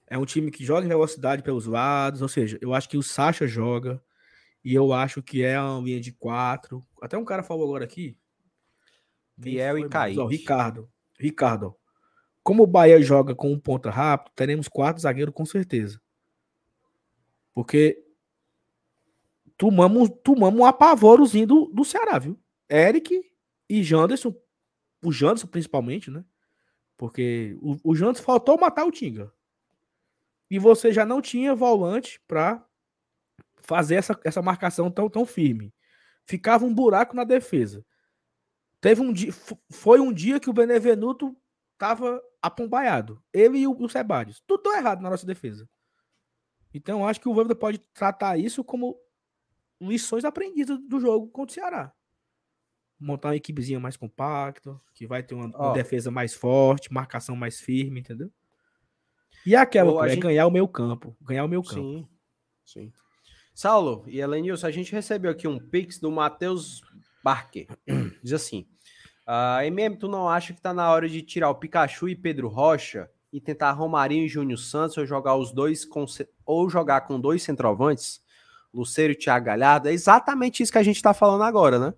É 0.06 0.16
um 0.16 0.24
time 0.24 0.50
que 0.50 0.64
joga 0.64 0.86
em 0.86 0.88
velocidade 0.88 1.42
pelos 1.42 1.66
lados, 1.66 2.22
ou 2.22 2.28
seja, 2.28 2.58
eu 2.62 2.72
acho 2.72 2.88
que 2.88 2.96
o 2.96 3.02
Sacha 3.02 3.46
joga 3.46 4.02
e 4.64 4.74
eu 4.74 4.92
acho 4.92 5.22
que 5.22 5.42
é 5.42 5.60
uma 5.60 5.82
linha 5.82 6.00
de 6.00 6.12
quatro. 6.12 6.86
Até 7.02 7.18
um 7.18 7.24
cara 7.24 7.42
falou 7.42 7.66
agora 7.66 7.84
aqui, 7.84 8.16
Biel 9.38 9.78
e 9.78 9.88
Kaique. 9.88 10.26
Ricardo. 10.26 10.90
Ricardo. 11.18 11.76
Como 12.42 12.62
o 12.62 12.66
Bahia 12.66 13.00
joga 13.00 13.34
com 13.34 13.52
um 13.52 13.58
ponta 13.58 13.90
rápido, 13.90 14.32
teremos 14.34 14.68
quatro 14.68 15.02
zagueiros 15.02 15.34
com 15.34 15.44
certeza. 15.44 16.00
Porque 17.54 18.02
tomamos, 19.56 20.10
tomamos 20.22 20.60
um 20.60 20.64
apavorozinho 20.64 21.46
do, 21.46 21.66
do 21.66 21.84
Ceará, 21.84 22.18
viu? 22.18 22.38
Eric 22.70 23.20
e 23.68 23.82
Janderson, 23.82 24.34
o 25.04 25.12
Janderson 25.12 25.46
principalmente, 25.46 26.10
né? 26.10 26.24
Porque 26.96 27.56
o, 27.60 27.76
o 27.84 27.94
Janderson 27.94 28.24
faltou 28.24 28.58
matar 28.58 28.84
o 28.84 28.90
Tinga. 28.90 29.32
E 30.50 30.58
você 30.58 30.92
já 30.92 31.04
não 31.04 31.20
tinha 31.20 31.54
volante 31.54 32.20
para 32.26 32.64
fazer 33.62 33.96
essa, 33.96 34.18
essa 34.24 34.40
marcação 34.40 34.90
tão, 34.90 35.10
tão 35.10 35.26
firme. 35.26 35.74
Ficava 36.24 36.64
um 36.64 36.74
buraco 36.74 37.14
na 37.14 37.24
defesa. 37.24 37.84
Teve 38.80 39.00
um 39.00 39.12
dia, 39.12 39.32
foi 39.70 40.00
um 40.00 40.12
dia 40.12 40.38
que 40.38 40.48
o 40.48 40.52
Benevenuto 40.52 41.36
tava 41.76 42.22
apombaiado. 42.40 43.22
Ele 43.32 43.58
e 43.58 43.68
o, 43.68 43.88
Sebadios. 43.88 44.42
Tudo 44.46 44.72
errado 44.72 45.00
na 45.00 45.10
nossa 45.10 45.26
defesa. 45.26 45.68
Então, 46.72 47.06
acho 47.06 47.20
que 47.20 47.28
o 47.28 47.34
Voivoda 47.34 47.54
pode 47.54 47.78
tratar 47.92 48.38
isso 48.38 48.62
como 48.62 48.96
lições 49.80 50.24
aprendidas 50.24 50.78
do 50.78 51.00
jogo 51.00 51.28
contra 51.28 51.52
o 51.52 51.54
Ceará. 51.54 51.92
Montar 53.00 53.28
uma 53.28 53.36
equipezinha 53.36 53.80
mais 53.80 53.96
compacta, 53.96 54.78
que 54.92 55.06
vai 55.06 55.22
ter 55.22 55.34
uma, 55.34 55.46
uma 55.46 55.72
defesa 55.72 56.10
mais 56.10 56.34
forte, 56.34 56.92
marcação 56.92 57.36
mais 57.36 57.60
firme, 57.60 58.00
entendeu? 58.00 58.30
E 59.46 59.54
aquela, 59.54 59.92
oh, 59.92 60.04
é 60.04 60.10
gente... 60.10 60.20
ganhar 60.20 60.46
o 60.46 60.50
meu 60.50 60.66
campo. 60.66 61.16
Ganhar 61.22 61.44
o 61.44 61.48
meu 61.48 61.62
campo. 61.62 61.74
Sim, 61.74 62.08
sim. 62.64 62.92
Saulo 63.54 64.04
e 64.06 64.20
Elenilson, 64.20 64.66
a 64.66 64.70
gente 64.70 64.92
recebeu 64.92 65.30
aqui 65.30 65.48
um 65.48 65.58
pix 65.58 65.98
do 65.98 66.10
Matheus 66.10 66.82
Barque. 67.22 67.66
Diz 68.22 68.32
assim: 68.32 68.66
uh, 69.26 69.62
MM, 69.64 69.96
tu 69.96 70.08
não 70.08 70.28
acha 70.28 70.52
que 70.52 70.60
tá 70.60 70.72
na 70.72 70.90
hora 70.90 71.08
de 71.08 71.22
tirar 71.22 71.50
o 71.50 71.54
Pikachu 71.54 72.08
e 72.08 72.16
Pedro 72.16 72.48
Rocha 72.48 73.10
e 73.32 73.40
tentar 73.40 73.72
Romarinho 73.72 74.24
e 74.24 74.28
Júnior 74.28 74.58
Santos 74.58 74.96
ou 74.96 75.06
jogar 75.06 75.36
os 75.36 75.52
dois 75.52 75.84
com, 75.84 76.04
ou 76.46 76.70
jogar 76.70 77.02
com 77.02 77.20
dois 77.20 77.42
centroavantes? 77.42 78.22
Luceiro 78.72 79.12
e 79.12 79.16
Thiago 79.16 79.46
Galhardo? 79.46 79.88
É 79.88 79.92
exatamente 79.92 80.62
isso 80.62 80.72
que 80.72 80.78
a 80.78 80.82
gente 80.82 81.02
tá 81.02 81.14
falando 81.14 81.42
agora, 81.42 81.78
né? 81.78 81.94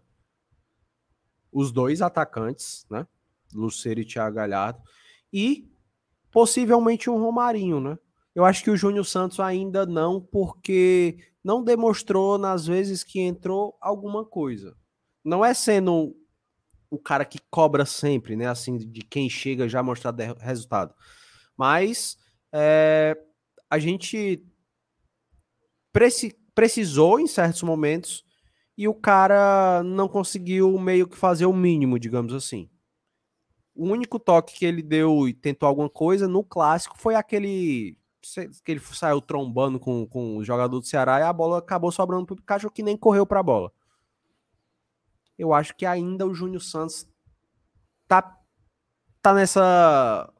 Os 1.53 1.73
dois 1.73 2.01
atacantes, 2.01 2.87
né? 2.91 3.07
Luceiro 3.53 4.01
e 4.01 4.05
Thiago 4.05 4.37
Galhardo. 4.37 4.81
E 5.33 5.69
possivelmente 6.31 7.11
um 7.11 7.19
Romarinho, 7.19 7.81
né? 7.81 7.99
Eu 8.35 8.45
acho 8.45 8.63
que 8.63 8.71
o 8.71 8.77
Júnior 8.77 9.05
Santos 9.05 9.41
ainda 9.41 9.85
não, 9.85 10.21
porque 10.21 11.19
não 11.43 11.65
demonstrou 11.65 12.39
nas 12.39 12.67
vezes 12.67 13.03
que 13.03 13.21
entrou 13.21 13.77
alguma 13.81 14.25
coisa 14.25 14.77
não 15.25 15.45
é 15.45 15.55
sendo 15.55 16.17
o 16.91 16.99
cara 16.99 17.25
que 17.25 17.39
cobra 17.51 17.87
sempre, 17.87 18.37
né? 18.37 18.47
Assim, 18.47 18.77
de 18.77 19.03
quem 19.03 19.31
chega 19.31 19.69
já 19.69 19.83
mostrar 19.83 20.15
resultado. 20.41 20.95
Mas 21.57 22.17
é, 22.53 23.17
a 23.71 23.79
gente 23.79 24.45
preci 25.93 26.37
precisou 26.53 27.19
em 27.21 27.27
certos 27.27 27.63
momentos 27.63 28.25
e 28.77 28.89
o 28.89 28.93
cara 28.93 29.83
não 29.83 30.09
conseguiu 30.09 30.79
meio 30.79 31.07
que 31.07 31.17
fazer 31.17 31.47
o 31.47 31.53
mínimo, 31.53 31.99
digamos 31.99 32.35
assim. 32.35 32.69
O 33.75 33.87
único 33.87 34.19
toque 34.19 34.59
que 34.59 34.67
ele 34.67 34.83
deu 34.83 35.29
e 35.29 35.33
tentou 35.33 35.67
alguma 35.67 35.89
coisa 35.89 36.27
no 36.27 36.43
clássico 36.43 36.99
foi 36.99 37.15
aquele 37.15 37.97
que 38.65 38.73
ele 38.73 38.81
saiu 38.81 39.21
trombando 39.23 39.81
com, 39.81 40.07
com 40.07 40.37
o 40.37 40.45
jogador 40.45 40.79
do 40.81 40.87
Ceará 40.87 41.21
e 41.21 41.23
a 41.23 41.33
bola 41.33 41.59
acabou 41.59 41.91
sobrando 41.91 42.27
para 42.27 42.35
o 42.35 42.37
Pikachu 42.37 42.71
que 42.71 42.83
nem 42.83 42.97
correu 42.97 43.25
para 43.25 43.41
a 43.41 43.43
bola 43.43 43.73
eu 45.41 45.55
acho 45.55 45.75
que 45.75 45.87
ainda 45.87 46.27
o 46.27 46.35
Júnior 46.35 46.61
Santos 46.61 47.09
tá, 48.07 48.39
tá 49.23 49.33
nessa 49.33 50.31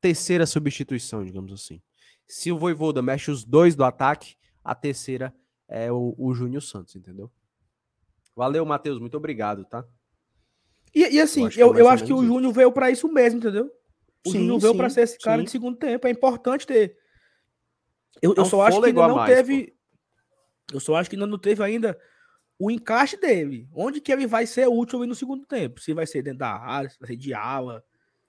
terceira 0.00 0.46
substituição, 0.46 1.22
digamos 1.22 1.52
assim. 1.52 1.82
Se 2.26 2.50
o 2.50 2.58
Voivoda 2.58 3.02
mexe 3.02 3.30
os 3.30 3.44
dois 3.44 3.76
do 3.76 3.84
ataque, 3.84 4.36
a 4.64 4.74
terceira 4.74 5.34
é 5.68 5.92
o, 5.92 6.14
o 6.16 6.32
Júnior 6.32 6.62
Santos, 6.62 6.96
entendeu? 6.96 7.30
Valeu, 8.34 8.64
Matheus, 8.64 8.98
muito 8.98 9.18
obrigado, 9.18 9.66
tá? 9.66 9.84
E, 10.94 11.00
e 11.00 11.20
assim, 11.20 11.46
eu, 11.54 11.76
eu, 11.76 11.88
acho 11.90 12.06
que 12.06 12.12
o 12.12 12.24
Júnior 12.24 12.54
veio 12.54 12.72
para 12.72 12.90
isso 12.90 13.06
mesmo, 13.06 13.38
entendeu? 13.38 13.70
O 14.26 14.30
sim, 14.30 14.38
Júnior 14.38 14.60
veio 14.60 14.74
para 14.74 14.88
ser 14.88 15.02
esse 15.02 15.18
cara 15.18 15.40
sim. 15.40 15.44
de 15.44 15.50
segundo 15.50 15.76
tempo. 15.76 16.06
É 16.06 16.10
importante 16.10 16.66
ter. 16.66 16.96
Eu, 18.22 18.32
eu 18.34 18.44
é 18.44 18.46
só 18.46 18.62
acho 18.62 18.80
que 18.80 18.86
ainda 18.86 19.08
não 19.08 19.16
mais, 19.16 19.34
teve. 19.34 19.66
Pô. 19.66 20.76
Eu 20.76 20.80
só 20.80 20.94
acho 20.96 21.10
que 21.10 21.16
ainda 21.16 21.26
não 21.26 21.38
teve 21.38 21.62
ainda 21.62 21.98
o 22.62 22.70
encaixe 22.70 23.16
dele. 23.16 23.68
Onde 23.74 24.00
que 24.00 24.12
ele 24.12 24.24
vai 24.24 24.46
ser 24.46 24.68
útil 24.68 25.04
no 25.04 25.16
segundo 25.16 25.44
tempo? 25.44 25.80
Se 25.80 25.92
vai 25.92 26.06
ser 26.06 26.22
dentro 26.22 26.38
da 26.38 26.52
área, 26.52 26.88
se 26.88 26.96
vai 26.96 27.08
ser 27.08 27.16
de 27.16 27.34
ala, 27.34 27.84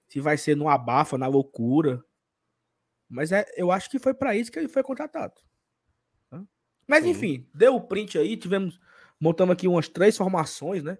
se 0.07 0.19
vai 0.19 0.37
ser 0.37 0.57
no 0.57 0.67
abafa, 0.67 1.19
na 1.19 1.27
loucura. 1.27 2.03
Mas 3.07 3.31
é, 3.31 3.45
eu 3.55 3.71
acho 3.71 3.91
que 3.91 3.99
foi 3.99 4.11
para 4.11 4.35
isso 4.35 4.51
que 4.51 4.57
ele 4.57 4.67
foi 4.67 4.81
contratado. 4.81 5.35
Tá? 6.31 6.41
Mas 6.87 7.03
Sim. 7.03 7.11
enfim, 7.11 7.47
deu 7.53 7.75
o 7.75 7.81
print 7.81 8.17
aí, 8.17 8.35
tivemos 8.35 8.79
montamos 9.19 9.53
aqui 9.53 9.67
umas 9.67 9.87
três 9.87 10.17
formações, 10.17 10.83
né? 10.83 10.97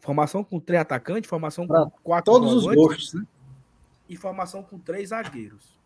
Formação 0.00 0.42
com 0.42 0.58
três 0.58 0.82
atacantes, 0.82 1.30
formação 1.30 1.68
pra 1.68 1.84
com 1.84 1.90
quatro 2.02 2.32
todos 2.32 2.52
os 2.52 2.64
gostos, 2.64 3.14
né? 3.14 3.24
E 4.08 4.16
formação 4.16 4.64
com 4.64 4.76
três 4.76 5.10
zagueiros. 5.10 5.78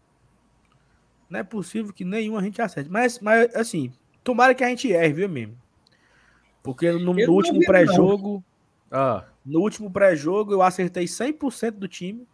Não 1.29 1.41
é 1.41 1.43
possível 1.45 1.93
que 1.93 2.07
nenhum 2.07 2.39
a 2.39 2.43
gente 2.43 2.61
acerte. 2.61 2.91
Mas, 2.91 3.21
mas 3.21 3.55
assim, 3.55 3.93
tomara 4.25 4.55
que 4.55 4.65
a 4.65 4.69
gente 4.69 4.91
erre, 4.91 5.13
viu 5.13 5.29
mesmo? 5.29 5.57
Porque 6.63 6.91
no, 6.93 7.15
no 7.15 7.33
último 7.33 7.61
pré-jogo. 7.61 8.45
Ah. 8.91 9.25
No 9.45 9.61
último 9.61 9.91
pré-jogo 9.91 10.53
eu 10.53 10.63
acertei 10.63 11.05
100% 11.05 11.73
do 11.73 11.89
time 11.89 12.27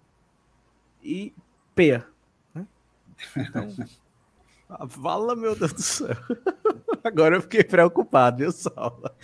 e 1.03 1.33
P. 1.75 2.03
Né? 2.55 2.67
Então... 3.37 3.75
Fala, 4.89 5.37
meu 5.37 5.55
Deus 5.55 5.73
do 5.73 5.83
céu. 5.83 6.17
Agora 7.05 7.37
eu 7.37 7.43
fiquei 7.43 7.63
preocupado, 7.63 8.39
viu, 8.39 8.51
Salva? 8.51 9.15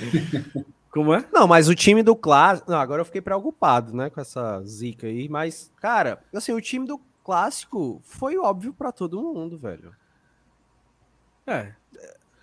Como 0.92 1.12
é? 1.12 1.26
Não, 1.32 1.48
mas 1.48 1.68
o 1.68 1.74
time 1.74 2.02
do 2.02 2.14
clássico. 2.14 2.70
Não, 2.70 2.78
agora 2.78 3.00
eu 3.00 3.04
fiquei 3.06 3.22
preocupado, 3.22 3.96
né, 3.96 4.10
com 4.10 4.20
essa 4.20 4.62
zica 4.62 5.06
aí. 5.06 5.26
Mas, 5.26 5.72
cara, 5.80 6.22
assim, 6.34 6.52
o 6.52 6.60
time 6.60 6.86
do 6.86 7.00
clássico 7.24 8.00
foi 8.04 8.36
óbvio 8.36 8.74
para 8.74 8.92
todo 8.92 9.22
mundo, 9.22 9.58
velho. 9.58 9.96
É. 11.46 11.74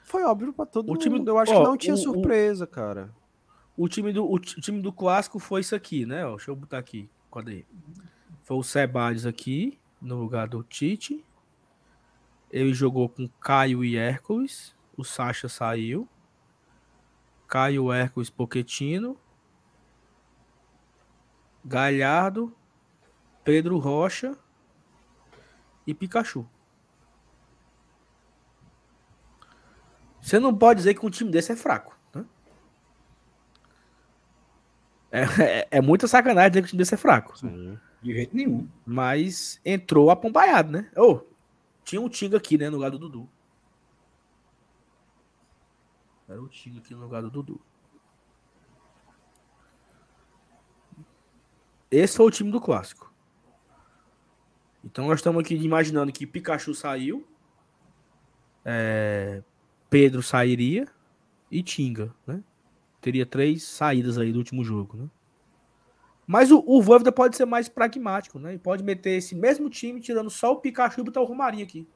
Foi 0.09 0.23
óbvio 0.23 0.51
para 0.51 0.65
todo 0.65 0.85
o 0.85 0.93
mundo. 0.93 0.99
Time, 0.99 1.23
eu 1.23 1.37
acho 1.37 1.53
ó, 1.53 1.57
que 1.57 1.63
não 1.63 1.77
tinha 1.77 1.93
o, 1.93 1.97
surpresa, 1.97 2.63
o, 2.65 2.67
cara. 2.67 3.13
O 3.77 3.87
time, 3.87 4.11
do, 4.11 4.25
o 4.27 4.39
time 4.39 4.81
do 4.81 4.91
clássico 4.91 5.37
foi 5.37 5.61
isso 5.61 5.75
aqui, 5.75 6.03
né? 6.03 6.25
Ó, 6.25 6.31
deixa 6.35 6.49
eu 6.49 6.55
botar 6.55 6.79
aqui. 6.79 7.07
Cadê? 7.31 7.63
Foi 8.41 8.57
o 8.57 8.63
Sebades 8.63 9.27
aqui. 9.27 9.77
no 10.01 10.15
lugar 10.15 10.47
do 10.47 10.63
Tite. 10.63 11.23
Ele 12.49 12.73
jogou 12.73 13.07
com 13.07 13.29
Caio 13.39 13.83
e 13.85 13.97
Hércules. 13.97 14.75
O 14.97 15.03
Sacha 15.03 15.47
saiu. 15.47 16.09
Caio, 17.47 17.93
Hércules, 17.93 18.31
Poquetino. 18.31 19.15
Galhardo, 21.63 22.51
Pedro 23.43 23.77
Rocha 23.77 24.35
e 25.85 25.93
Pikachu. 25.93 26.47
Você 30.29 30.39
não 30.39 30.55
pode 30.55 30.77
dizer 30.77 30.93
que 30.93 31.03
um 31.03 31.09
time 31.09 31.31
desse 31.31 31.51
é 31.51 31.55
fraco. 31.55 31.97
Né? 32.13 32.23
É, 35.11 35.21
é, 35.21 35.67
é, 35.71 35.81
muita 35.81 36.07
sacanagem 36.07 36.51
dizer 36.51 36.61
que 36.61 36.65
um 36.67 36.69
time 36.69 36.77
desse 36.77 36.93
é 36.93 36.97
fraco. 36.97 37.35
Sim. 37.35 37.79
De 37.99 38.13
jeito 38.13 38.35
nenhum. 38.35 38.69
Mas 38.85 39.59
entrou 39.65 40.11
apombaiado, 40.11 40.71
né? 40.71 40.91
Oh, 40.95 41.21
tinha 41.83 41.99
um 41.99 42.07
Tinga 42.07 42.37
aqui, 42.37 42.59
né? 42.59 42.69
No 42.69 42.75
lugar 42.75 42.91
do 42.91 42.99
Dudu. 42.99 43.27
Era 46.27 46.39
o 46.39 46.47
Tinga 46.47 46.77
aqui 46.77 46.93
no 46.93 47.01
lugar 47.01 47.23
do 47.23 47.31
Dudu. 47.31 47.59
Esse 51.89 52.15
foi 52.15 52.27
o 52.27 52.31
time 52.31 52.51
do 52.51 52.61
clássico. 52.61 53.11
Então 54.83 55.07
nós 55.07 55.17
estamos 55.17 55.41
aqui 55.41 55.55
imaginando 55.55 56.11
que 56.11 56.27
Pikachu 56.27 56.75
saiu, 56.75 57.27
é, 58.63 59.41
Pedro 59.89 60.21
sairia 60.21 60.87
e 61.49 61.63
Tinga, 61.63 62.13
né? 62.25 62.43
Teria 63.01 63.25
três 63.25 63.63
saídas 63.63 64.17
aí 64.17 64.31
do 64.31 64.39
último 64.39 64.63
jogo, 64.63 64.97
né? 64.97 65.09
Mas 66.27 66.51
o, 66.51 66.63
o 66.67 66.81
Voivoda 66.81 67.11
pode 67.11 67.35
ser 67.35 67.45
mais 67.45 67.67
pragmático, 67.67 68.37
né? 68.37 68.53
E 68.53 68.59
pode 68.59 68.83
meter 68.83 69.17
esse 69.17 69.33
mesmo 69.33 69.67
time, 69.67 69.99
tirando 69.99 70.29
só 70.29 70.51
o 70.51 70.57
Pikachu 70.57 71.01
e 71.01 71.03
botar 71.03 71.21
o 71.21 71.25
Romarinho 71.25 71.63
aqui. 71.63 71.87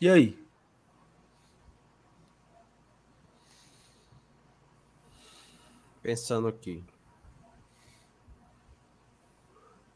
E 0.00 0.08
aí? 0.08 0.36
Pensando 6.02 6.48
aqui. 6.48 6.82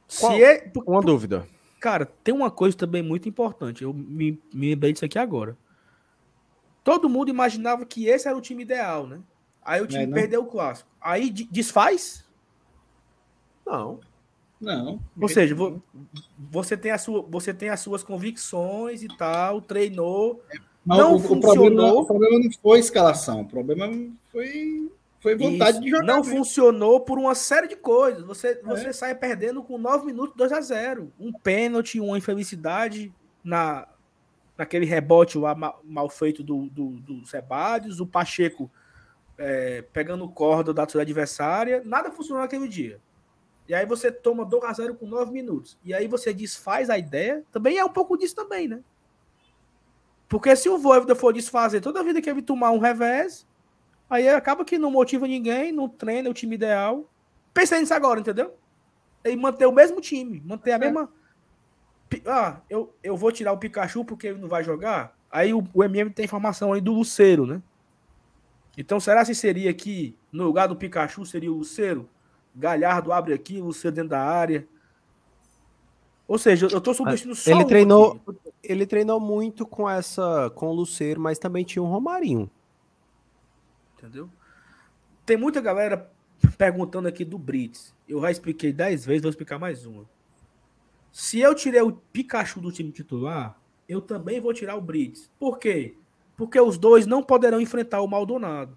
Se 0.07 0.21
Qual? 0.21 0.33
é... 0.35 0.71
Uma 0.87 1.01
dúvida. 1.01 1.49
Cara, 1.85 2.06
tem 2.06 2.35
uma 2.35 2.51
coisa 2.51 2.74
também 2.74 3.02
muito 3.02 3.28
importante. 3.28 3.85
Eu 3.85 3.93
me, 3.93 4.40
me 4.55 4.70
lembrei 4.70 4.94
disso 4.94 5.05
aqui 5.05 5.19
agora. 5.19 5.55
Todo 6.82 7.11
mundo 7.11 7.28
imaginava 7.28 7.85
que 7.85 8.06
esse 8.06 8.27
era 8.27 8.35
o 8.35 8.40
time 8.40 8.62
ideal, 8.62 9.06
né? 9.06 9.20
Aí 9.62 9.82
o 9.82 9.86
time 9.86 10.05
é, 10.05 10.06
perdeu 10.06 10.44
o 10.44 10.47
clássico. 10.47 10.89
Aí 10.98 11.28
desfaz? 11.28 12.24
Não. 13.66 14.01
Não. 14.59 14.98
Ou 15.20 15.28
seja, 15.28 15.55
você 16.39 16.74
tem, 16.74 16.90
a 16.90 16.97
sua, 16.97 17.20
você 17.20 17.52
tem 17.52 17.69
as 17.69 17.81
suas 17.81 18.02
convicções 18.02 19.02
e 19.02 19.09
tal, 19.19 19.61
treinou. 19.61 20.43
Mas 20.86 20.97
não 20.97 21.16
o, 21.16 21.19
funcionou. 21.19 21.51
O 21.51 21.52
problema, 21.52 21.93
o 21.93 22.06
problema, 22.06 22.39
não 22.44 22.52
foi 22.62 22.78
escalação, 22.78 23.43
o 23.43 23.47
problema 23.47 23.93
foi, 24.32 24.90
foi 25.25 25.35
vontade 25.35 25.79
Isso. 25.79 25.81
de 25.81 25.89
jogar. 25.89 26.05
Não 26.05 26.19
mesmo. 26.19 26.37
funcionou 26.37 27.01
por 27.01 27.19
uma 27.19 27.35
série 27.35 27.67
de 27.67 27.77
coisas. 27.77 28.23
Você, 28.25 28.49
é. 28.49 28.63
você 28.63 28.93
sai 28.93 29.15
perdendo 29.15 29.63
com 29.63 29.79
9 29.79 30.05
minutos 30.05 30.37
2 30.37 30.53
a 30.53 30.61
0 30.61 31.11
Um 31.19 31.33
pênalti, 31.33 31.99
uma 31.99 32.19
infelicidade 32.19 33.11
na, 33.43 33.89
naquele 34.55 34.85
rebote 34.85 35.39
lá 35.39 35.55
mal, 35.55 35.81
mal 35.83 36.11
feito 36.11 36.43
do, 36.43 36.69
do, 36.69 36.91
do 37.01 37.27
Sebadios, 37.27 38.01
o 38.01 38.07
Pacheco 38.07 38.71
é, 39.39 39.81
pegando 39.95 40.29
corda 40.29 40.75
da 40.75 40.87
sua 40.87 41.01
adversária, 41.01 41.81
nada 41.87 42.11
funcionou 42.11 42.43
naquele 42.43 42.69
dia. 42.69 43.01
E 43.67 43.73
aí 43.75 43.87
você 43.87 44.13
toma 44.13 44.45
2 44.45 44.63
a 44.65 44.73
0 44.75 44.95
com 44.95 45.07
9 45.07 45.33
minutos. 45.33 45.79
E 45.83 45.95
aí 45.95 46.07
você 46.07 46.35
desfaz 46.35 46.91
a 46.91 46.99
ideia, 46.99 47.43
também 47.51 47.79
é 47.79 47.85
um 47.85 47.89
pouco 47.89 48.19
disso 48.19 48.37
também, 48.37 48.69
né? 48.69 48.81
Porque 50.29 50.55
se 50.55 50.69
o 50.69 50.77
Voivoda 50.77 51.15
for 51.15 51.33
desfazer 51.33 51.81
toda 51.81 52.01
a 52.01 52.03
vida 52.03 52.21
que 52.21 52.29
ele 52.29 52.43
tomar 52.43 52.73
um 52.73 52.79
revés, 52.79 53.47
aí 54.15 54.28
acaba 54.28 54.65
que 54.65 54.78
não 54.78 54.91
motiva 54.91 55.27
ninguém, 55.27 55.73
não 55.73 55.89
treina 55.89 56.31
o 56.31 56.35
time 56.35 56.55
ideal. 56.55 57.11
Pensei 57.53 57.81
nisso 57.81 57.95
agora, 57.95 58.20
entendeu? 58.20 58.55
E 59.24 59.35
manter 59.36 59.66
o 59.66 59.73
mesmo 59.73 60.01
time, 60.01 60.43
manter 60.45 60.73
a 60.73 60.77
é. 60.77 60.78
mesma 60.78 61.11
ah, 62.27 62.61
eu, 62.69 62.95
eu 63.03 63.16
vou 63.16 63.32
tirar 63.32 63.53
o 63.53 63.59
Pikachu 63.59 64.05
porque 64.05 64.28
ele 64.28 64.39
não 64.39 64.49
vai 64.49 64.62
jogar. 64.62 65.16
Aí 65.31 65.53
o, 65.53 65.66
o 65.73 65.82
MM 65.82 66.11
tem 66.11 66.24
informação 66.24 66.73
aí 66.73 66.81
do 66.81 66.93
Luceiro, 66.93 67.47
né? 67.47 67.62
Então 68.77 69.01
será 69.01 69.24
que 69.24 69.35
seria 69.35 69.73
que 69.73 70.16
no 70.32 70.45
lugar 70.45 70.69
do 70.69 70.77
Pikachu 70.77 71.24
seria 71.24 71.51
o 71.51 71.57
Luceiro? 71.57 72.09
Galhardo 72.55 73.12
abre 73.12 73.32
aqui, 73.32 73.61
o 73.61 73.66
Luceiro 73.66 73.97
dentro 73.97 74.11
da 74.11 74.20
área. 74.20 74.66
Ou 76.27 76.39
seja, 76.39 76.69
eu 76.70 76.81
tô 76.81 76.95
substituindo 76.95 77.35
só 77.35 77.51
ele 77.51 77.65
um 77.65 77.66
treinou, 77.66 78.20
aqui. 78.27 78.39
ele 78.62 78.86
treinou 78.86 79.20
muito 79.20 79.66
com 79.66 79.89
essa 79.89 80.51
com 80.55 80.69
o 80.69 80.73
Luceiro, 80.73 81.20
mas 81.20 81.39
também 81.39 81.65
tinha 81.65 81.82
um 81.82 81.89
Romarinho. 81.89 82.51
Entendeu? 84.05 84.29
Tem 85.25 85.35
muita 85.35 85.63
galera 85.63 86.11
perguntando 86.59 87.09
aqui 87.09 87.25
do 87.25 87.39
Brits. 87.39 87.95
Eu 88.07 88.21
já 88.21 88.31
expliquei 88.31 88.71
dez 88.71 89.07
vezes, 89.07 89.23
vou 89.23 89.31
explicar 89.31 89.59
mais 89.59 89.87
uma. 89.87 90.05
Se 91.11 91.41
eu 91.41 91.55
tirei 91.55 91.81
o 91.81 91.93
Pikachu 91.93 92.61
do 92.61 92.71
time 92.71 92.93
titular, 92.93 93.59
eu 93.89 94.03
também 94.03 94.43
vou 94.43 94.53
tirar 94.53 94.77
o 94.77 94.81
Brits. 94.83 95.31
Por 95.39 95.59
quê? 95.59 95.97
Porque 96.37 96.61
os 96.61 96.77
dois 96.77 97.07
não 97.07 97.23
poderão 97.23 97.59
enfrentar 97.59 98.03
o 98.03 98.07
Maldonado. 98.07 98.77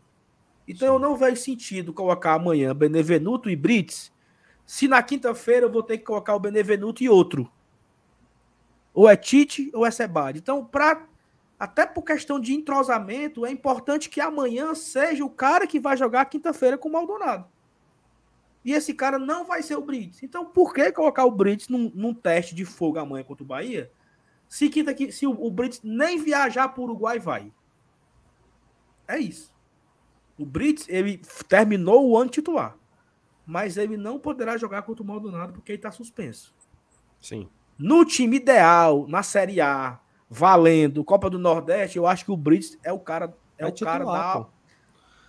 Então 0.65 0.87
Sim. 0.87 0.93
eu 0.93 0.99
não 0.99 1.17
vejo 1.17 1.41
sentido 1.41 1.93
colocar 1.93 2.35
amanhã 2.35 2.73
Benevenuto 2.73 3.49
e 3.49 3.55
Brits, 3.55 4.13
se 4.65 4.87
na 4.87 5.03
quinta-feira 5.03 5.65
eu 5.65 5.71
vou 5.71 5.83
ter 5.83 5.97
que 5.97 6.05
colocar 6.05 6.35
o 6.35 6.39
Benevenuto 6.39 7.03
e 7.03 7.09
outro. 7.09 7.51
Ou 8.93 9.09
é 9.09 9.17
Tite 9.17 9.69
ou 9.73 9.85
é 9.85 9.91
Sebade. 9.91 10.39
Então, 10.39 10.63
pra, 10.63 11.05
até 11.59 11.85
por 11.85 12.03
questão 12.03 12.39
de 12.39 12.53
entrosamento, 12.53 13.45
é 13.45 13.51
importante 13.51 14.09
que 14.09 14.21
amanhã 14.21 14.75
seja 14.75 15.25
o 15.25 15.29
cara 15.29 15.65
que 15.65 15.79
vai 15.79 15.97
jogar 15.97 16.25
quinta-feira 16.25 16.77
com 16.77 16.87
o 16.87 16.91
Maldonado. 16.91 17.47
E 18.63 18.73
esse 18.73 18.93
cara 18.93 19.17
não 19.17 19.45
vai 19.45 19.63
ser 19.63 19.75
o 19.75 19.81
Brits. 19.81 20.21
Então, 20.21 20.45
por 20.45 20.73
que 20.73 20.91
colocar 20.91 21.25
o 21.25 21.31
Brits 21.31 21.69
num, 21.69 21.91
num 21.95 22.13
teste 22.13 22.53
de 22.53 22.65
fogo 22.65 22.99
amanhã 22.99 23.23
contra 23.23 23.43
o 23.43 23.47
Bahia? 23.47 23.91
Se, 24.47 24.69
quinta, 24.69 24.95
se 25.11 25.25
o, 25.25 25.31
o 25.31 25.49
Brits 25.49 25.81
nem 25.83 26.21
viajar 26.21 26.67
para 26.69 26.81
o 26.81 26.83
Uruguai, 26.83 27.17
vai. 27.17 27.51
É 29.07 29.17
isso. 29.17 29.55
O 30.37 30.45
Brits, 30.45 30.85
ele 30.89 31.21
terminou 31.47 32.09
o 32.09 32.17
ano 32.17 32.29
titular. 32.29 32.75
Mas 33.45 33.77
ele 33.77 33.97
não 33.97 34.19
poderá 34.19 34.57
jogar 34.57 34.81
contra 34.83 35.01
o 35.01 35.07
Maldonado 35.07 35.53
porque 35.53 35.71
ele 35.71 35.79
está 35.79 35.89
suspenso. 35.89 36.53
Sim. 37.19 37.49
No 37.79 38.03
time 38.05 38.35
ideal, 38.35 39.07
na 39.07 39.23
Série 39.23 39.61
A, 39.61 39.99
valendo, 40.29 41.03
Copa 41.03 41.29
do 41.29 41.39
Nordeste, 41.39 41.97
eu 41.97 42.05
acho 42.05 42.25
que 42.25 42.31
o 42.31 42.37
Brits 42.37 42.77
é 42.83 42.91
o 42.91 42.99
cara, 42.99 43.33
é, 43.57 43.63
é 43.63 43.67
o 43.67 43.71
titular, 43.71 44.03
cara 44.03 44.05
da, 44.05 44.39
pô. 44.39 44.49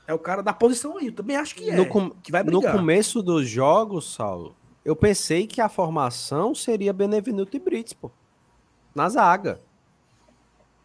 É 0.07 0.15
o 0.15 0.19
cara 0.19 0.43
da 0.43 0.53
posição 0.53 0.97
aí. 0.97 1.07
Eu 1.07 1.13
também 1.13 1.37
acho 1.37 1.55
que 1.55 1.71
é. 1.71 1.77
No, 1.77 1.87
com... 1.87 2.11
que 2.11 2.33
vai 2.33 2.43
no 2.43 2.63
começo 2.63 3.23
dos 3.23 3.49
jogos, 3.49 4.15
Saulo, 4.15 4.57
eu 4.85 4.97
pensei 4.97 5.47
que 5.47 5.61
a 5.61 5.69
formação 5.69 6.55
seria 6.55 6.93
Benevenuto 6.93 7.57
e 7.57 7.61
Brits, 7.61 7.93
pô. 7.93 8.11
Na 8.95 9.09
zaga. 9.09 9.61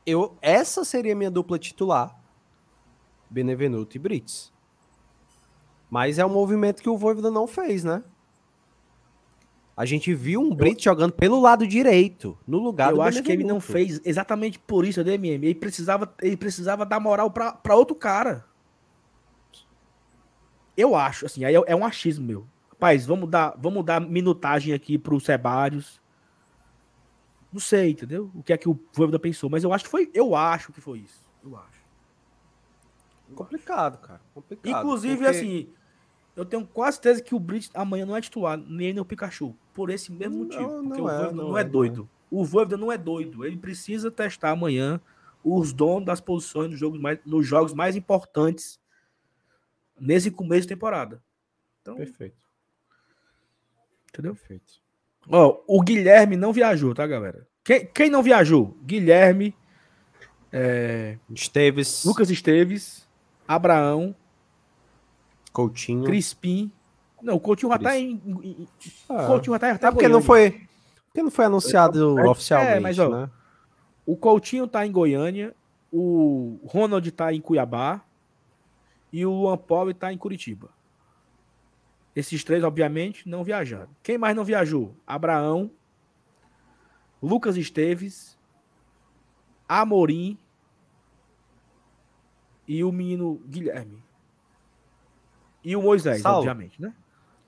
Eu, 0.05 0.37
essa 0.41 0.83
seria 0.83 1.15
minha 1.15 1.31
dupla 1.31 1.57
titular. 1.57 2.19
Benevenuto 3.29 3.95
e 3.95 3.99
Brits. 3.99 4.51
Mas 5.89 6.19
é 6.19 6.25
um 6.25 6.29
movimento 6.29 6.83
que 6.83 6.89
o 6.89 6.97
Voivoda 6.97 7.31
não 7.31 7.47
fez, 7.47 7.83
né? 7.83 8.03
A 9.75 9.85
gente 9.85 10.13
viu 10.13 10.39
um 10.39 10.53
Brits 10.53 10.83
jogando 10.83 11.13
pelo 11.13 11.41
lado 11.41 11.65
direito, 11.65 12.37
no 12.47 12.59
lugar 12.59 12.89
eu 12.89 12.95
do 12.95 13.01
Eu 13.01 13.03
acho 13.03 13.23
que 13.23 13.31
ele 13.31 13.43
não 13.43 13.59
fez 13.59 13.99
exatamente 14.05 14.59
por 14.59 14.85
isso, 14.85 15.03
DMM. 15.03 15.43
Ele 15.45 15.55
precisava, 15.55 16.13
ele 16.21 16.37
precisava 16.37 16.85
dar 16.85 16.99
moral 16.99 17.31
para 17.31 17.75
outro 17.75 17.95
cara. 17.95 18.45
Eu 20.77 20.95
acho, 20.95 21.25
assim, 21.25 21.43
aí 21.43 21.55
é, 21.55 21.63
é 21.65 21.75
um 21.75 21.85
achismo 21.85 22.25
meu. 22.25 22.47
Rapaz, 22.69 23.05
vamos 23.05 23.29
dar, 23.29 23.55
vamos 23.57 23.83
dar 23.83 23.99
minutagem 23.99 24.73
aqui 24.73 24.97
pro 24.97 25.19
Sebários. 25.19 25.99
Não 27.51 27.59
sei, 27.59 27.91
entendeu? 27.91 28.31
O 28.35 28.43
que 28.43 28.53
é 28.53 28.57
que 28.57 28.69
o 28.69 28.79
Voivoda 28.91 29.19
pensou, 29.19 29.49
mas 29.49 29.63
eu 29.63 29.73
acho 29.73 29.85
que 29.85 29.89
foi, 29.89 30.09
eu 30.13 30.35
acho 30.35 30.71
que 30.71 30.81
foi 30.81 30.99
isso. 30.99 31.23
Eu 31.43 31.57
acho. 31.57 31.83
Complicado, 33.35 33.97
cara. 33.99 34.21
Complicado. 34.33 34.79
Inclusive, 34.79 35.15
porque... 35.15 35.29
assim, 35.29 35.69
eu 36.35 36.45
tenho 36.45 36.65
quase 36.65 36.97
certeza 36.97 37.21
que 37.21 37.35
o 37.35 37.39
Brit 37.39 37.69
amanhã 37.73 38.05
não 38.05 38.15
é 38.15 38.21
titular, 38.21 38.57
nem 38.57 38.99
o 38.99 39.05
Pikachu. 39.05 39.55
Por 39.73 39.89
esse 39.89 40.11
mesmo 40.11 40.39
motivo. 40.39 40.63
Não, 40.63 40.87
porque 40.87 41.01
não 41.01 41.05
o 41.05 41.09
é, 41.09 41.17
Voivoda 41.17 41.35
não, 41.35 41.49
não 41.49 41.57
é, 41.57 41.61
é 41.61 41.63
doido. 41.63 41.97
Não 41.97 42.03
é. 42.03 42.07
O 42.31 42.45
Voivoda 42.45 42.77
não 42.77 42.91
é 42.91 42.97
doido. 42.97 43.45
Ele 43.45 43.57
precisa 43.57 44.09
testar 44.09 44.51
amanhã 44.51 44.99
os 45.43 45.73
donos 45.73 46.05
das 46.05 46.21
posições 46.21 46.71
nos 46.71 46.79
jogos 46.79 46.99
mais, 46.99 47.19
nos 47.25 47.45
jogos 47.45 47.73
mais 47.73 47.95
importantes 47.95 48.79
nesse 49.99 50.31
começo 50.31 50.61
de 50.61 50.69
temporada. 50.69 51.21
Então, 51.81 51.95
Perfeito. 51.95 52.43
Entendeu? 54.09 54.35
Perfeito. 54.35 54.81
Ó, 55.29 55.61
o 55.67 55.81
Guilherme 55.81 56.35
não 56.35 56.53
viajou, 56.53 56.93
tá, 56.93 57.05
galera? 57.05 57.47
Quem, 57.63 57.85
quem 57.85 58.09
não 58.09 58.23
viajou? 58.23 58.77
Guilherme, 58.83 59.55
é... 60.51 61.17
Esteves, 61.29 62.03
Lucas 62.05 62.29
Esteves, 62.29 63.07
Abraão, 63.47 64.15
Coutinho, 65.53 66.03
Crispim, 66.03 66.71
Não, 67.21 67.35
o 67.35 67.39
Coutinho 67.39 67.71
já 67.71 67.79
tá 67.79 67.97
em. 67.97 68.67
Ah. 69.07 69.27
Coutinho 69.27 69.53
já 69.53 69.59
tá, 69.59 69.71
já 69.71 69.77
tá 69.77 69.87
É 69.87 69.89
em 69.91 69.93
porque 69.93 70.07
não 70.07 70.21
foi, 70.21 70.67
porque 71.05 71.21
não 71.21 71.31
foi 71.31 71.45
anunciado 71.45 72.19
É, 72.19 72.27
oficialmente, 72.27 72.79
mas, 72.81 72.99
ó, 72.99 73.07
né? 73.07 73.29
O 74.05 74.17
Coutinho 74.17 74.67
tá 74.67 74.85
em 74.85 74.91
Goiânia, 74.91 75.55
o 75.91 76.59
Ronald 76.65 77.09
tá 77.11 77.31
em 77.31 77.39
Cuiabá 77.39 78.01
e 79.11 79.25
o 79.25 79.31
Luan 79.31 79.57
Pobre 79.57 79.93
tá 79.93 80.11
em 80.11 80.17
Curitiba. 80.17 80.69
Esses 82.15 82.43
três, 82.43 82.63
obviamente, 82.63 83.29
não 83.29 83.43
viajaram. 83.43 83.89
Quem 84.01 84.17
mais 84.17 84.35
não 84.35 84.43
viajou? 84.43 84.95
Abraão, 85.05 85.71
Lucas 87.21 87.55
Esteves, 87.55 88.37
Amorim 89.67 90.37
e 92.67 92.83
o 92.83 92.91
menino 92.91 93.41
Guilherme. 93.47 94.03
E 95.63 95.75
o 95.75 95.81
Moisés, 95.81 96.21
Saulo. 96.21 96.39
obviamente, 96.39 96.81
né? 96.81 96.93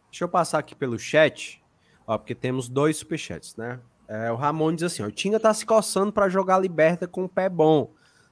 Deixa 0.09 0.23
eu 0.23 0.29
passar 0.29 0.59
aqui 0.59 0.73
pelo 0.73 0.97
chat, 0.97 1.61
ó, 2.07 2.17
porque 2.17 2.33
temos 2.33 2.69
dois 2.69 2.97
superchats, 2.97 3.55
né? 3.55 3.79
É, 4.07 4.31
o 4.31 4.35
Ramon 4.35 4.73
diz 4.73 4.83
assim, 4.83 5.03
ó, 5.03 5.07
o 5.07 5.11
Tinga 5.11 5.39
tá 5.39 5.53
se 5.53 5.65
coçando 5.65 6.13
para 6.13 6.29
jogar 6.29 6.59
Liberta 6.59 7.07
com 7.07 7.25
o 7.25 7.29
pé 7.29 7.49
bom. 7.49 7.91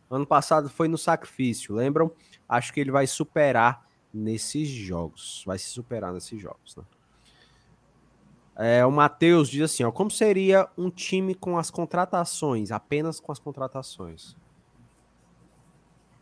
Ano 0.10 0.26
passado 0.26 0.70
foi 0.70 0.88
no 0.88 0.98
sacrifício, 0.98 1.76
lembram? 1.76 2.12
Acho 2.48 2.72
que 2.72 2.80
ele 2.80 2.92
vai 2.92 3.08
superar 3.08 3.86
nesses 4.14 4.68
jogos. 4.70 5.44
Vai 5.46 5.58
se 5.58 5.70
superar 5.70 6.14
nesses 6.14 6.40
jogos, 6.40 6.76
né? 6.76 6.84
É, 8.56 8.86
o 8.86 8.92
Matheus 8.92 9.50
diz 9.50 9.64
assim, 9.64 9.84
ó, 9.84 9.92
como 9.92 10.12
seria 10.12 10.70
um 10.78 10.92
time 10.92 11.34
com 11.34 11.58
as 11.58 11.72
contratações, 11.72 12.72
apenas 12.72 13.20
com 13.20 13.32
as 13.32 13.40
contratações? 13.40 14.38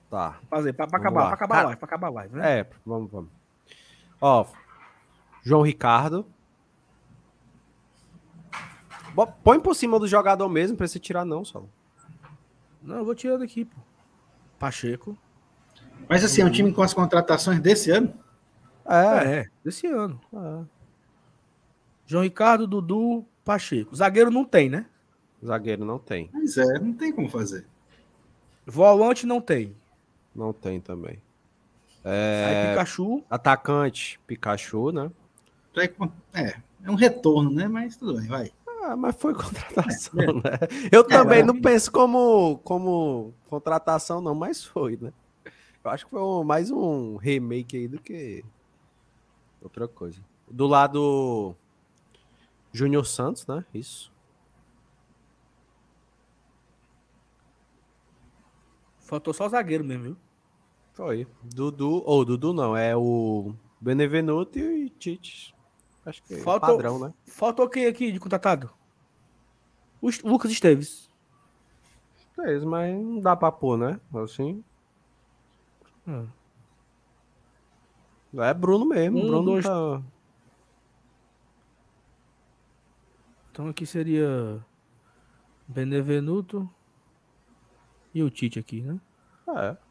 Tá. 0.10 0.40
Fazer, 0.50 0.74
pra, 0.74 0.88
pra 0.88 0.98
acabar, 0.98 1.22
lá. 1.24 1.28
pra 1.28 1.36
acabar 1.36 1.60
a 1.60 1.64
live, 1.64 1.80
pra 1.80 1.86
acabar 1.86 2.08
a 2.08 2.12
live, 2.12 2.36
né? 2.36 2.60
É, 2.60 2.70
vamos, 2.86 3.12
vamos. 3.12 3.41
Ó, 4.22 4.46
João 5.44 5.64
Ricardo. 5.64 6.26
Põe 9.44 9.60
por 9.60 9.76
cima 9.76 10.00
do 10.00 10.08
jogador 10.08 10.48
mesmo 10.48 10.78
pra 10.78 10.88
você 10.88 11.00
tirar, 11.00 11.26
não, 11.26 11.44
só. 11.44 11.64
Não, 12.82 12.98
eu 12.98 13.06
vou 13.06 13.14
tirar 13.16 13.38
daqui, 13.38 13.66
pô. 13.66 13.78
Pacheco. 14.58 15.18
Mas 16.08 16.24
assim, 16.24 16.42
é 16.42 16.46
um 16.46 16.52
time 16.52 16.72
com 16.72 16.82
as 16.82 16.94
contratações 16.94 17.60
desse 17.60 17.92
ano? 17.92 18.14
É, 18.86 19.40
É, 19.40 19.46
desse 19.64 19.88
ano. 19.88 20.20
é. 20.34 20.66
João 22.06 22.24
Ricardo, 22.24 22.68
Dudu, 22.68 23.26
Pacheco. 23.44 23.96
Zagueiro 23.96 24.30
não 24.32 24.44
tem, 24.46 24.70
né? 24.70 24.86
Zagueiro 25.44 25.84
não 25.86 25.98
tem. 25.98 26.28
Pois 26.28 26.58
é, 26.58 26.80
não 26.80 26.94
tem 26.94 27.12
como 27.12 27.30
fazer. 27.30 27.66
Volante 28.66 29.26
não 29.26 29.42
tem. 29.42 29.76
Não 30.36 30.54
tem 30.54 30.80
também. 30.80 31.22
Aí 32.04 32.70
Pikachu. 32.70 33.24
Atacante, 33.30 34.20
Pikachu, 34.26 34.92
né? 34.92 35.12
É, 36.34 36.56
é 36.84 36.92
um 36.92 36.96
retorno, 36.96 37.52
né? 37.52 37.68
Mas 37.68 37.96
tudo 37.96 38.16
bem, 38.18 38.28
vai. 38.28 38.52
Ah, 38.84 38.96
mas 38.96 39.16
foi 39.16 39.34
contratação, 39.36 40.20
né? 40.20 40.58
Eu 40.92 41.04
também 41.04 41.44
não 41.44 41.60
penso 41.62 41.92
como, 41.92 42.58
como 42.64 43.34
contratação, 43.48 44.20
não, 44.22 44.34
mas 44.34 44.64
foi, 44.66 44.98
né? 45.00 45.14
Eu 45.84 45.92
acho 45.92 46.06
que 46.06 46.12
foi 46.12 46.22
um- 46.22 46.44
mais 46.44 46.70
um 46.72 47.16
remake 47.18 47.78
aí 47.78 47.88
do 47.88 48.00
que 48.00 48.44
outra 49.62 49.88
coisa. 49.88 50.20
Do 50.50 50.66
lado 50.68 51.56
Júnior 52.74 53.06
Santos, 53.06 53.46
né? 53.48 53.64
Isso. 53.74 54.12
Faltou 59.00 59.34
só 59.34 59.46
o 59.46 59.50
zagueiro 59.50 59.84
mesmo, 59.84 60.04
viu? 60.04 60.18
Foi. 61.02 61.28
Dudu, 61.44 62.04
ou 62.06 62.24
Dudu 62.24 62.54
não, 62.54 62.78
é 62.78 62.96
o 62.96 63.56
Benevenuto 63.80 64.60
e 64.60 64.88
Tite. 64.92 65.56
Acho 66.06 66.22
que 66.22 66.36
é 66.36 66.38
Falta- 66.38 66.68
padrão, 66.68 67.00
né? 67.00 67.12
Faltou 67.26 67.68
quem 67.68 67.88
aqui 67.88 68.12
de 68.12 68.20
contratado? 68.20 68.70
O 70.00 70.10
Lucas 70.24 70.52
Esteves. 70.52 71.10
É 72.40 72.56
isso, 72.56 72.68
mas 72.68 72.96
não 72.96 73.20
dá 73.20 73.36
pra 73.36 73.52
pôr, 73.52 73.78
né? 73.80 74.00
Assim. 74.14 74.64
Hum. 76.08 76.28
É 78.38 78.54
Bruno 78.54 78.86
mesmo. 78.86 79.18
Um, 79.18 79.28
Bruno 79.28 79.44
dois- 79.44 79.66
tá... 79.66 80.02
Então 83.52 83.68
aqui 83.70 83.88
seria 83.88 84.64
Benevenuto 85.68 86.70
e 88.14 88.22
o 88.22 88.30
Tite 88.30 88.60
aqui, 88.60 88.82
né? 88.84 89.00
É. 89.50 89.91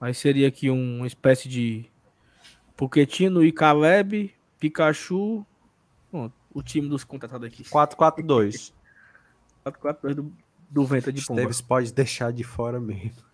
Aí 0.00 0.12
seria 0.14 0.48
aqui 0.48 0.70
um- 0.70 0.98
uma 0.98 1.06
espécie 1.06 1.48
de 1.48 1.86
Poquetino 2.76 3.42
e 3.44 3.50
Caleb, 3.52 4.34
Pikachu. 4.60 5.44
Pronto, 6.10 6.34
o 6.52 6.62
time 6.62 6.88
dos 6.88 7.04
contratados 7.04 7.46
aqui. 7.46 7.64
4-4-2. 7.64 8.72
4-4-2 9.64 10.14
do, 10.14 10.32
do 10.70 10.84
Venta 10.84 11.12
de 11.12 11.24
Pomba. 11.24 11.40
Esteves 11.40 11.60
pode 11.60 11.92
deixar 11.92 12.32
de 12.32 12.44
fora 12.44 12.78
mesmo. 12.80 13.24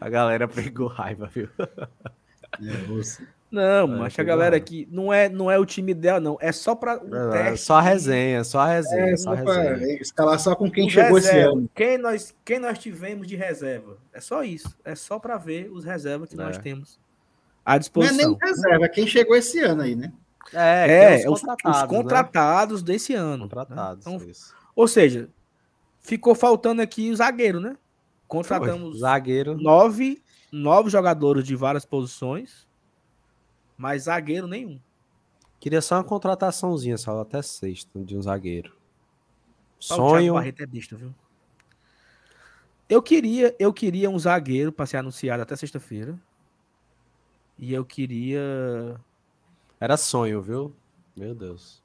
A 0.00 0.08
galera 0.08 0.46
pegou 0.48 0.86
raiva, 0.88 1.26
viu? 1.32 1.48
É, 1.58 2.76
você. 2.86 3.26
Não, 3.52 3.84
É, 3.84 3.86
mas 3.98 4.14
a 4.14 4.16
pegou 4.16 4.24
galera 4.28 4.56
aqui 4.56 4.88
não 4.90 5.12
é, 5.12 5.28
não 5.28 5.50
é 5.50 5.58
o 5.58 5.66
time 5.66 5.92
ideal, 5.92 6.18
não. 6.20 6.38
É 6.40 6.50
só 6.52 6.74
para 6.74 6.98
um 7.04 7.14
É, 7.34 7.50
teste. 7.50 7.66
só 7.66 7.74
a 7.74 7.80
resenha, 7.82 8.42
só 8.44 8.60
a 8.60 8.66
resenha, 8.66 9.12
É, 9.12 9.16
só 9.16 9.34
a 9.34 9.36
pra 9.36 9.62
resenha. 9.62 10.00
escalar 10.00 10.38
só 10.40 10.56
com 10.56 10.70
quem 10.70 10.86
Os 10.86 10.92
chegou 10.92 11.18
esse 11.18 11.28
reserva. 11.30 11.52
ano. 11.52 11.70
Quem 11.74 11.98
nós, 11.98 12.34
quem 12.44 12.58
nós 12.58 12.78
tivemos 12.78 13.26
de 13.28 13.36
reserva. 13.36 13.98
É 14.12 14.20
só 14.20 14.42
isso. 14.42 14.74
É 14.84 14.94
só 14.94 15.18
para 15.18 15.36
ver 15.36 15.70
os 15.70 15.84
reservas 15.84 16.30
que 16.30 16.34
É. 16.34 16.38
nós 16.42 16.56
temos 16.56 16.98
à 17.64 17.72
Não 17.72 17.76
é 17.76 17.78
disposição. 17.78 18.16
nem 18.16 18.38
reserva, 18.42 18.84
é 18.86 18.88
quem 18.88 19.06
chegou 19.06 19.36
esse 19.36 19.60
ano 19.60 19.82
aí, 19.82 19.94
né? 19.94 20.10
É, 20.54 21.14
É, 21.14 21.18
tem 21.18 21.28
os, 21.30 21.34
os 21.34 21.40
contratados, 21.40 21.88
contratados, 21.96 22.82
né? 22.82 22.86
desse 22.92 23.14
ano. 23.14 23.44
né? 23.44 23.50
Contratados, 23.50 24.06
Então, 24.06 24.16
isso. 24.28 24.54
ou 24.74 24.88
seja, 24.88 25.28
ficou 26.00 26.34
faltando 26.34 26.80
aqui 26.82 27.10
o 27.10 27.16
zagueiro, 27.16 27.60
né? 27.60 27.70
Foi. 27.70 27.78
Contratamos 28.28 29.00
Zagueiro. 29.00 29.58
nove, 29.58 30.22
nove 30.50 30.88
jogadores 30.88 31.44
de 31.44 31.54
várias 31.54 31.84
posições, 31.84 32.66
mas 33.82 34.04
zagueiro 34.04 34.46
nenhum. 34.46 34.78
Queria 35.58 35.82
só 35.82 35.96
uma 35.96 36.04
contrataçãozinha, 36.04 36.96
só 36.96 37.20
até 37.20 37.42
sexta, 37.42 37.98
de 38.04 38.16
um 38.16 38.22
zagueiro. 38.22 38.72
Sonho. 39.76 40.34
Barreto 40.34 40.62
é 40.62 40.66
besta, 40.66 40.94
viu? 40.94 41.12
Eu 42.88 43.02
queria, 43.02 43.56
eu 43.58 43.72
queria 43.72 44.08
um 44.08 44.16
zagueiro 44.16 44.70
para 44.70 44.86
ser 44.86 44.98
anunciado 44.98 45.42
até 45.42 45.56
sexta-feira. 45.56 46.16
E 47.58 47.74
eu 47.74 47.84
queria 47.84 49.00
Era 49.80 49.96
sonho, 49.96 50.40
viu? 50.40 50.72
Meu 51.16 51.34
Deus. 51.34 51.82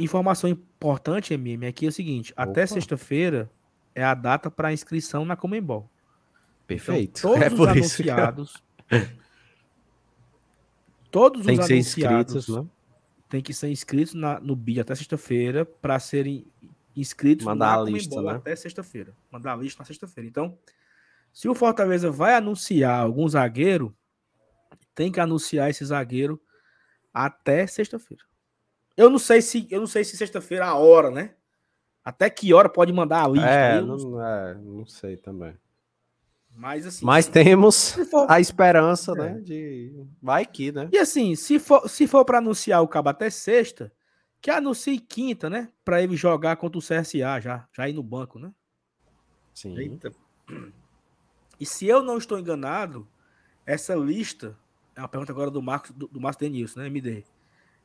informação 0.00 0.50
importante, 0.50 1.32
MM, 1.34 1.66
aqui 1.66 1.86
é 1.86 1.88
o 1.88 1.92
seguinte: 1.92 2.32
até 2.36 2.64
Opa. 2.64 2.74
sexta-feira 2.74 3.48
é 3.94 4.02
a 4.02 4.12
data 4.12 4.50
para 4.50 4.72
inscrição 4.72 5.24
na 5.24 5.36
Comembol. 5.36 5.88
Perfeito. 6.66 7.20
Então, 7.20 7.30
todos 7.30 7.46
é 7.46 7.54
os 7.54 7.68
anunciados. 7.68 8.62
todos 11.20 11.46
tem 11.46 11.54
os 11.54 11.60
que 11.60 11.66
ser 11.66 11.74
anunciados 11.74 12.34
inscritos, 12.36 12.64
né? 12.64 12.70
tem 13.28 13.42
que 13.42 13.54
ser 13.54 13.68
inscritos 13.70 14.14
na- 14.14 14.38
no 14.40 14.54
BID 14.54 14.80
até 14.80 14.94
sexta-feira 14.94 15.64
para 15.64 15.98
serem 15.98 16.46
inscritos 16.94 17.44
Mandar 17.46 17.76
na 17.76 17.82
a 17.82 17.84
lista, 17.84 18.10
Comembol 18.10 18.32
né? 18.32 18.38
até 18.38 18.54
sexta-feira. 18.56 19.14
Mandar 19.30 19.54
a 19.54 19.56
lista 19.56 19.80
na 19.80 19.84
sexta-feira. 19.86 20.28
Então, 20.28 20.58
se 21.32 21.48
o 21.48 21.54
Fortaleza 21.54 22.10
vai 22.10 22.34
anunciar 22.34 23.00
algum 23.00 23.28
zagueiro, 23.28 23.94
tem 24.94 25.10
que 25.12 25.20
anunciar 25.20 25.68
esse 25.70 25.84
zagueiro 25.84 26.40
até 27.12 27.66
sexta-feira. 27.66 28.22
Eu 28.96 29.10
não 29.10 29.18
sei 29.18 29.42
se 29.42 29.66
eu 29.70 29.80
não 29.80 29.86
sei 29.86 30.04
se 30.04 30.16
sexta-feira 30.16 30.64
é 30.64 30.68
a 30.68 30.74
hora, 30.74 31.10
né? 31.10 31.34
Até 32.04 32.30
que 32.30 32.54
hora 32.54 32.68
pode 32.68 32.92
mandar 32.92 33.24
a 33.24 33.28
lista? 33.28 33.46
É, 33.48 33.80
não, 33.80 34.22
é, 34.24 34.54
não 34.54 34.86
sei 34.86 35.16
também. 35.16 35.54
Mas 36.56 36.86
assim, 36.86 37.04
Mas 37.04 37.28
temos 37.28 37.92
for- 38.10 38.26
a 38.30 38.40
esperança, 38.40 39.12
É. 39.12 39.14
né? 39.14 39.40
De. 39.40 39.92
Vai 40.22 40.46
que, 40.46 40.72
né? 40.72 40.88
E 40.92 40.98
assim, 40.98 41.34
se 41.36 41.58
for, 41.58 41.88
se 41.88 42.06
for 42.06 42.24
para 42.24 42.38
anunciar 42.38 42.82
o 42.82 42.88
cabo 42.88 43.10
até 43.10 43.28
sexta, 43.28 43.92
que 44.40 44.50
anuncie 44.50 44.98
quinta, 44.98 45.50
né? 45.50 45.70
Para 45.84 46.02
ele 46.02 46.16
jogar 46.16 46.56
contra 46.56 46.78
o 46.78 46.82
CSA 46.82 47.40
já, 47.40 47.68
já 47.72 47.88
ir 47.88 47.92
no 47.92 48.02
banco, 48.02 48.38
né? 48.38 48.52
Sim. 49.54 49.76
Eita. 49.78 50.10
E 51.58 51.64
se 51.66 51.86
eu 51.86 52.02
não 52.02 52.18
estou 52.18 52.38
enganado, 52.38 53.06
essa 53.64 53.94
lista, 53.94 54.56
é 54.94 55.00
uma 55.00 55.08
pergunta 55.08 55.32
agora 55.32 55.50
do 55.50 55.62
Marcos 55.62 55.90
do, 55.92 56.06
do 56.08 56.20
Márcio 56.20 56.40
Denilson, 56.40 56.80
né, 56.80 56.86
MD. 56.86 57.24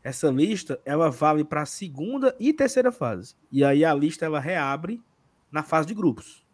Essa 0.04 0.30
lista, 0.30 0.80
ela 0.84 1.10
vale 1.12 1.44
para 1.44 1.62
a 1.62 1.66
segunda 1.66 2.36
e 2.40 2.52
terceira 2.54 2.92
fase. 2.92 3.36
E 3.52 3.64
aí 3.64 3.86
a 3.86 3.94
lista 3.94 4.26
ela 4.26 4.40
reabre 4.40 5.02
na 5.52 5.62
fase 5.64 5.88
de 5.88 5.94
grupos. 5.94 6.46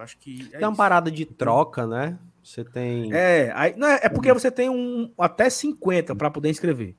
Eu 0.00 0.04
acho 0.04 0.16
que 0.16 0.48
é 0.52 0.58
Tem 0.58 0.66
uma 0.66 0.70
isso. 0.70 0.76
parada 0.78 1.10
de 1.10 1.26
troca, 1.26 1.86
né? 1.86 2.18
Você 2.42 2.64
tem. 2.64 3.12
É, 3.12 3.52
aí, 3.54 3.76
não, 3.76 3.86
é 3.86 4.00
é 4.04 4.08
porque 4.08 4.32
você 4.32 4.50
tem 4.50 4.70
um 4.70 5.12
até 5.18 5.50
50 5.50 6.16
para 6.16 6.30
poder 6.30 6.48
inscrever. 6.48 6.96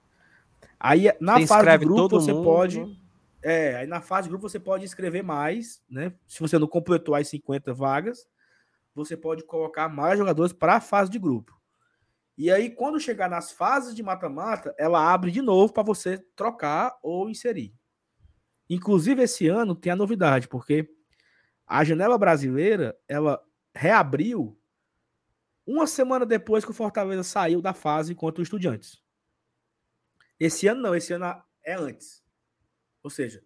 Aí 0.80 1.12
na 1.20 1.40
você 1.40 1.48
fase 1.48 1.78
de 1.80 1.86
grupo 1.86 2.20
você 2.20 2.32
mundo, 2.32 2.44
pode? 2.44 3.02
É, 3.42 3.78
aí 3.78 3.88
na 3.88 4.02
fase 4.02 4.28
de 4.28 4.30
grupo 4.30 4.48
você 4.48 4.60
pode 4.60 4.86
escrever 4.86 5.24
mais, 5.24 5.82
né? 5.90 6.14
Se 6.28 6.40
você 6.40 6.60
não 6.60 6.68
completou 6.68 7.16
as 7.16 7.28
50 7.28 7.74
vagas, 7.74 8.28
você 8.94 9.18
pode 9.18 9.44
colocar 9.46 9.90
mais 9.90 10.20
jogadores 10.20 10.54
para 10.54 10.76
a 10.76 10.82
fase 10.82 11.10
de 11.10 11.18
grupo. 11.18 11.60
E 12.38 12.52
aí, 12.52 12.70
quando 12.70 13.00
chegar 13.00 13.30
nas 13.30 13.52
fases 13.52 13.96
de 13.96 14.04
mata-mata, 14.04 14.76
ela 14.78 15.12
abre 15.12 15.32
de 15.32 15.42
novo 15.42 15.74
para 15.74 15.84
você 15.84 16.20
trocar 16.36 16.96
ou 17.02 17.30
inserir. 17.30 17.74
Inclusive, 18.70 19.24
esse 19.24 19.48
ano 19.48 19.76
tem 19.76 19.92
a 19.92 19.96
novidade, 19.96 20.48
porque 20.48 20.88
a 21.72 21.86
janela 21.86 22.18
brasileira 22.18 23.00
ela 23.08 23.42
reabriu 23.74 24.60
uma 25.66 25.88
semana 25.88 26.26
depois 26.26 26.66
que 26.66 26.72
o 26.72 26.74
Fortaleza 26.74 27.24
saiu 27.24 27.62
da 27.62 27.74
fase 27.74 28.14
contra 28.14 28.42
o 28.42 28.44
Estudiantes. 28.44 29.02
Esse 30.38 30.68
ano 30.68 30.82
não, 30.82 30.94
esse 30.94 31.14
ano 31.14 31.42
é 31.64 31.74
antes. 31.76 32.22
Ou 33.02 33.10
seja, 33.10 33.42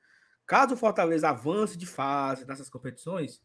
caso 0.48 0.74
o 0.74 0.78
Fortaleza 0.78 1.30
avance 1.30 1.78
de 1.78 1.86
fase 1.86 2.48
nessas 2.48 2.68
competições, 2.68 3.40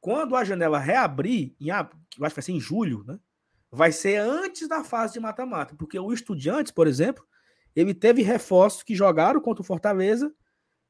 quando 0.00 0.36
a 0.36 0.44
janela 0.44 0.78
reabrir, 0.78 1.56
em, 1.58 1.72
acho 1.72 1.90
que 2.08 2.20
vai 2.20 2.30
ser 2.30 2.52
em 2.52 2.60
julho, 2.60 3.02
né? 3.02 3.18
Vai 3.68 3.90
ser 3.90 4.18
antes 4.18 4.68
da 4.68 4.84
fase 4.84 5.14
de 5.14 5.20
mata-mata, 5.20 5.74
porque 5.74 5.98
o 5.98 6.12
Estudiantes, 6.12 6.70
por 6.70 6.86
exemplo, 6.86 7.26
ele 7.74 7.94
teve 7.94 8.22
reforços 8.22 8.84
que 8.84 8.94
jogaram 8.94 9.40
contra 9.40 9.62
o 9.62 9.66
Fortaleza 9.66 10.32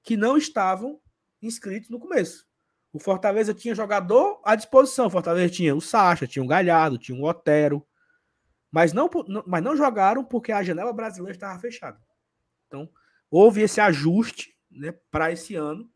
que 0.03 0.15
não 0.15 0.37
estavam 0.37 1.01
inscritos 1.41 1.89
no 1.89 1.99
começo. 1.99 2.50
O 2.93 2.99
Fortaleza 2.99 3.55
tinha 3.55 3.75
jogador 3.75 4.41
à 4.45 4.55
disposição. 4.55 5.07
O 5.07 5.11
Fortaleza 5.11 5.53
tinha 5.53 5.75
o 5.75 5.81
Sacha, 5.81 6.27
tinha 6.27 6.45
o 6.45 6.49
Galhardo, 6.49 6.99
tinha 6.99 7.19
o 7.19 7.25
Otero. 7.25 7.87
Mas 8.71 8.93
não, 8.93 9.09
mas 9.47 9.63
não 9.63 9.77
jogaram 9.77 10.25
porque 10.25 10.53
a 10.53 10.63
janela 10.63 10.93
brasileira 10.93 11.37
estava 11.37 11.59
fechada. 11.59 12.01
Então, 12.67 12.89
houve 13.31 13.63
esse 13.63 13.81
ajuste 13.81 14.57
né, 14.71 14.93
para 15.11 15.33
esse 15.33 15.55
ano. 15.55 15.91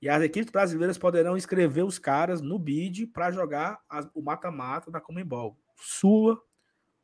E 0.00 0.08
as 0.08 0.22
equipes 0.22 0.50
brasileiras 0.50 0.96
poderão 0.96 1.36
inscrever 1.36 1.84
os 1.84 1.98
caras 1.98 2.40
no 2.40 2.58
bid 2.58 3.06
para 3.08 3.32
jogar 3.32 3.80
as, 3.88 4.08
o 4.14 4.22
mata-mata 4.22 4.90
da 4.90 5.00
Comembol. 5.00 5.58
Sula 5.74 6.40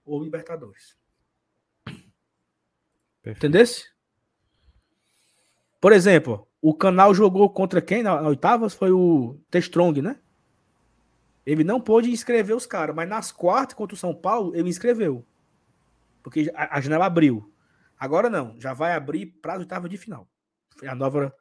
ou 0.04 0.22
Libertadores. 0.22 0.96
Entendesse? 3.24 3.92
Por 5.80 5.92
exemplo, 5.92 6.48
o 6.66 6.72
canal 6.72 7.12
jogou 7.12 7.50
contra 7.50 7.82
quem 7.82 8.02
na, 8.02 8.22
na 8.22 8.28
oitavas? 8.28 8.72
Foi 8.72 8.90
o 8.90 9.38
T-Strong, 9.50 10.00
né? 10.00 10.16
Ele 11.44 11.62
não 11.62 11.78
pôde 11.78 12.10
inscrever 12.10 12.56
os 12.56 12.64
caras, 12.64 12.96
mas 12.96 13.06
nas 13.06 13.30
quartas 13.30 13.76
contra 13.76 13.94
o 13.94 13.98
São 13.98 14.14
Paulo, 14.14 14.56
ele 14.56 14.70
inscreveu. 14.70 15.26
Porque 16.22 16.50
a, 16.54 16.78
a 16.78 16.80
janela 16.80 17.04
abriu. 17.04 17.52
Agora 18.00 18.30
não, 18.30 18.58
já 18.58 18.72
vai 18.72 18.94
abrir 18.94 19.26
para 19.26 19.52
as 19.52 19.58
oitavas 19.58 19.90
de 19.90 19.98
final. 19.98 20.26
Foi 20.78 20.88
a 20.88 20.94
nova 20.94 21.34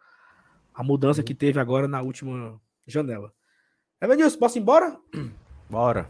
a 0.73 0.83
mudança 0.83 1.23
que 1.23 1.33
teve 1.33 1.57
agora 1.57 1.87
na 1.87 2.01
última 2.01 2.59
janela. 2.85 3.33
Evanilson, 4.01 4.37
posso 4.37 4.57
ir 4.57 4.61
embora? 4.61 4.99
Bora. 5.69 6.09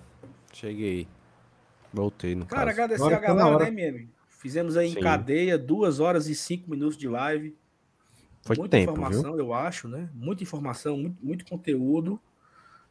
Cheguei. 0.51 1.07
Voltei 1.93 2.33
no 2.33 2.47
Cara, 2.47 2.73
caso. 2.73 2.81
agradecer 2.81 3.03
Agora 3.03 3.17
a 3.17 3.19
galera, 3.19 3.59
né, 3.59 3.67
MM? 3.67 4.09
Fizemos 4.27 4.75
aí 4.75 4.89
Sim. 4.89 4.97
em 4.97 5.03
cadeia 5.03 5.55
duas 5.55 5.99
horas 5.99 6.27
e 6.27 6.33
cinco 6.33 6.71
minutos 6.71 6.97
de 6.97 7.07
live. 7.07 7.55
Foi 8.43 8.57
Muita 8.57 8.77
tempo, 8.77 8.91
informação, 8.91 9.31
viu? 9.31 9.39
eu 9.39 9.53
acho, 9.53 9.87
né? 9.87 10.09
Muita 10.13 10.43
informação, 10.43 10.97
muito, 10.97 11.25
muito 11.25 11.45
conteúdo. 11.45 12.19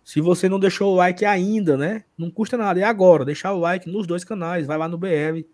Se 0.03 0.20
você 0.20 0.49
não 0.49 0.59
deixou 0.59 0.93
o 0.93 0.97
like 0.97 1.24
ainda, 1.27 1.77
né? 1.77 2.05
Não 2.16 2.31
custa 2.31 2.57
nada. 2.57 2.81
É 2.81 2.85
agora, 2.85 3.24
deixar 3.24 3.53
o 3.53 3.59
like 3.59 3.89
nos 3.89 4.07
dois 4.07 4.24
canais. 4.24 4.66
Vai 4.66 4.79
lá 4.79 4.89
no 4.89 4.97
BR 4.97 5.45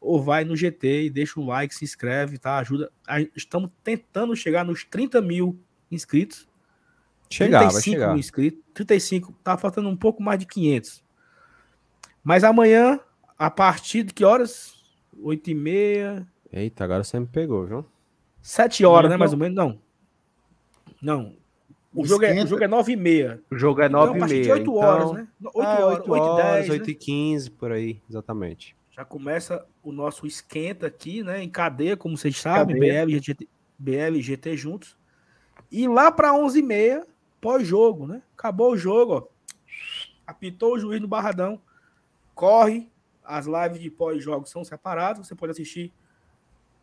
ou 0.00 0.22
vai 0.22 0.44
no 0.44 0.56
GT 0.56 1.04
e 1.04 1.10
deixa 1.10 1.38
o 1.38 1.44
like, 1.44 1.74
se 1.74 1.84
inscreve, 1.84 2.38
tá? 2.38 2.58
Ajuda. 2.58 2.90
Estamos 3.36 3.70
tentando 3.82 4.34
chegar 4.36 4.64
nos 4.64 4.84
30 4.84 5.20
mil 5.20 5.60
inscritos. 5.90 6.48
Chegar, 7.28 7.68
35 7.68 7.72
vai 7.72 7.82
chegar. 7.82 8.08
mil 8.12 8.20
inscritos. 8.20 8.60
35, 8.72 9.32
tá 9.44 9.58
faltando 9.58 9.88
um 9.88 9.96
pouco 9.96 10.22
mais 10.22 10.38
de 10.38 10.46
500. 10.46 11.02
Mas 12.22 12.44
amanhã, 12.44 13.00
a 13.36 13.50
partir 13.50 14.04
de 14.04 14.14
que 14.14 14.24
horas? 14.24 14.74
8 15.20 15.50
e 15.50 15.54
meia. 15.54 16.26
Eita, 16.52 16.84
agora 16.84 17.02
você 17.02 17.18
me 17.18 17.26
pegou, 17.26 17.66
viu? 17.66 17.84
Sete 18.42 18.84
horas, 18.84 19.10
né? 19.10 19.16
Mais 19.16 19.32
ou 19.32 19.38
menos, 19.38 19.56
não. 19.56 19.78
Não. 21.00 21.40
O 21.92 22.06
jogo, 22.06 22.24
é, 22.24 22.44
o 22.44 22.46
jogo 22.46 22.62
é 22.62 22.68
nove 22.68 22.92
e 22.92 22.96
meia. 22.96 23.42
O 23.50 23.56
jogo 23.56 23.82
é 23.82 23.88
nove 23.88 24.16
então, 24.16 24.28
e 24.28 24.30
meia. 24.30 24.42
De 24.42 24.52
8 24.52 24.74
horas, 24.74 25.04
então... 25.04 25.14
né? 25.14 25.28
8 25.42 25.60
é, 25.60 25.84
horas, 25.84 25.98
8 25.98 26.12
horas, 26.12 26.38
e 26.38 26.68
10, 26.68 26.70
8 26.70 26.86
né? 26.86 26.90
e 26.90 26.94
15, 26.94 27.50
por 27.50 27.72
aí, 27.72 28.02
exatamente. 28.08 28.76
Já 28.92 29.04
começa 29.04 29.66
o 29.82 29.90
nosso 29.90 30.26
esquenta 30.26 30.86
aqui, 30.86 31.22
né? 31.22 31.42
Em 31.42 31.48
cadeia, 31.48 31.96
como 31.96 32.16
vocês 32.16 32.36
sabem, 32.36 32.78
BL, 32.78 33.18
GT, 33.18 33.48
BL 33.78 34.16
e 34.16 34.22
GT 34.22 34.56
juntos. 34.56 34.96
E 35.70 35.88
lá 35.88 36.12
para 36.12 36.32
11 36.32 36.58
e 36.58 36.62
meia, 36.62 37.06
pós-jogo, 37.40 38.06
né? 38.06 38.22
Acabou 38.36 38.72
o 38.72 38.76
jogo, 38.76 39.14
ó. 39.14 39.22
Apitou 40.26 40.74
o 40.74 40.78
juiz 40.78 41.00
no 41.00 41.08
Barradão. 41.08 41.60
Corre. 42.34 42.88
As 43.24 43.46
lives 43.46 43.80
de 43.80 43.90
pós-jogo 43.90 44.46
são 44.46 44.64
separadas. 44.64 45.26
Você 45.26 45.34
pode 45.34 45.52
assistir 45.52 45.92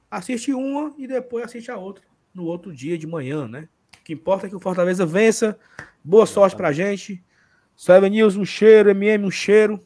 assiste 0.10 0.54
uma 0.54 0.94
e 0.98 1.08
depois 1.08 1.46
assiste 1.46 1.72
a 1.72 1.78
outra 1.78 2.04
no 2.34 2.46
outro 2.46 2.74
dia 2.74 2.98
de 2.98 3.08
manhã, 3.08 3.48
né? 3.48 3.68
O 4.00 4.04
que 4.04 4.14
importa 4.14 4.46
é 4.46 4.50
que 4.50 4.56
o 4.56 4.60
Fortaleza 4.60 5.06
vença. 5.06 5.58
Boa 6.04 6.26
sorte 6.26 6.56
pra 6.56 6.72
gente. 6.72 7.24
Seven 7.76 8.10
News, 8.10 8.36
um 8.36 8.46
cheiro. 8.46 8.90
MM, 8.92 9.26
um 9.26 9.32
cheiro. 9.32 9.84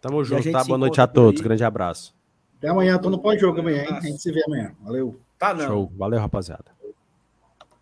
Tamo 0.00 0.24
junto, 0.24 0.50
tá? 0.50 0.64
Boa 0.64 0.78
noite 0.78 1.00
a 1.00 1.06
todos. 1.06 1.40
Grande 1.40 1.62
abraço. 1.62 2.16
Até 2.58 2.68
amanhã, 2.68 2.98
tô 2.98 3.10
no 3.10 3.18
pós-jogo 3.18 3.60
amanhã, 3.60 3.82
hein? 3.82 3.88
A 3.90 4.00
gente 4.00 4.20
se 4.20 4.32
vê 4.32 4.42
amanhã. 4.46 4.74
Valeu. 4.80 5.20
Tá, 5.38 5.52
não. 5.52 5.66
Show. 5.66 5.92
Valeu, 5.96 6.18
rapaziada. 6.18 6.64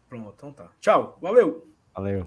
Pronto, 0.09 0.35
então 0.37 0.53
tá. 0.53 0.71
Tchau. 0.81 1.19
Valeu. 1.21 1.67
Valeu. 1.95 2.27